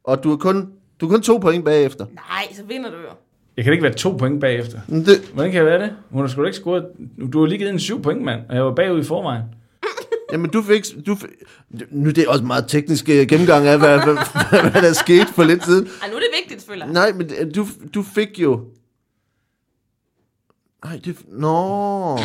Og 0.04 0.24
du 0.24 0.32
er 0.34 0.38
kun, 0.38 0.70
du 1.02 1.06
er 1.06 1.10
kun 1.10 1.22
to 1.22 1.38
point 1.38 1.66
bagefter. 1.66 2.06
Nej, 2.14 2.54
så 2.54 2.64
vinder 2.64 2.90
du 2.90 2.98
jo. 2.98 3.10
Jeg 3.58 3.64
kan 3.64 3.74
ikke 3.74 3.84
være 3.84 3.94
to 3.94 4.12
point 4.18 4.42
bagefter. 4.42 4.80
Det, 4.90 5.32
Hvordan 5.34 5.52
kan 5.52 5.58
jeg 5.58 5.66
være 5.66 5.82
det? 5.82 5.94
Hun 6.10 6.22
har 6.22 6.28
sgu 6.28 6.42
da 6.42 6.48
ikke 6.48 6.58
scoret... 6.58 6.86
Du 7.34 7.40
har 7.40 7.48
lige 7.48 7.58
givet 7.58 7.72
en 7.72 7.80
syv 7.80 8.02
point, 8.02 8.22
mand. 8.24 8.42
Og 8.50 8.56
jeg 8.56 8.66
var 8.66 8.74
bagud 8.76 9.00
i 9.00 9.04
forvejen. 9.04 9.44
Jamen, 10.32 10.50
du 10.52 10.62
fik, 10.62 10.84
du 11.06 11.16
fik, 11.16 11.30
nu 11.92 12.10
det 12.10 12.18
er 12.18 12.30
også 12.30 12.44
meget 12.44 12.66
teknisk 12.68 13.10
øh, 13.10 13.28
gennemgang 13.28 13.68
af, 13.68 13.78
hvad, 13.80 13.98
hvad, 14.04 14.14
hvad, 14.14 14.62
hvad 14.72 14.82
der 14.82 14.94
skete 14.94 15.28
for 15.34 15.44
lidt 15.44 15.66
siden. 15.66 15.88
Ej, 16.02 16.10
nu 16.10 16.16
er 16.16 16.20
det 16.20 16.28
vigtigt, 16.42 16.62
selvfølgelig. 16.62 16.94
Nej, 16.94 17.12
men 17.12 17.32
øh, 17.40 17.56
du, 17.56 17.68
du 17.94 18.04
fik 18.04 18.40
jo... 18.40 18.66
Nej, 20.86 21.00
det... 21.06 21.18
Nå... 21.28 22.18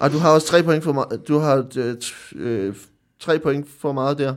Ej, 0.00 0.08
du 0.08 0.18
har 0.18 0.30
også 0.34 0.46
tre 0.46 0.62
point 0.62 0.84
for 0.84 0.92
meget. 0.92 1.28
Du 1.28 1.38
har 1.38 1.66
øh, 1.76 1.94
øh, 2.34 2.74
tre 3.20 3.38
point 3.38 3.66
for 3.80 3.92
meget 3.92 4.18
der. 4.18 4.34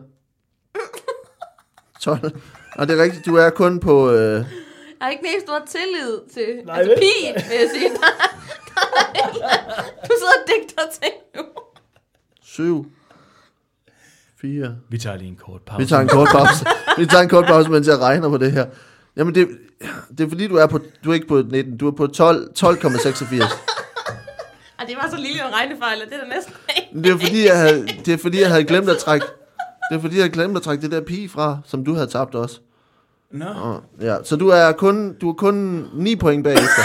12. 2.01 2.31
Og 2.75 2.87
det 2.87 2.99
er 2.99 3.03
rigtigt, 3.03 3.25
du 3.25 3.35
er 3.35 3.49
kun 3.49 3.79
på... 3.79 4.11
Øh, 4.11 4.17
Jeg 4.17 4.45
har 5.03 5.09
ikke 5.09 5.23
mest 5.23 5.45
stor 5.47 5.59
tillid 5.67 6.13
til... 6.33 6.65
Nej, 6.65 6.79
altså, 6.79 6.89
vel? 6.91 6.99
pi, 6.99 7.13
vil 7.49 7.57
jeg 7.61 7.69
sige. 7.75 7.89
Der, 7.89 7.99
der 8.73 8.83
er 9.21 9.43
du 10.07 10.13
sidder 10.19 10.37
og 10.41 10.47
digter 10.47 10.83
ting 11.01 11.15
nu. 11.35 11.43
7. 12.41 12.91
4. 14.41 14.75
Vi 14.89 14.97
tager 14.97 15.17
lige 15.17 15.27
en 15.27 15.35
kort 15.35 15.61
pause. 15.61 15.79
Vi 15.81 15.85
tager 15.87 16.01
en 16.01 16.07
kort 16.07 16.27
pause. 16.31 16.65
Vi 16.97 17.05
tager 17.05 17.21
en 17.23 17.29
kort 17.29 17.45
pause, 17.45 17.69
mens 17.71 17.87
jeg 17.87 17.99
regner 17.99 18.29
på 18.29 18.37
det 18.37 18.51
her. 18.51 18.65
Jamen, 19.15 19.35
det, 19.35 19.47
det 20.17 20.23
er 20.25 20.29
fordi, 20.29 20.47
du 20.47 20.55
er, 20.55 20.67
på, 20.67 20.79
du 21.03 21.09
er 21.09 21.13
ikke 21.13 21.27
på 21.27 21.41
19. 21.51 21.77
Du 21.77 21.87
er 21.87 21.91
på 21.91 22.07
12 22.07 22.51
12,86. 22.59 22.63
Ej, 24.79 24.85
det 24.87 24.95
var 24.95 25.09
så 25.09 25.17
lille 25.17 25.47
en 25.47 25.53
regnefejl, 25.53 26.01
og 26.01 26.07
det 26.09 26.17
er 26.17 26.23
da 26.23 26.35
næsten 26.35 26.53
ikke. 26.77 26.89
Men 26.93 27.03
Det 27.03 27.11
er 27.11 27.17
fordi, 27.17 27.45
jeg 27.45 27.57
havde, 27.59 27.87
det 28.05 28.13
er 28.13 28.17
fordi, 28.17 28.41
jeg 28.41 28.49
havde 28.49 28.63
glemt 28.63 28.89
at 28.89 28.97
trække... 28.97 29.25
Det 29.89 29.97
er 29.97 30.01
fordi, 30.01 30.15
jeg 30.15 30.23
havde 30.23 30.33
glemt 30.33 30.57
at 30.57 30.63
trække 30.63 30.81
det 30.81 30.91
der 30.91 31.01
pige 31.01 31.29
fra, 31.29 31.57
som 31.65 31.85
du 31.85 31.93
havde 31.93 32.07
tabt 32.07 32.35
også. 32.35 32.59
Nå. 33.33 33.45
Og, 33.45 33.81
ja, 34.01 34.15
så 34.23 34.35
du 34.35 34.49
er 34.49 34.71
kun, 34.71 35.13
du 35.21 35.29
er 35.29 35.33
kun 35.33 35.85
9 35.93 36.15
point 36.15 36.43
bagefter. 36.43 36.67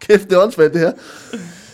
Kæft, 0.00 0.30
det 0.30 0.32
er 0.32 0.42
åndssvagt, 0.42 0.72
det 0.72 0.80
her. 0.80 0.92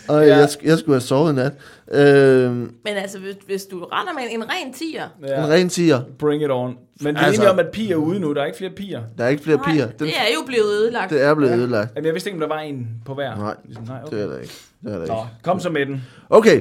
Og 0.09 0.26
Ja. 0.26 0.36
jeg, 0.36 0.48
jeg 0.64 0.78
skulle 0.78 0.94
have 0.94 1.00
sovet 1.00 1.32
i 1.32 1.34
nat. 1.34 1.52
Øh, 1.92 2.50
Men 2.57 2.70
altså, 2.86 3.18
hvis, 3.18 3.34
hvis 3.46 3.64
du 3.64 3.84
render 3.84 4.12
med 4.14 4.22
en, 4.30 4.42
en 4.42 4.48
ren 4.48 4.72
tiger, 4.72 5.02
En 5.22 5.48
ren 5.50 5.68
tiger. 5.68 6.00
Bring 6.18 6.42
it 6.44 6.50
on. 6.50 6.76
Men 7.00 7.14
det 7.14 7.22
er 7.22 7.26
Altså- 7.26 7.40
altså, 7.42 7.52
om, 7.52 7.59
at 7.59 7.66
piger 7.72 7.92
er 7.92 7.96
ude 7.96 8.20
nu. 8.20 8.34
Der 8.34 8.40
er 8.42 8.46
ikke 8.46 8.59
flere 8.59 8.70
piger. 8.70 9.02
Der 9.18 9.24
er 9.24 9.28
ikke 9.28 9.42
flere 9.42 9.59
piger. 9.59 9.84
Nej, 9.86 9.94
Den, 9.98 10.07
det 10.07 10.14
er 10.18 10.34
jo 10.40 10.46
blevet 10.46 10.66
ødelagt. 10.72 11.11
det 11.11 11.22
er 11.22 11.34
blevet 11.34 11.59
ødelagt. 11.59 11.90
Jamen, 11.96 12.07
jeg 12.07 12.14
vidste 12.14 12.30
ikke, 12.30 12.36
om 12.44 12.48
der 12.48 12.55
var 12.57 12.61
en 12.61 12.88
på 13.07 13.14
hver. 13.14 13.36
Nej, 13.36 13.55
Ligesom, 13.64 13.84
Nej 13.88 13.98
Det 14.00 14.07
okay. 14.09 14.16
er 14.16 14.26
der 14.26 14.38
ikke. 14.38 14.55
Det 14.82 14.92
er 14.94 14.98
der 14.98 15.07
Nå, 15.07 15.14
ikke. 15.14 15.22
kom 15.42 15.61
så 15.61 15.70
med 15.70 15.86
den. 15.86 16.02
Okay. 16.30 16.61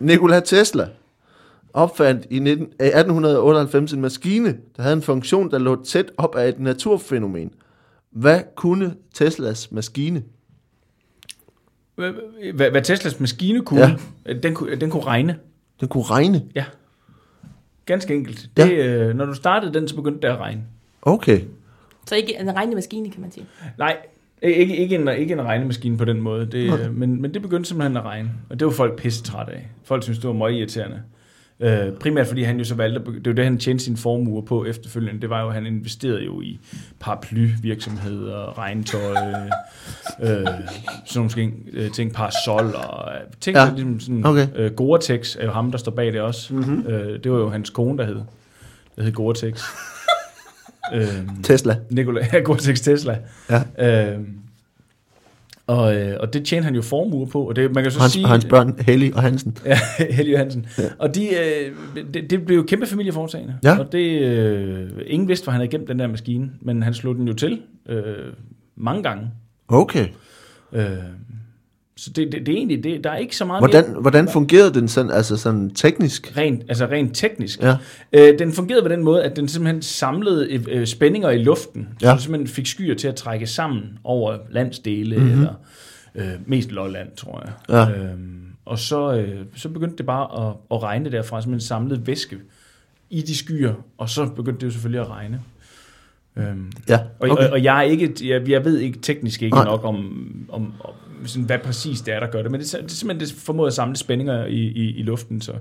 Nikola 0.00 0.40
Tesla 0.40 0.86
opfandt 1.78 2.26
i 2.30 2.38
19, 2.38 2.66
eh, 2.80 2.86
1898 2.86 3.92
en 3.92 4.00
maskine, 4.00 4.56
der 4.76 4.82
havde 4.82 4.96
en 4.96 5.02
funktion, 5.02 5.50
der 5.50 5.58
lå 5.58 5.84
tæt 5.84 6.10
op 6.16 6.34
af 6.36 6.48
et 6.48 6.60
naturfænomen. 6.60 7.50
Hvad 8.10 8.40
kunne 8.56 8.94
Teslas 9.14 9.72
maskine? 9.72 10.22
Hvad, 11.94 12.12
hvad, 12.70 12.82
Teslas 12.82 13.20
maskine 13.20 13.64
kunne, 13.64 13.98
ja. 14.26 14.32
den, 14.32 14.54
kunne, 14.54 14.76
den 14.76 14.90
kunne 14.90 15.02
regne. 15.02 15.36
Den 15.80 15.88
kunne 15.88 16.04
regne. 16.04 16.42
Ja. 16.54 16.64
Ganske 17.86 18.14
enkelt. 18.14 18.50
Ja. 18.58 18.64
Det, 18.64 18.72
øh, 18.72 19.16
når 19.16 19.24
du 19.24 19.34
startede 19.34 19.74
den, 19.74 19.88
så 19.88 19.96
begyndte 19.96 20.28
det 20.28 20.34
at 20.34 20.38
regne. 20.38 20.62
Okay. 21.02 21.40
Så 22.06 22.16
ikke 22.16 22.40
en 22.40 22.56
regnemaskine, 22.56 23.10
kan 23.10 23.20
man 23.20 23.30
sige. 23.30 23.46
Nej, 23.78 23.96
ikke, 24.42 24.76
ikke, 24.76 24.94
en, 24.94 25.08
ikke 25.08 25.32
en 25.32 25.42
regnemaskine 25.42 25.98
på 25.98 26.04
den 26.04 26.20
måde. 26.20 26.46
Det, 26.46 26.80
øh, 26.80 26.94
men, 26.94 27.22
men 27.22 27.34
det 27.34 27.42
begyndte 27.42 27.68
simpelthen 27.68 27.96
at 27.96 28.04
regne. 28.04 28.30
Og 28.50 28.60
det 28.60 28.66
var 28.66 28.72
folk 28.72 28.96
pisse 28.96 29.22
træt 29.22 29.48
af. 29.48 29.68
Folk 29.84 30.02
synes, 30.02 30.18
det 30.18 30.28
var 30.28 30.34
meget 30.34 30.54
irriterende. 30.54 31.02
Øh, 31.60 31.92
primært 31.92 32.26
fordi 32.26 32.42
han 32.42 32.58
jo 32.58 32.64
så 32.64 32.74
valgte, 32.74 33.12
det 33.12 33.26
var 33.26 33.32
det, 33.32 33.44
han 33.44 33.58
tjente 33.58 33.84
sine 33.84 33.96
formuer 33.96 34.42
på 34.42 34.64
efterfølgende. 34.64 35.20
Det 35.20 35.30
var 35.30 35.42
jo, 35.42 35.48
at 35.48 35.54
han 35.54 35.66
investerede 35.66 36.24
jo 36.24 36.40
i 36.40 36.60
paraplyvirksomheder, 37.00 38.58
regntøj, 38.58 39.16
øh, 40.22 40.46
sådan 41.06 41.30
nogle 41.36 41.52
øh, 41.72 41.90
ting, 41.90 42.12
parasol 42.12 42.64
og 42.64 43.12
øh, 43.12 43.20
ting, 43.40 43.56
Ja, 43.56 43.70
ligesom 43.70 44.00
sådan, 44.00 44.26
okay. 44.26 44.46
øh, 44.56 44.70
Gore-Tex 44.80 45.36
er 45.40 45.44
jo 45.44 45.52
ham, 45.52 45.70
der 45.70 45.78
står 45.78 45.92
bag 45.92 46.12
det 46.12 46.20
også. 46.20 46.54
Mm-hmm. 46.54 46.86
Øh, 46.86 47.24
det 47.24 47.32
var 47.32 47.38
jo 47.38 47.48
hans 47.48 47.70
kone, 47.70 47.98
der 47.98 48.04
hed, 48.04 48.20
der 48.96 49.02
hed 49.02 49.12
Gore-Tex. 49.12 49.62
øh, 50.94 51.28
Tesla. 51.42 51.76
Nikolaj 51.90 52.28
ja, 52.32 52.40
Gore-Tex 52.48 52.82
Tesla. 52.82 53.18
Ja. 53.50 54.14
Øh, 54.14 54.18
og, 55.68 55.96
øh, 55.96 56.16
og 56.20 56.32
det 56.32 56.44
tjente 56.44 56.64
han 56.64 56.74
jo 56.74 56.82
formuer 56.82 57.26
på, 57.26 57.48
og 57.48 57.56
det, 57.56 57.74
man 57.74 57.84
kan 57.84 57.92
så 57.92 58.00
Hans, 58.00 58.12
sige... 58.12 58.24
og 58.24 58.30
hans 58.30 58.44
børn, 58.44 58.74
Helly 58.80 59.12
og 59.12 59.22
Hansen. 59.22 59.56
Ja, 59.66 59.78
Helge 60.10 60.32
Johansen. 60.32 60.66
Ja. 60.78 60.84
Og 60.98 61.14
de, 61.14 61.28
øh, 61.28 61.72
det, 62.14 62.30
det 62.30 62.44
blev 62.44 62.56
jo 62.56 62.62
kæmpe 62.62 62.86
familieforetagende. 62.86 63.54
Ja. 63.64 63.78
Og 63.78 63.92
det, 63.92 64.20
øh, 64.20 64.90
ingen 65.06 65.28
vidste, 65.28 65.44
hvor 65.44 65.50
han 65.50 65.60
havde 65.60 65.70
gemt 65.70 65.88
den 65.88 65.98
der 65.98 66.06
maskine, 66.06 66.50
men 66.60 66.82
han 66.82 66.94
slog 66.94 67.14
den 67.14 67.28
jo 67.28 67.34
til 67.34 67.60
øh, 67.88 68.02
mange 68.76 69.02
gange. 69.02 69.30
Okay. 69.68 70.08
Øh, 70.72 70.86
så 72.00 72.10
det, 72.10 72.32
det, 72.32 72.46
det 72.46 72.52
er 72.52 72.56
egentlig, 72.56 72.84
det, 72.84 73.04
der 73.04 73.10
er 73.10 73.16
ikke 73.16 73.36
så 73.36 73.44
meget 73.44 73.60
Hvordan, 73.60 73.84
hvordan 74.00 74.28
fungerede 74.28 74.74
den 74.74 74.88
sådan, 74.88 75.10
altså 75.10 75.36
sådan 75.36 75.70
teknisk? 75.70 76.32
mere 76.36 76.44
rent, 76.46 76.62
altså 76.68 76.86
rent 76.86 77.16
teknisk. 77.16 77.62
Ja. 77.62 77.76
Øh, 78.12 78.38
den 78.38 78.52
fungerede 78.52 78.82
på 78.82 78.88
den 78.88 79.04
måde, 79.04 79.24
at 79.24 79.36
den 79.36 79.48
simpelthen 79.48 79.82
samlede 79.82 80.52
øh, 80.68 80.86
spændinger 80.86 81.30
i 81.30 81.38
luften, 81.38 81.88
så 82.00 82.06
Ja. 82.06 82.12
den 82.12 82.20
simpelthen 82.20 82.48
fik 82.48 82.66
skyer 82.66 82.94
til 82.94 83.08
at 83.08 83.14
trække 83.14 83.46
sammen 83.46 83.82
over 84.04 84.36
landsdele, 84.50 85.16
mm-hmm. 85.16 85.32
eller 85.32 85.54
øh, 86.14 86.30
mest 86.46 86.70
Lolland, 86.72 87.08
tror 87.16 87.44
jeg. 87.44 87.52
Ja. 87.68 88.02
Øhm, 88.04 88.44
og 88.64 88.78
så, 88.78 89.12
øh, 89.14 89.44
så 89.54 89.68
begyndte 89.68 89.96
det 89.96 90.06
bare 90.06 90.48
at, 90.48 90.54
at 90.70 90.82
regne 90.82 91.10
derfra, 91.12 91.42
som 91.42 91.52
en 91.52 91.60
samlet 91.60 92.06
væske 92.06 92.36
i 93.10 93.20
de 93.22 93.36
skyer, 93.36 93.74
og 93.98 94.08
så 94.08 94.26
begyndte 94.26 94.60
det 94.60 94.66
jo 94.66 94.70
selvfølgelig 94.70 95.00
at 95.00 95.10
regne. 95.10 95.40
Øhm, 96.38 96.72
Ja, 96.88 96.98
og, 97.20 97.30
okay. 97.30 97.44
og, 97.44 97.50
og 97.52 97.64
jeg, 97.64 97.78
er 97.78 97.82
ikke, 97.82 98.14
jeg, 98.24 98.48
jeg 98.48 98.64
ved 98.64 98.78
ikke 98.78 98.98
teknisk 98.98 99.42
ikke 99.42 99.56
Nej. 99.56 99.64
nok 99.64 99.84
om, 99.84 99.96
om, 100.48 100.72
om 100.84 100.92
sådan, 101.24 101.44
hvad 101.44 101.58
præcis 101.58 102.00
det 102.00 102.14
er, 102.14 102.20
der 102.20 102.26
gør 102.26 102.42
det, 102.42 102.50
men 102.50 102.60
det, 102.60 102.76
det 102.82 102.90
simpelthen 102.90 103.28
det 103.28 103.42
formåede 103.44 103.66
at 103.66 103.74
samle 103.74 103.96
spændinger 103.96 104.46
i, 104.46 104.56
i, 104.60 104.94
i 104.98 105.02
luften. 105.02 105.40
Så. 105.40 105.52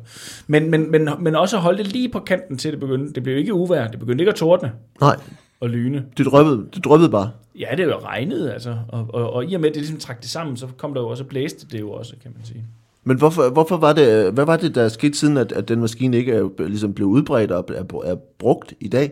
Men, 0.48 0.72
men, 0.72 0.92
men, 0.92 1.10
men 1.20 1.36
også 1.36 1.58
holde 1.58 1.78
det 1.78 1.88
lige 1.88 2.10
på 2.10 2.20
kanten 2.20 2.58
til 2.58 2.72
det 2.72 2.80
begyndte. 2.80 3.14
Det 3.14 3.24
blev 3.24 3.38
ikke 3.38 3.54
uvær, 3.54 3.88
det 3.88 4.00
begyndte 4.00 4.22
ikke 4.22 4.32
at 4.32 4.36
tordne 4.36 4.72
Nej, 5.02 5.16
og 5.60 5.70
lyne. 5.70 6.06
du 6.18 6.24
drøbbede, 6.24 6.66
du 6.76 6.80
drøbbede 6.90 7.10
bare. 7.10 7.30
Ja, 7.60 7.68
det 7.78 7.84
jo 7.84 8.00
regnet, 8.04 8.50
altså. 8.50 8.78
Og, 8.88 9.08
og, 9.14 9.34
og 9.34 9.46
i 9.46 9.54
og 9.54 9.62
med, 9.62 9.70
at 9.70 9.76
det 9.76 9.82
ligesom 9.82 10.00
trak 10.00 10.22
det 10.22 10.30
sammen, 10.30 10.58
så 10.58 10.68
kom 10.78 10.94
der 10.94 11.02
jo 11.02 11.08
også 11.08 11.24
blæste 11.24 11.68
det 11.72 11.80
jo 11.80 11.92
også, 11.92 12.14
kan 12.24 12.32
man 12.36 12.46
sige. 12.46 12.66
Men 13.04 13.18
hvorfor, 13.18 13.50
hvorfor 13.50 13.78
var 13.78 13.94
det, 13.94 14.34
hvad 14.34 14.46
var 14.46 14.58
det, 14.58 14.76
der 14.76 14.88
skete 14.90 15.18
siden, 15.18 15.38
at, 15.38 15.52
at 15.52 15.68
den 15.68 15.80
maskine 15.80 16.18
ikke 16.18 16.32
er, 16.32 16.68
ligesom 16.68 16.94
blev 16.94 17.08
udbredt 17.08 17.52
og 17.52 17.66
er, 17.70 17.84
er 18.06 18.16
brugt 18.40 18.74
i 18.80 18.88
dag? 18.88 19.12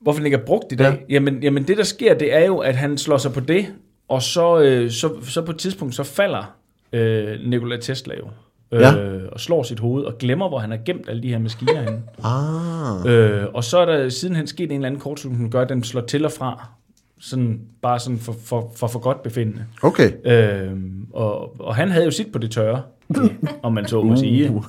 Hvorfor 0.00 0.18
den 0.18 0.26
ikke 0.26 0.36
er 0.36 0.44
brugt 0.44 0.72
i 0.72 0.74
dag? 0.74 0.86
Ja. 0.92 1.14
Jamen, 1.14 1.42
jamen 1.42 1.62
det, 1.68 1.76
der 1.76 1.82
sker, 1.84 2.14
det 2.14 2.34
er 2.34 2.44
jo, 2.46 2.58
at 2.58 2.76
han 2.76 2.98
slår 2.98 3.16
sig 3.16 3.32
på 3.32 3.40
det, 3.40 3.66
og 4.08 4.22
så, 4.22 4.60
øh, 4.60 4.90
så, 4.90 5.10
så 5.22 5.42
på 5.42 5.50
et 5.50 5.58
tidspunkt, 5.58 5.94
så 5.94 6.02
falder 6.04 6.54
øh, 6.92 7.38
Nikola 7.46 7.76
Tesla 7.76 8.14
jo. 8.18 8.24
Øh, 8.72 8.80
Ja. 8.80 8.94
og 9.32 9.40
slår 9.40 9.62
sit 9.62 9.80
hoved 9.80 10.04
og 10.04 10.18
glemmer, 10.18 10.48
hvor 10.48 10.58
han 10.58 10.70
har 10.70 10.78
gemt 10.86 11.08
alle 11.08 11.22
de 11.22 11.28
her 11.28 11.38
maskiner 11.38 11.82
henne. 11.82 12.02
Ah, 12.24 13.14
øh, 13.14 13.46
og 13.54 13.64
så 13.64 13.78
er 13.78 13.84
der 13.84 14.08
sidenhen 14.08 14.46
sket 14.46 14.64
en 14.64 14.72
eller 14.72 14.86
anden 14.86 15.00
kortslutning, 15.00 15.42
som 15.44 15.50
gør, 15.50 15.60
at 15.62 15.68
den 15.68 15.84
slår 15.84 16.00
til 16.00 16.24
og 16.24 16.32
fra 16.32 16.68
sådan, 17.20 17.60
bare 17.82 17.98
sådan 17.98 18.18
for, 18.18 18.34
for, 18.44 18.72
for, 18.76 18.86
for 18.86 18.98
godt 18.98 19.22
befindende. 19.22 19.64
Okay. 19.82 20.10
Øhm, 20.24 21.06
og, 21.12 21.60
og 21.60 21.74
han 21.76 21.90
havde 21.90 22.04
jo 22.04 22.10
sit 22.10 22.32
på 22.32 22.38
det 22.38 22.50
tørre, 22.50 22.82
om 23.62 23.72
man 23.72 23.86
så 23.88 24.02
må 24.02 24.16
sige. 24.16 24.50
Uh. 24.50 24.64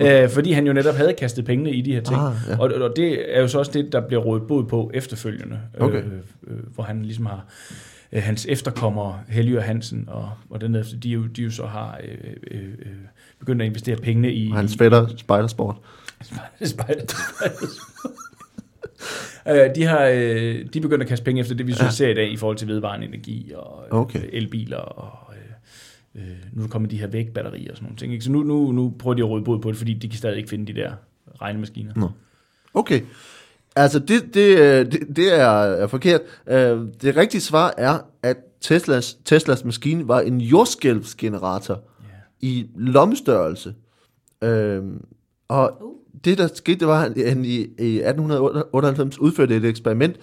Øh, 0.00 0.28
fordi 0.30 0.52
han 0.52 0.66
jo 0.66 0.72
netop 0.72 0.94
havde 0.94 1.12
kastet 1.12 1.44
pengene 1.44 1.70
i 1.70 1.80
de 1.80 1.92
her 1.92 2.00
ting. 2.00 2.20
Ah, 2.20 2.32
ja. 2.48 2.58
og, 2.58 2.70
og 2.80 2.92
det 2.96 3.36
er 3.36 3.40
jo 3.40 3.48
så 3.48 3.58
også 3.58 3.70
det, 3.74 3.92
der 3.92 4.00
bliver 4.00 4.22
rådet 4.22 4.46
bod 4.48 4.64
på 4.64 4.90
efterfølgende. 4.94 5.58
Okay. 5.80 5.96
Øh, 5.98 6.04
øh, 6.46 6.56
hvor 6.74 6.84
han 6.84 7.02
ligesom 7.02 7.26
har 7.26 7.44
øh, 8.12 8.22
hans 8.22 8.46
efterkommere, 8.48 9.18
Helge 9.28 9.58
og 9.58 9.64
Hansen, 9.64 10.04
og, 10.08 10.30
og 10.50 10.60
den 10.60 10.74
efter, 10.74 10.96
de, 10.96 11.08
jo, 11.08 11.22
de 11.26 11.42
jo 11.42 11.50
så 11.50 11.66
har 11.66 11.98
øh, 12.04 12.30
øh, 12.50 12.62
øh, 12.78 12.92
begyndt 13.40 13.62
at 13.62 13.66
investere 13.66 13.96
pengene 13.96 14.32
i... 14.32 14.50
Og 14.50 14.56
hans 14.56 14.76
fætter 14.78 15.06
Spidersport. 15.16 15.76
Spejder. 16.64 17.04
Øh, 19.48 19.74
de 19.74 19.84
har 19.84 20.04
øh, 20.06 20.14
de 20.72 20.78
er 20.78 20.80
begyndt 20.82 21.02
at 21.02 21.08
kaste 21.08 21.24
penge 21.24 21.40
efter 21.40 21.54
det, 21.54 21.66
vi 21.66 21.74
Ja. 21.80 21.90
ser 21.90 22.08
i 22.08 22.14
dag 22.14 22.32
i 22.32 22.36
forhold 22.36 22.56
til 22.56 22.68
vedvarende 22.68 23.06
energi 23.06 23.52
og 23.56 23.84
øh, 23.92 23.98
Okay. 23.98 24.20
elbiler 24.32 24.76
og 24.76 25.25
øh, 26.16 26.22
nu 26.52 26.62
er 26.62 26.66
der 26.66 26.70
kommet 26.72 26.90
de 26.90 26.98
her 26.98 27.06
vægbatterier 27.06 27.70
og 27.70 27.76
sådan 27.76 27.84
nogle 27.84 27.96
ting. 27.98 28.12
Ikke? 28.12 28.24
Så 28.24 28.32
nu, 28.32 28.42
nu, 28.42 28.72
nu 28.72 28.94
prøver 28.98 29.14
de 29.14 29.22
at 29.22 29.28
råde 29.28 29.44
bod 29.44 29.58
på 29.60 29.68
det, 29.70 29.76
fordi 29.78 29.94
de 29.94 30.08
kan 30.08 30.18
stadig 30.18 30.36
ikke 30.36 30.48
finde 30.50 30.72
de 30.72 30.80
der 30.80 30.92
regnemaskiner. 31.40 31.92
Nå. 31.96 32.08
Okay. 32.74 33.00
Altså, 33.76 33.98
det, 33.98 34.34
det, 34.34 34.58
øh, 34.58 34.92
det, 34.92 35.16
det 35.16 35.40
er, 35.40 35.46
er 35.48 35.86
forkert. 35.86 36.20
Øh, 36.46 36.78
Det 37.02 37.16
rigtige 37.16 37.40
svar 37.40 37.74
er, 37.78 37.98
at 38.22 38.36
Teslas, 38.60 39.18
Teslas 39.24 39.64
maskine 39.64 40.08
var 40.08 40.20
en 40.20 40.40
jordskælvsgenerator 40.40 41.74
Ja. 42.02 42.08
i 42.46 42.66
lommestørrelse. 42.76 43.74
Øh, 44.42 44.82
Og 45.48 45.82
Uh. 45.82 45.92
det, 46.24 46.38
der 46.38 46.48
skete, 46.54 46.78
det 46.80 46.88
var, 46.88 47.02
at 47.04 47.28
han 47.28 47.44
i, 47.44 47.56
i 47.78 48.00
1898 48.00 49.18
udførte 49.18 49.56
et 49.56 49.64
eksperiment 49.64 50.16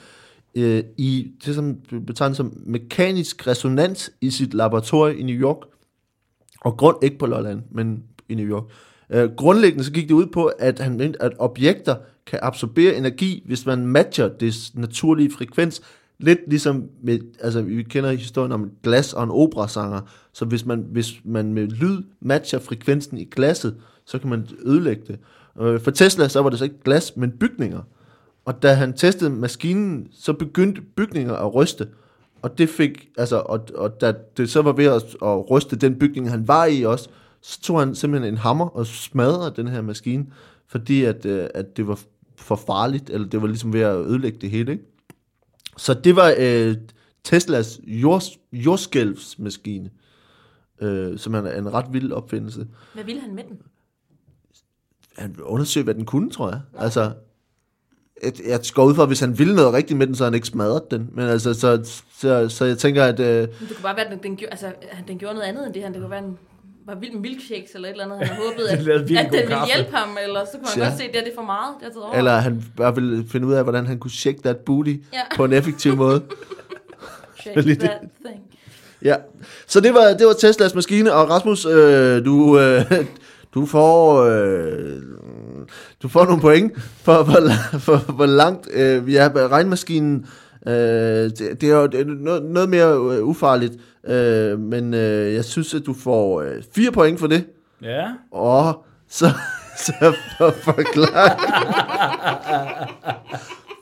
øh, 0.55 0.83
i 0.97 1.31
det, 1.45 1.55
som 1.55 1.75
betegnes 2.07 2.37
som 2.37 2.53
mekanisk 2.65 3.47
resonans 3.47 4.11
i 4.21 4.29
sit 4.29 4.53
laboratorium 4.53 5.19
i 5.19 5.23
New 5.23 5.35
York. 5.41 5.57
Og 6.63 6.77
grund 6.77 6.97
ikke 7.01 7.17
på 7.17 7.25
Lolland, 7.25 7.61
men 7.71 8.03
i 8.29 8.35
New 8.35 8.45
York. 8.45 8.63
Øh, 9.09 9.29
grundlæggende 9.37 9.83
så 9.83 9.91
gik 9.91 10.09
det 10.09 10.13
ud 10.13 10.25
på, 10.25 10.45
at 10.45 10.79
han 10.79 10.97
mente, 10.97 11.21
at 11.21 11.31
objekter 11.39 11.95
kan 12.25 12.39
absorbere 12.41 12.95
energi, 12.95 13.43
hvis 13.45 13.65
man 13.65 13.87
matcher 13.87 14.27
det 14.27 14.71
naturlige 14.73 15.31
frekvens. 15.31 15.81
Lidt 16.19 16.39
ligesom, 16.47 16.89
med, 17.03 17.19
altså 17.41 17.61
vi 17.61 17.83
kender 17.83 18.11
historien 18.11 18.51
om 18.51 18.63
et 18.63 18.71
glas 18.83 19.13
og 19.13 19.23
en 19.23 19.29
operasanger, 19.31 20.01
så 20.33 20.45
hvis 20.45 20.65
man, 20.65 20.85
hvis 20.91 21.13
man 21.23 21.53
med 21.53 21.67
lyd 21.67 22.03
matcher 22.21 22.59
frekvensen 22.59 23.17
i 23.17 23.23
glasset, 23.23 23.75
så 24.05 24.19
kan 24.19 24.29
man 24.29 24.47
ødelægge 24.65 25.03
det. 25.07 25.19
Øh, 25.61 25.79
For 25.79 25.91
Tesla, 25.91 26.27
så 26.27 26.41
var 26.41 26.49
det 26.49 26.59
så 26.59 26.65
ikke 26.65 26.83
glas, 26.83 27.17
men 27.17 27.31
bygninger. 27.31 27.81
Og 28.45 28.63
da 28.63 28.73
han 28.73 28.93
testede 28.93 29.29
maskinen, 29.29 30.07
så 30.11 30.33
begyndte 30.33 30.81
bygninger 30.81 31.33
at 31.33 31.55
ryste. 31.55 31.87
Og 32.43 32.57
det 32.57 32.69
fik, 32.69 33.09
altså, 33.17 33.39
og, 33.39 33.67
og 33.75 34.01
da 34.01 34.13
det 34.37 34.49
så 34.49 34.61
var 34.61 34.71
ved 34.71 34.85
at, 34.85 35.03
at 35.21 35.51
ryste 35.51 35.75
den 35.75 35.99
bygning, 35.99 36.29
han 36.29 36.47
var 36.47 36.65
i 36.65 36.81
også, 36.83 37.09
så 37.41 37.61
tog 37.61 37.79
han 37.79 37.95
simpelthen 37.95 38.33
en 38.33 38.37
hammer 38.37 38.65
og 38.65 38.87
smadrede 38.87 39.53
den 39.55 39.67
her 39.67 39.81
maskine, 39.81 40.25
fordi 40.67 41.03
at, 41.03 41.25
øh, 41.25 41.49
at 41.53 41.77
det 41.77 41.87
var 41.87 41.99
for 42.35 42.55
farligt, 42.55 43.09
eller 43.09 43.27
det 43.29 43.41
var 43.41 43.47
ligesom 43.47 43.73
ved 43.73 43.81
at 43.81 43.95
ødelægge 43.95 44.37
det 44.41 44.49
hele, 44.49 44.71
ikke? 44.71 44.83
Så 45.77 45.93
det 45.93 46.15
var 46.15 46.33
øh, 46.37 46.75
Teslas 47.23 47.79
jord, 47.83 48.23
jordskælvsmaskine, 48.53 49.89
øh, 50.81 51.19
som 51.19 51.33
er 51.33 51.39
en, 51.39 51.57
en 51.57 51.73
ret 51.73 51.93
vild 51.93 52.11
opfindelse. 52.11 52.67
Hvad 52.93 53.03
ville 53.03 53.21
han 53.21 53.35
med 53.35 53.43
den? 53.43 53.57
Han 55.17 55.35
undersøgte, 55.41 55.83
hvad 55.83 55.95
den 55.95 56.05
kunne, 56.05 56.29
tror 56.29 56.49
jeg. 56.49 56.61
Altså, 56.77 57.13
jeg, 58.23 58.33
jeg 58.47 58.59
går 58.73 58.85
ud 58.85 58.95
fra, 58.95 59.01
at 59.03 59.09
hvis 59.09 59.19
han 59.19 59.39
ville 59.39 59.55
noget 59.55 59.73
rigtigt 59.73 59.97
med 59.97 60.07
den, 60.07 60.15
så 60.15 60.23
han 60.23 60.33
ikke 60.33 60.47
smadret 60.47 60.91
den. 60.91 61.09
Men 61.15 61.25
altså, 61.27 61.53
så, 61.53 61.81
så, 62.17 62.49
så 62.49 62.65
jeg 62.65 62.77
tænker, 62.77 63.03
at... 63.03 63.19
Øh, 63.19 63.25
Det 63.27 63.49
kunne 63.59 63.75
bare 63.83 63.95
være, 63.95 64.05
at 64.05 64.11
den, 64.11 64.19
den, 64.23 64.35
gjorde, 64.35 64.51
altså, 64.51 64.65
han- 64.91 65.07
den 65.07 65.17
gjorde 65.17 65.33
noget 65.35 65.47
andet 65.47 65.65
end 65.65 65.73
det. 65.73 65.83
Han, 65.83 65.93
det 65.93 66.01
kunne 66.01 66.11
være, 66.11 66.23
en 66.23 66.37
var 66.87 66.95
vild 66.95 67.11
med 67.13 67.21
milkshakes 67.21 67.69
eller 67.75 67.87
et 67.87 67.91
eller 67.91 68.05
andet. 68.05 68.17
Han 68.17 68.27
havde 68.27 68.39
håbet, 68.49 68.63
at, 68.71 68.79
at 68.79 69.05
den 69.05 69.31
ville 69.31 69.47
kaffe. 69.47 69.73
hjælpe 69.75 69.95
ham, 69.95 70.17
eller 70.25 70.45
så 70.45 70.51
kunne 70.57 70.67
han 70.73 70.79
Ja. 70.81 70.85
godt 70.87 70.97
se, 70.97 71.03
at 71.03 71.09
det, 71.09 71.15
her, 71.19 71.23
det 71.23 71.31
er 71.31 71.35
for 71.37 71.45
meget. 71.45 71.75
Det 71.81 71.95
er 71.97 72.01
over. 72.01 72.13
eller 72.13 72.31
han 72.37 72.63
bare 72.77 72.95
ville 72.95 73.25
finde 73.29 73.47
ud 73.47 73.53
af, 73.53 73.63
hvordan 73.63 73.85
han 73.87 73.99
kunne 73.99 74.11
shake 74.11 74.39
that 74.43 74.57
booty 74.57 74.95
Ja. 75.13 75.19
på 75.35 75.45
en 75.45 75.53
effektiv 75.53 75.95
måde. 75.95 76.21
Shake 77.41 77.75
that 77.75 77.99
thing. 78.25 78.41
Ja, 79.01 79.15
så 79.67 79.79
det 79.79 79.93
var, 79.93 80.05
det 80.19 80.27
var 80.27 80.33
Teslas 80.33 80.75
maskine, 80.75 81.13
og 81.13 81.29
Rasmus, 81.29 81.65
øh, 81.65 82.25
du, 82.25 82.59
øh, 82.59 82.91
du 83.53 83.65
får... 83.65 84.23
Øh, 84.23 85.01
du 86.03 86.07
får 86.07 86.25
nogle 86.25 86.41
point 86.41 86.73
for, 87.01 87.23
for, 87.23 87.79
for, 87.79 87.97
hvor 87.97 88.25
langt 88.25 88.67
øh, 88.73 89.07
vi 89.07 89.15
er 89.15 89.51
regnmaskinen. 89.51 90.25
Øh, 90.67 90.73
det, 90.73 91.57
det 91.61 91.63
er 91.63 91.75
jo 91.75 92.03
noget, 92.03 92.43
noget 92.43 92.69
mere 92.69 92.87
øh, 92.87 93.23
ufarligt, 93.23 93.73
øh, 94.07 94.59
men 94.59 94.93
øh, 94.93 95.33
jeg 95.33 95.45
synes, 95.45 95.73
at 95.73 95.81
du 95.85 95.93
får 95.93 96.41
øh, 96.41 96.63
fire 96.75 96.91
point 96.91 97.19
for 97.19 97.27
det. 97.27 97.45
Ja. 97.81 98.05
Og 98.31 98.85
så, 99.09 99.31
så 99.85 100.15
for 100.37 100.51
forklaring 100.63 101.39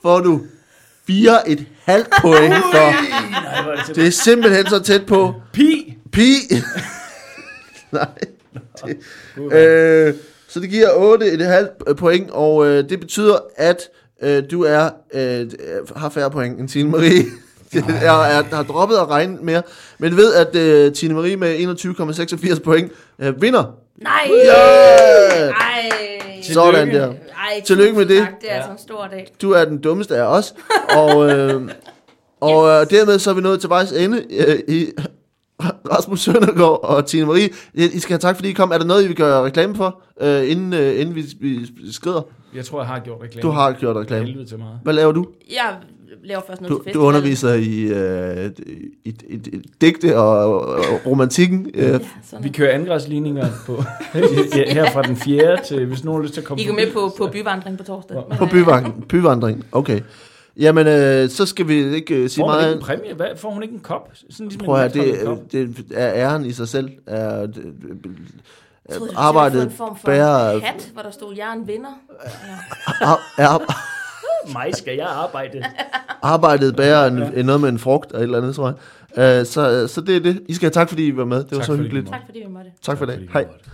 får 0.02 0.20
du 0.20 0.40
fire 1.06 1.48
et 1.48 1.66
halvt 1.84 2.10
point 2.20 2.54
for. 2.54 2.90
Nej. 2.90 3.82
Det 3.94 4.06
er 4.06 4.10
simpelthen 4.10 4.66
så 4.66 4.82
tæt 4.82 5.06
på. 5.06 5.34
Pi! 5.52 5.98
Pi. 6.12 6.32
Nej. 7.92 8.08
Det, 8.86 8.96
øh, 9.52 10.14
så 10.52 10.60
det 10.60 10.70
giver 10.70 10.88
8 10.96 11.26
et 11.26 11.40
halvt 11.46 11.96
point, 11.98 12.30
og 12.30 12.66
øh, 12.66 12.88
det 12.88 13.00
betyder, 13.00 13.36
at 13.56 13.88
øh, 14.22 14.42
du 14.50 14.64
er 14.64 14.90
øh, 15.14 15.50
har 15.96 16.08
færre 16.08 16.30
point 16.30 16.60
end 16.60 16.68
Tine 16.68 16.90
Marie. 16.90 17.24
Jeg 18.02 18.38
er, 18.38 18.54
har 18.54 18.62
droppet 18.62 18.96
at 18.96 19.08
regne 19.10 19.38
mere, 19.42 19.62
men 19.98 20.16
ved, 20.16 20.34
at 20.34 20.56
øh, 20.56 20.92
Tine 20.92 21.14
Marie 21.14 21.36
med 21.36 21.56
21,86 22.56 22.60
point 22.60 22.92
øh, 23.18 23.42
vinder. 23.42 23.64
Nej! 24.02 24.30
Yeah! 24.46 25.48
Ej! 25.48 25.90
Sådan 26.42 26.90
der. 26.94 27.06
Ej, 27.08 27.60
Tillykke 27.64 27.98
med 27.98 28.06
det. 28.06 28.18
Tak. 28.18 28.40
Det 28.40 28.50
er 28.50 28.54
Ja. 28.54 28.56
altså 28.56 28.72
en 28.72 28.78
stor 28.78 29.08
dag. 29.10 29.32
Du 29.42 29.52
er 29.52 29.64
den 29.64 29.78
dummeste 29.78 30.16
af 30.16 30.22
os, 30.22 30.54
og, 30.96 31.30
øh, 31.30 31.62
og 32.40 32.68
øh, 32.68 32.90
dermed 32.90 33.18
så 33.18 33.30
er 33.30 33.34
vi 33.34 33.40
nået 33.40 33.60
til 33.60 33.68
vejs 33.68 33.92
ende 33.92 34.22
øh, 34.30 34.58
i 34.68 34.86
Rasmus 35.92 36.20
Søndergaard 36.20 36.80
og 36.84 37.06
Tine 37.06 37.26
Marie. 37.26 37.48
I 37.74 37.98
skal 37.98 38.12
have 38.14 38.18
tak, 38.18 38.36
fordi 38.36 38.48
I 38.48 38.52
kom. 38.52 38.70
Er 38.70 38.78
der 38.78 38.84
noget, 38.84 39.04
I 39.04 39.06
vil 39.06 39.16
gøre 39.16 39.44
reklame 39.44 39.74
for, 39.74 40.00
øh, 40.20 40.50
inden, 40.50 40.72
øh, 40.72 41.00
inden 41.00 41.14
vi, 41.14 41.24
vi 41.40 41.66
skrider? 41.92 42.22
Jeg 42.54 42.64
tror, 42.64 42.80
jeg 42.80 42.88
har 42.88 42.98
gjort 43.00 43.22
reklame. 43.22 43.42
Du 43.42 43.48
har 43.50 43.72
gjort 43.72 43.96
reklame. 43.96 44.26
Helvede 44.26 44.46
til 44.46 44.58
meget. 44.58 44.78
Hvad 44.82 44.94
laver 44.94 45.12
du? 45.12 45.26
Jeg 45.50 45.74
laver 46.24 46.40
først 46.46 46.60
noget 46.60 46.70
Du, 46.70 46.76
til 46.76 46.84
du 46.84 46.84
festival. 46.84 47.06
underviser 47.06 47.54
i, 47.54 47.80
øh, 47.82 48.50
i, 49.04 49.08
i, 49.10 49.14
i, 49.28 49.34
i 49.34 49.62
digte 49.80 50.18
og, 50.18 50.60
og 50.66 50.78
romantikken. 51.06 51.70
Øh, 51.74 51.84
Ja, 51.84 51.98
sådan 52.24 52.44
Vi 52.44 52.48
er. 52.48 52.52
kører 52.52 52.70
angræsligninger 52.74 53.46
på, 53.66 53.82
ja, 54.56 54.72
her 54.72 54.90
fra 54.90 55.02
den 55.02 55.16
fjerde 55.16 55.62
til, 55.66 55.86
hvis 55.86 56.04
nogen 56.04 56.20
har 56.20 56.22
lyst 56.22 56.34
til 56.34 56.40
at 56.40 56.46
komme 56.46 56.62
I 56.62 56.66
går 56.66 56.74
med 56.74 56.92
på, 56.92 57.12
på 57.18 57.26
byvandring 57.32 57.78
på 57.78 57.84
torsdag. 57.84 58.16
På 58.38 58.44
øh, 58.44 58.50
byvandring. 58.50 59.08
byvandring. 59.08 59.64
Okay. 59.72 60.00
Jamen, 60.56 60.86
øh, 60.86 61.28
så 61.28 61.46
skal 61.46 61.68
vi 61.68 61.94
ikke 61.94 62.14
øh, 62.14 62.30
sige 62.30 62.42
Får 62.42 62.50
hun 62.50 62.58
ikke 62.58 62.64
meget. 62.64 62.76
en 62.76 62.82
præmie? 62.82 63.14
Hvad, 63.14 63.26
får 63.36 63.50
hun 63.50 63.62
ikke 63.62 63.74
en 63.74 63.80
kop? 63.80 64.10
Sådan 64.30 64.46
ligesom 64.46 64.64
Prøv 64.64 64.80
at 64.80 64.94
det, 64.94 65.52
det 65.52 65.84
er 65.94 66.12
æren 66.14 66.44
i 66.44 66.52
sig 66.52 66.68
selv. 66.68 66.90
Er, 67.06 67.46
det, 67.46 67.56
Jeg 68.88 68.96
troede, 68.96 69.12
du 69.12 69.18
arbejdet 69.18 69.62
en 69.62 69.70
form 69.70 69.96
for 69.96 70.06
bærer- 70.06 70.60
hat, 70.60 70.90
hvor 70.92 71.02
der 71.02 71.10
stod, 71.10 71.34
jeg 71.36 71.48
er 71.48 71.52
en 71.52 71.66
vinder. 71.68 71.90
ar, 73.00 73.32
er, 73.38 73.72
Mig 74.52 74.70
skal 74.74 74.96
jeg 74.96 75.06
arbejde. 75.06 75.62
arbejdet 76.22 76.76
bærer 76.76 77.06
en, 77.06 77.22
en, 77.36 77.46
noget 77.46 77.60
med 77.60 77.68
en 77.68 77.78
frugt 77.78 78.12
og 78.12 78.18
et 78.20 78.22
eller 78.22 78.38
andet, 78.38 78.54
tror 78.54 78.66
jeg. 78.66 79.40
Uh, 79.40 79.46
så, 79.46 79.88
så 79.88 80.00
det 80.00 80.16
er 80.16 80.20
det. 80.20 80.42
I 80.48 80.54
skal 80.54 80.66
have 80.66 80.70
tak, 80.72 80.88
fordi 80.88 81.06
I 81.06 81.16
var 81.16 81.24
med. 81.24 81.38
Det 81.38 81.50
var 81.50 81.56
Tak, 81.56 81.66
så 81.66 81.72
I 81.72 81.76
hyggeligt. 81.76 82.08
Tak 82.08 82.20
fordi 82.26 82.38
vi 82.38 82.52
måtte. 82.52 82.70
Tak 82.82 82.98
for 82.98 83.04
i 83.04 83.08
Tak, 83.08 83.16
dag. 83.16 83.24
I 83.24 83.28
Hej. 83.32 83.44
måtte. 83.44 83.70